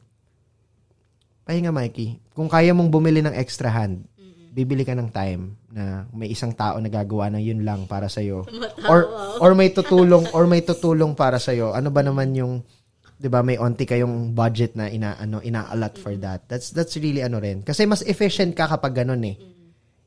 pahinga 1.45 1.71
Mikey. 1.71 2.33
Kung 2.33 2.49
kaya 2.49 2.73
mong 2.73 2.91
bumili 2.91 3.21
ng 3.21 3.37
extra 3.37 3.69
hand, 3.71 4.09
bibili 4.55 4.87
ka 4.87 4.95
ng 4.95 5.11
time 5.11 5.59
na 5.75 6.07
may 6.15 6.31
isang 6.31 6.55
tao 6.55 6.79
na 6.79 6.87
gagawa 6.87 7.27
ng 7.35 7.43
yun 7.43 7.61
lang 7.67 7.91
para 7.91 8.07
sa 8.07 8.23
Or 8.91 9.01
or 9.43 9.53
may 9.59 9.75
tutulong 9.75 10.31
or 10.31 10.47
may 10.47 10.63
tutulong 10.63 11.13
para 11.19 11.43
sa 11.43 11.51
Ano 11.53 11.91
ba 11.91 12.07
naman 12.07 12.31
yung 12.39 12.63
'di 13.19 13.29
ba 13.31 13.43
may 13.43 13.59
onti 13.59 13.83
kayong 13.83 14.35
budget 14.35 14.79
na 14.79 14.87
ina 14.87 15.19
ano 15.19 15.43
ina-allot 15.43 15.95
for 15.99 16.15
that. 16.23 16.47
That's 16.47 16.71
that's 16.71 16.95
really 16.99 17.23
ano 17.23 17.43
rin. 17.43 17.67
Kasi 17.67 17.83
mas 17.87 18.07
efficient 18.07 18.55
ka 18.55 18.71
kapag 18.71 19.03
ganun 19.03 19.23
eh. 19.27 19.37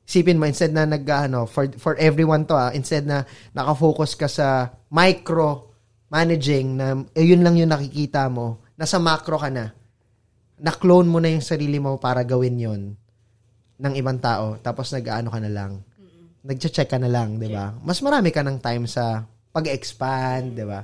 Isipin 0.07 0.39
mo 0.39 0.47
instead 0.47 0.71
na 0.71 0.87
nag 0.87 1.03
ano 1.03 1.43
for 1.43 1.67
for 1.75 1.99
everyone 1.99 2.47
to 2.47 2.55
ah, 2.55 2.71
instead 2.71 3.03
na 3.03 3.27
nakafocus 3.51 4.15
ka 4.15 4.31
sa 4.31 4.71
micro 4.87 5.67
managing 6.07 6.79
na 6.79 6.95
eh, 7.11 7.23
yun 7.27 7.43
lang 7.43 7.59
yung 7.59 7.71
nakikita 7.71 8.31
mo, 8.31 8.63
nasa 8.79 8.95
macro 8.95 9.35
ka 9.35 9.51
na. 9.51 9.75
Na-clone 10.57 11.07
mo 11.09 11.21
na 11.21 11.29
yung 11.29 11.45
sarili 11.45 11.77
mo 11.77 12.01
para 12.01 12.25
gawin 12.25 12.57
yon 12.57 12.81
ng 13.77 13.93
ibang 13.93 14.17
tao 14.17 14.57
tapos 14.57 14.89
nag-aano 14.89 15.29
ka 15.29 15.39
na 15.41 15.51
lang. 15.53 15.71
Nagche-check 16.41 16.89
ka 16.89 16.97
na 16.97 17.11
lang, 17.11 17.37
'di 17.37 17.51
ba? 17.51 17.77
Mas 17.83 18.01
marami 18.01 18.33
ka 18.33 18.41
ng 18.41 18.57
time 18.57 18.89
sa 18.89 19.25
pag-expand, 19.53 20.57
'di 20.57 20.65
ba? 20.65 20.81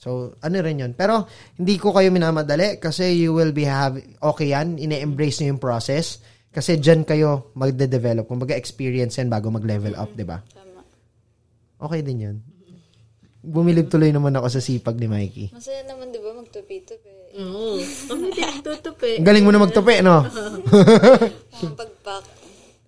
So, 0.00 0.32
ano 0.40 0.56
rin 0.64 0.80
yun. 0.80 0.92
Pero, 0.96 1.28
hindi 1.60 1.76
ko 1.76 1.92
kayo 1.92 2.08
minamadali 2.08 2.80
kasi 2.80 3.20
you 3.20 3.36
will 3.36 3.52
be 3.52 3.68
have, 3.68 4.00
okay 4.24 4.56
yan, 4.56 4.80
ine-embrace 4.80 5.44
nyo 5.44 5.52
yung 5.52 5.60
process. 5.60 6.24
Kasi 6.48 6.80
dyan 6.80 7.04
kayo 7.04 7.52
magde-develop. 7.52 8.24
Kung 8.24 8.40
mag-experience 8.40 9.20
yan 9.20 9.28
bago 9.28 9.52
mag-level 9.52 9.92
up, 10.00 10.08
di 10.16 10.24
ba? 10.24 10.40
Okay 11.76 12.00
din 12.00 12.18
yun. 12.18 12.36
Bumilib 13.44 13.92
tuloy 13.92 14.08
naman 14.08 14.32
ako 14.40 14.48
sa 14.48 14.64
sipag 14.64 14.96
ni 14.96 15.04
Mikey. 15.04 15.52
Masaya 15.52 15.84
naman, 15.84 16.08
di 16.08 16.20
ba, 16.20 16.32
magtupi-tupi. 16.32 17.19
Oo. 17.38 17.78
Kami 17.80 18.26
din 18.34 18.58
tutupi. 18.64 19.22
Ang 19.22 19.26
galing 19.26 19.44
mo 19.46 19.50
na 19.54 19.62
magtupi, 19.62 20.02
no? 20.02 20.26
Mga 21.62 21.74
pagpak. 21.78 22.24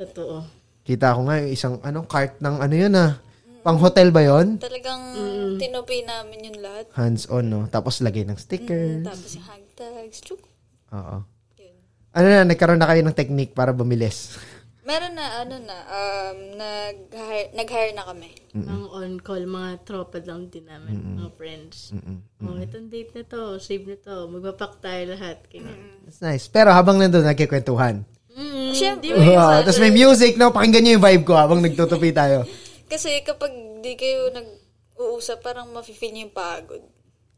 Totoo. 0.03 0.43
Kita 0.83 1.15
ko 1.15 1.21
nga 1.31 1.39
yung 1.39 1.51
isang, 1.55 1.75
ano, 1.87 2.03
cart 2.03 2.43
ng 2.43 2.57
ano 2.59 2.75
yun 2.75 2.95
ah. 2.99 3.23
Pang 3.63 3.79
hotel 3.79 4.11
ba 4.11 4.27
yon? 4.27 4.59
Talagang 4.59 5.15
tinupi 5.55 6.03
namin 6.03 6.51
yung 6.51 6.59
lahat. 6.59 6.91
Hands-on, 6.99 7.47
no? 7.47 7.61
Tapos 7.71 8.03
lagay 8.03 8.27
ng 8.27 8.35
sticker. 8.35 9.07
Tapos 9.07 9.39
yung 9.39 9.47
hang 9.47 9.67
tags. 9.79 10.19
Chuk. 10.27 10.43
Oo. 10.91 11.23
Yun. 11.63 11.75
Ano 12.11 12.27
na, 12.27 12.43
nagkaroon 12.43 12.83
na 12.83 12.91
kayo 12.91 13.07
ng 13.07 13.15
technique 13.15 13.55
para 13.55 13.71
bumilis. 13.71 14.43
Meron 14.83 15.15
na, 15.15 15.47
ano 15.47 15.63
na, 15.63 15.77
um, 15.87 16.39
nag-hire, 16.59 17.55
nag-hire 17.55 17.95
na 17.95 18.03
kami. 18.03 18.35
Ang 18.51 18.91
on-call, 18.91 19.47
mga 19.47 19.87
tropa 19.87 20.19
lang 20.19 20.51
din 20.51 20.67
namin, 20.67 21.23
mga 21.23 21.31
friends. 21.39 21.95
Oh, 22.43 22.59
itong 22.59 22.91
date 22.91 23.15
na 23.15 23.23
to, 23.23 23.63
save 23.63 23.87
na 23.87 23.95
to, 23.95 24.27
magpapak 24.27 24.83
tayo 24.83 25.15
lahat. 25.15 25.39
Ganyan. 25.47 26.03
That's 26.03 26.19
nice. 26.19 26.51
Pero 26.51 26.75
habang 26.75 26.99
nandun, 26.99 27.23
nagkikwentuhan. 27.23 28.03
Mm, 28.35 28.73
Siyempre, 28.75 29.15
Wow, 29.15 29.63
tapos 29.63 29.79
may 29.79 29.95
music, 29.95 30.35
no? 30.35 30.51
Pakinggan 30.51 30.83
nyo 30.83 30.93
yung 30.99 31.05
vibe 31.05 31.25
ko 31.31 31.35
habang 31.39 31.63
nagtutupi 31.63 32.11
tayo. 32.11 32.43
kasi 32.93 33.23
kapag 33.23 33.55
di 33.87 33.95
kayo 33.95 34.35
nag-uusap, 34.35 35.47
parang 35.47 35.71
mafe-feel 35.71 36.11
niyo 36.11 36.27
yung 36.27 36.35
pagod. 36.35 36.83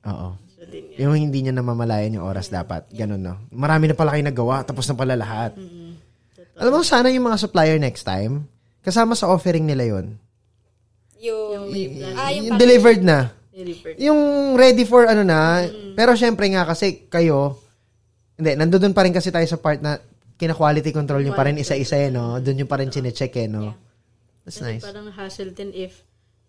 Oo. 0.04 0.28
so 0.48 0.64
din 0.64 0.96
yun. 0.96 0.96
Yung 0.96 1.14
hindi 1.28 1.44
nyo 1.44 1.52
namamalayan 1.60 2.16
yung 2.16 2.24
oras 2.24 2.48
dapat. 2.48 2.88
Ganun, 2.88 3.20
no? 3.20 3.36
Marami 3.52 3.92
na 3.92 3.96
pala 3.98 4.16
kayo 4.16 4.24
nagawa, 4.24 4.64
tapos 4.64 4.88
na 4.88 4.96
pala 4.96 5.12
lahat. 5.12 5.52
Alam 6.54 6.70
mo, 6.78 6.80
sana 6.86 7.10
yung 7.10 7.26
mga 7.26 7.38
supplier 7.40 7.78
next 7.82 8.06
time, 8.06 8.46
kasama 8.84 9.18
sa 9.18 9.26
offering 9.30 9.66
nila 9.66 9.84
yon 9.90 10.06
Yung, 11.18 11.72
ah, 12.14 12.30
yung 12.30 12.54
Yung 12.54 12.58
delivered 12.60 13.02
na. 13.02 13.32
Delivered. 13.54 13.96
Yung 14.02 14.20
ready 14.58 14.82
for 14.82 15.06
ano 15.06 15.22
na, 15.22 15.66
pero 15.94 16.18
syempre 16.18 16.50
nga 16.50 16.66
kasi 16.66 17.06
kayo, 17.06 17.58
hindi, 18.34 18.54
nandoon 18.58 18.94
pa 18.94 19.06
rin 19.06 19.14
kasi 19.14 19.30
tayo 19.30 19.46
sa 19.46 19.58
part 19.58 19.78
na 19.78 19.98
kina-quality 20.34 20.90
control 20.90 21.22
nyo 21.22 21.34
pa 21.38 21.46
rin 21.46 21.58
isa-isa 21.58 21.94
eh, 21.94 22.10
no? 22.10 22.42
Doon 22.42 22.62
nyo 22.62 22.66
pa 22.66 22.82
rin 22.82 22.90
chinecheck 22.90 23.34
eh, 23.38 23.46
no? 23.46 23.70
That's 24.42 24.58
Kasi 24.58 24.78
nice. 24.78 24.84
parang 24.84 25.08
hassle 25.14 25.54
din 25.54 25.70
if 25.70 26.02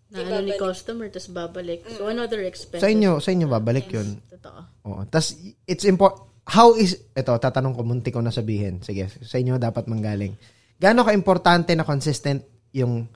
na 0.09 0.21
ano 0.21 0.45
ni 0.45 0.53
customer, 0.57 1.09
tapos 1.09 1.29
babalik. 1.33 1.81
So, 1.97 2.09
another 2.09 2.41
expense. 2.45 2.81
Sa 2.81 2.89
inyo, 2.89 3.17
sa 3.17 3.33
inyo 3.33 3.49
babalik 3.49 3.89
yun. 3.89 4.21
Totoo. 4.29 4.61
Oo. 4.85 5.01
Tapos, 5.09 5.33
it's 5.65 5.85
important, 5.85 6.21
how 6.45 6.73
is, 6.73 6.95
ito, 7.11 7.33
tatanong 7.33 7.73
ko, 7.73 7.81
munti 7.81 8.09
ko 8.09 8.21
na 8.21 8.29
sabihin. 8.29 8.81
Sige, 8.81 9.09
sa 9.09 9.37
inyo 9.37 9.57
dapat 9.57 9.85
manggaling. 9.85 10.37
Gaano 10.75 11.01
ka-importante 11.01 11.73
na 11.73 11.81
consistent 11.81 12.43
yung 12.71 13.07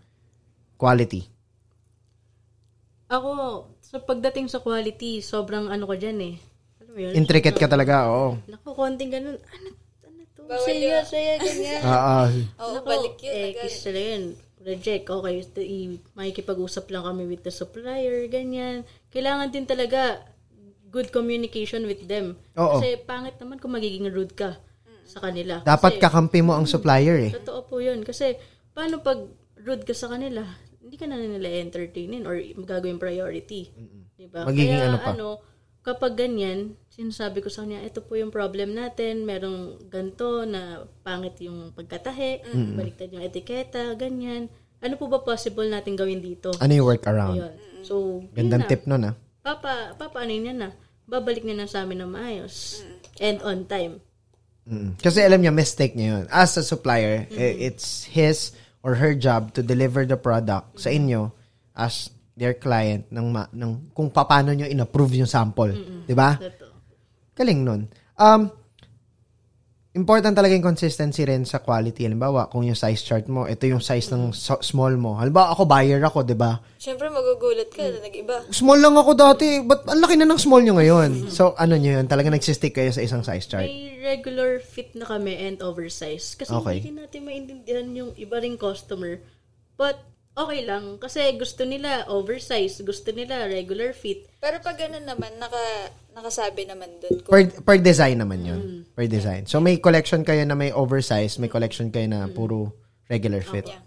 quality? 0.75 1.27
Ako, 3.09 3.29
sa 3.81 3.97
pagdating 3.99 4.47
sa 4.47 4.61
quality, 4.61 5.19
sobrang 5.19 5.65
ano 5.65 5.83
ko 5.83 5.97
dyan 5.97 6.19
eh. 6.21 6.35
Alam 6.79 6.91
mo 6.93 6.99
yun? 7.01 7.13
Intricate 7.17 7.57
ka 7.57 7.65
talaga, 7.65 8.05
oo. 8.05 8.37
Naku, 8.45 8.69
konting 8.71 9.09
ganun. 9.09 9.37
Ano, 9.37 9.67
ano 10.05 10.21
to? 10.37 10.41
Saya, 10.61 11.01
saya, 11.01 11.41
ganyan. 11.41 11.81
Oo. 11.81 12.19
Oo, 12.61 12.73
Naku, 12.77 12.85
balik 12.85 13.15
yun. 13.19 13.33
eh, 13.33 13.45
agad. 13.49 13.61
kasi 13.65 13.77
talaga 13.81 14.05
yun. 14.07 14.23
Reject, 14.59 15.05
okay. 15.07 15.35
i- 15.63 16.01
Makikipag-usap 16.13 16.85
lang 16.91 17.03
kami 17.03 17.23
with 17.25 17.41
the 17.41 17.49
supplier, 17.49 18.27
ganyan. 18.27 18.85
Kailangan 19.09 19.49
din 19.49 19.65
talaga 19.65 20.21
good 20.89 21.09
communication 21.09 21.85
with 21.85 22.05
them. 22.05 22.37
Oo. 22.57 22.77
Kasi 22.77 22.97
pangit 23.01 23.37
naman 23.37 23.57
kung 23.57 23.73
magiging 23.73 24.09
rude 24.09 24.33
ka 24.33 24.57
sa 25.05 25.25
kanila. 25.25 25.61
Dapat 25.65 25.97
Kasi- 25.97 26.03
kakampi 26.03 26.39
mo 26.41 26.53
ang 26.53 26.69
supplier 26.69 27.17
eh. 27.17 27.31
Totoo 27.33 27.65
po 27.65 27.81
yun. 27.81 28.05
Kasi, 28.05 28.37
paano 28.73 29.01
pag 29.01 29.17
rude 29.57 29.85
ka 29.85 29.93
sa 29.93 30.09
kanila, 30.09 30.45
hindi 30.81 30.95
ka 30.97 31.05
na 31.09 31.17
nila 31.17 31.49
entertainin 31.61 32.25
or 32.25 32.37
gagawin 32.65 33.01
priority. 33.01 33.69
Diba? 34.13 34.45
Magiging 34.45 34.77
Kaya, 34.77 34.89
ano 34.93 34.97
pa? 34.99 35.13
kapag 35.79 36.13
ganyan, 36.19 36.77
sinasabi 36.91 37.41
ko 37.41 37.49
sa 37.49 37.63
kanya, 37.65 37.81
ito 37.81 38.03
po 38.03 38.13
yung 38.19 38.29
problem 38.29 38.75
natin, 38.75 39.25
merong 39.25 39.89
ganto 39.89 40.43
na 40.45 40.85
pangit 41.01 41.39
yung 41.41 41.71
pagkatahe, 41.73 42.45
baliktad 42.75 43.09
yung 43.09 43.23
etiketa, 43.23 43.95
ganyan. 43.95 44.51
Ano 44.79 44.95
po 44.95 45.11
ba 45.11 45.19
possible 45.19 45.67
natin 45.67 45.95
gawin 45.95 46.23
dito? 46.23 46.51
Ano 46.59 46.71
yung 46.71 46.87
workaround? 46.87 47.35
Ayun. 47.35 47.53
So, 47.83 48.23
yun 48.23 48.31
Gandang 48.35 48.63
na. 48.63 48.69
tip 48.69 48.83
nun 48.85 49.03
ah. 49.07 49.15
Papa, 49.39 49.95
papa, 49.95 50.17
ano 50.23 50.31
yun 50.31 50.59
na? 50.59 50.69
Babalik 51.09 51.41
niya 51.41 51.57
na 51.57 51.67
sa 51.67 51.87
amin 51.87 52.05
ng 52.05 52.11
maayos. 52.11 52.83
And 53.17 53.41
on 53.41 53.65
time. 53.65 54.03
Mm. 54.69 55.01
Kasi 55.01 55.25
alam 55.25 55.41
niya, 55.41 55.53
mistake 55.55 55.97
niya 55.97 56.21
yun. 56.21 56.25
As 56.29 56.53
a 56.59 56.63
supplier, 56.63 57.25
eh, 57.33 57.71
it's 57.71 58.05
his 58.05 58.53
or 58.85 58.95
her 58.95 59.17
job 59.17 59.51
to 59.57 59.65
deliver 59.65 60.05
the 60.05 60.15
product 60.15 60.77
sa 60.77 60.93
inyo 60.93 61.33
as 61.73 62.13
their 62.37 62.55
client 62.55 63.09
ng, 63.11 63.27
ma- 63.33 63.51
ng 63.51 63.91
kung 63.91 64.07
paano 64.13 64.55
nyo 64.55 64.69
in-approve 64.69 65.19
yung 65.19 65.27
sample. 65.27 65.75
Di 66.07 66.15
ba? 66.15 66.37
Galing 67.35 67.59
nun. 67.65 67.81
Um, 68.15 68.51
important 69.99 70.31
talaga 70.31 70.55
yung 70.55 70.63
consistency 70.63 71.27
rin 71.27 71.43
sa 71.43 71.59
quality. 71.59 72.07
Halimbawa, 72.07 72.47
kung 72.47 72.63
yung 72.63 72.79
size 72.79 73.03
chart 73.03 73.27
mo, 73.27 73.43
ito 73.43 73.67
yung 73.67 73.83
size 73.83 74.07
ng 74.09 74.31
so- 74.31 74.63
small 74.63 74.95
mo. 74.95 75.19
Halimbawa, 75.19 75.51
ako 75.51 75.67
buyer 75.67 75.99
ako, 75.99 76.23
di 76.23 76.33
ba? 76.33 76.63
Siyempre, 76.79 77.11
magugulat 77.11 77.67
ka 77.67 77.83
na 77.83 77.99
nag-iba. 77.99 78.47
Small 78.49 78.79
lang 78.79 78.95
ako 78.95 79.11
dati. 79.13 79.59
Ba't 79.59 79.83
ang 79.83 79.99
laki 79.99 80.15
na 80.15 80.23
ng 80.23 80.39
small 80.39 80.63
nyo 80.63 80.79
ngayon? 80.79 81.27
So, 81.27 81.51
ano 81.59 81.75
nyo 81.75 81.99
yun? 81.99 82.07
Talaga 82.07 82.31
nagsistick 82.31 82.71
kayo 82.71 82.95
sa 82.95 83.03
isang 83.03 83.19
size 83.19 83.45
chart. 83.45 83.67
May 83.67 83.99
regular 83.99 84.63
fit 84.63 84.95
na 84.95 85.03
kami 85.03 85.35
and 85.35 85.59
oversize. 85.59 86.33
Kasi 86.33 86.55
Okay. 86.55 86.79
hindi 86.79 86.95
natin 86.95 87.27
maintindihan 87.27 87.87
yung 87.91 88.11
iba 88.15 88.39
ring 88.39 88.55
customer. 88.55 89.19
But, 89.75 89.99
okay 90.33 90.63
lang. 90.63 90.95
Kasi 90.97 91.35
gusto 91.35 91.67
nila 91.67 92.07
oversize. 92.07 92.79
Gusto 92.79 93.11
nila 93.11 93.43
regular 93.45 93.91
fit. 93.91 94.23
Pero 94.39 94.63
pag 94.63 94.79
ganun 94.79 95.03
naman, 95.03 95.35
naka, 95.35 95.91
nakasabi 96.19 96.67
naman 96.67 96.99
dun. 96.99 97.23
Kung, 97.23 97.31
Per, 97.31 97.63
per 97.63 97.77
design 97.79 98.19
naman 98.19 98.43
yun. 98.43 98.83
Per 98.91 99.07
design. 99.07 99.47
So, 99.47 99.63
may 99.63 99.79
collection 99.79 100.27
kayo 100.27 100.43
na 100.43 100.53
may 100.59 100.75
oversize, 100.75 101.39
may 101.39 101.47
collection 101.47 101.87
kayo 101.89 102.11
na 102.11 102.27
puro 102.27 102.75
regular 103.07 103.39
fit. 103.39 103.71
Yeah. 103.71 103.81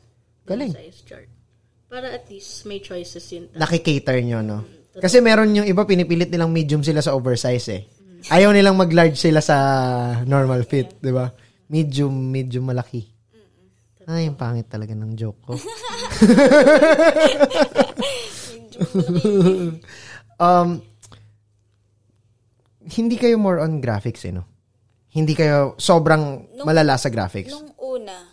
Galing. 0.48 0.72
Size 0.72 1.00
chart. 1.04 1.28
Para 1.92 2.08
at 2.16 2.24
least 2.32 2.64
may 2.64 2.80
choices 2.80 3.28
yun. 3.28 3.52
Nakikater 3.52 4.24
nyo, 4.24 4.40
no? 4.40 4.64
Kasi 4.96 5.20
meron 5.20 5.52
yung 5.52 5.68
iba, 5.68 5.84
pinipilit 5.84 6.32
nilang 6.32 6.48
medium 6.52 6.80
sila 6.80 7.04
sa 7.04 7.12
oversize 7.12 7.68
eh. 7.68 7.84
Ayaw 8.32 8.56
nilang 8.56 8.80
mag-large 8.80 9.16
sila 9.20 9.44
sa 9.44 9.56
normal 10.24 10.64
fit, 10.64 10.96
di 11.00 11.12
ba? 11.12 11.28
Medium, 11.68 12.12
medium 12.12 12.64
malaki. 12.64 13.04
Ay, 14.08 14.26
yung 14.26 14.34
pangit 14.34 14.66
talaga 14.66 14.98
ng 14.98 15.14
joke 15.14 15.40
ko. 15.46 15.54
um, 20.42 20.82
hindi 22.92 23.16
kayo 23.16 23.36
more 23.36 23.58
on 23.58 23.78
graphics, 23.78 24.22
eh, 24.22 24.32
no? 24.32 24.44
Hindi 25.08 25.32
kayo 25.32 25.76
sobrang 25.76 26.48
malala 26.62 26.96
sa 26.96 27.08
graphics. 27.08 27.50
nung 27.50 27.72
una, 27.78 28.32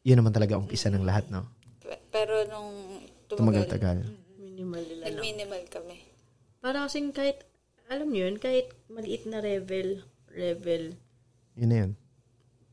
Yun 0.00 0.18
naman 0.18 0.32
talaga 0.32 0.56
umpisa 0.56 0.88
ng 0.88 1.02
lahat, 1.02 1.28
no? 1.28 1.48
pe- 1.78 2.00
pero 2.08 2.44
nung 2.44 3.00
tumagal, 3.26 3.68
Tumagal-tagal. 3.68 3.98
Minimal 4.38 4.82
nila 4.82 5.02
lang. 5.02 5.08
nag-minimal 5.14 5.62
kami. 5.68 5.96
Para 6.58 6.82
kasing 6.82 7.12
kahit, 7.12 7.44
alam 7.86 8.08
nyo 8.08 8.24
yun, 8.24 8.36
kahit 8.36 8.72
maliit 8.88 9.24
na 9.24 9.38
level, 9.38 10.00
level, 10.30 10.96
Yun 11.54 11.68
na 11.68 11.76
yun. 11.78 11.92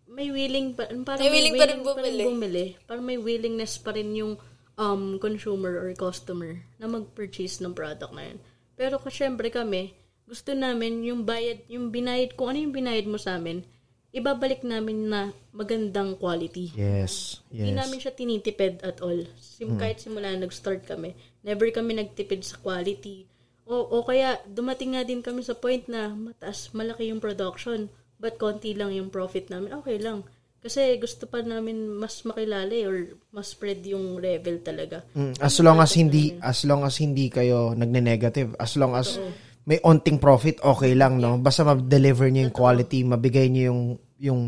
may 0.06 0.30
willing 0.30 0.72
pa, 0.72 0.86
parang 1.02 1.20
May 1.20 1.32
willing 1.34 1.56
pa 1.56 1.66
rin 1.66 1.82
bumili. 1.82 2.24
bumili. 2.24 2.66
Parang 2.86 3.04
may 3.04 3.18
willingness 3.18 3.76
pa 3.76 3.92
rin 3.92 4.12
yung 4.12 4.40
um, 4.76 5.18
consumer 5.18 5.76
or 5.78 5.92
customer 5.94 6.56
na 6.78 6.86
mag-purchase 6.86 7.60
ng 7.60 7.72
product 7.72 8.12
na 8.12 8.30
yun. 8.30 8.40
Pero 8.74 8.96
kasi 8.98 9.24
syempre 9.24 9.50
kami, 9.50 9.92
gusto 10.26 10.57
namin 10.57 11.06
yung 11.06 11.22
bayad, 11.22 11.61
yung 11.69 11.93
binayad, 11.93 12.34
kung 12.34 12.49
ano 12.53 12.60
yung 12.65 12.73
binayad 12.73 13.06
mo 13.06 13.22
sa 13.22 13.38
amin, 13.38 13.61
ibabalik 14.10 14.65
namin 14.65 15.11
na 15.11 15.22
magandang 15.52 16.18
quality. 16.18 16.73
Yes. 16.73 17.45
Hindi 17.52 17.76
Yes. 17.76 17.80
namin 17.84 17.97
siya 18.02 18.14
tinitipid 18.15 18.81
at 18.81 19.03
all. 19.03 19.27
Sim, 19.38 19.77
Kahit 19.77 20.02
simula 20.02 20.34
nag-start 20.34 20.88
kami, 20.88 21.14
never 21.43 21.69
kami 21.69 21.93
nagtipid 21.93 22.41
sa 22.41 22.57
quality. 22.57 23.27
O, 23.65 23.81
o 23.81 24.06
kaya, 24.06 24.39
dumating 24.45 24.93
nga 24.95 25.03
din 25.03 25.22
kami 25.22 25.41
sa 25.41 25.57
point 25.57 25.85
na 25.89 26.14
mataas, 26.14 26.69
malaki 26.72 27.10
yung 27.10 27.19
production, 27.22 27.89
but 28.22 28.38
konti 28.38 28.73
lang 28.73 28.93
yung 28.93 29.11
profit 29.11 29.49
namin. 29.52 29.73
Okay 29.84 29.99
lang. 29.99 30.23
Kasi 30.65 30.97
gusto 30.97 31.30
pa 31.30 31.45
namin 31.45 31.93
mas 31.93 32.26
makilala 32.26 32.73
eh, 32.73 32.89
or 32.89 33.14
mas 33.30 33.53
spread 33.53 33.85
yung 33.85 34.18
level 34.18 34.57
talaga. 34.65 35.06
Mm, 35.14 35.38
as 35.38 35.61
long 35.61 35.77
as 35.77 35.93
hindi 35.93 36.34
as 36.41 36.65
long 36.65 36.81
as 36.81 36.97
hindi 36.97 37.30
kayo 37.30 37.77
nagne-negative, 37.77 38.57
as 38.57 38.73
long 38.73 38.97
as 38.97 39.22
may 39.66 39.82
onting 39.82 40.18
profit, 40.18 40.62
okay 40.62 40.94
lang, 40.94 41.18
no? 41.18 41.38
Basta 41.38 41.66
ma-deliver 41.66 42.30
niyo 42.30 42.48
yung 42.48 42.56
quality, 42.56 43.02
mabigay 43.02 43.50
niyo 43.50 43.74
yung 43.74 43.82
yung 44.16 44.42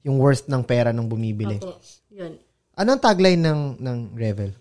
yung 0.00 0.16
worth 0.16 0.48
ng 0.48 0.64
pera 0.64 0.90
ng 0.90 1.04
bumibili. 1.04 1.60
Opo. 1.60 1.80
Yun. 2.10 2.36
Anong 2.74 3.00
tagline 3.00 3.40
ng 3.40 3.60
ng 3.78 3.98
Revel? 4.12 4.52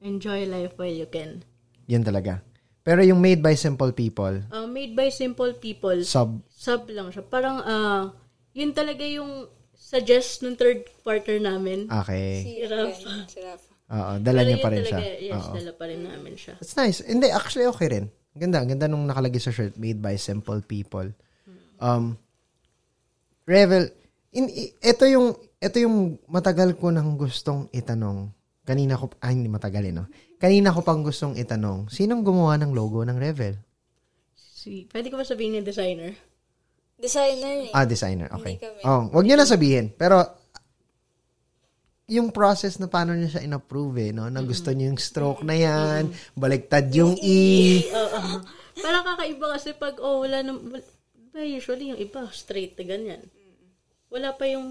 Enjoy 0.00 0.46
life 0.46 0.78
while 0.78 0.92
you 0.92 1.08
can. 1.10 1.42
Yan 1.90 2.06
talaga. 2.06 2.42
Pero 2.86 3.02
yung 3.02 3.18
made 3.18 3.42
by 3.42 3.58
simple 3.58 3.90
people, 3.90 4.38
Uh, 4.54 4.70
made 4.70 4.94
by 4.94 5.10
simple 5.10 5.50
people. 5.58 5.98
sub 6.06 6.38
Sub 6.46 6.86
lang 6.86 7.10
siya. 7.10 7.26
Parang, 7.26 7.58
ah, 7.60 8.14
yun 8.54 8.70
talaga 8.70 9.02
yung 9.02 9.50
suggest 9.74 10.46
ng 10.46 10.54
third 10.54 10.86
partner 11.02 11.42
namin. 11.42 11.90
okay. 11.90 12.42
Si 12.46 12.52
Rafa. 12.62 13.10
Si 13.26 13.38
Rafa. 13.42 13.74
Oo, 13.86 14.12
dala 14.18 14.42
Pero 14.42 14.48
niya 14.50 14.58
pa 14.58 14.68
rin 14.68 14.82
talaga, 14.82 14.98
siya. 14.98 15.00
Yes, 15.22 15.34
Oo. 15.38 15.54
dala 15.54 15.72
pa 15.72 15.84
rin 15.86 16.00
namin 16.02 16.34
siya. 16.34 16.54
It's 16.58 16.74
nice. 16.74 16.98
Hindi, 17.00 17.26
actually 17.30 17.70
okay 17.70 17.88
rin. 17.88 18.06
Ang 18.34 18.40
Ganda, 18.42 18.58
ang 18.58 18.68
ganda 18.68 18.86
nung 18.86 19.06
nakalagay 19.06 19.38
sa 19.38 19.54
shirt, 19.54 19.78
made 19.78 20.02
by 20.02 20.18
simple 20.18 20.58
people. 20.60 21.06
Um, 21.78 22.18
Revel, 23.46 23.86
in, 24.34 24.50
i- 24.50 24.74
ito 24.82 25.06
yung, 25.06 25.32
ito 25.56 25.76
yung 25.78 26.18
matagal 26.26 26.74
ko 26.74 26.90
nang 26.90 27.14
gustong 27.14 27.70
itanong. 27.70 28.34
Kanina 28.66 28.98
ko, 28.98 29.06
ay 29.22 29.38
hindi 29.38 29.46
matagal 29.46 29.86
eh, 29.86 29.94
no? 29.94 30.10
Kanina 30.36 30.74
ko 30.74 30.82
pang 30.82 31.00
gustong 31.00 31.38
itanong, 31.38 31.86
sinong 31.86 32.26
gumawa 32.26 32.58
ng 32.58 32.74
logo 32.74 33.06
ng 33.06 33.14
Revel? 33.14 33.54
Si, 34.34 34.90
pwede 34.90 35.08
ko 35.08 35.16
ba 35.16 35.24
sabihin 35.24 35.62
yung 35.62 35.68
designer? 35.68 36.10
Designer 36.98 37.70
eh. 37.70 37.72
Ah, 37.72 37.86
designer. 37.86 38.26
Okay. 38.34 38.58
Hindi 38.58 38.66
kami. 38.66 38.80
Oh, 38.82 39.06
wag 39.14 39.24
niyo 39.24 39.36
na 39.38 39.46
sabihin. 39.46 39.94
Pero, 39.94 40.18
yung 42.06 42.30
process 42.30 42.78
na 42.78 42.86
paano 42.86 43.18
niya 43.18 43.36
siya 43.36 43.44
in-approve 43.44 43.98
eh, 43.98 44.10
no? 44.14 44.30
Na 44.30 44.38
gusto 44.40 44.70
niyo 44.70 44.94
yung 44.94 45.00
stroke 45.00 45.42
na 45.42 45.58
yan, 45.58 46.06
baliktad 46.38 46.86
yung 46.94 47.18
E. 47.18 47.82
Oo. 47.90 48.46
Parang 48.78 49.04
kakaiba 49.04 49.46
kasi 49.58 49.74
pag, 49.74 49.98
oh, 49.98 50.22
wala 50.22 50.46
na, 50.46 50.54
wal- 50.54 50.86
ba, 51.34 51.42
usually 51.42 51.90
yung 51.90 51.98
iba, 51.98 52.30
straight 52.30 52.78
na 52.78 52.84
ganyan. 52.86 53.22
Wala 54.06 54.38
pa 54.38 54.46
yung, 54.46 54.66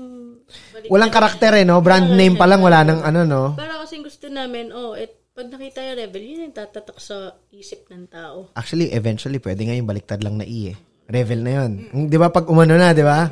balik- 0.71 0.87
Walang 0.87 1.11
karakter 1.11 1.51
eh, 1.59 1.67
no? 1.67 1.83
Brand 1.83 2.07
name 2.07 2.39
pa 2.39 2.47
lang, 2.47 2.63
wala 2.63 2.87
nang 2.87 3.03
ano, 3.03 3.27
no? 3.27 3.43
Para 3.53 3.83
kasi 3.83 3.99
gusto 3.99 4.31
namin, 4.31 4.71
oh, 4.71 4.95
et, 4.95 5.11
pag 5.35 5.51
nakita 5.51 5.83
yung 5.83 5.99
rebel, 5.99 6.23
yun 6.23 6.47
yung 6.47 6.55
tatatak 6.55 6.95
sa 6.95 7.35
isip 7.51 7.91
ng 7.91 8.07
tao. 8.07 8.55
Actually, 8.55 8.95
eventually, 8.95 9.43
pwede 9.43 9.67
nga 9.67 9.75
yung 9.75 9.83
baliktad 9.85 10.23
lang 10.23 10.39
na 10.39 10.47
E 10.47 10.71
eh. 10.71 10.77
Revel 11.05 11.43
na 11.43 11.51
yun. 11.61 11.71
Mm, 11.91 12.07
Di 12.07 12.15
ba 12.15 12.31
pag 12.31 12.47
umano 12.47 12.79
na, 12.79 12.95
di 12.95 13.03
ba? 13.03 13.27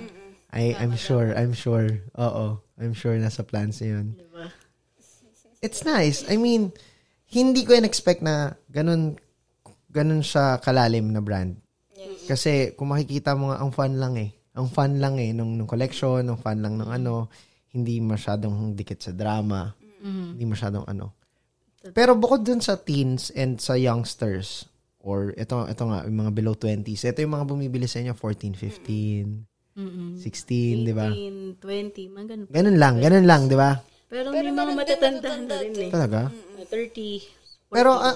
I, 0.53 0.77
I'm 0.77 0.93
sure, 0.93 1.33
I'm 1.33 1.57
sure. 1.57 1.89
Oo, 2.13 2.61
I'm 2.77 2.93
sure 2.93 3.17
nasa 3.17 3.41
plans 3.41 3.81
na 3.81 3.97
yun. 3.97 4.13
Diba? 4.13 4.45
It's 5.65 5.81
nice. 5.81 6.21
I 6.29 6.37
mean, 6.37 6.69
hindi 7.33 7.65
ko 7.65 7.73
in-expect 7.73 8.21
na 8.21 8.53
ganun, 8.69 9.17
ganun 9.89 10.21
siya 10.21 10.61
kalalim 10.61 11.09
na 11.09 11.25
brand. 11.25 11.57
Kasi 12.29 12.77
kung 12.77 12.93
makikita 12.93 13.33
mo 13.33 13.49
nga, 13.49 13.59
ang 13.59 13.73
fun 13.73 13.97
lang 13.97 14.13
eh. 14.21 14.31
Ang 14.53 14.69
fun 14.69 15.01
lang 15.01 15.17
eh, 15.17 15.33
nung, 15.33 15.57
nung 15.57 15.65
collection, 15.65 16.21
ang 16.21 16.37
fun 16.37 16.61
lang 16.61 16.77
ng 16.77 16.89
ano, 16.93 17.33
hindi 17.73 17.97
masyadong 17.97 18.77
dikit 18.77 19.01
sa 19.01 19.11
drama, 19.11 19.73
hindi 20.37 20.45
masyadong 20.45 20.85
ano. 20.85 21.17
Pero 21.91 22.13
bukod 22.15 22.45
dun 22.45 22.61
sa 22.61 22.77
teens 22.77 23.33
and 23.33 23.57
sa 23.57 23.73
youngsters, 23.73 24.69
or 25.03 25.33
ito, 25.35 25.67
ito 25.67 25.83
nga, 25.83 26.05
yung 26.05 26.19
mga 26.21 26.31
below 26.31 26.55
20s, 26.55 27.03
ito 27.03 27.19
yung 27.19 27.33
mga 27.33 27.49
bumibili 27.49 27.89
sa 27.89 27.99
inyo, 27.99 28.13
14, 28.15 28.55
15, 28.55 29.52
Mm-mm. 29.73 30.21
16, 30.21 30.85
di 30.85 30.93
ba? 30.93 31.09
18, 31.09 31.57
20, 31.57 32.13
mga 32.13 32.25
ganun. 32.29 32.47
Ganun 32.49 32.77
lang, 32.77 32.93
ganun 33.01 33.25
lang, 33.25 33.41
di 33.49 33.57
ba? 33.57 33.81
Pero, 34.05 34.29
may 34.29 34.45
mga 34.45 34.73
matatanda 34.77 35.29
na 35.41 35.55
rin 35.57 35.73
eh. 35.73 35.89
Talaga? 35.89 36.29
Mga 36.29 36.65
30. 36.69 37.73
Pero, 37.73 37.89
ah, 37.97 38.13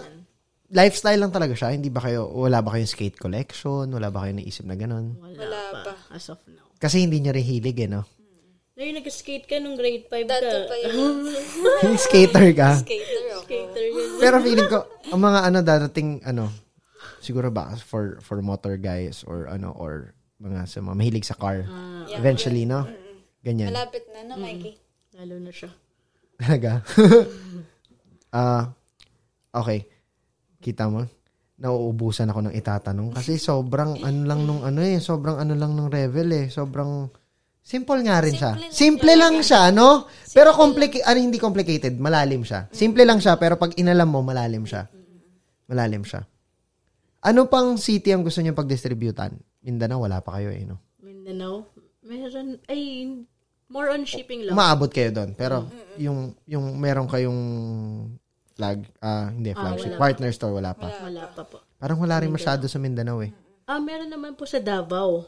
lifestyle 0.69 1.17
lang 1.17 1.33
talaga 1.33 1.57
siya. 1.57 1.73
Hindi 1.73 1.89
ba 1.89 2.05
kayo, 2.05 2.29
wala 2.29 2.61
ba 2.61 2.77
kayong 2.77 2.91
skate 2.93 3.17
collection? 3.17 3.89
Wala 3.89 4.13
ba 4.13 4.21
kayong 4.21 4.37
naisip 4.37 4.69
na 4.69 4.77
ganun? 4.77 5.17
Wala, 5.17 5.33
Wala 5.33 5.59
pa, 5.73 5.79
pa. 5.89 5.93
As 6.13 6.29
of 6.29 6.37
now. 6.45 6.61
Kasi 6.77 7.01
hindi 7.01 7.17
niya 7.17 7.33
rin 7.33 7.41
hilig 7.41 7.81
eh, 7.81 7.89
no? 7.89 8.05
Ngayon, 8.77 9.01
nag-skate 9.01 9.49
ka 9.49 9.57
nung 9.57 9.73
grade 9.73 10.05
5 10.05 10.29
Dati 10.29 10.45
ka. 10.45 10.69
pa 10.69 10.75
yun. 10.77 11.25
Skater 12.05 12.47
ka. 12.53 12.69
Skater 12.85 13.23
ako. 13.33 13.41
Skater 13.49 13.85
yun. 13.89 14.07
Pero 14.21 14.35
feeling 14.45 14.69
ko, 14.69 14.79
ang 15.09 15.21
mga 15.25 15.39
ano, 15.49 15.57
dadating, 15.65 16.21
ano, 16.21 16.53
siguro 17.17 17.49
ba, 17.49 17.73
for, 17.81 18.21
for 18.21 18.37
motor 18.45 18.77
guys, 18.77 19.25
or 19.25 19.49
ano, 19.49 19.73
or 19.73 20.13
mga 20.37 20.69
sa 20.69 20.77
mga 20.81 20.95
mahilig 20.97 21.25
sa 21.25 21.37
car. 21.37 21.65
Eventually, 22.13 22.65
no? 22.69 22.85
Ganyan. 23.41 23.73
Malapit 23.73 24.05
na, 24.13 24.19
no, 24.27 24.35
Mikey? 24.37 24.77
Lalo 25.17 25.35
na 25.41 25.51
siya. 25.51 25.71
Talaga? 26.37 26.71
Ah, 28.27 28.75
okay. 29.55 29.87
Kita 30.59 30.91
mo? 30.91 31.07
Nauubusan 31.57 32.27
ako 32.27 32.51
ng 32.51 32.53
itatanong. 32.59 33.15
Kasi 33.15 33.39
sobrang 33.39 34.03
ano 34.03 34.19
lang 34.27 34.43
nung 34.43 34.61
ano 34.67 34.83
eh. 34.83 34.99
Sobrang 34.99 35.39
ano 35.39 35.55
lang 35.55 35.73
nung 35.73 35.87
revel 35.87 36.27
eh. 36.35 36.45
Sobrang 36.51 37.07
simple 37.63 38.03
nga 38.03 38.19
rin 38.19 38.35
siya. 38.35 38.59
Simple 38.67 39.15
lang 39.15 39.39
siya, 39.39 39.71
no? 39.71 40.11
Pero 40.35 40.51
complicated, 40.53 41.07
ano 41.07 41.17
hindi 41.23 41.39
complicated, 41.39 41.95
malalim 41.97 42.43
siya. 42.43 42.67
Simple 42.69 43.07
lang 43.07 43.23
siya, 43.23 43.39
pero 43.39 43.55
pag 43.55 43.73
inalam 43.79 44.11
mo, 44.11 44.19
malalim 44.21 44.67
siya. 44.67 44.85
Malalim 45.71 46.03
siya. 46.03 46.21
Ano 47.23 47.47
pang 47.47 47.79
city 47.79 48.11
ang 48.11 48.27
gusto 48.27 48.43
niyo 48.43 48.53
pag-distributan? 48.53 49.33
Mindanao, 49.67 49.99
wala 50.07 50.23
pa 50.23 50.39
kayo 50.39 50.47
eh, 50.55 50.63
no? 50.63 50.79
Mindanao. 51.03 51.67
Meron, 52.07 52.55
ay, 52.71 53.11
more 53.67 53.91
on 53.91 54.07
shipping 54.07 54.47
lang. 54.47 54.55
Umaabot 54.55 54.87
kayo 54.87 55.11
doon. 55.11 55.35
Pero 55.35 55.67
yung 55.99 56.31
yung 56.47 56.79
meron 56.79 57.11
kayong 57.11 57.41
flag, 58.55 58.87
ah 59.03 59.27
hindi 59.27 59.51
flagship, 59.51 59.99
partner 59.99 60.31
store 60.31 60.55
wala 60.55 60.71
pa. 60.71 60.87
Wala 61.03 61.27
pa 61.35 61.43
po. 61.43 61.59
Parang 61.75 61.99
wala 61.99 62.23
rin 62.23 62.31
masyado 62.31 62.63
sa 62.65 62.79
Mindanao 62.79 63.19
eh. 63.21 63.31
Ah, 63.67 63.83
meron 63.83 64.07
naman 64.07 64.39
po 64.39 64.47
sa 64.47 64.63
Davao. 64.63 65.27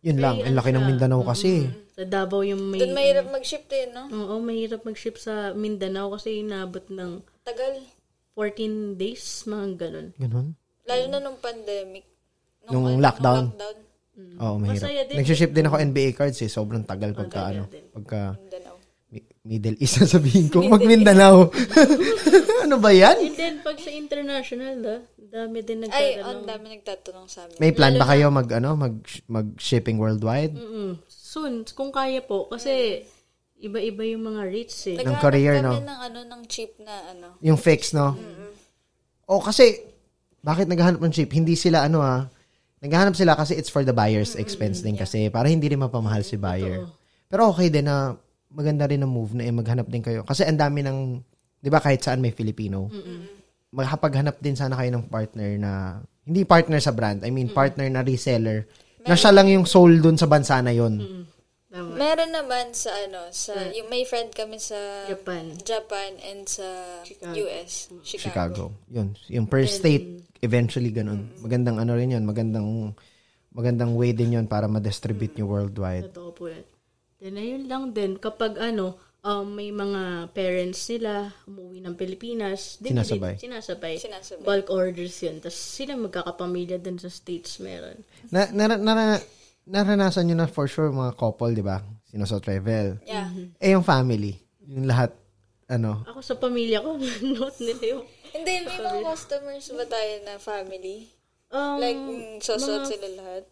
Yun 0.00 0.16
lang, 0.16 0.40
ang 0.40 0.56
laki 0.56 0.70
ng 0.72 0.86
Mindanao 0.86 1.20
kasi. 1.26 1.68
Sa 1.92 2.08
Davao 2.08 2.40
yung 2.40 2.72
may... 2.72 2.80
Doon 2.80 2.96
mahirap 2.96 3.28
mag-ship 3.28 3.68
din, 3.68 3.92
no? 3.92 4.08
Oo, 4.08 4.40
mahirap 4.40 4.80
mag-ship 4.80 5.20
sa 5.20 5.52
Mindanao 5.52 6.14
kasi 6.16 6.40
inabot 6.40 6.86
ng 6.88 7.20
Tagal. 7.44 7.84
14 8.32 8.96
days, 8.96 9.44
mga 9.44 9.66
ganun. 9.76 10.08
Ganun. 10.16 10.48
Lalo 10.88 11.04
na 11.12 11.18
nung 11.20 11.36
pandemic. 11.36 12.09
Nung 12.70 12.86
ano, 12.86 12.98
lockdown. 12.98 13.44
Nung 13.50 13.54
lockdown. 13.54 13.76
Oo, 14.40 14.56
mahirap. 14.56 14.88
Masaya 14.88 15.02
din. 15.04 15.16
Nag-ship 15.20 15.52
din 15.52 15.66
ako 15.68 15.76
NBA 15.84 16.10
cards 16.16 16.40
eh. 16.40 16.48
Sobrang 16.48 16.82
tagal 16.88 17.12
pagka 17.12 17.52
ano, 17.52 17.68
pagka 17.92 18.40
Middle 19.40 19.76
East 19.80 19.96
na 20.00 20.06
sabihin 20.06 20.52
ko, 20.52 20.64
mag 20.64 20.84
Mindanao. 20.84 21.48
ano 22.64 22.76
ba 22.76 22.92
yan? 22.92 23.16
And 23.20 23.36
then, 23.36 23.54
pag 23.64 23.76
sa 23.80 23.88
international, 23.88 24.76
ah, 24.84 25.00
dami 25.16 25.64
din 25.64 25.88
Ay, 25.88 26.20
nagtatanong. 26.20 26.24
ang 26.28 26.40
dami 26.44 26.66
nagtatanong 26.76 27.26
sa 27.28 27.38
amin. 27.48 27.56
May 27.56 27.72
plan 27.72 27.96
ba 27.96 28.06
kayo 28.08 28.28
mag 28.28 28.48
ano, 28.52 28.76
mag 28.76 28.94
mag 29.28 29.48
shipping 29.56 29.96
worldwide? 29.96 30.52
Mm, 30.56 31.00
soon, 31.08 31.64
kung 31.72 31.88
kaya 31.88 32.20
po. 32.20 32.52
Kasi, 32.52 33.04
iba-iba 33.60 34.02
yung 34.08 34.24
mga 34.28 34.42
rates 34.48 34.76
eh. 34.88 34.96
Ng 35.00 35.20
career, 35.20 35.60
kami 35.60 35.68
no? 35.68 35.88
ng 35.88 36.00
ano, 36.00 36.18
ng 36.24 36.42
cheap 36.48 36.76
na 36.80 36.94
ano. 37.12 37.28
Yung 37.40 37.56
fix, 37.60 37.96
no? 37.96 38.16
O 39.24 39.40
kasi, 39.40 39.84
bakit 40.40 40.68
naghahanap 40.68 41.00
ng 41.00 41.12
cheap? 41.12 41.32
Hindi 41.32 41.56
sila 41.56 41.84
ano 41.84 42.04
ah, 42.04 42.28
naghahanap 42.80 43.14
sila 43.16 43.36
kasi 43.36 43.56
it's 43.56 43.68
for 43.68 43.84
the 43.84 43.92
buyer's 43.92 44.36
expense 44.36 44.80
din 44.80 44.96
kasi 44.96 45.28
para 45.28 45.48
hindi 45.48 45.68
rin 45.68 45.80
mapamahal 45.80 46.24
si 46.24 46.40
buyer. 46.40 46.88
Pero 47.30 47.52
okay 47.52 47.68
din 47.68 47.86
na 47.86 48.16
maganda 48.50 48.88
rin 48.90 49.04
ang 49.04 49.12
move 49.12 49.38
na 49.38 49.46
eh, 49.46 49.54
maghanap 49.54 49.86
din 49.86 50.02
kayo. 50.02 50.26
Kasi 50.26 50.42
ang 50.42 50.58
dami 50.58 50.82
ng, 50.82 51.22
di 51.62 51.70
ba 51.70 51.78
kahit 51.78 52.02
saan 52.02 52.18
may 52.18 52.34
Filipino, 52.34 52.90
magkapaghanap 53.70 54.42
din 54.42 54.58
sana 54.58 54.74
kayo 54.74 54.90
ng 54.90 55.06
partner 55.06 55.50
na, 55.60 55.72
hindi 56.26 56.42
partner 56.42 56.82
sa 56.82 56.90
brand, 56.94 57.22
I 57.22 57.30
mean 57.30 57.50
partner 57.50 57.86
na 57.86 58.02
reseller, 58.02 58.66
na 59.06 59.14
siya 59.16 59.32
lang 59.32 59.48
yung 59.48 59.64
sold 59.64 60.02
dun 60.02 60.18
sa 60.18 60.26
bansa 60.26 60.58
na 60.60 60.74
yon 60.74 61.26
Tama. 61.70 61.94
Meron 61.94 62.34
naman 62.34 62.74
sa 62.74 62.90
ano, 63.06 63.30
sa 63.30 63.54
yung 63.70 63.86
may 63.86 64.02
friend 64.02 64.34
kami 64.34 64.58
sa 64.58 65.06
Japan. 65.06 65.54
Japan 65.62 66.18
and 66.18 66.42
sa 66.50 66.66
US, 67.30 67.94
Chicago. 68.02 68.18
Chicago. 68.26 68.62
Yun. 68.90 69.14
Yung 69.30 69.46
per 69.46 69.62
state, 69.70 70.26
eventually 70.42 70.90
ganun. 70.90 71.30
Magandang 71.38 71.78
ano 71.78 71.94
rin 71.94 72.10
yun. 72.10 72.26
Magandang 72.26 72.90
magandang 73.54 73.94
way 73.94 74.10
din 74.10 74.34
yon 74.34 74.46
para 74.50 74.66
ma-distribute 74.66 75.38
nyo 75.38 75.46
worldwide. 75.46 76.10
Totoo 76.10 76.30
po 76.34 76.50
yan. 76.50 76.66
Then, 77.22 77.38
ayun 77.38 77.64
lang 77.70 77.84
din. 77.94 78.18
Kapag 78.18 78.58
ano, 78.58 78.98
um, 79.22 79.46
may 79.46 79.70
mga 79.70 80.32
parents 80.32 80.88
nila 80.88 81.30
umuwi 81.46 81.84
ng 81.84 81.94
Pilipinas, 81.94 82.80
din, 82.80 82.96
Sinasabay. 82.96 83.36
Din, 83.36 83.52
sinasabay. 83.52 83.94
Sinasabay. 84.00 84.42
Bulk 84.46 84.68
orders 84.72 85.16
yun. 85.22 85.38
Tapos 85.38 85.58
sila 85.58 85.94
magkakapamilya 85.94 86.80
din 86.80 86.96
sa 86.96 87.12
States 87.12 87.60
meron. 87.60 88.00
Na, 88.32 88.48
nara, 88.50 88.80
nara, 88.80 89.20
naranasan 89.64 90.26
nyo 90.26 90.36
na 90.36 90.46
for 90.46 90.64
sure 90.64 90.88
mga 90.88 91.16
couple, 91.16 91.52
di 91.52 91.60
ba? 91.60 91.80
Sino 92.04 92.24
sa 92.24 92.38
travel. 92.38 92.98
Yeah. 93.04 93.30
Eh, 93.58 93.72
yung 93.72 93.84
family. 93.84 94.38
Yung 94.66 94.86
lahat, 94.86 95.14
ano. 95.66 96.02
Ako 96.06 96.20
sa 96.20 96.34
pamilya 96.34 96.82
ko, 96.82 96.98
note 97.34 97.58
nila 97.58 97.84
yung 97.98 98.04
Hindi, 98.30 98.52
may 98.62 98.78
mga 98.78 99.02
customers 99.04 99.66
ba 99.70 99.84
tayo 99.84 100.12
na 100.22 100.38
family? 100.38 101.10
um, 101.50 101.76
Like, 101.78 101.98
mm, 101.98 102.38
sosot 102.38 102.86
sila 102.86 103.08
lahat? 103.18 103.44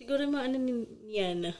siguro 0.00 0.24
yung 0.24 0.32
mga 0.32 0.46
ano 0.48 0.56
ni 0.56 0.72
Yana. 1.12 1.52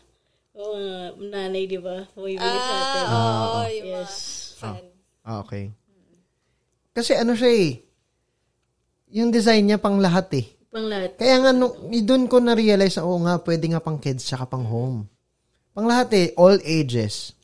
O 0.57 0.73
mga 0.73 1.21
nanay, 1.21 1.69
di 1.69 1.77
ba? 1.77 2.09
Bumibili 2.17 2.41
sa 2.41 2.75
atin. 2.75 3.05
Ah, 3.05 3.13
oo, 3.13 3.61
yung 3.69 3.89
Yes. 4.01 4.01
mga 4.01 4.57
fan. 4.57 4.85
Ah, 5.21 5.39
okay. 5.45 5.65
Kasi 6.91 7.13
ano 7.15 7.37
siya 7.37 7.53
eh. 7.53 7.71
Yung 9.13 9.29
design 9.29 9.69
niya 9.69 9.77
pang 9.77 10.01
lahat 10.01 10.33
eh. 10.35 10.47
Pang 10.71 10.87
lahat. 10.87 11.19
Kaya 11.19 11.37
nga, 11.43 11.51
nung, 11.51 11.75
doon 11.91 12.31
ko 12.31 12.39
na-realize, 12.39 13.03
oo 13.03 13.19
nga, 13.27 13.43
pwede 13.43 13.67
nga 13.75 13.83
pang 13.83 13.99
kids 13.99 14.23
tsaka 14.23 14.47
pang 14.47 14.63
home. 14.63 15.03
Pang 15.75 15.87
lahat 15.91 16.15
eh, 16.15 16.27
all 16.39 16.63
ages. 16.63 17.35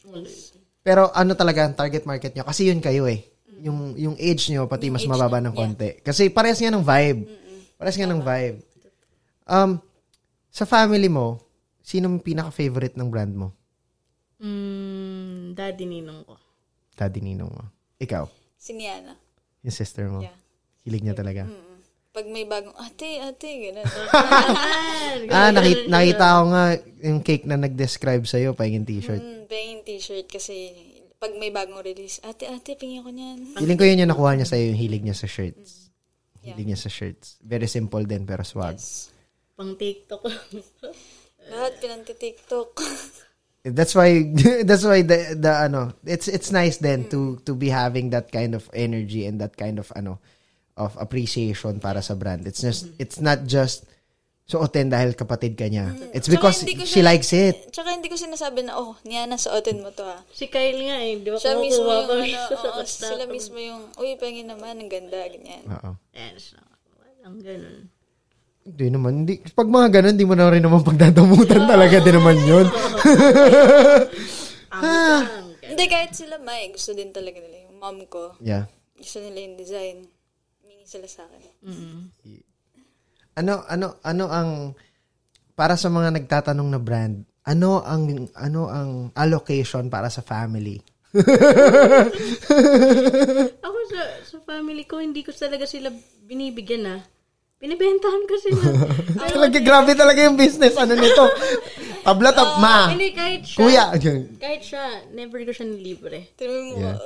Pero 0.86 1.10
ano 1.10 1.34
talaga 1.34 1.66
ang 1.66 1.74
target 1.74 2.06
market 2.06 2.30
nyo? 2.32 2.46
Kasi 2.46 2.70
yun 2.70 2.78
kayo 2.78 3.10
eh. 3.10 3.26
Yung, 3.66 3.98
yung 3.98 4.14
age 4.14 4.54
nyo, 4.54 4.70
pati 4.70 4.94
mas 4.94 5.02
mababa 5.10 5.42
ng 5.42 5.50
konti. 5.50 5.98
Kasi 6.06 6.30
parehas 6.30 6.62
nga 6.62 6.70
ng 6.70 6.86
vibe. 6.86 7.20
Parehas 7.74 7.98
nga 7.98 8.06
ng 8.06 8.22
vibe. 8.22 8.56
Um, 9.42 9.70
sa 10.46 10.62
family 10.62 11.10
mo, 11.10 11.42
sino 11.82 12.06
yung 12.06 12.22
pinaka-favorite 12.22 12.94
ng 12.94 13.10
brand 13.10 13.34
mo? 13.34 13.48
Mm, 14.38 15.56
daddy 15.58 15.84
ninong 15.84 16.22
ko. 16.22 16.36
Daddy 16.96 17.20
Ninong 17.20 17.52
mo. 17.52 17.64
Ikaw, 18.00 18.24
Si 18.56 18.72
Niana. 18.72 19.12
yung 19.60 19.76
sister 19.76 20.08
mo. 20.08 20.24
Yeah. 20.24 20.32
Hilig 20.88 21.04
niya 21.04 21.12
talaga. 21.12 21.44
Mm. 21.44 21.65
Pag 22.16 22.32
may 22.32 22.48
bagong, 22.48 22.72
ate, 22.80 23.20
ate, 23.20 23.50
gano'n. 23.68 23.84
Ah, 25.36 25.52
nakita, 25.52 25.84
nakita 25.92 26.24
ko 26.40 26.42
nga 26.48 26.64
yung 27.04 27.20
cake 27.20 27.44
na 27.44 27.60
nag-describe 27.60 28.24
sa'yo, 28.24 28.56
pahingin 28.56 28.88
t-shirt. 28.88 29.20
mm, 29.20 29.44
pengin 29.44 29.84
t-shirt 29.84 30.24
kasi 30.24 30.72
pag 31.20 31.36
may 31.36 31.52
bagong 31.52 31.84
release, 31.84 32.16
ate, 32.24 32.48
ate, 32.48 32.72
pingin 32.80 33.04
ko 33.04 33.12
niyan. 33.12 33.60
Feeling 33.60 33.76
ko 33.76 33.84
yun 33.84 34.00
yung 34.00 34.12
nakuha 34.16 34.32
niya 34.32 34.48
sa'yo, 34.48 34.72
yung 34.72 34.80
hilig 34.80 35.04
niya 35.04 35.12
sa 35.12 35.28
shirts. 35.28 35.92
Hilig 36.40 36.72
niya 36.72 36.80
sa 36.80 36.88
shirts. 36.88 37.36
Very 37.44 37.68
simple 37.68 38.00
din, 38.08 38.24
pero 38.24 38.40
swag. 38.48 38.80
Yes. 38.80 39.12
Pang 39.52 39.76
TikTok. 39.76 40.24
Lahat 41.52 41.72
pinanti-tiktok. 41.84 42.80
That's 43.66 43.92
why 43.98 44.30
that's 44.68 44.86
why 44.86 45.02
the 45.02 45.34
the 45.34 45.50
ano 45.50 45.90
it's 46.06 46.30
it's 46.30 46.54
nice 46.54 46.78
then 46.78 47.10
to 47.10 47.42
to 47.42 47.58
be 47.58 47.66
having 47.66 48.14
that 48.14 48.30
kind 48.30 48.54
of 48.54 48.70
energy 48.70 49.26
and 49.26 49.42
that 49.42 49.58
kind 49.58 49.82
of 49.82 49.90
ano 49.98 50.22
of 50.76 50.92
appreciation 50.96 51.76
para 51.78 51.98
sa 51.98 52.12
brand. 52.12 52.44
It's 52.44 52.60
just 52.60 52.92
it's 52.96 53.16
not 53.16 53.44
just 53.44 53.88
suotin 54.46 54.86
dahil 54.86 55.10
kapatid 55.12 55.58
ka 55.58 55.66
niya. 55.66 55.90
It's 56.12 56.28
because 56.28 56.62
Tsaka 56.62 56.86
she 56.86 57.00
siya- 57.00 57.08
likes 57.08 57.30
it. 57.32 57.56
Tsaka 57.68 57.90
hindi 57.90 58.06
ko 58.06 58.14
sinasabi 58.14 58.62
na, 58.62 58.78
oh, 58.78 58.94
Niana, 59.02 59.34
suotin 59.34 59.82
mo 59.82 59.90
to 59.90 60.06
ah. 60.06 60.22
si 60.30 60.46
Kyle 60.46 60.78
nga 60.78 61.02
eh. 61.02 61.18
Di 61.18 61.28
ba 61.28 61.36
Siya 61.36 61.58
mismo 61.58 61.82
yung, 61.82 62.06
ano, 62.06 62.78
kasta. 62.78 63.10
sila 63.10 63.26
mismo 63.26 63.58
yung, 63.58 63.90
uy, 63.96 64.14
pengin 64.14 64.46
naman, 64.46 64.78
ang 64.78 64.86
ganda, 64.86 65.18
ganyan. 65.26 65.66
Oo. 65.66 65.98
Yes. 66.14 66.54
Walang 66.94 67.42
ganun. 67.42 67.78
Hindi 68.62 68.86
naman. 68.86 69.12
Hindi, 69.22 69.34
pag 69.50 69.66
mga 69.66 69.88
ganun, 69.92 70.14
hindi 70.14 70.26
mo 70.26 70.34
na 70.34 70.46
rin 70.46 70.62
naman 70.62 70.82
pagdadamutan 70.84 71.66
talaga 71.72 71.96
din 71.98 72.14
naman 72.14 72.38
yun. 72.40 72.66
Hindi, 75.66 75.84
kahit 75.86 76.14
sila, 76.14 76.38
may, 76.38 76.70
gusto 76.70 76.94
din 76.94 77.10
talaga 77.10 77.36
nila. 77.36 77.66
Yung 77.66 77.78
mom 77.78 77.98
ko, 78.06 78.38
Yeah. 78.38 78.70
gusto 78.94 79.18
nila 79.18 79.38
yung 79.42 79.56
design. 79.58 80.06
Sila 80.86 81.10
sa 81.10 81.26
akin. 81.26 81.42
Ano 83.36 83.66
ano 83.66 83.98
ano 84.06 84.24
ang 84.30 84.50
para 85.58 85.74
sa 85.74 85.90
mga 85.90 86.14
nagtatanong 86.14 86.68
na 86.70 86.78
brand, 86.80 87.26
ano 87.42 87.82
ang 87.82 88.30
ano 88.38 88.70
ang 88.70 88.90
allocation 89.18 89.90
para 89.90 90.06
sa 90.08 90.22
family? 90.22 90.78
Ako 93.66 93.78
sa, 93.90 94.00
sa 94.24 94.38
family 94.44 94.84
ko, 94.86 95.00
hindi 95.02 95.26
ko 95.26 95.32
talaga 95.34 95.66
sila 95.66 95.90
binibigyan 96.22 96.86
ah. 96.86 97.00
Binibentahan 97.66 98.22
ko 98.30 98.34
sila. 98.38 98.62
talaga 99.34 99.58
grabe 99.58 99.98
talaga 99.98 100.22
yung 100.22 100.38
business 100.38 100.78
ano 100.78 100.94
nito. 100.94 101.26
Tabla 102.06 102.30
tab 102.30 102.62
ma. 102.62 102.94
Hindi, 102.94 103.10
kahit 103.10 103.42
siya. 103.42 103.58
Kuya. 103.58 103.84
Kahit 104.38 104.62
siya, 104.62 105.10
never 105.10 105.42
ko 105.42 105.50
siya 105.50 105.66
nilibre. 105.66 106.30
Tignan 106.38 106.70
mo, 106.70 106.78
Yeah. 106.78 106.96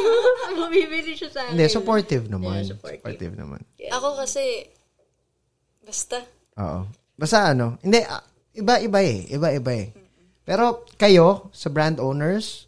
Mabibili 0.64 1.12
siya 1.12 1.28
sa 1.28 1.44
akin. 1.44 1.52
Hindi, 1.52 1.68
supportive 1.68 2.24
naman. 2.32 2.64
Yeah, 2.64 2.72
supportive. 2.72 3.04
supportive 3.04 3.34
naman. 3.36 3.60
ako 3.92 4.08
kasi, 4.24 4.64
basta, 5.84 6.24
Oo. 6.56 6.88
Basta 7.12 7.52
ano, 7.52 7.76
hindi, 7.84 8.00
ah, 8.08 8.24
iba-iba 8.56 8.98
eh. 9.04 9.28
Iba-iba 9.28 9.72
eh. 9.76 9.88
Pero 10.48 10.88
kayo, 10.96 11.52
sa 11.52 11.68
brand 11.68 12.00
owners, 12.00 12.64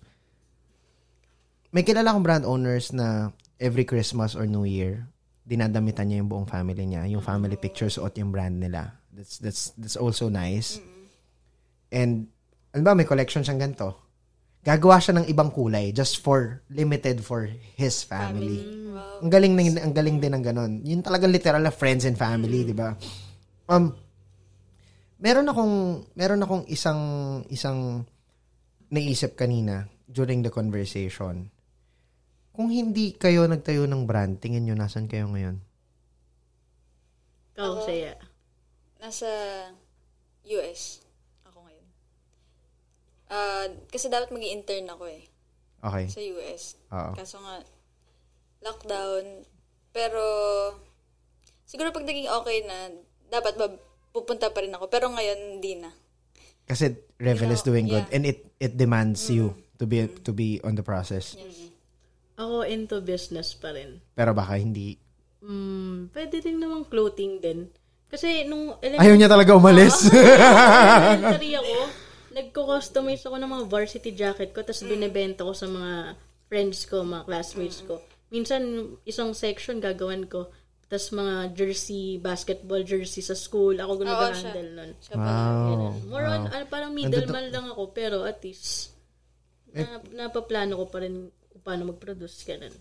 may 1.73 1.81
kilala 1.81 2.13
akong 2.13 2.27
brand 2.29 2.45
owners 2.45 2.93
na 2.93 3.33
every 3.57 3.89
Christmas 3.89 4.37
or 4.37 4.45
New 4.45 4.69
Year, 4.69 5.09
dinadamitan 5.45 6.07
niya 6.07 6.21
yung 6.23 6.31
buong 6.31 6.49
family 6.49 6.85
niya. 6.87 7.09
Yung 7.11 7.25
family 7.25 7.57
picture, 7.57 7.89
suot 7.91 8.15
yung 8.21 8.31
brand 8.31 8.61
nila. 8.61 8.95
That's, 9.11 9.39
that's, 9.39 9.63
that's 9.75 9.99
also 9.99 10.31
nice. 10.31 10.79
And, 11.91 12.31
ano 12.71 12.83
ba, 12.87 12.95
may 12.95 13.09
collection 13.09 13.43
siyang 13.43 13.59
ganito. 13.59 14.11
Gagawa 14.61 15.01
siya 15.01 15.17
ng 15.17 15.27
ibang 15.33 15.51
kulay 15.51 15.91
just 15.91 16.21
for, 16.21 16.61
limited 16.69 17.25
for 17.25 17.49
his 17.75 18.05
family. 18.05 18.61
Ang 19.25 19.31
galing 19.33 19.57
ng, 19.57 19.81
ang 19.81 19.95
galing 19.97 20.21
din 20.21 20.37
ng 20.37 20.45
ganun. 20.45 20.73
Yun 20.85 21.01
talaga 21.01 21.25
literal 21.25 21.65
na 21.65 21.73
friends 21.73 22.05
and 22.05 22.21
family, 22.21 22.69
di 22.69 22.77
ba? 22.77 22.93
Um, 23.73 23.97
meron 25.17 25.49
akong, 25.49 25.75
meron 26.13 26.45
akong 26.45 26.65
isang, 26.69 27.01
isang 27.49 28.05
naisip 28.93 29.35
kanina 29.35 29.89
during 30.05 30.45
the 30.45 30.53
conversation. 30.53 31.49
Kung 32.61 32.69
hindi 32.69 33.17
kayo 33.17 33.49
nagtayo 33.49 33.89
ng 33.89 34.05
brand, 34.05 34.37
tingin 34.37 34.69
nyo 34.69 34.77
nasan 34.77 35.09
kayo 35.09 35.25
ngayon? 35.33 35.65
Ikaw, 37.57 37.89
saya. 37.89 38.21
nasa 39.01 39.33
US. 40.45 41.01
Ako 41.49 41.57
ngayon. 41.65 41.89
Ah, 43.33 43.65
kasi 43.89 44.13
dapat 44.13 44.29
mag 44.29 44.45
intern 44.45 44.93
ako 44.93 45.09
eh. 45.09 45.25
Okay. 45.81 46.05
Sa 46.13 46.21
US. 46.21 46.77
Oo. 46.93 47.17
Kaso 47.17 47.41
nga, 47.41 47.65
lockdown. 48.61 49.49
Pero, 49.97 50.21
siguro 51.65 51.97
pag 51.97 52.05
naging 52.05 52.29
okay 52.29 52.61
na, 52.69 52.93
dapat 53.33 53.57
ba, 53.57 53.73
pupunta 54.13 54.53
pa 54.53 54.61
rin 54.61 54.77
ako. 54.77 54.93
Pero 54.93 55.09
ngayon, 55.09 55.57
hindi 55.57 55.81
na. 55.81 55.97
Kasi 56.69 56.93
Revel 57.17 57.57
is 57.57 57.65
doing 57.65 57.89
good 57.89 58.05
yeah. 58.05 58.21
and 58.21 58.29
it 58.29 58.53
it 58.61 58.77
demands 58.77 59.33
you 59.33 59.57
to 59.81 59.89
be 59.89 60.13
to 60.29 60.37
be 60.37 60.61
on 60.61 60.77
the 60.77 60.85
process. 60.85 61.41
Ako 62.41 62.65
into 62.65 63.05
business 63.05 63.53
pa 63.53 63.77
rin. 63.77 64.01
Pero 64.17 64.33
baka 64.33 64.57
hindi. 64.57 64.97
Mm, 65.45 66.09
pwede 66.17 66.41
din 66.41 66.57
naman 66.57 66.89
clothing 66.89 67.37
din. 67.45 67.69
Kasi 68.09 68.49
nung 68.49 68.81
Ayaw 68.81 69.15
niya 69.15 69.29
talaga 69.29 69.55
umalis. 69.55 70.09
elementary 70.11 71.55
ako, 71.55 71.77
nagko-customize 72.35 73.23
ako 73.29 73.37
ng 73.39 73.51
mga 73.53 73.65
varsity 73.69 74.11
jacket 74.17 74.51
ko 74.51 74.65
tapos 74.65 74.83
binebenta 74.83 75.47
ko 75.47 75.53
sa 75.55 75.69
mga 75.69 76.19
friends 76.51 76.89
ko, 76.89 77.07
mga 77.07 77.29
classmates 77.29 77.85
ko. 77.87 78.03
Minsan, 78.35 78.95
isang 79.07 79.31
section 79.35 79.79
gagawan 79.79 80.27
ko. 80.27 80.51
Tapos 80.91 81.15
mga 81.15 81.55
jersey, 81.55 82.19
basketball 82.19 82.83
jersey 82.83 83.23
sa 83.23 83.39
school. 83.39 83.79
Ako 83.79 84.03
siya. 84.03 84.07
nag-handle 84.11 84.71
nun. 84.75 84.91
Siya. 84.99 85.15
Wow. 85.15 85.95
More 86.11 86.27
on, 86.27 86.43
ano, 86.51 86.65
parang 86.67 86.91
middleman 86.91 87.55
lang 87.55 87.71
ako. 87.71 87.95
Pero 87.95 88.27
at 88.27 88.43
least, 88.43 88.91
na, 89.71 90.03
napaplano 90.15 90.75
ko 90.83 90.85
pa 90.91 90.99
rin 91.07 91.31
kung 91.51 91.63
paano 91.67 91.91
mag-produce. 91.91 92.47
Ganun. 92.47 92.73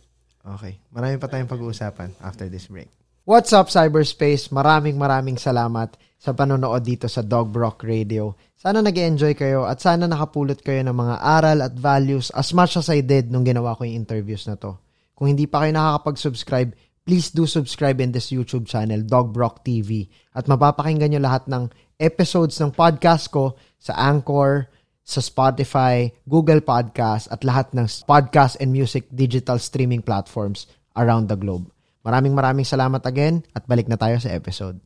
Okay. 0.45 0.79
Marami 0.93 1.17
pa 1.17 1.27
tayong 1.27 1.49
pag-uusapan 1.49 2.15
after 2.21 2.47
this 2.47 2.69
break. 2.69 2.87
What's 3.27 3.53
up, 3.53 3.69
cyberspace? 3.69 4.49
Maraming 4.49 4.97
maraming 4.97 5.37
salamat 5.37 5.93
sa 6.17 6.33
panonood 6.33 6.81
dito 6.81 7.05
sa 7.05 7.21
Dog 7.21 7.53
Brock 7.53 7.85
Radio. 7.85 8.33
Sana 8.59 8.81
nag 8.81 8.95
enjoy 8.97 9.37
kayo 9.37 9.69
at 9.69 9.79
sana 9.79 10.09
nakapulot 10.09 10.59
kayo 10.59 10.81
ng 10.83 10.97
mga 10.97 11.15
aral 11.21 11.59
at 11.63 11.77
values 11.77 12.33
as 12.33 12.51
much 12.51 12.75
as 12.75 12.89
I 12.91 13.05
did 13.05 13.29
nung 13.31 13.45
ginawa 13.45 13.77
ko 13.77 13.85
yung 13.85 14.03
interviews 14.03 14.49
na 14.49 14.57
to. 14.59 14.75
Kung 15.15 15.29
hindi 15.31 15.47
pa 15.47 15.63
kayo 15.63 15.71
nakakapag-subscribe, 15.75 16.71
please 17.07 17.31
do 17.31 17.47
subscribe 17.47 18.01
in 18.01 18.11
this 18.11 18.31
YouTube 18.33 18.67
channel, 18.67 18.99
Dog 19.03 19.31
Brock 19.31 19.63
TV. 19.63 20.09
At 20.35 20.49
mapapakinggan 20.49 21.15
nyo 21.15 21.21
lahat 21.23 21.47
ng 21.47 21.71
episodes 21.99 22.55
ng 22.59 22.71
podcast 22.75 23.31
ko 23.31 23.55
sa 23.79 23.95
Anchor, 23.95 24.67
sa 25.09 25.25
Spotify, 25.25 26.13
Google 26.29 26.61
Podcast, 26.61 27.33
at 27.33 27.41
lahat 27.41 27.73
ng 27.73 27.89
podcast 28.05 28.61
and 28.61 28.69
music 28.69 29.09
digital 29.09 29.57
streaming 29.57 30.05
platforms 30.05 30.69
around 30.93 31.25
the 31.25 31.33
globe. 31.33 31.65
Maraming 32.05 32.37
maraming 32.37 32.69
salamat 32.69 33.01
again 33.09 33.41
at 33.57 33.65
balik 33.65 33.89
na 33.89 33.97
tayo 33.97 34.21
sa 34.21 34.29
episode. 34.29 34.77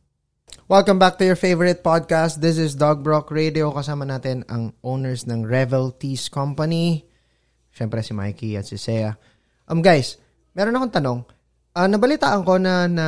Welcome 0.64 0.96
back 0.96 1.20
to 1.20 1.28
your 1.28 1.36
favorite 1.36 1.84
podcast. 1.84 2.40
This 2.40 2.56
is 2.56 2.72
Dog 2.72 3.04
Brock 3.04 3.28
Radio. 3.28 3.68
Kasama 3.68 4.08
natin 4.08 4.48
ang 4.48 4.72
owners 4.80 5.28
ng 5.28 5.44
Revel 5.44 5.92
Teas 5.92 6.32
Company. 6.32 7.04
Siyempre 7.68 8.00
si 8.00 8.16
Mikey 8.16 8.56
at 8.56 8.64
si 8.64 8.80
Sea. 8.80 9.12
Um 9.68 9.84
guys, 9.84 10.16
meron 10.56 10.80
akong 10.80 10.94
tanong. 11.04 11.20
Ah, 11.76 11.84
nabalitaan 11.84 12.48
ko 12.48 12.56
na 12.56 12.88
na 12.88 13.06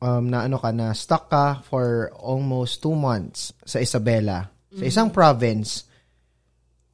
um, 0.00 0.24
na 0.32 0.48
ano 0.48 0.56
ka 0.56 0.72
na 0.72 0.96
stuck 0.96 1.28
ka 1.28 1.60
for 1.66 2.08
almost 2.16 2.80
two 2.80 2.96
months 2.96 3.52
sa 3.68 3.82
Isabela, 3.82 4.48
sa 4.72 4.84
isang 4.86 5.12
province. 5.12 5.84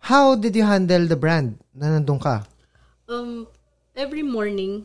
How 0.03 0.35
did 0.35 0.59
you 0.59 0.67
handle 0.67 1.07
the 1.07 1.15
brand 1.15 1.63
na 1.79 1.95
nandun 1.95 2.19
ka? 2.19 2.43
Um, 3.07 3.47
every 3.95 4.27
morning, 4.27 4.83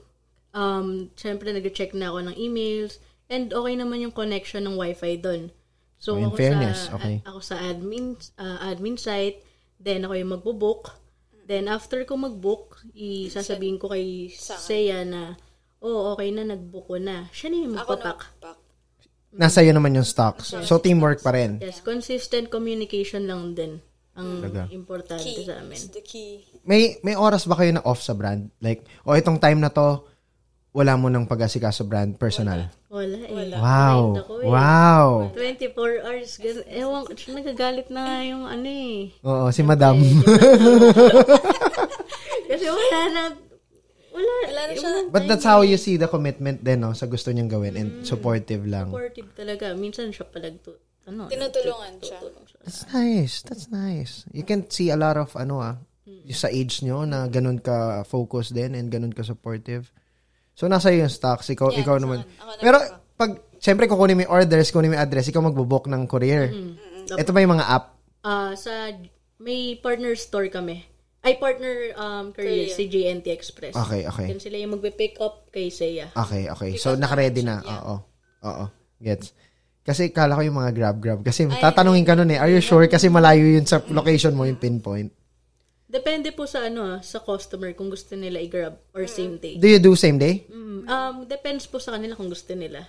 um, 0.53 1.09
syempre 1.17 1.49
nag-check 1.49 1.97
na 1.97 2.13
ako 2.13 2.29
ng 2.29 2.35
emails 2.37 3.01
and 3.25 3.49
okay 3.49 3.73
naman 3.73 4.05
yung 4.05 4.13
connection 4.13 4.69
ng 4.69 4.77
wifi 4.77 5.17
doon. 5.17 5.49
So, 5.97 6.13
Oh, 6.13 6.21
in 6.21 6.29
ako 6.29 6.37
fairness, 6.37 6.85
sa, 6.85 7.01
okay. 7.01 7.25
a- 7.25 7.33
ako 7.33 7.39
sa 7.41 7.57
admin, 7.57 8.13
uh, 8.37 8.61
admin 8.61 8.93
site, 9.01 9.41
then 9.81 10.05
ako 10.05 10.13
yung 10.13 10.31
magbo-book. 10.37 10.93
Then, 11.49 11.65
after 11.65 12.05
ko 12.05 12.13
mag-book, 12.13 12.85
isasabihin 12.93 13.81
ko 13.81 13.89
kay 13.89 14.29
Seya 14.29 15.01
na, 15.01 15.33
oh, 15.81 16.13
okay 16.13 16.29
na, 16.29 16.45
nag-book 16.45 16.93
ko 16.93 17.01
na. 17.01 17.25
Siya 17.33 17.49
na 17.49 17.57
yung 17.57 17.73
Ako 17.73 17.97
magpapak. 17.97 18.19
Nasa 19.33 19.65
iyo 19.65 19.73
naman 19.73 19.97
yung 19.97 20.05
stocks. 20.05 20.53
So 20.61 20.77
teamwork 20.77 21.25
pa 21.25 21.33
rin. 21.33 21.57
Yes, 21.57 21.81
consistent 21.81 22.53
communication 22.53 23.25
lang 23.25 23.57
din 23.57 23.81
ang 24.17 24.41
Talaga. 24.41 24.65
importante 24.69 25.21
Key. 25.23 25.45
sa 25.45 25.61
amin. 25.61 25.77
It's 25.77 25.87
the 25.87 26.01
key. 26.01 26.41
May 26.65 26.97
may 26.99 27.13
oras 27.13 27.45
ba 27.45 27.53
kayo 27.53 27.69
na 27.71 27.85
off 27.85 28.01
sa 28.01 28.11
brand? 28.11 28.49
Like, 28.57 28.81
o 29.05 29.13
itong 29.13 29.37
time 29.37 29.61
na 29.61 29.69
to, 29.69 30.01
wala 30.73 30.93
mo 30.93 31.07
nang 31.07 31.25
pag-asikaso 31.25 31.85
brand 31.85 32.17
personal. 32.17 32.69
Wala 32.87 33.17
eh. 33.19 33.53
Wow. 33.53 33.97
Mind 34.13 34.19
ako 34.19 34.33
eh. 34.37 34.47
Wow. 34.47 35.09
24 35.33 36.05
hours. 36.05 36.29
Gan- 36.35 36.67
Ewan, 36.67 37.01
nagagalit 37.09 37.87
na 37.89 38.01
nga 38.03 38.17
yung 38.23 38.43
ano 38.43 38.67
eh. 38.67 39.09
Oo, 39.21 39.49
si 39.49 39.61
Madam. 39.61 39.97
Kasi 42.47 42.65
wala 42.73 42.99
na, 43.09 43.21
wala, 44.09 44.31
Wala 44.47 44.61
na 44.65 44.73
siya. 44.73 44.89
But 45.09 45.25
that's 45.25 45.45
how 45.45 45.61
you 45.61 45.77
see 45.77 45.97
the 45.97 46.07
commitment 46.07 46.61
din, 46.61 46.79
no? 46.79 46.93
Sa 46.93 47.05
gusto 47.05 47.29
niyang 47.29 47.49
gawin 47.49 47.75
and 47.75 47.89
supportive 48.01 48.63
lang. 48.63 48.89
supportive 48.89 49.29
talaga. 49.33 49.73
Minsan 49.73 50.09
siya 50.09 50.25
palag 50.25 50.57
to, 50.61 50.77
ano, 51.07 51.31
Tinutulungan 51.31 52.03
siya. 52.03 52.19
That's 52.61 52.83
nice. 52.91 53.35
That's 53.47 53.67
nice. 53.71 54.27
You 54.35 54.43
can 54.43 54.67
see 54.67 54.91
a 54.91 54.99
lot 54.99 55.15
of, 55.15 55.31
ano 55.39 55.63
ah, 55.63 55.75
yung 56.07 56.35
sa 56.35 56.51
age 56.51 56.83
nyo 56.83 57.07
na 57.07 57.31
ganun 57.31 57.63
ka 57.63 58.03
focus 58.03 58.51
din 58.51 58.75
and 58.75 58.91
ganun 58.91 59.15
ka 59.15 59.23
supportive. 59.23 59.87
So, 60.51 60.67
nasa 60.67 60.91
iyo 60.91 61.07
yung 61.07 61.13
stocks. 61.13 61.47
Ikaw, 61.47 61.71
Yan, 61.71 61.79
ikaw 61.79 61.95
naman. 62.01 62.27
Ako 62.41 62.51
na 62.51 62.61
Pero, 62.63 62.77
nagpa- 62.83 62.99
pag, 63.15 63.31
syempre, 63.61 63.85
kukunin 63.87 64.17
mo 64.19 64.21
yung 64.27 64.33
orders, 64.35 64.67
kukunin 64.73 64.91
mo 64.91 64.95
yung 64.99 65.05
address, 65.05 65.31
ikaw 65.31 65.41
magbubook 65.45 65.87
ng 65.87 66.03
courier. 66.09 66.51
Ito 67.07 67.31
ba 67.31 67.39
yung 67.39 67.55
mga 67.55 67.67
app? 67.71 67.85
Ah, 68.25 68.51
sa, 68.57 68.91
may 69.39 69.79
partner 69.79 70.17
store 70.17 70.51
kami. 70.51 70.83
Ay, 71.23 71.35
partner 71.39 71.91
um, 71.99 72.31
career, 72.31 72.71
Career. 72.71 72.75
si 72.75 72.83
JNT 72.87 73.27
Express. 73.31 73.75
Okay, 73.75 74.07
okay. 74.07 74.27
Yan 74.31 74.39
sila 74.39 74.55
yung 74.59 74.79
magpe-pick 74.79 75.19
up 75.19 75.51
kay 75.51 75.67
Seiya. 75.67 76.07
Okay, 76.15 76.47
okay. 76.47 76.75
So, 76.79 76.95
naka-ready 76.95 77.43
na. 77.43 77.59
Oo. 77.63 77.95
Oo. 78.47 78.65
Gets. 78.97 79.35
Kasi 79.87 80.11
kala 80.11 80.35
ko 80.35 80.43
yung 80.43 80.59
mga 80.59 80.75
grab-grab. 80.75 81.19
Kasi 81.23 81.47
tatanungin 81.47 82.03
ka 82.03 82.11
nun 82.19 82.35
eh, 82.35 82.43
are 82.43 82.51
you 82.51 82.59
sure? 82.59 82.83
Kasi 82.91 83.07
malayo 83.07 83.47
yun 83.47 83.63
sa 83.63 83.79
location 83.87 84.35
mo, 84.35 84.43
yung 84.43 84.59
pinpoint. 84.59 85.07
Depende 85.87 86.35
po 86.35 86.43
sa 86.43 86.67
ano, 86.67 86.83
ah, 86.83 86.99
sa 86.99 87.23
customer 87.23 87.71
kung 87.71 87.87
gusto 87.87 88.19
nila 88.19 88.43
i-grab 88.43 88.75
or 88.91 89.07
same 89.07 89.39
day. 89.39 89.55
Do 89.55 89.71
you 89.71 89.79
do 89.79 89.95
same 89.95 90.19
day? 90.19 90.43
Mm, 90.51 90.83
um, 90.83 91.15
depends 91.23 91.63
po 91.71 91.79
sa 91.79 91.95
kanila 91.95 92.19
kung 92.19 92.27
gusto 92.27 92.51
nila. 92.51 92.83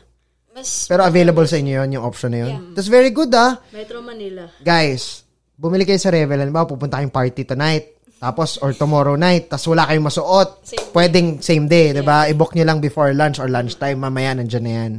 Mas, 0.50 0.90
Pero 0.90 1.06
available 1.06 1.46
sa 1.46 1.62
inyo 1.62 1.86
yun, 1.86 1.94
yung 1.94 2.04
option 2.10 2.34
na 2.34 2.50
yun. 2.50 2.74
That's 2.74 2.90
very 2.90 3.14
good 3.14 3.30
ah. 3.30 3.62
Metro 3.70 4.02
Manila. 4.02 4.50
Guys, 4.58 5.22
bumili 5.54 5.86
kayo 5.86 6.02
sa 6.02 6.10
Revel. 6.10 6.42
Halimbawa, 6.42 6.66
pupunta 6.66 6.98
kayong 6.98 7.14
party 7.14 7.46
tonight. 7.46 8.02
Tapos, 8.18 8.58
or 8.58 8.74
tomorrow 8.74 9.14
night. 9.14 9.46
Tapos 9.46 9.70
wala 9.70 9.86
kayong 9.86 10.10
masuot. 10.10 10.66
Same 10.66 10.90
Pwedeng 10.90 11.38
same 11.38 11.70
day, 11.70 11.94
di 11.94 12.02
ba? 12.02 12.26
I-book 12.26 12.58
nyo 12.58 12.66
lang 12.66 12.82
before 12.82 13.14
lunch 13.14 13.38
or 13.38 13.46
lunchtime. 13.46 14.02
Mamaya, 14.02 14.34
nandyan 14.34 14.64
na 14.66 14.72
yan. 14.74 14.92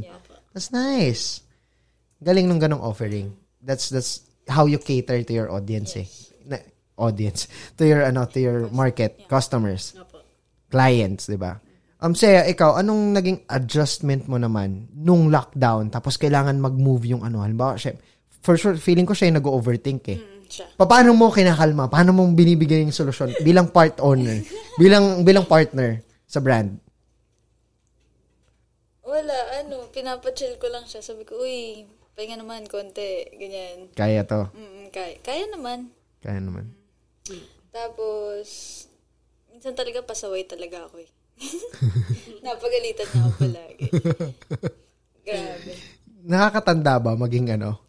That's 0.56 0.72
nice. 0.72 1.44
Galing 2.20 2.46
nung 2.46 2.60
ganong 2.60 2.80
offering. 2.80 3.32
That's 3.58 3.88
that's 3.88 4.24
how 4.44 4.64
you 4.64 4.76
cater 4.76 5.20
to 5.20 5.32
your 5.32 5.48
audience 5.48 5.96
eh. 5.96 6.04
Na, 6.44 6.60
audience. 6.96 7.48
To 7.76 7.84
your, 7.84 8.04
ano, 8.04 8.28
to 8.28 8.38
your 8.38 8.68
market, 8.68 9.24
customers, 9.24 9.96
Opo. 9.96 10.20
clients, 10.68 11.24
di 11.24 11.36
ba? 11.36 11.56
Um, 11.96 12.12
Saya, 12.12 12.44
ikaw, 12.44 12.76
anong 12.76 13.12
naging 13.12 13.38
adjustment 13.46 14.24
mo 14.24 14.36
naman 14.36 14.88
nung 14.92 15.28
lockdown 15.28 15.88
tapos 15.88 16.16
kailangan 16.16 16.56
mag-move 16.56 17.08
yung 17.08 17.24
ano? 17.24 17.40
Halimbawa, 17.40 17.76
siya, 17.76 17.96
for 18.40 18.56
sure, 18.56 18.76
feeling 18.76 19.04
ko 19.04 19.12
siya 19.12 19.32
yung 19.32 19.40
nag-overthink 19.40 20.02
eh. 20.08 20.18
mm, 20.20 20.44
siya. 20.44 20.66
Pa- 20.76 20.88
Paano 20.88 21.12
mo 21.12 21.28
kinakalma? 21.28 21.88
Paano 21.88 22.12
mo 22.12 22.24
binibigyan 22.28 22.88
yung 22.88 22.96
solusyon 22.96 23.32
bilang 23.40 23.68
part 23.68 23.96
owner? 24.00 24.40
bilang 24.80 25.24
bilang 25.24 25.44
partner 25.44 26.00
sa 26.24 26.40
brand? 26.40 26.72
Wala, 29.00 29.36
ano, 29.58 29.88
pinapachill 29.90 30.56
ko 30.56 30.68
lang 30.68 30.84
siya. 30.84 31.02
Sabi 31.02 31.24
ko, 31.24 31.40
uy, 31.40 31.84
pahinga 32.14 32.36
naman, 32.40 32.66
konti, 32.66 33.28
ganyan. 33.36 33.90
Kaya 33.94 34.26
to. 34.26 34.48
Mm, 34.54 34.92
kaya, 34.94 35.18
kaya 35.22 35.44
naman. 35.50 35.92
Kaya 36.20 36.40
naman. 36.42 36.74
Tapos, 37.70 38.46
minsan 39.50 39.74
talaga 39.78 40.02
pasaway 40.02 40.44
talaga 40.44 40.86
ako 40.90 41.02
eh. 41.02 41.10
Napagalitan 42.44 43.06
niya 43.08 43.20
ako 43.24 43.30
palagi. 43.38 43.88
Grabe. 45.26 45.72
Nakakatanda 46.20 47.00
ba 47.00 47.12
maging 47.16 47.56
ano? 47.56 47.80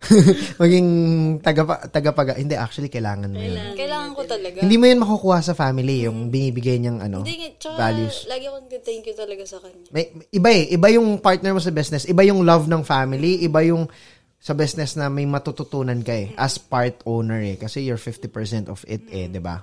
maging 0.62 0.88
taga 1.44 1.84
tagapaga 1.92 2.32
hindi 2.40 2.56
actually 2.56 2.88
kailangan 2.88 3.28
mo 3.28 3.36
yun. 3.36 3.76
Kailangan 3.76 4.10
ko 4.16 4.22
talaga. 4.24 4.58
Hindi 4.64 4.76
mo 4.80 4.84
yun 4.88 5.00
makukuha 5.04 5.38
sa 5.44 5.52
family 5.52 6.08
yung 6.08 6.32
binibigay 6.32 6.80
niyang 6.80 7.04
ano 7.04 7.20
Hindi, 7.20 7.52
tsaka 7.60 7.76
values. 7.76 8.24
lagi 8.24 8.48
akong 8.48 8.68
thank 8.80 9.04
you 9.04 9.12
talaga 9.12 9.44
sa 9.44 9.60
kanya. 9.60 9.92
May, 9.92 10.08
iba 10.32 10.48
eh, 10.48 10.64
iba 10.72 10.88
yung 10.88 11.20
partner 11.20 11.52
mo 11.52 11.60
sa 11.60 11.68
business, 11.68 12.08
iba 12.08 12.24
yung 12.24 12.48
love 12.48 12.64
ng 12.64 12.80
family, 12.80 13.44
iba 13.44 13.60
yung 13.60 13.84
sa 14.40 14.56
business 14.56 14.96
na 14.96 15.12
may 15.12 15.28
matututunan 15.28 16.00
ka 16.00 16.16
eh 16.16 16.32
as 16.40 16.56
part 16.56 17.04
owner 17.04 17.44
eh 17.44 17.60
kasi 17.60 17.84
you're 17.84 18.00
50% 18.00 18.72
of 18.72 18.80
it 18.88 19.04
eh, 19.12 19.28
'di 19.28 19.36
ba? 19.36 19.60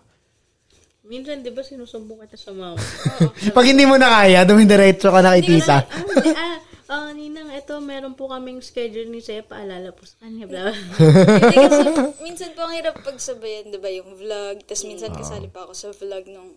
Minsan, 1.08 1.40
di 1.40 1.56
ba, 1.56 1.64
sinusumbong 1.64 2.28
kita 2.28 2.36
sa 2.36 2.52
mama? 2.52 2.76
Pag 3.56 3.66
hindi 3.66 3.88
mo 3.88 3.96
na 3.96 4.12
kaya, 4.12 4.44
dumidiretso 4.44 5.08
ka 5.08 5.24
na 5.24 5.34
kay 5.34 5.42
Hindi 5.42 5.56
ko 5.56 5.64
tita. 5.64 5.78
na- 5.80 5.88
ah, 5.88 6.04
hindi, 6.04 6.32
ah, 6.36 6.58
ah, 6.88 7.12
Ninang, 7.12 7.52
ito, 7.52 7.76
meron 7.84 8.16
po 8.16 8.32
kaming 8.32 8.64
schedule 8.64 9.12
ni 9.12 9.20
Seiya, 9.20 9.44
paalala 9.44 9.92
po 9.92 10.08
sa 10.08 10.24
kanya. 10.24 10.48
Blah. 10.48 10.72
Hindi 11.44 11.58
kasi, 11.58 11.82
minsan 12.24 12.52
po 12.56 12.68
ang 12.68 12.74
hirap 12.76 12.96
pagsabayan, 13.04 13.72
di 13.72 13.80
ba, 13.80 13.92
yung 13.92 14.16
vlog. 14.16 14.64
Tapos 14.64 14.84
minsan 14.88 15.12
kasali 15.12 15.52
pa 15.52 15.68
ako 15.68 15.74
sa 15.76 15.90
vlog 15.92 16.26
nung 16.32 16.56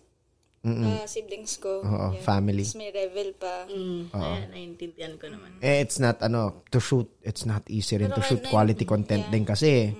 ah, 0.65 1.07
siblings 1.09 1.59
ko. 1.59 1.82
Oo, 1.82 2.09
family. 2.20 2.62
Tapos 2.62 2.78
may 2.78 2.90
revel 2.93 3.28
pa. 3.35 3.66
Mm, 3.66 4.02
ayan, 4.12 4.48
naiintindihan 4.52 5.15
ko 5.16 5.27
naman. 5.32 5.51
Eh, 5.65 5.82
it's 5.82 5.98
not, 5.98 6.23
ano, 6.23 6.62
to 6.70 6.78
shoot, 6.78 7.09
it's 7.27 7.48
not 7.48 7.65
easy 7.66 7.98
rin 7.98 8.12
to 8.12 8.23
shoot 8.23 8.44
quality 8.47 8.85
content 8.86 9.27
din 9.32 9.43
kasi. 9.43 9.90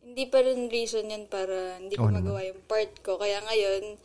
Hindi 0.00 0.24
pa 0.32 0.40
rin 0.40 0.72
reason 0.72 1.04
yan 1.12 1.28
para 1.28 1.76
hindi 1.76 1.92
ko 1.92 2.08
magawa 2.08 2.40
yung 2.40 2.64
part 2.64 2.92
ko. 3.04 3.20
Kaya 3.20 3.42
ngayon, 3.44 4.00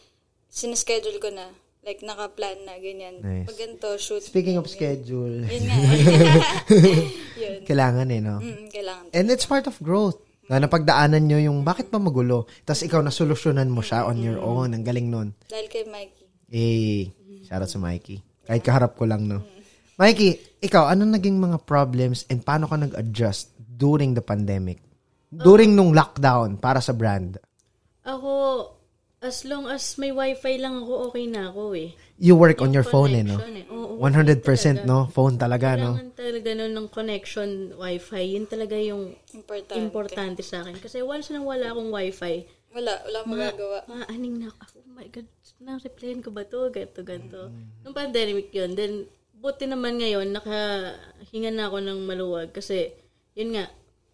sineschedule 0.52 1.24
ko 1.24 1.32
na. 1.32 1.48
Like, 1.82 2.06
naka-plan 2.06 2.62
na, 2.62 2.78
ganyan. 2.78 3.16
Nice. 3.20 3.49
Pag 3.49 3.58
ganito, 3.58 3.88
shoot. 3.98 4.22
Speaking 4.22 4.62
of 4.62 4.70
schedule, 4.70 5.41
Yun 5.44 5.64
nga. 5.68 5.76
Yun. 7.41 7.60
kailangan 7.66 8.08
eh, 8.08 8.22
no? 8.22 8.38
Mm, 8.38 8.70
kailangan. 8.70 9.10
And 9.12 9.26
it's 9.28 9.49
part 9.49 9.66
of 9.66 9.82
growth. 9.82 10.22
Na 10.45 10.60
napagdaanan 10.60 11.26
nyo 11.26 11.40
yung 11.40 11.64
bakit 11.64 11.88
ba 11.88 11.98
magulo? 11.98 12.45
Tapos 12.62 12.84
ikaw 12.84 12.99
nasolusyonan 12.99 13.72
mo 13.72 13.82
siya 13.82 14.06
on 14.06 14.20
your 14.20 14.38
own. 14.38 14.76
Ang 14.76 14.84
galing 14.84 15.08
nun. 15.08 15.34
Dahil 15.48 15.66
kay 15.66 15.88
Mikey. 15.88 16.26
Eh, 16.52 17.08
shout 17.48 17.64
out 17.64 17.72
sa 17.72 17.80
Mikey. 17.80 18.20
Kahit 18.44 18.62
kaharap 18.62 18.94
ko 18.94 19.08
lang, 19.08 19.26
no? 19.26 19.41
Mikey, 19.95 20.60
ikaw, 20.60 20.86
ano 20.86 21.08
naging 21.08 21.40
mga 21.40 21.64
problems 21.64 22.28
and 22.28 22.41
paano 22.41 22.68
ka 22.68 22.76
nag-adjust 22.76 23.56
during 23.58 24.12
the 24.12 24.22
pandemic? 24.22 24.84
During 25.32 25.72
nung 25.72 25.95
lockdown 25.95 26.60
para 26.60 26.78
sa 26.78 26.91
brand? 26.91 27.40
Ako, 28.03 28.30
as 29.22 29.45
long 29.45 29.69
as 29.69 30.02
may 30.02 30.10
wifi 30.10 30.57
lang 30.57 30.81
ako, 30.81 31.14
okay 31.14 31.30
na 31.30 31.53
ako 31.53 31.77
eh. 31.77 31.93
You 32.18 32.34
work 32.34 32.57
on 32.60 32.73
your 32.73 32.81
phone 32.84 33.14
eh, 33.14 33.22
no? 33.22 33.38
Eh. 33.38 33.69
Oo, 33.69 34.02
100% 34.02 34.41
no? 34.81 35.06
Phone 35.14 35.38
talaga, 35.38 35.77
no? 35.77 35.93
Kailangan 35.93 36.11
talaga 36.18 36.49
nun 36.57 36.73
ng 36.73 36.88
connection, 36.89 37.49
wifi. 37.77 38.34
Yun 38.34 38.45
talaga 38.49 38.73
yung 38.77 39.14
Importante. 39.31 39.77
importante 39.77 40.41
sa 40.41 40.65
akin. 40.65 40.81
Kasi 40.81 41.06
once 41.06 41.30
na 41.30 41.38
wala 41.38 41.69
akong 41.69 41.93
wifi, 41.93 42.49
Wala, 42.73 42.98
wala 43.06 43.18
akong 43.22 43.31
magagawa. 43.38 43.77
mga 43.85 44.06
aning 44.10 44.35
na, 44.41 44.48
oh 44.49 44.89
my 44.89 45.06
God, 45.06 45.27
na-replyan 45.61 46.19
ko 46.26 46.30
ba 46.34 46.41
to? 46.41 46.73
Ganto, 46.73 47.02
ganto. 47.06 47.53
Nung 47.85 47.93
pandemic 47.93 48.49
yun, 48.49 48.73
then, 48.73 49.06
buti 49.38 49.69
naman 49.69 50.02
ngayon, 50.02 50.34
nakahinga 50.34 51.52
na 51.53 51.69
ako 51.69 51.77
ng 51.77 51.99
maluwag 52.10 52.49
kasi, 52.49 52.89
yun 53.38 53.53
nga, 53.53 53.69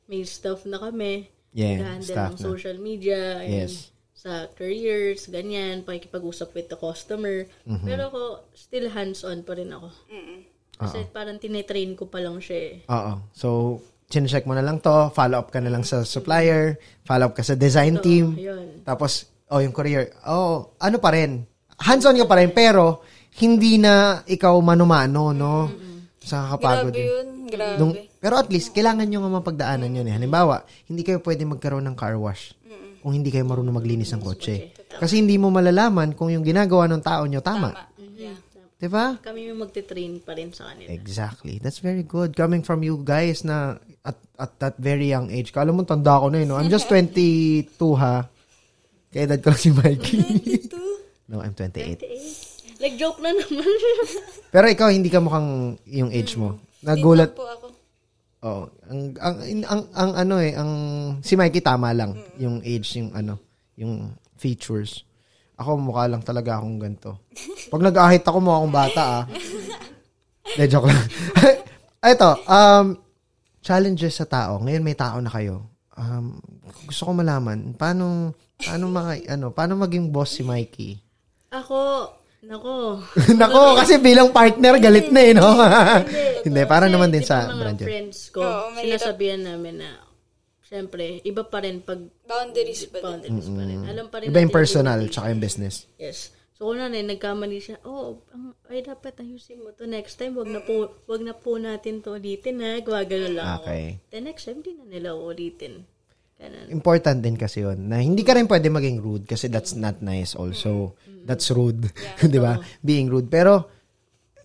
may 0.08 0.24
staff 0.24 0.68
na 0.68 0.80
kami. 0.80 1.32
Yeah, 1.56 1.96
staff 2.04 2.36
ng 2.36 2.40
na. 2.40 2.44
social 2.44 2.76
media, 2.78 3.40
and 3.40 3.68
Yes. 3.68 3.92
Sa 4.18 4.50
careers, 4.58 5.30
ganyan, 5.30 5.86
pakikipag-usap 5.86 6.50
with 6.58 6.68
the 6.74 6.78
customer. 6.82 7.46
Mm-hmm. 7.70 7.86
Pero 7.86 8.02
ako, 8.10 8.22
still 8.58 8.90
hands-on 8.90 9.46
pa 9.46 9.54
rin 9.54 9.70
ako. 9.70 9.94
Kasi 10.82 11.06
parang 11.14 11.38
tinetrain 11.38 11.94
ko 11.94 12.10
pa 12.10 12.18
lang 12.18 12.42
siya 12.42 12.58
eh. 12.58 12.76
Oo. 12.90 13.14
So, 13.30 13.48
chinecheck 14.10 14.50
mo 14.50 14.58
na 14.58 14.66
lang 14.66 14.82
to, 14.82 15.14
follow 15.14 15.38
up 15.38 15.54
ka 15.54 15.62
na 15.62 15.70
lang 15.70 15.86
sa 15.86 16.02
supplier, 16.02 16.82
follow 17.06 17.30
up 17.30 17.38
ka 17.38 17.46
sa 17.46 17.54
design 17.54 18.02
team, 18.02 18.34
Yun. 18.34 18.82
tapos, 18.82 19.30
oh, 19.54 19.62
yung 19.62 19.76
courier, 19.76 20.10
oh, 20.26 20.74
ano 20.82 20.98
pa 20.98 21.14
rin, 21.14 21.46
hands-on 21.78 22.18
ka 22.18 22.26
pa 22.26 22.42
rin, 22.42 22.50
pero, 22.50 23.06
hindi 23.38 23.78
na 23.78 24.26
ikaw 24.26 24.58
manumano, 24.66 25.30
no? 25.30 25.70
Sa 26.26 26.58
kakapagod 26.58 26.90
Grabe 26.90 27.06
yun. 27.06 27.06
yun. 27.06 27.28
Grabe. 27.54 27.78
Nung, 27.78 27.94
pero 28.18 28.42
at 28.42 28.50
least, 28.50 28.74
kailangan 28.74 29.06
nyo 29.06 29.22
nga 29.22 29.38
mapagdaanan 29.38 29.94
yun 29.94 30.10
eh. 30.10 30.16
Halimbawa, 30.18 30.66
hindi 30.90 31.06
kayo 31.06 31.22
pwede 31.22 31.46
magkaroon 31.46 31.86
ng 31.86 31.94
car 31.94 32.18
wash 32.18 32.58
kung 33.08 33.16
hindi 33.16 33.32
kayo 33.32 33.48
marunong 33.48 33.80
maglinis 33.80 34.12
ng 34.12 34.20
kotse. 34.20 34.76
Kasi 35.00 35.24
hindi 35.24 35.40
mo 35.40 35.48
malalaman 35.48 36.12
kung 36.12 36.28
yung 36.28 36.44
ginagawa 36.44 36.92
ng 36.92 37.00
tao 37.00 37.24
nyo 37.24 37.40
tama. 37.40 37.72
Tama. 37.72 38.04
Yeah. 38.20 38.36
Diba? 38.76 39.16
Kami 39.24 39.48
yung 39.48 39.64
magte-train 39.64 40.20
pa 40.20 40.36
rin 40.36 40.52
sa 40.52 40.68
kanila. 40.68 40.92
Exactly. 40.92 41.56
That's 41.64 41.80
very 41.80 42.04
good. 42.04 42.36
Coming 42.36 42.68
from 42.68 42.84
you 42.84 43.00
guys 43.00 43.48
na 43.48 43.80
at, 44.04 44.20
at 44.36 44.60
that 44.60 44.76
very 44.76 45.08
young 45.08 45.32
age. 45.32 45.56
Kala 45.56 45.72
mo 45.72 45.88
tanda 45.88 46.20
ko 46.20 46.28
na 46.28 46.44
yun, 46.44 46.52
no? 46.52 46.60
I'm 46.60 46.68
just 46.68 46.92
22 46.92 47.72
ha. 47.96 48.28
Kaya 49.08 49.24
edad 49.24 49.40
ko 49.40 49.56
lang 49.56 49.62
si 49.64 49.72
Mikey. 49.72 50.20
no, 51.32 51.40
I'm 51.40 51.56
28. 51.56 52.04
Like, 52.84 53.00
joke 53.00 53.24
na 53.24 53.32
naman. 53.32 53.72
Pero 54.52 54.66
ikaw, 54.68 54.92
hindi 54.92 55.08
ka 55.08 55.24
mukhang 55.24 55.80
yung 55.88 56.12
age 56.12 56.36
mo. 56.36 56.60
Nagulat. 56.84 57.32
po 57.32 57.48
ako. 57.48 57.72
Oh, 58.46 58.70
ang, 58.86 59.18
ang, 59.18 59.36
ang, 59.66 59.82
ang, 59.98 60.12
ano 60.14 60.36
eh, 60.38 60.54
ang, 60.54 60.72
si 61.26 61.34
Mikey 61.34 61.66
tama 61.66 61.90
lang. 61.90 62.14
Yung 62.38 62.62
age, 62.62 63.02
yung 63.02 63.10
ano, 63.18 63.42
yung 63.74 64.14
features. 64.38 65.02
Ako, 65.58 65.82
mukha 65.82 66.06
lang 66.06 66.22
talaga 66.22 66.62
akong 66.62 66.78
ganito. 66.78 67.26
Pag 67.74 67.82
nag-ahit 67.82 68.22
ako, 68.22 68.38
mukha 68.38 68.58
akong 68.62 68.76
bata 68.78 69.02
ah. 69.02 69.24
De, 70.54 70.70
joke 70.70 70.86
lang. 70.94 71.02
Ito, 72.14 72.30
um, 72.46 72.86
challenges 73.66 74.22
sa 74.22 74.30
tao. 74.30 74.62
Ngayon 74.62 74.86
may 74.86 74.94
tao 74.94 75.18
na 75.18 75.34
kayo. 75.34 75.66
Um, 75.98 76.38
gusto 76.86 77.10
ko 77.10 77.12
malaman, 77.18 77.74
paano, 77.74 78.38
paano, 78.62 78.86
mga, 78.86 79.34
ano, 79.34 79.50
paano 79.50 79.74
maging 79.82 80.14
boss 80.14 80.38
si 80.38 80.46
Mikey? 80.46 80.94
Ako, 81.50 82.06
nako. 82.42 83.02
Nako, 83.40 83.76
kasi 83.76 83.98
bilang 83.98 84.30
partner, 84.30 84.78
galit 84.78 85.10
na 85.10 85.22
eh, 85.22 85.34
no? 85.34 85.48
Hindi, 86.42 86.62
para 86.70 86.86
Kasi 86.86 86.94
naman 86.94 87.10
din 87.10 87.24
sa 87.24 87.46
mga 87.46 87.58
brand 87.58 87.80
yun. 87.80 87.88
friends 87.88 88.20
ko, 88.30 88.42
Oo, 88.42 88.76
sinasabihan 88.76 89.42
namin 89.42 89.82
na, 89.82 89.90
syempre, 90.62 91.20
iba 91.22 91.44
pa 91.44 91.60
rin 91.60 91.80
pag 91.80 91.98
Boundaries 92.24 92.86
pa 92.86 92.98
din. 92.98 93.04
boundaries 93.04 93.48
pa 93.48 93.64
rin. 93.64 93.80
Alam 93.84 94.06
pa 94.08 94.18
rin 94.20 94.28
Iba 94.28 94.40
yung 94.40 94.48
natin 94.48 94.56
personal, 94.56 95.00
tsaka 95.08 95.26
yung 95.32 95.42
business. 95.42 95.76
Yes. 95.98 96.32
So, 96.54 96.66
kung 96.66 96.82
na 96.82 96.90
nagkamali 96.90 97.62
siya, 97.62 97.78
oh, 97.86 98.26
ang, 98.34 98.58
ay, 98.66 98.82
dapat 98.82 99.14
ayusin 99.18 99.62
mo 99.62 99.70
to 99.72 99.86
next 99.86 100.18
time. 100.18 100.34
Wag 100.34 100.50
na 100.50 100.58
po, 100.60 100.90
wag 101.06 101.22
na 101.22 101.38
po 101.38 101.54
natin 101.56 102.02
to 102.02 102.18
ulitin, 102.18 102.58
ha? 102.60 102.82
Gumagano 102.82 103.30
lang 103.30 103.62
Okay. 103.62 104.02
ako. 104.02 104.10
The 104.10 104.22
next 104.22 104.44
time, 104.46 104.66
di 104.66 104.74
na 104.74 104.86
nila 104.88 105.14
ulitin. 105.14 105.86
Ganun. 106.38 106.70
important 106.70 107.18
din 107.26 107.34
kasi 107.34 107.66
yun 107.66 107.90
na 107.90 107.98
hindi 107.98 108.22
ka 108.22 108.38
rin 108.38 108.46
pwede 108.46 108.70
maging 108.70 109.02
rude 109.02 109.26
kasi 109.26 109.50
that's 109.50 109.74
not 109.74 110.06
nice 110.06 110.38
also. 110.38 110.94
That's 111.26 111.50
rude. 111.50 111.90
'Di 112.22 112.38
ba? 112.38 112.62
Being 112.86 113.10
rude. 113.10 113.28
Pero 113.28 113.66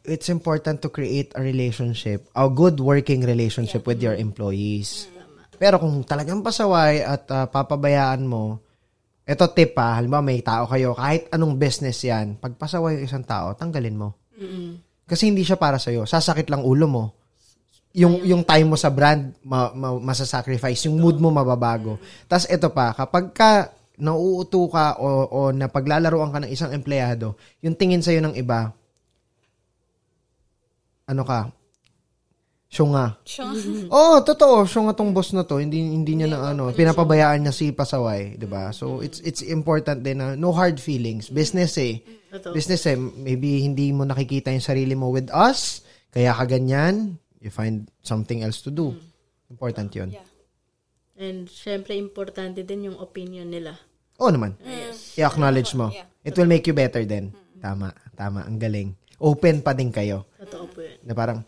it's 0.02 0.32
important 0.32 0.82
to 0.82 0.89
create 0.89 1.31
a 1.36 1.43
relationship, 1.44 2.27
a 2.35 2.48
good 2.48 2.81
working 2.81 3.23
relationship 3.23 3.85
with 3.85 4.01
your 4.01 4.16
employees. 4.16 5.12
Pero 5.60 5.78
kung 5.78 6.02
talagang 6.02 6.43
pasaway 6.43 7.06
at 7.06 7.28
ah, 7.31 7.47
papabayaan 7.47 8.27
mo, 8.27 8.59
eto 9.23 9.47
tip 9.55 9.78
pa, 9.78 9.94
halimbawa 9.94 10.24
may 10.27 10.43
tao 10.43 10.66
kayo, 10.66 10.98
kahit 10.98 11.31
anong 11.31 11.55
business 11.55 12.02
yan, 12.02 12.35
pag 12.35 12.59
pasaway 12.59 12.98
yung 12.98 13.06
isang 13.06 13.23
tao, 13.23 13.55
tanggalin 13.55 13.94
mo. 13.94 14.19
Kasi 15.06 15.31
hindi 15.31 15.47
siya 15.47 15.60
para 15.60 15.78
sa'yo. 15.78 16.02
Sasakit 16.02 16.51
lang 16.51 16.66
ulo 16.66 16.86
mo. 16.90 17.05
Yung, 17.93 18.24
yung 18.24 18.43
time 18.43 18.73
mo 18.73 18.77
sa 18.81 18.89
brand, 18.89 19.36
ma, 19.44 19.69
ma, 19.77 19.93
masasacrifice. 20.01 20.89
Yung 20.89 20.97
mood 20.97 21.20
mo 21.20 21.28
mababago. 21.28 22.01
Tapos 22.24 22.48
ito 22.48 22.73
pa, 22.73 22.97
kapag 22.97 23.36
ka 23.36 23.69
nauuto 24.01 24.66
ka 24.73 24.97
o, 24.97 25.28
o 25.28 25.39
napaglalaroan 25.52 26.32
ka 26.32 26.40
ng 26.43 26.51
isang 26.51 26.73
empleyado, 26.73 27.36
yung 27.60 27.77
tingin 27.77 28.01
sa'yo 28.01 28.24
ng 28.24 28.35
iba, 28.35 28.73
ano 31.05 31.23
ka, 31.23 31.52
syunga. 32.73 33.20
Oo, 33.93 34.16
oh, 34.16 34.19
totoo. 34.24 34.64
Syunga 34.64 34.97
tong 34.97 35.12
boss 35.12 35.36
na 35.36 35.44
to. 35.44 35.60
Hindi, 35.60 35.77
hindi 35.77 36.16
niya 36.16 36.32
na 36.32 36.56
ano, 36.56 36.73
pinapabayaan 36.73 37.44
niya 37.44 37.52
si 37.52 37.69
Pasaway. 37.77 38.40
'di 38.40 38.48
ba 38.48 38.73
So, 38.73 39.05
it's 39.05 39.20
it's 39.20 39.44
important 39.44 40.01
din 40.01 40.24
na 40.24 40.32
no 40.40 40.56
hard 40.56 40.81
feelings. 40.81 41.28
Business 41.28 41.77
eh. 41.77 42.01
Business 42.32 42.89
eh, 42.89 42.97
maybe 42.97 43.60
hindi 43.60 43.93
mo 43.93 44.09
nakikita 44.09 44.48
yung 44.48 44.64
sarili 44.64 44.97
mo 44.97 45.12
with 45.12 45.28
us, 45.28 45.85
kaya 46.09 46.32
ka 46.32 46.48
ganyan, 46.48 47.20
you 47.43 47.51
find 47.51 47.90
something 48.06 48.40
else 48.47 48.62
to 48.62 48.70
do. 48.70 48.94
Important 49.51 49.90
yun. 49.93 50.14
Yeah. 50.14 50.27
And, 51.19 51.51
syempre, 51.51 51.98
importante 51.98 52.64
din 52.64 52.89
yung 52.89 52.98
opinion 53.02 53.51
nila. 53.51 53.77
Oo 54.23 54.31
naman. 54.31 54.56
I-acknowledge 55.19 55.74
mo. 55.74 55.90
Yeah. 55.90 56.09
It 56.23 56.39
will 56.39 56.48
make 56.48 56.64
you 56.64 56.73
better 56.73 57.02
then. 57.02 57.35
Tama, 57.59 57.93
tama. 58.14 58.47
Ang 58.47 58.56
galing. 58.62 58.94
Open 59.19 59.60
pa 59.60 59.74
din 59.74 59.90
kayo. 59.90 60.31
Totoo 60.39 60.64
po 60.70 60.78
yun. 60.81 60.98
Na 61.05 61.12
parang, 61.12 61.43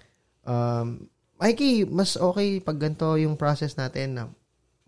um, 0.45 1.07
Mikey, 1.39 1.87
mas 1.91 2.15
okay 2.15 2.63
pag 2.63 2.79
ganito 2.79 3.19
yung 3.19 3.35
process 3.35 3.75
natin 3.75 4.09
na 4.15 4.23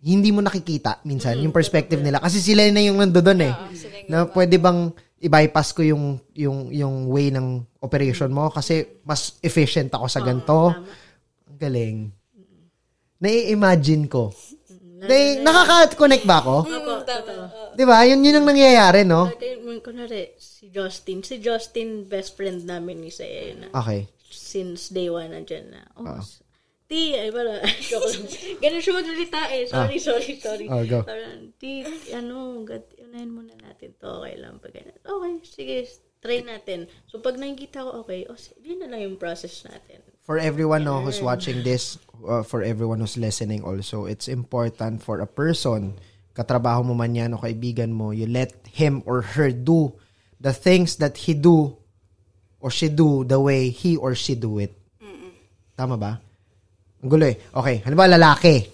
hindi 0.06 0.30
mo 0.30 0.38
nakikita 0.44 1.02
minsan 1.02 1.40
yung 1.42 1.50
perspective 1.50 1.98
nila 1.98 2.22
kasi 2.22 2.38
sila 2.38 2.62
na 2.70 2.84
yung 2.84 3.00
nandoon 3.00 3.40
eh. 3.42 3.50
yung 3.50 4.06
na 4.06 4.16
pwede 4.30 4.54
bang 4.60 4.94
i-bypass 5.16 5.72
ko 5.72 5.80
yung 5.80 6.20
yung 6.32 6.68
yung 6.70 7.08
way 7.08 7.32
ng 7.32 7.64
operation 7.80 8.28
mo 8.28 8.52
kasi 8.52 9.00
mas 9.02 9.40
efficient 9.40 9.88
ako 9.90 10.06
sa 10.06 10.20
ganito. 10.20 10.76
Ang 11.46 11.58
galing. 11.58 11.98
Nai-imagine 13.16 14.06
ko. 14.06 14.28
Nai- 14.96 15.40
nakaka-connect 15.40 16.24
ba 16.24 16.40
ako? 16.40 16.56
Opo, 16.64 16.94
totoo. 17.04 17.42
'Di 17.76 17.84
ba? 17.84 18.04
Yun 18.04 18.24
yun 18.24 18.40
ang 18.40 18.48
nangyayari, 18.48 19.04
no? 19.04 19.28
Kunwari, 19.84 20.34
si 20.40 20.72
Justin. 20.72 21.20
Si 21.20 21.36
Justin, 21.36 22.08
best 22.08 22.32
friend 22.32 22.64
namin 22.64 23.04
ni 23.04 23.12
Saya 23.12 23.52
na 23.54 23.68
Okay. 23.76 24.08
since 24.26 24.88
day 24.88 25.12
one 25.12 25.30
nandyan 25.30 25.68
na. 25.68 25.84
Oh, 26.00 26.08
Oo. 26.08 26.22
Ti, 26.86 27.18
ay 27.18 27.28
lang. 27.34 27.60
Ganun 28.62 28.80
siya 28.80 28.94
magsalita 28.94 29.40
eh. 29.52 29.66
Sorry, 29.66 29.98
sorry, 29.98 30.32
sorry. 30.38 30.66
Oh, 30.70 30.86
go. 30.86 31.02
Parang, 31.02 31.50
ti, 31.58 31.82
ano, 32.14 32.62
gat, 32.62 32.86
unahin 33.16 33.32
muna 33.32 33.56
natin 33.64 33.96
to. 33.96 34.20
Okay 34.20 34.36
lang 34.36 34.60
pag 34.60 34.76
ganun. 34.76 34.96
Okay, 35.00 35.32
sige, 35.48 35.76
try 36.20 36.44
natin. 36.44 36.84
So, 37.08 37.24
pag 37.24 37.40
nakikita 37.40 37.88
ko, 37.88 38.04
okay, 38.04 38.28
oh, 38.28 38.36
sige 38.36 38.76
na 38.76 38.92
lang 38.92 39.08
yung 39.08 39.16
process 39.16 39.64
natin. 39.64 40.04
For 40.20 40.36
everyone 40.36 40.84
no, 40.84 41.00
who's 41.00 41.24
watching 41.24 41.64
this, 41.64 41.96
uh, 42.20 42.44
for 42.44 42.60
everyone 42.60 43.00
who's 43.00 43.16
listening 43.16 43.64
also, 43.64 44.04
it's 44.04 44.28
important 44.28 45.00
for 45.00 45.24
a 45.24 45.28
person, 45.30 45.96
katrabaho 46.36 46.84
mo 46.84 46.92
man 46.92 47.16
yan 47.16 47.32
o 47.32 47.40
kaibigan 47.40 47.88
mo, 47.88 48.12
you 48.12 48.28
let 48.28 48.52
him 48.68 49.00
or 49.08 49.24
her 49.24 49.48
do 49.48 49.96
the 50.36 50.52
things 50.52 51.00
that 51.00 51.16
he 51.24 51.32
do 51.32 51.72
or 52.60 52.68
she 52.68 52.92
do 52.92 53.24
the 53.24 53.40
way 53.40 53.72
he 53.72 53.96
or 53.96 54.12
she 54.12 54.36
do 54.36 54.60
it. 54.60 54.76
Tama 55.78 55.96
ba? 55.96 56.20
Ang 57.00 57.08
gulo 57.08 57.24
eh. 57.24 57.38
Okay, 57.54 57.80
halimbawa 57.86 58.18
lalaki. 58.18 58.66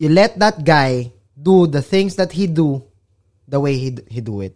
You 0.00 0.08
let 0.08 0.38
that 0.40 0.64
guy 0.64 1.12
do 1.36 1.68
the 1.68 1.84
things 1.84 2.16
that 2.16 2.32
he 2.32 2.48
do 2.48 2.87
the 3.48 3.56
way 3.56 3.80
he, 3.80 3.96
he 4.12 4.20
do 4.20 4.44
it. 4.44 4.52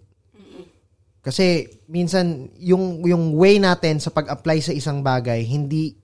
Kasi 1.23 1.71
minsan 1.87 2.51
yung 2.59 3.07
yung 3.07 3.39
way 3.39 3.63
natin 3.63 4.03
sa 4.03 4.11
pag-apply 4.11 4.59
sa 4.59 4.75
isang 4.75 5.07
bagay, 5.07 5.47
hindi 5.47 5.95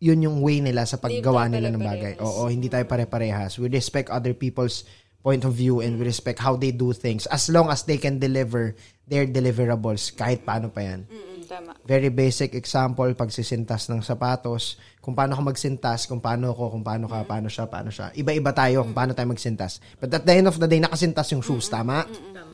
yun 0.00 0.24
yung 0.24 0.38
way 0.40 0.64
nila 0.64 0.88
sa 0.88 0.96
paggawa 0.96 1.48
nila 1.48 1.68
ng 1.72 1.80
bagay. 1.80 2.12
Oo, 2.20 2.48
hindi 2.48 2.68
tayo 2.72 2.84
pare-parehas. 2.88 3.60
We 3.60 3.68
respect 3.68 4.08
other 4.08 4.32
people's 4.32 4.88
point 5.20 5.44
of 5.44 5.52
view 5.52 5.84
and 5.84 6.00
we 6.00 6.08
respect 6.08 6.40
how 6.40 6.56
they 6.56 6.70
do 6.70 6.94
things 6.94 7.26
as 7.34 7.50
long 7.50 7.66
as 7.66 7.82
they 7.82 7.98
can 7.98 8.22
deliver 8.22 8.78
their 9.10 9.26
deliverables 9.26 10.14
kahit 10.14 10.46
paano 10.46 10.70
pa 10.70 10.86
yan. 10.86 11.04
Mm, 11.04 11.35
tama. 11.46 11.72
Very 11.86 12.10
basic 12.10 12.52
example, 12.58 13.08
pagsisintas 13.14 13.86
ng 13.88 14.02
sapatos, 14.02 14.76
kung 14.98 15.14
paano 15.14 15.38
ka 15.38 15.42
magsintas, 15.46 16.10
kung 16.10 16.18
paano 16.18 16.52
ko, 16.52 16.74
kung 16.74 16.82
paano 16.82 17.06
ka, 17.06 17.22
paano 17.22 17.46
siya, 17.46 17.70
paano 17.70 17.94
siya. 17.94 18.10
Iba-iba 18.12 18.50
tayo 18.50 18.82
kung 18.82 18.92
paano 18.92 19.14
tayo 19.14 19.30
magsintas. 19.30 19.78
But 20.02 20.12
at 20.12 20.26
the 20.26 20.34
end 20.34 20.50
of 20.50 20.58
the 20.58 20.66
day, 20.66 20.82
nakasintas 20.82 21.30
yung 21.32 21.46
shoes, 21.46 21.70
tama? 21.70 22.04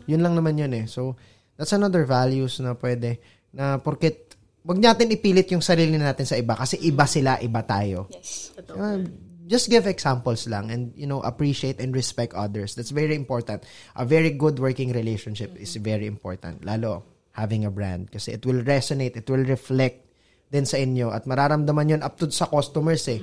Yun 0.05 0.21
lang 0.21 0.37
naman 0.37 0.61
yun 0.61 0.73
eh. 0.77 0.85
So, 0.87 1.17
that's 1.57 1.73
another 1.73 2.05
values 2.05 2.61
na 2.61 2.77
pwede, 2.77 3.19
na 3.57 3.81
porket, 3.81 4.37
wag 4.63 4.79
natin 4.79 5.11
ipilit 5.11 5.51
yung 5.51 5.65
sarili 5.65 5.99
natin 5.99 6.29
sa 6.29 6.39
iba 6.39 6.55
kasi 6.55 6.79
iba 6.85 7.09
sila, 7.09 7.41
iba 7.43 7.65
tayo. 7.67 8.07
Yes. 8.15 8.55
Totoo. 8.55 8.77
Uh, 8.79 9.03
just 9.47 9.69
give 9.69 9.85
examples 9.91 10.47
lang 10.47 10.71
and 10.71 10.95
you 10.95 11.05
know 11.05 11.21
appreciate 11.27 11.83
and 11.83 11.93
respect 11.93 12.33
others 12.33 12.79
that's 12.79 12.95
very 12.95 13.13
important 13.13 13.61
a 13.99 14.05
very 14.07 14.31
good 14.31 14.57
working 14.57 14.95
relationship 14.95 15.53
is 15.59 15.75
very 15.77 16.07
important 16.07 16.63
lalo 16.65 17.12
having 17.33 17.65
a 17.65 17.73
brand 17.73 18.09
kasi 18.13 18.37
it 18.37 18.43
will 18.45 18.61
resonate 18.65 19.17
it 19.17 19.27
will 19.29 19.45
reflect 19.45 20.05
din 20.53 20.69
sa 20.69 20.77
inyo 20.77 21.09
at 21.13 21.25
mararamdaman 21.25 21.97
yon 21.99 22.03
up 22.05 22.21
to 22.21 22.29
sa 22.29 22.49
customers 22.49 23.09
eh 23.09 23.21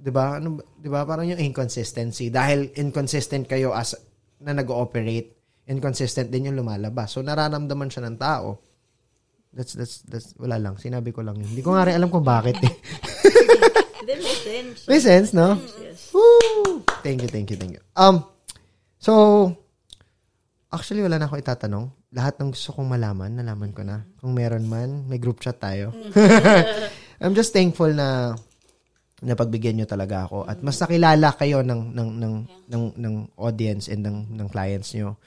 'di 0.00 0.10
ba 0.10 0.42
ano 0.42 0.58
'di 0.78 0.88
ba 0.90 1.06
parang 1.06 1.30
yung 1.30 1.38
inconsistency 1.38 2.28
dahil 2.28 2.74
inconsistent 2.74 3.46
kayo 3.46 3.70
as 3.70 3.94
na 4.42 4.56
nag-ooperate 4.56 5.36
inconsistent 5.70 6.32
din 6.32 6.50
yung 6.50 6.58
lumalabas 6.58 7.14
so 7.14 7.22
nararamdaman 7.22 7.86
siya 7.86 8.06
ng 8.10 8.18
tao 8.18 8.70
That's, 9.50 9.74
that's, 9.74 10.06
that's, 10.06 10.30
wala 10.38 10.62
lang. 10.62 10.78
Sinabi 10.78 11.10
ko 11.10 11.26
lang 11.26 11.34
yun. 11.34 11.50
Hindi 11.50 11.62
ko 11.66 11.74
nga 11.74 11.82
rin 11.82 11.98
alam 11.98 12.06
kung 12.06 12.22
bakit 12.22 12.54
eh. 12.62 12.70
May 14.06 14.22
sense. 14.22 14.78
May 14.86 15.00
sense, 15.02 15.28
no? 15.34 15.58
Yes. 15.82 16.14
Woo! 16.14 16.86
Thank 17.02 17.26
you, 17.26 17.30
thank 17.30 17.50
you, 17.50 17.58
thank 17.58 17.74
you. 17.74 17.82
Um, 17.98 18.22
so, 19.02 19.50
actually, 20.70 21.02
wala 21.02 21.18
na 21.18 21.26
ako 21.26 21.42
itatanong. 21.42 21.90
Lahat 22.10 22.34
ng 22.42 22.50
gusto 22.50 22.74
kong 22.74 22.90
malaman, 22.90 23.38
nalaman 23.38 23.70
ko 23.70 23.86
na. 23.86 24.02
Kung 24.18 24.34
meron 24.34 24.66
man, 24.66 25.06
may 25.06 25.22
group 25.22 25.38
chat 25.38 25.62
tayo. 25.62 25.94
I'm 27.22 27.38
just 27.38 27.54
thankful 27.54 27.92
na 27.94 28.34
napagbigyan 29.20 29.76
nyo 29.78 29.86
talaga 29.86 30.24
ako 30.24 30.48
at 30.48 30.64
mas 30.64 30.80
nakilala 30.80 31.36
kayo 31.36 31.60
ng 31.60 31.92
ng 31.92 32.10
ng 32.16 32.34
ng, 32.72 32.84
ng 32.96 33.14
audience 33.36 33.92
and 33.92 34.00
ng 34.00 34.32
ng 34.32 34.48
clients 34.48 34.96
nyo. 34.96 35.20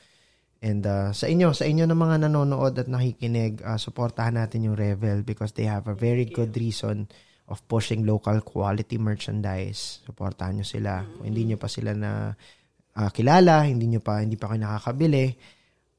And 0.63 0.81
uh, 0.87 1.11
sa 1.11 1.27
inyo, 1.27 1.51
sa 1.51 1.67
inyo 1.67 1.83
ng 1.85 1.99
mga 1.99 2.15
nanonood 2.27 2.79
at 2.79 2.87
nakikinig, 2.87 3.59
uh, 3.67 3.75
suportahan 3.75 4.39
natin 4.39 4.71
yung 4.71 4.79
Revel 4.79 5.19
because 5.21 5.51
they 5.51 5.67
have 5.67 5.91
a 5.91 5.95
very 5.95 6.23
good 6.23 6.55
reason 6.55 7.11
of 7.51 7.59
pushing 7.67 8.07
local 8.07 8.39
quality 8.39 8.95
merchandise. 8.95 9.99
Suportahan 10.07 10.59
nyo 10.59 10.65
sila. 10.65 11.03
Kung 11.03 11.27
hindi 11.27 11.51
nyo 11.51 11.59
pa 11.59 11.67
sila 11.67 11.91
na 11.91 12.31
uh, 12.95 13.09
kilala, 13.11 13.67
hindi 13.67 13.91
nyo 13.91 13.99
pa 13.99 14.23
hindi 14.23 14.39
pa 14.39 14.55
kayo 14.55 14.63
nakakabili, 14.63 15.35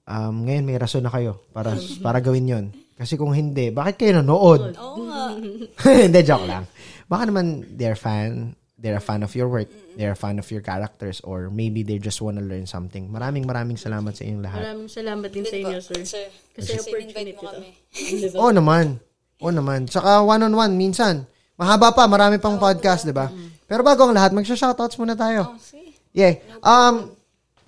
um, 0.08 0.44
ngayon 0.44 0.64
may 0.64 0.76
rason 0.76 1.04
na 1.04 1.12
kayo 1.12 1.44
para 1.52 1.76
para 2.00 2.18
gawin 2.20 2.50
yon. 2.50 2.66
Kasi 2.94 3.18
kung 3.18 3.34
hindi, 3.34 3.74
bakit 3.74 3.98
kayo 3.98 4.22
nanood? 4.22 4.78
Oo 4.78 5.10
nga. 5.10 5.34
hindi, 6.06 6.20
joke 6.22 6.46
lang. 6.46 6.64
Baka 7.10 7.26
naman 7.26 7.66
they're 7.74 7.98
fan, 7.98 8.54
they're 8.78 9.00
a 9.00 9.02
fan 9.02 9.26
of 9.26 9.34
your 9.34 9.50
work, 9.50 9.66
they're 9.98 10.14
a 10.14 10.18
fan 10.18 10.38
of 10.38 10.46
your 10.46 10.62
characters, 10.62 11.18
or 11.26 11.50
maybe 11.50 11.82
they 11.82 11.98
just 11.98 12.22
wanna 12.22 12.40
learn 12.40 12.70
something. 12.70 13.10
Maraming 13.10 13.50
maraming 13.50 13.74
salamat 13.74 14.14
sa 14.14 14.22
inyong 14.22 14.44
lahat. 14.46 14.60
Maraming 14.62 14.90
salamat 14.90 15.28
din 15.34 15.44
sa 15.44 15.56
inyo, 15.58 15.78
sir. 15.82 16.00
Sir, 16.06 16.24
Kasi 16.54 16.70
kasi 16.70 16.86
opportunity 16.86 17.32
to. 17.34 18.38
Oo 18.38 18.54
naman. 18.54 19.02
Oo 19.42 19.50
naman. 19.50 19.90
Tsaka 19.90 20.22
one-on-one, 20.22 20.78
minsan. 20.78 21.26
Mahaba 21.58 21.90
pa, 21.94 22.06
marami 22.06 22.38
pang 22.38 22.58
podcast, 22.58 23.06
di 23.06 23.14
ba? 23.14 23.30
Pero 23.66 23.82
bago 23.82 24.06
ang 24.06 24.14
lahat, 24.14 24.30
magsha-shoutouts 24.34 24.98
muna 25.02 25.18
tayo. 25.18 25.54
Oh, 25.54 25.58
sige. 25.58 25.98
Yeah. 26.14 26.38
Um, 26.62 27.10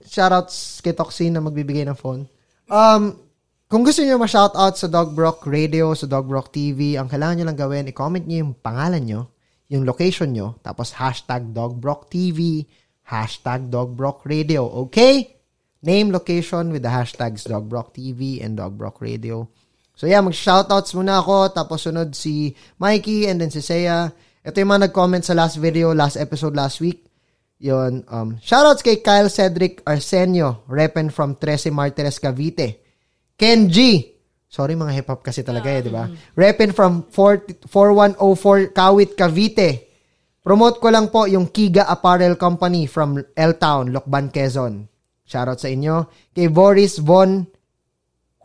shoutouts 0.06 0.80
kay 0.80 0.94
Toxin 0.94 1.34
na 1.34 1.42
magbibigay 1.42 1.84
ng 1.84 1.98
phone. 1.98 2.24
Um, 2.70 3.26
kung 3.66 3.82
gusto 3.82 4.02
niyo 4.02 4.14
ma-shoutout 4.14 4.78
sa 4.78 4.86
Dog 4.86 5.10
Brock 5.10 5.42
Radio, 5.42 5.90
sa 5.98 6.06
Dog 6.06 6.30
Brock 6.30 6.54
TV, 6.54 6.94
ang 6.94 7.10
kailangan 7.10 7.42
niyo 7.42 7.46
lang 7.50 7.58
gawin, 7.58 7.90
i-comment 7.90 8.22
niyo 8.22 8.46
yung 8.46 8.54
pangalan 8.54 9.02
niyo, 9.02 9.20
yung 9.66 9.82
location 9.82 10.30
niyo, 10.30 10.54
tapos 10.62 10.94
hashtag 10.94 11.50
Dog 11.50 11.82
TV, 12.06 12.62
hashtag 13.10 13.66
Dog 13.66 13.98
Radio, 14.22 14.66
okay? 14.86 15.34
Name, 15.82 16.14
location 16.14 16.70
with 16.70 16.86
the 16.86 16.90
hashtags 16.90 17.46
Dog 17.46 17.70
TV 17.94 18.42
and 18.42 18.58
Dog 18.58 18.78
Radio. 19.02 19.50
So 19.96 20.04
yeah, 20.04 20.20
mag-shoutouts 20.20 20.92
muna 20.92 21.22
ako, 21.22 21.56
tapos 21.56 21.86
sunod 21.86 22.12
si 22.12 22.52
Mikey 22.76 23.30
and 23.30 23.40
then 23.40 23.48
si 23.54 23.64
Seiya. 23.64 24.12
Ito 24.46 24.62
yung 24.62 24.70
mga 24.74 24.90
nag-comment 24.90 25.24
sa 25.24 25.34
last 25.34 25.56
video, 25.58 25.90
last 25.90 26.20
episode 26.20 26.54
last 26.54 26.78
week. 26.84 27.05
Yun, 27.56 28.04
um, 28.12 28.36
shoutouts 28.36 28.84
kay 28.84 29.00
Kyle 29.00 29.32
Cedric 29.32 29.80
Arsenio, 29.88 30.68
repen 30.68 31.08
from 31.08 31.40
Trece 31.40 31.72
Martires, 31.72 32.20
Cavite. 32.20 32.84
Ken 33.36 33.68
G. 33.68 34.04
Sorry 34.48 34.76
mga 34.76 34.92
hip-hop 34.96 35.20
kasi 35.20 35.44
talaga 35.44 35.68
eh, 35.72 35.84
di 35.84 35.92
ba? 35.92 36.08
Repen 36.36 36.72
from 36.72 37.08
40 37.08 37.68
4104 37.68 38.72
Kawit, 38.76 39.10
Cavite. 39.16 39.70
Promote 40.40 40.78
ko 40.78 40.88
lang 40.88 41.10
po 41.10 41.26
yung 41.26 41.50
Kiga 41.50 41.90
Apparel 41.90 42.38
Company 42.38 42.86
from 42.86 43.18
L-Town, 43.18 43.90
Lokban, 43.90 44.30
Quezon. 44.30 44.86
Shoutout 45.26 45.58
sa 45.58 45.68
inyo. 45.68 46.06
Kay 46.32 46.48
Boris 46.48 47.02
Von 47.02 47.44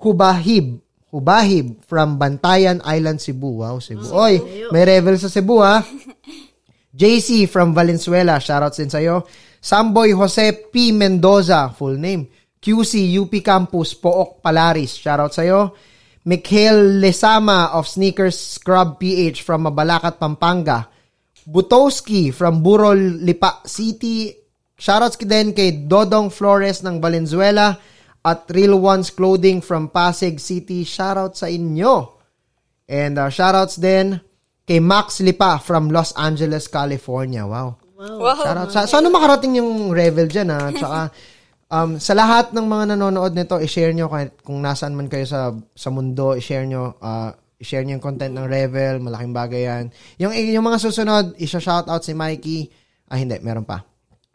Hubahib. 0.02 0.82
Hubahib 1.14 1.84
from 1.86 2.16
Bantayan 2.18 2.82
Island, 2.88 3.22
Cebu. 3.22 3.62
Wow, 3.62 3.78
Cebu. 3.84 4.08
Oy, 4.10 4.40
may 4.72 4.88
revel 4.88 5.20
sa 5.20 5.30
Cebu 5.30 5.60
ha. 5.62 5.84
JC 6.92 7.48
from 7.48 7.72
Valenzuela. 7.72 8.38
Shoutouts 8.38 8.78
din 8.78 8.92
sa'yo. 8.92 9.24
Samboy 9.64 10.12
Jose 10.12 10.72
P. 10.72 10.92
Mendoza. 10.92 11.72
Full 11.72 11.96
name. 11.96 12.28
QC 12.62 13.18
UP 13.18 13.34
Campus 13.42 13.96
Pook 13.96 14.44
Palaris. 14.44 15.00
Shoutout 15.00 15.34
sa'yo. 15.34 15.74
Mikhail 16.22 17.02
Lesama 17.02 17.74
of 17.74 17.90
Sneakers 17.90 18.38
Scrub 18.38 19.02
PH 19.02 19.42
from 19.42 19.66
Mabalacat, 19.66 20.22
Pampanga. 20.22 20.86
Butowski 21.50 22.30
from 22.30 22.62
Burol, 22.62 23.18
Lipa 23.26 23.66
City. 23.66 24.30
Shoutouts 24.78 25.18
din 25.18 25.54
kay 25.58 25.90
Dodong 25.90 26.30
Flores 26.30 26.86
ng 26.86 27.02
Valenzuela 27.02 27.78
at 28.22 28.46
Real 28.54 28.78
Ones 28.78 29.10
Clothing 29.10 29.62
from 29.66 29.90
Pasig 29.90 30.38
City. 30.38 30.86
Shoutout 30.86 31.34
sa 31.34 31.50
inyo. 31.50 32.22
And 32.86 33.18
uh, 33.18 33.34
shoutouts 33.34 33.82
din 33.82 34.22
kay 34.66 34.80
Max 34.80 35.20
Lipa 35.20 35.58
from 35.60 35.90
Los 35.90 36.14
Angeles, 36.14 36.70
California. 36.70 37.44
Wow. 37.44 37.78
Wow. 37.98 38.42
Shoutout. 38.42 38.70
Sa, 38.74 38.80
sana 38.90 39.14
makarating 39.14 39.62
yung 39.62 39.94
Revel 39.94 40.26
dyan 40.26 40.50
ha. 40.50 40.70
Tsaka, 40.74 41.00
um, 41.70 42.02
sa 42.02 42.14
lahat 42.18 42.54
ng 42.54 42.66
mga 42.66 42.84
nanonood 42.96 43.34
nito, 43.38 43.62
i-share 43.62 43.94
nyo 43.94 44.10
kahit 44.10 44.42
kung 44.42 44.62
nasaan 44.62 44.98
man 44.98 45.10
kayo 45.10 45.26
sa, 45.26 45.54
sa 45.74 45.90
mundo, 45.94 46.34
i-share 46.34 46.66
nyo, 46.66 46.98
uh, 46.98 47.30
i-share 47.62 47.86
nyo 47.86 47.98
yung 47.98 48.06
content 48.06 48.34
ng 48.34 48.48
Revel. 48.50 49.02
Malaking 49.02 49.34
bagay 49.34 49.62
yan. 49.70 49.84
Yung, 50.18 50.34
yung 50.34 50.66
mga 50.66 50.82
susunod, 50.82 51.38
isa-shoutout 51.38 52.02
si 52.02 52.14
Mikey. 52.18 52.60
Ah, 53.12 53.20
hindi. 53.22 53.38
Meron 53.44 53.68
pa. 53.68 53.92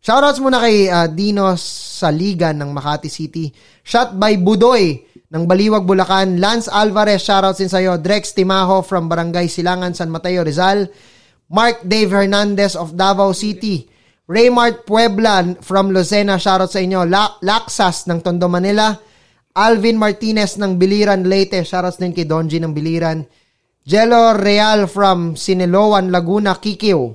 Shoutouts 0.07 0.39
muna 0.39 0.63
kay 0.63 0.87
uh, 0.87 1.11
Dino 1.11 1.59
Saligan 1.59 2.55
ng 2.63 2.71
Makati 2.71 3.11
City. 3.11 3.51
Shot 3.83 4.15
by 4.15 4.39
Budoy 4.39 5.03
ng 5.27 5.43
Baliwag, 5.45 5.83
Bulacan. 5.83 6.39
Lance 6.39 6.71
Alvarez, 6.71 7.23
shoutouts 7.23 7.59
din 7.59 7.71
sa'yo. 7.71 7.99
Drex 7.99 8.31
Timaho 8.31 8.83
from 8.87 9.11
Barangay 9.11 9.51
Silangan, 9.51 9.95
San 9.95 10.11
Mateo, 10.11 10.47
Rizal. 10.47 10.87
Mark 11.51 11.83
Dave 11.87 12.11
Hernandez 12.11 12.75
of 12.75 12.95
Davao 12.95 13.31
City. 13.35 13.87
Raymart 14.27 14.83
Puebla 14.83 15.55
from 15.63 15.95
Lucena, 15.95 16.39
shoutout 16.39 16.71
sa 16.71 16.83
inyo. 16.83 17.07
La- 17.07 17.39
Laksas 17.43 18.11
ng 18.11 18.23
Tondo, 18.23 18.51
Manila. 18.51 18.91
Alvin 19.57 19.97
Martinez 19.99 20.59
ng 20.59 20.75
Biliran, 20.79 21.23
Leyte. 21.27 21.63
Shoutouts 21.63 21.99
din 21.99 22.11
kay 22.15 22.27
Donji 22.27 22.59
ng 22.59 22.75
Biliran. 22.75 23.23
Jello 23.87 24.35
Real 24.35 24.91
from 24.91 25.39
Siniloan, 25.39 26.11
Laguna, 26.11 26.59
Kikiw. 26.59 27.15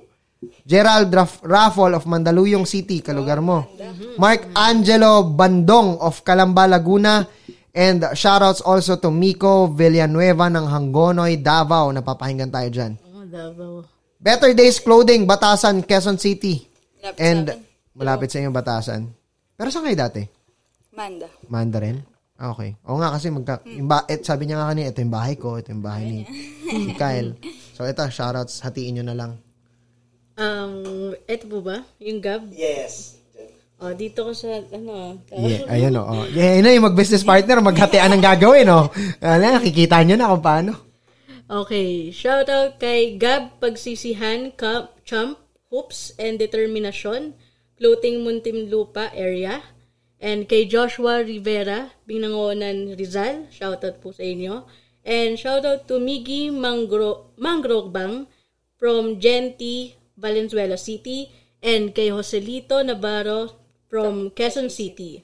Gerald 0.64 1.12
Raf- 1.12 1.44
Raffle 1.44 2.00
of 2.00 2.08
Mandaluyong 2.08 2.64
City, 2.64 3.04
kalugar 3.04 3.44
mo. 3.44 3.76
Mark 4.18 4.50
Angelo 4.56 5.28
Bandong 5.28 6.00
of 6.00 6.24
Calamba, 6.24 6.66
Laguna. 6.66 7.28
And 7.72 8.04
shoutouts 8.12 8.60
also 8.60 9.00
to 9.00 9.08
Miko 9.08 9.72
Villanueva 9.72 10.52
ng 10.52 10.68
Hangonoy, 10.68 11.40
Davao. 11.40 11.88
Napapahinggan 11.96 12.52
tayo 12.52 12.68
dyan. 12.68 12.94
Oh, 13.16 13.24
Davao. 13.24 13.88
Better 14.20 14.52
Days 14.52 14.84
Clothing, 14.84 15.24
Batasan, 15.24 15.88
Quezon 15.88 16.20
City. 16.20 16.68
Malapit 17.02 17.24
And 17.24 17.46
sa 17.48 17.56
malapit 17.96 18.28
sa 18.30 18.38
inyo, 18.44 18.52
Batasan. 18.52 19.02
Pero 19.56 19.68
saan 19.72 19.88
kayo 19.88 19.98
dati? 19.98 20.22
Manda. 20.92 21.32
Mandarin? 21.48 22.04
Ah, 22.36 22.52
okay. 22.52 22.76
Oo 22.90 22.98
nga 23.00 23.14
kasi 23.14 23.30
magka, 23.30 23.62
yung 23.70 23.88
ba, 23.88 24.04
et, 24.10 24.26
sabi 24.26 24.50
niya 24.50 24.60
nga 24.60 24.74
kanina, 24.74 24.90
ito 24.90 25.00
yung 25.00 25.14
bahay 25.14 25.36
ko, 25.38 25.62
ito 25.62 25.70
yung 25.72 25.86
bahay 25.86 26.04
ni, 26.10 26.20
ni 26.74 26.94
Kyle. 27.02 27.38
So 27.78 27.88
ito, 27.88 28.02
shoutouts, 28.10 28.66
hatiin 28.66 29.00
nyo 29.00 29.06
na 29.08 29.16
lang. 29.16 29.32
Um, 30.42 31.14
eto 31.30 31.46
po 31.46 31.62
ba? 31.62 31.86
Yung 32.02 32.18
Gab? 32.18 32.50
Yes. 32.50 33.21
Oh, 33.82 33.98
dito 33.98 34.30
ko 34.30 34.32
sa, 34.38 34.62
ano, 34.62 35.18
Yeah, 35.34 35.66
ayun 35.66 35.98
o. 35.98 36.06
Oh. 36.06 36.26
Yeah, 36.30 36.62
yun 36.62 36.70
na 36.70 36.78
yung 36.78 36.86
mag-business 36.86 37.26
partner, 37.26 37.66
maghatian 37.66 38.14
ang 38.14 38.22
gagawin, 38.22 38.70
oh. 38.70 38.94
Ano, 39.18 39.58
nakikita 39.58 40.06
nyo 40.06 40.22
na 40.22 40.30
kung 40.30 40.46
paano. 40.46 40.72
Okay, 41.50 42.14
shout 42.14 42.46
out 42.46 42.78
kay 42.78 43.18
Gab 43.18 43.58
Pagsisihan, 43.58 44.54
Camp, 44.54 44.94
Champ, 45.02 45.34
Hoops, 45.74 46.14
and 46.22 46.38
Determinasyon, 46.38 47.34
Clothing 47.74 48.22
Muntinlupa 48.22 49.10
area, 49.18 49.66
and 50.22 50.46
kay 50.46 50.70
Joshua 50.70 51.26
Rivera, 51.26 51.90
Binangonan 52.06 52.94
Rizal, 52.94 53.50
shout 53.50 53.82
out 53.82 53.98
po 53.98 54.14
sa 54.14 54.22
inyo, 54.22 54.70
and 55.02 55.42
shout 55.42 55.66
out 55.66 55.90
to 55.90 55.98
Miggy 55.98 56.54
Mangro, 56.54 57.34
Mangrogbang 57.34 58.30
from 58.78 59.18
Genti, 59.18 59.98
Valenzuela 60.14 60.78
City, 60.78 61.34
and 61.66 61.98
kay 61.98 62.14
Joselito 62.14 62.78
Navarro 62.86 63.61
from 63.92 64.32
Quezon 64.32 64.72
City. 64.72 65.20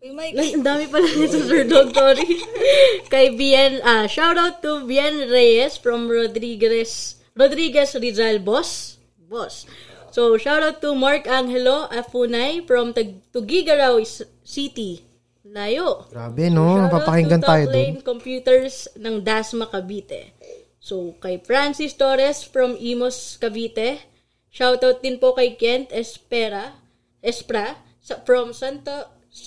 Uy, 0.00 0.16
Mike. 0.16 0.32
Ay, 0.40 0.56
ang 0.56 0.64
dami 0.64 0.88
pala 0.88 1.04
nito, 1.04 1.36
Sir 1.44 1.68
Dog, 1.68 1.92
sorry. 1.92 2.40
Kay 3.12 3.36
Bien, 3.36 3.84
ah, 3.84 4.08
shout 4.08 4.40
out 4.40 4.64
to 4.64 4.88
Bien 4.88 5.28
Reyes 5.28 5.76
from 5.76 6.08
Rodriguez, 6.08 7.20
Rodriguez 7.36 7.92
Rizal, 8.00 8.40
boss. 8.40 8.96
Boss. 9.28 9.68
So, 10.16 10.40
shout 10.40 10.64
out 10.64 10.80
to 10.80 10.96
Mark 10.96 11.28
Angelo 11.28 11.92
Afunay 11.92 12.64
from 12.64 12.96
Tag- 12.96 13.20
Tugigaraw 13.36 14.00
City. 14.40 15.04
Layo. 15.44 16.08
Grabe, 16.08 16.48
no? 16.48 16.88
Shout 16.88 16.92
out 16.92 17.04
to 17.04 17.10
tayo 17.12 17.24
Top 17.36 17.44
doon. 17.68 17.72
Lane 17.76 18.00
Computers 18.00 18.74
ng 18.96 19.20
Dasma, 19.20 19.68
Cavite. 19.68 20.32
So, 20.80 21.18
kay 21.20 21.42
Francis 21.44 21.92
Torres 21.92 22.46
from 22.46 22.80
Imos, 22.80 23.36
Cavite. 23.36 24.15
Shout 24.56 24.80
out 24.80 25.04
din 25.04 25.20
po 25.20 25.36
kay 25.36 25.52
Kent 25.52 25.92
Espera, 25.92 26.72
Espra 27.20 27.76
sa, 28.00 28.24
from 28.24 28.56
Santo 28.56 28.88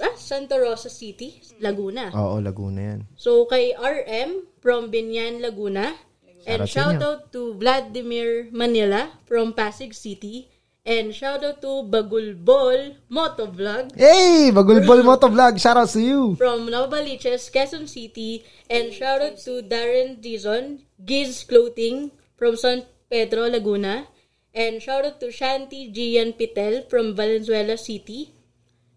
ah, 0.06 0.14
Santa 0.14 0.62
Rosa 0.62 0.86
City, 0.86 1.42
Laguna. 1.58 2.14
Oo, 2.14 2.38
Laguna 2.38 2.94
yan. 2.94 3.00
So, 3.18 3.50
kay 3.50 3.74
RM 3.74 4.46
from 4.62 4.94
Binyan, 4.94 5.42
Laguna. 5.42 5.98
And 6.46 6.70
Shoutout 6.70 7.34
to 7.34 7.58
Vladimir 7.58 8.54
Manila 8.54 9.10
from 9.26 9.58
Pasig 9.58 9.98
City. 9.98 10.46
And 10.86 11.10
shout 11.10 11.42
out 11.42 11.60
to 11.66 11.86
Bagulbol 11.86 12.96
Motovlog 13.12 13.94
Hey! 13.98 14.50
Bagulbol 14.50 15.04
Moto 15.04 15.28
Vlog, 15.28 15.60
shoutouts 15.60 15.94
to 15.94 16.02
you! 16.02 16.22
from 16.38 16.70
Novaliches, 16.70 17.50
Quezon 17.50 17.90
City. 17.90 18.46
And 18.70 18.94
shout 18.94 19.26
out 19.26 19.38
to 19.46 19.66
Darren 19.66 20.22
Dizon, 20.22 20.86
Giz 21.02 21.44
Clothing 21.44 22.14
from 22.38 22.56
San 22.56 22.86
Pedro, 23.10 23.50
Laguna. 23.50 24.08
And 24.54 24.82
shout 24.82 25.06
out 25.06 25.20
to 25.22 25.28
Shanti 25.28 25.94
Gian 25.94 26.34
Pitel 26.34 26.90
from 26.90 27.16
Valenzuela 27.16 27.78
City. 27.78 28.34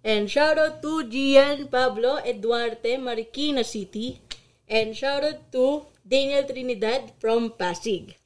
And 0.03 0.31
shout 0.31 0.59
out 0.59 0.83
to 0.83 1.05
Gian 1.05 1.69
Pablo 1.69 2.19
Eduarte, 2.25 2.99
Marikina 2.99 3.65
City. 3.65 4.21
And 4.69 4.97
shout 4.97 5.23
out 5.23 5.53
to 5.53 5.87
Daniel 6.03 6.43
Trinidad 6.43 7.13
from 7.21 7.53
Pasig. 7.55 8.17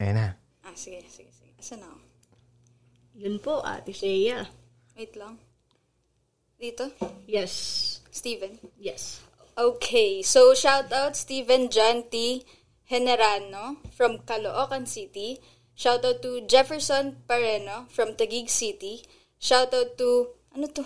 Ayan 0.00 0.14
na. 0.14 0.26
Ah, 0.64 0.74
sige, 0.74 1.04
sige, 1.10 1.30
sige. 1.30 1.52
Asan 1.58 1.82
ako? 1.82 1.98
Yun 3.18 3.36
po, 3.42 3.62
Ate 3.66 3.90
Shea. 3.90 4.46
Wait 4.94 5.14
lang. 5.18 5.38
Dito? 6.58 6.90
Yes. 7.26 7.98
Steven. 8.10 8.58
Yes. 8.78 9.22
Okay, 9.58 10.22
so 10.22 10.54
shout 10.54 10.90
out 10.94 11.18
Steven 11.18 11.66
John 11.66 12.06
T. 12.10 12.42
Generano 12.86 13.82
from 13.90 14.22
Caloocan 14.22 14.86
City. 14.86 15.38
Shout 15.78 16.02
out 16.04 16.18
to 16.26 16.42
Jefferson 16.42 17.22
Pareno 17.30 17.86
from 17.86 18.18
Taguig 18.18 18.50
City. 18.50 19.06
Shout 19.38 19.70
out 19.70 19.94
to 19.94 20.34
ano 20.50 20.66
to? 20.74 20.82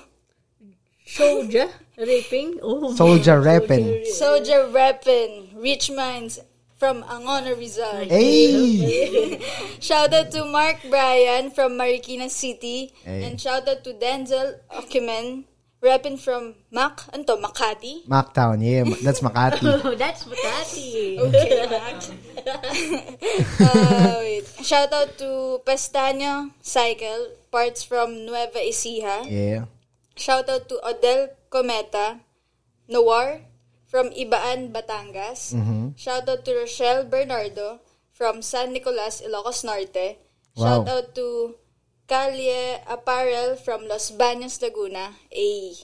Soja 1.08 1.72
Raping. 1.96 2.60
Oh, 2.60 2.92
Soldier 2.92 3.40
Reppin. 3.40 4.04
Soldier 4.04 4.68
Reppin, 4.68 5.56
Rich 5.56 5.96
Minds 5.96 6.44
from 6.76 7.02
Angona 7.08 7.56
Rizal. 7.56 8.04
Hey! 8.04 9.40
Shout 9.80 10.12
out 10.12 10.30
to 10.36 10.44
Mark 10.44 10.84
Bryan 10.84 11.48
from 11.48 11.80
Marikina 11.80 12.28
City. 12.28 12.92
Hey. 13.02 13.24
And 13.24 13.40
shout 13.40 13.66
out 13.66 13.84
to 13.84 13.94
Denzel 13.94 14.60
Okimen, 14.68 15.44
reppin 15.82 16.14
from 16.18 16.54
Mac, 16.70 17.02
ano 17.12 17.24
to, 17.26 17.36
Mac 17.42 17.58
Mactown, 18.06 18.62
yeah. 18.62 18.86
That's 19.02 19.20
Makati. 19.20 19.66
Oh, 19.84 19.94
that's 19.98 20.22
Makati. 20.24 21.18
Okay, 21.18 21.66
Mac. 21.66 21.98
uh, 23.60 24.14
wait. 24.22 24.46
Shout 24.62 24.92
out 24.94 25.18
to 25.18 25.58
Pestaño 25.66 26.54
Cycle, 26.62 27.34
parts 27.50 27.82
from 27.82 28.24
Nueva 28.24 28.62
Ecija. 28.62 29.26
Yeah. 29.26 29.66
Shout 30.16 30.48
out 30.48 30.68
to 30.70 30.78
Odel 30.86 31.34
Cometa, 31.50 32.20
Noir 32.88 33.42
from 33.90 34.10
Ibaan, 34.14 34.70
Batangas. 34.72 35.52
Shout 35.98 36.28
out 36.28 36.44
to 36.46 36.54
Rochelle 36.54 37.04
Bernardo 37.04 37.80
from 38.12 38.40
San 38.40 38.72
Nicolas, 38.72 39.20
Ilocos 39.20 39.64
Norte. 39.64 40.16
Shout 40.56 40.86
Wow. 40.86 40.94
out 41.00 41.14
to 41.16 41.56
Calye 42.08 42.80
Apparel 42.88 43.56
from 43.56 43.88
Los 43.88 44.10
Baños, 44.12 44.60
Laguna. 44.60 45.12
A 45.32 45.74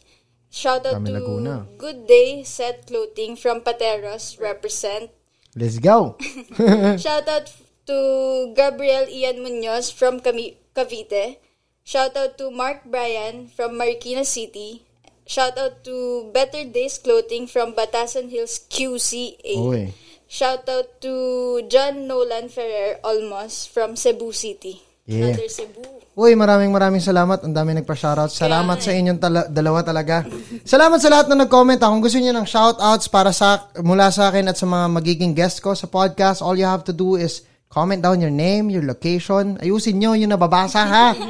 shout 0.51 0.86
out 0.86 1.05
to 1.05 1.12
Laguna. 1.12 1.66
Good 1.78 2.07
Day 2.07 2.45
Set 2.45 2.86
Clothing 2.86 3.36
from 3.36 3.61
Pateros, 3.62 4.40
represent. 4.40 5.11
Let's 5.57 5.78
go! 5.78 6.16
Shout 7.03 7.27
out 7.27 7.51
to 7.86 8.53
Gabriel 8.55 9.09
Ian 9.09 9.43
Munoz 9.43 9.90
from 9.90 10.20
Cavite. 10.20 11.39
Shout 11.82 12.16
out 12.16 12.36
to 12.36 12.53
Mark 12.53 12.85
Bryan 12.85 13.49
from 13.49 13.81
Marikina 13.81 14.24
City. 14.28 14.85
Shout 15.24 15.57
out 15.57 15.85
to 15.85 16.31
Better 16.32 16.65
Days 16.65 17.01
Clothing 17.01 17.49
from 17.49 17.73
Batasan 17.73 18.28
Hills 18.28 18.61
QCA. 18.69 19.57
Uy. 19.57 19.93
Shout 20.28 20.69
out 20.69 21.01
to 21.01 21.65
John 21.69 22.07
Nolan 22.07 22.53
Ferrer 22.53 23.01
Olmos 23.01 23.65
from 23.66 23.97
Cebu 23.97 24.32
City. 24.32 24.85
Yeah. 25.09 25.32
Another 25.32 25.49
Cebu. 25.49 25.97
Uy, 26.19 26.35
maraming 26.35 26.74
maraming 26.74 26.99
salamat. 26.99 27.47
Ang 27.47 27.55
dami 27.55 27.78
nagpa-shoutout. 27.78 28.35
Salamat 28.35 28.82
sa 28.82 28.90
inyong 28.90 29.23
tala- 29.23 29.47
dalawa 29.47 29.86
talaga. 29.86 30.27
Salamat 30.66 30.99
sa 30.99 31.15
lahat 31.15 31.31
na 31.31 31.47
nag-comment. 31.47 31.78
ah. 31.78 31.95
Kung 31.95 32.03
gusto 32.03 32.19
niyo 32.19 32.35
ng 32.35 32.43
shoutouts 32.43 33.07
para 33.07 33.31
sa 33.31 33.70
mula 33.86 34.11
sa 34.11 34.27
akin 34.27 34.51
at 34.51 34.59
sa 34.59 34.66
mga 34.66 34.99
magiging 34.99 35.31
guest 35.31 35.62
ko 35.62 35.78
sa 35.78 35.86
podcast, 35.86 36.43
all 36.43 36.59
you 36.59 36.66
have 36.66 36.82
to 36.82 36.90
do 36.90 37.15
is 37.15 37.47
comment 37.70 38.03
down 38.03 38.19
your 38.19 38.35
name, 38.35 38.66
your 38.66 38.82
location. 38.82 39.62
Ayusin 39.62 40.03
nyo 40.03 40.19
yung 40.19 40.35
nababasa 40.35 40.82
ha. 40.82 41.15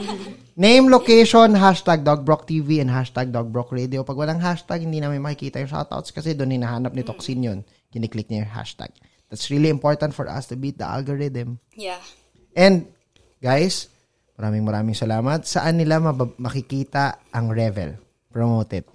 Name, 0.59 0.91
location, 0.91 1.55
hashtag 1.55 2.03
DogBrockTV 2.03 2.83
and 2.83 2.91
hashtag 2.91 3.31
DogBrockRadio. 3.31 4.03
Pag 4.03 4.19
walang 4.19 4.43
hashtag, 4.43 4.83
hindi 4.89 4.99
namin 4.99 5.23
makikita 5.23 5.63
yung 5.63 5.71
shoutouts 5.71 6.11
kasi 6.11 6.35
doon 6.35 6.51
hinahanap 6.51 6.97
ni 6.97 7.07
Toxin 7.07 7.45
yun. 7.45 7.59
Kiniklik 7.95 8.27
niya 8.27 8.43
yung 8.43 8.55
hashtag. 8.57 8.91
That's 9.31 9.53
really 9.53 9.69
important 9.69 10.17
for 10.19 10.27
us 10.27 10.49
to 10.51 10.57
beat 10.59 10.81
the 10.81 10.89
algorithm. 10.89 11.61
Yeah. 11.79 12.03
And, 12.59 12.91
guys, 13.39 13.87
maraming 14.39 14.63
maraming 14.63 14.95
salamat. 14.95 15.43
Saan 15.45 15.77
nila 15.83 15.99
mabab- 15.99 16.39
makikita 16.39 17.19
ang 17.35 17.51
Revel? 17.51 17.99
Promote 18.31 18.79
it. 18.79 18.87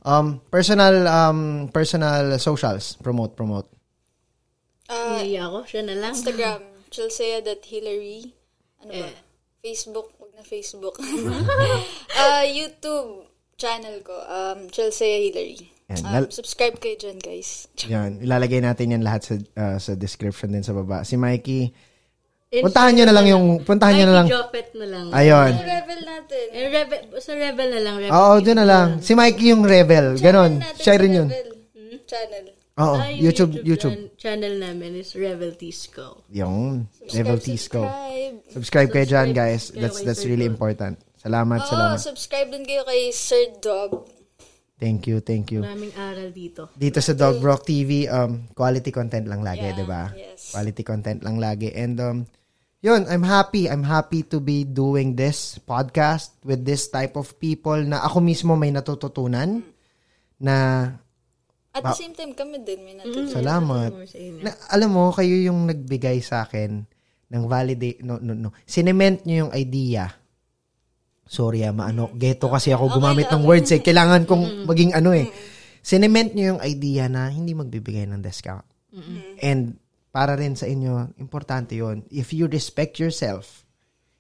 Um, 0.06 0.38
personal 0.53 0.95
um, 1.10 1.68
personal 1.74 2.38
socials. 2.38 2.94
Promote, 3.02 3.34
promote. 3.34 3.68
Uh, 4.90 5.22
Naiya 5.22 5.49
ako, 5.49 5.66
siya 5.66 5.82
na 5.86 5.95
lang. 5.98 6.14
Instagram, 6.14 6.61
chelsea.hillary. 6.94 8.34
Ano 8.86 8.91
ba? 8.94 9.10
Eh. 9.10 9.18
Facebook, 9.60 10.14
wag 10.18 10.34
na 10.38 10.44
Facebook. 10.45 10.95
uh, 11.02 12.45
YouTube 12.57 13.28
channel 13.60 13.99
ko, 14.02 14.16
um, 14.16 14.72
Chelsea 14.72 15.30
Hillary. 15.30 15.78
Yan. 15.90 15.99
Um, 15.99 16.14
Lal- 16.14 16.32
subscribe 16.32 16.78
kayo 16.78 16.95
dyan, 16.95 17.18
guys. 17.18 17.66
Yan, 17.86 18.22
ilalagay 18.22 18.61
natin 18.61 18.94
yan 18.94 19.02
lahat 19.02 19.22
sa 19.24 19.34
uh, 19.36 19.78
sa 19.78 19.91
description 19.94 20.53
din 20.53 20.61
sa 20.61 20.72
baba. 20.72 21.02
Si 21.02 21.18
Mikey, 21.18 21.74
And 22.49 22.66
puntahan 22.66 22.94
nyo 22.94 23.06
na 23.06 23.14
lang 23.14 23.26
yung, 23.26 23.45
puntahan 23.61 23.94
nyo 23.94 24.06
na 24.06 24.16
lang. 24.16 24.26
Mikey 24.26 24.38
Jopet 24.38 24.68
na 24.74 24.86
lang. 24.86 25.06
Ayun. 25.11 25.52
Yung 25.52 25.70
level 25.70 25.99
natin. 26.02 26.45
Eh, 26.49 26.66
Rebel, 26.68 27.02
sa 27.18 27.32
Rebel 27.34 27.70
na 27.70 27.80
lang. 27.80 27.95
Rebel 27.99 28.11
Oo, 28.11 28.34
dyan 28.41 28.57
na 28.57 28.66
lang. 28.66 28.88
Si 29.02 29.14
Mikey 29.14 29.53
yung 29.53 29.61
rebel. 29.61 30.18
Ganon. 30.18 30.57
Siya 30.74 30.98
rin 30.98 31.14
yun. 31.14 31.30
Level. 31.30 31.57
Channel. 32.06 32.45
Oo, 32.80 32.95
Ah, 32.95 33.11
yung 33.11 33.22
YouTube, 33.22 33.53
YouTube. 33.61 33.94
chan- 33.94 34.40
channel 34.40 34.56
namin 34.57 34.98
is 34.98 35.14
Rebel 35.14 35.53
Tisco. 35.53 36.26
Yung 36.32 36.90
Level 37.11 37.38
Tisco. 37.38 37.86
Subscribe. 37.86 38.36
Subscribe 38.49 38.90
kayo 38.90 39.06
dyan, 39.06 39.30
guys. 39.30 39.70
That's 39.70 40.02
that's 40.02 40.24
really 40.24 40.48
important. 40.48 40.98
Salamat, 41.20 41.60
Oo, 41.60 41.70
salamat. 41.70 41.98
subscribe 41.99 42.49
din 42.49 42.64
kayo 42.64 42.82
kay 42.82 43.11
Sir 43.11 43.60
Dog. 43.60 44.10
Thank 44.80 45.06
you, 45.06 45.19
thank 45.19 45.51
you. 45.51 45.60
Maraming 45.60 45.91
aral 45.93 46.31
dito. 46.31 46.72
Dito 46.72 47.03
sa 47.03 47.11
Dog 47.11 47.38
Brock 47.38 47.68
TV, 47.68 48.07
um, 48.07 48.47
quality 48.49 48.89
content 48.89 49.27
lang 49.27 49.43
lagi, 49.43 49.68
Yeah, 49.68 49.76
di 49.76 49.85
ba? 49.85 50.03
yes. 50.15 50.56
Quality 50.56 50.81
content 50.81 51.19
lang 51.19 51.35
lagi. 51.35 51.68
And, 51.69 51.99
um, 51.99 52.18
yun, 52.80 53.03
I'm 53.06 53.22
happy. 53.22 53.68
I'm 53.68 53.84
happy 53.84 54.23
to 54.26 54.39
be 54.39 54.64
doing 54.64 55.19
this 55.19 55.60
podcast 55.60 56.39
with 56.41 56.64
this 56.64 56.88
type 56.88 57.14
of 57.14 57.35
people 57.35 57.76
na 57.76 57.99
ako 57.99 58.23
mismo 58.23 58.56
may 58.56 58.72
natututunan 58.72 59.68
na 60.39 60.56
At 61.69 61.84
the 61.85 61.93
same 61.93 62.15
time, 62.15 62.31
kami 62.31 62.64
din 62.64 62.81
may 62.81 62.95
natutunan. 62.95 63.30
salamat. 63.30 63.91
More 63.93 64.07
sa 64.07 64.18
inyo. 64.18 64.41
Na, 64.41 64.51
alam 64.72 64.89
mo, 64.89 65.11
kayo 65.11 65.35
yung 65.38 65.68
nagbigay 65.68 66.18
sa 66.19 66.41
akin 66.41 66.88
ng 67.30 67.43
validate, 67.45 67.99
no, 68.01 68.18
no, 68.18 68.31
no. 68.31 68.56
Sinement 68.64 69.22
nyo 69.22 69.45
yung 69.45 69.51
idea. 69.53 70.07
Sorry 71.30 71.61
ah, 71.61 71.69
maano, 71.69 72.10
geto 72.18 72.49
kasi 72.49 72.73
ako 72.73 72.97
gumamit 72.97 73.30
ng 73.30 73.45
words 73.45 73.69
eh. 73.69 73.85
Kailangan 73.85 74.26
kong 74.26 74.65
maging 74.65 74.97
ano 74.97 75.14
eh. 75.14 75.30
Sinement 75.85 76.34
nyo 76.34 76.57
yung 76.57 76.61
idea 76.65 77.06
na 77.06 77.30
hindi 77.30 77.53
magbibigay 77.53 78.10
ng 78.10 78.26
discount. 78.26 78.65
And 79.45 79.77
para 80.10 80.34
rin 80.34 80.57
sa 80.57 80.65
inyo, 80.65 81.22
importante 81.22 81.77
yon 81.77 82.01
If 82.10 82.34
you 82.34 82.49
respect 82.49 82.97
yourself, 82.97 83.61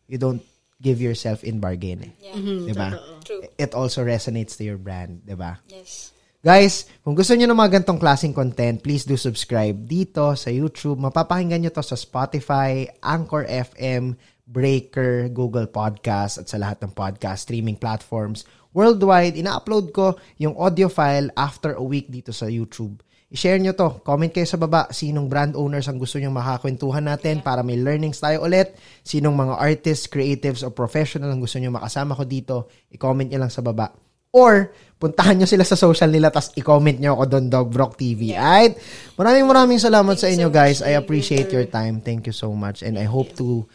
you 0.05 0.21
don't 0.21 0.45
give 0.79 1.01
yourself 1.01 1.41
in 1.41 1.57
bargain 1.57 2.05
eh. 2.05 2.13
Yeah. 2.21 2.37
Diba? 2.69 2.89
True. 3.25 3.41
It 3.57 3.73
also 3.73 4.05
resonates 4.05 4.55
to 4.61 4.63
your 4.63 4.77
brand, 4.77 5.25
diba? 5.25 5.59
Yes. 5.67 6.13
Guys, 6.39 6.87
kung 7.03 7.19
gusto 7.19 7.35
niyo 7.35 7.51
ng 7.51 7.59
mga 7.59 7.83
gantong 7.83 7.99
klaseng 7.99 8.31
content, 8.31 8.79
please 8.79 9.03
do 9.03 9.19
subscribe 9.19 9.75
dito 9.75 10.23
sa 10.39 10.47
YouTube. 10.47 10.95
Mapapakinggan 10.95 11.67
nyo 11.67 11.71
to 11.75 11.83
sa 11.83 11.99
Spotify, 11.99 12.87
Anchor 13.03 13.43
FM, 13.43 14.15
Breaker, 14.49 15.29
Google 15.29 15.69
Podcast, 15.69 16.41
at 16.41 16.49
sa 16.49 16.57
lahat 16.57 16.81
ng 16.81 16.97
podcast 16.97 17.45
streaming 17.45 17.77
platforms. 17.77 18.49
worldwide. 18.73 19.37
Ina-upload 19.37 19.89
ko 19.89 20.17
yung 20.37 20.53
audio 20.53 20.89
file 20.89 21.33
after 21.33 21.73
a 21.77 21.81
week 21.81 22.09
dito 22.09 22.29
sa 22.29 22.45
YouTube. 22.45 23.01
I-share 23.29 23.61
nyo 23.61 23.77
to. 23.77 24.01
Comment 24.01 24.29
kayo 24.33 24.45
sa 24.49 24.57
baba. 24.57 24.89
Sinong 24.89 25.29
brand 25.29 25.53
owners 25.53 25.85
ang 25.85 26.01
gusto 26.01 26.17
nyo 26.17 26.33
makakwentuhan 26.33 27.05
natin 27.05 27.45
para 27.45 27.61
may 27.61 27.77
learnings 27.77 28.17
tayo 28.17 28.41
ulit. 28.41 28.73
Sinong 29.05 29.37
mga 29.37 29.53
artists, 29.61 30.09
creatives, 30.09 30.65
o 30.65 30.73
professional 30.73 31.29
ang 31.29 31.41
gusto 31.41 31.61
nyo 31.61 31.69
makasama 31.69 32.17
ko 32.17 32.25
dito. 32.25 32.55
I-comment 32.89 33.29
nyo 33.29 33.45
lang 33.45 33.53
sa 33.53 33.61
baba. 33.61 33.93
Or, 34.29 34.73
puntahan 35.01 35.41
nyo 35.41 35.49
sila 35.49 35.65
sa 35.65 35.77
social 35.77 36.09
nila 36.09 36.29
tapos 36.29 36.53
i-comment 36.53 36.97
nyo 37.01 37.17
ako 37.17 37.25
doon, 37.37 37.45
Dog 37.49 37.69
Brock 37.73 37.97
TV. 37.97 38.33
Alright? 38.33 38.77
Maraming 39.17 39.45
maraming 39.45 39.81
salamat 39.81 40.17
sa 40.17 40.29
inyo, 40.29 40.49
guys. 40.49 40.81
I 40.81 40.97
appreciate 40.97 41.49
your 41.53 41.65
time. 41.69 42.01
Thank 42.01 42.29
you 42.29 42.33
so 42.33 42.53
much. 42.53 42.81
And 42.81 42.97
I 42.97 43.05
hope 43.05 43.33
to 43.41 43.65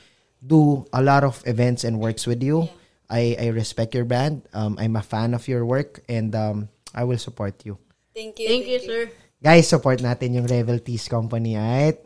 do 0.46 0.84
a 0.92 1.02
lot 1.02 1.24
of 1.24 1.42
events 1.46 1.84
and 1.84 2.00
works 2.00 2.26
with 2.26 2.42
you. 2.42 2.68
I, 3.08 3.36
I 3.40 3.46
respect 3.48 3.94
your 3.94 4.04
band. 4.04 4.42
Um, 4.52 4.76
I'm 4.78 4.96
a 4.96 5.02
fan 5.02 5.34
of 5.34 5.46
your 5.48 5.64
work 5.64 6.00
and 6.08 6.34
um, 6.34 6.68
I 6.94 7.04
will 7.04 7.18
support 7.18 7.64
you. 7.64 7.78
Thank 8.14 8.38
you. 8.38 8.48
Thank 8.48 8.66
you, 8.66 8.80
sir. 8.80 9.10
Guys, 9.42 9.68
support 9.68 10.00
natin 10.00 10.34
yung 10.34 10.46
Revel 10.46 10.80
Teas 10.80 11.08
Company, 11.08 11.56
alright? 11.58 12.00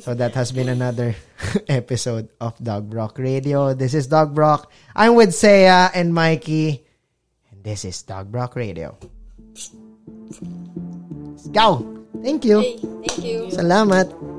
So 0.00 0.14
that 0.14 0.34
has 0.34 0.52
been 0.52 0.68
another 0.68 1.16
episode 1.68 2.28
of 2.40 2.56
Dog 2.62 2.88
Brock 2.88 3.18
Radio. 3.18 3.72
This 3.72 3.94
is 3.94 4.06
Dog 4.06 4.34
Brock. 4.34 4.70
I'm 4.94 5.14
with 5.16 5.34
Saya 5.34 5.90
and 5.92 6.12
Mikey. 6.12 6.84
And 7.50 7.64
this 7.64 7.84
is 7.84 8.02
Dog 8.02 8.30
Brock 8.32 8.56
Radio. 8.56 8.96
Let's 9.52 11.48
go! 11.48 12.04
Thank 12.22 12.44
you. 12.44 12.60
Hey, 12.60 12.76
thank 12.80 13.18
you. 13.24 13.48
Salamat. 13.52 14.35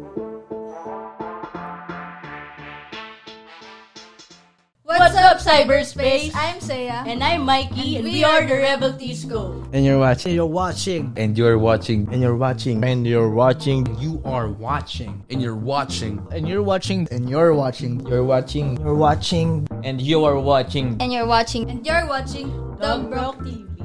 What's 4.87 5.17
up, 5.17 5.39
cyberspace? 5.39 6.31
I'm 6.33 6.61
Saya. 6.61 7.03
And 7.05 7.21
I'm 7.21 7.43
Mikey, 7.43 7.97
and, 7.97 8.05
we 8.05 8.23
are 8.23 8.47
the 8.47 8.55
Rebel 8.55 8.93
Tisco. 8.93 9.67
And 9.73 9.83
you're 9.83 9.99
watching. 9.99 10.33
You're 10.33 10.45
watching. 10.45 11.11
And 11.17 11.37
you're 11.37 11.57
watching. 11.57 12.07
And 12.09 12.21
you're 12.21 12.37
watching. 12.37 12.81
And 12.85 13.05
you're 13.05 13.29
watching. 13.29 13.99
You 13.99 14.21
are 14.23 14.47
watching. 14.47 15.25
and 15.29 15.41
you're 15.41 15.57
watching 15.57 16.25
And 16.31 16.47
you're 16.47 16.63
watching. 16.63 17.05
And 17.11 17.29
you're 17.29 17.53
watching. 17.53 17.99
You're 18.07 18.23
watching. 18.23 18.79
You're 18.79 18.95
watching. 18.95 19.67
And 19.83 19.99
you 19.99 20.23
are 20.23 20.39
watching. 20.39 20.95
And 21.01 21.11
you're 21.11 21.27
watching. 21.27 21.69
And 21.69 21.85
you're 21.85 22.07
watching 22.07 22.47
Dog 22.79 23.09
Brock 23.09 23.39
TV. 23.39 23.76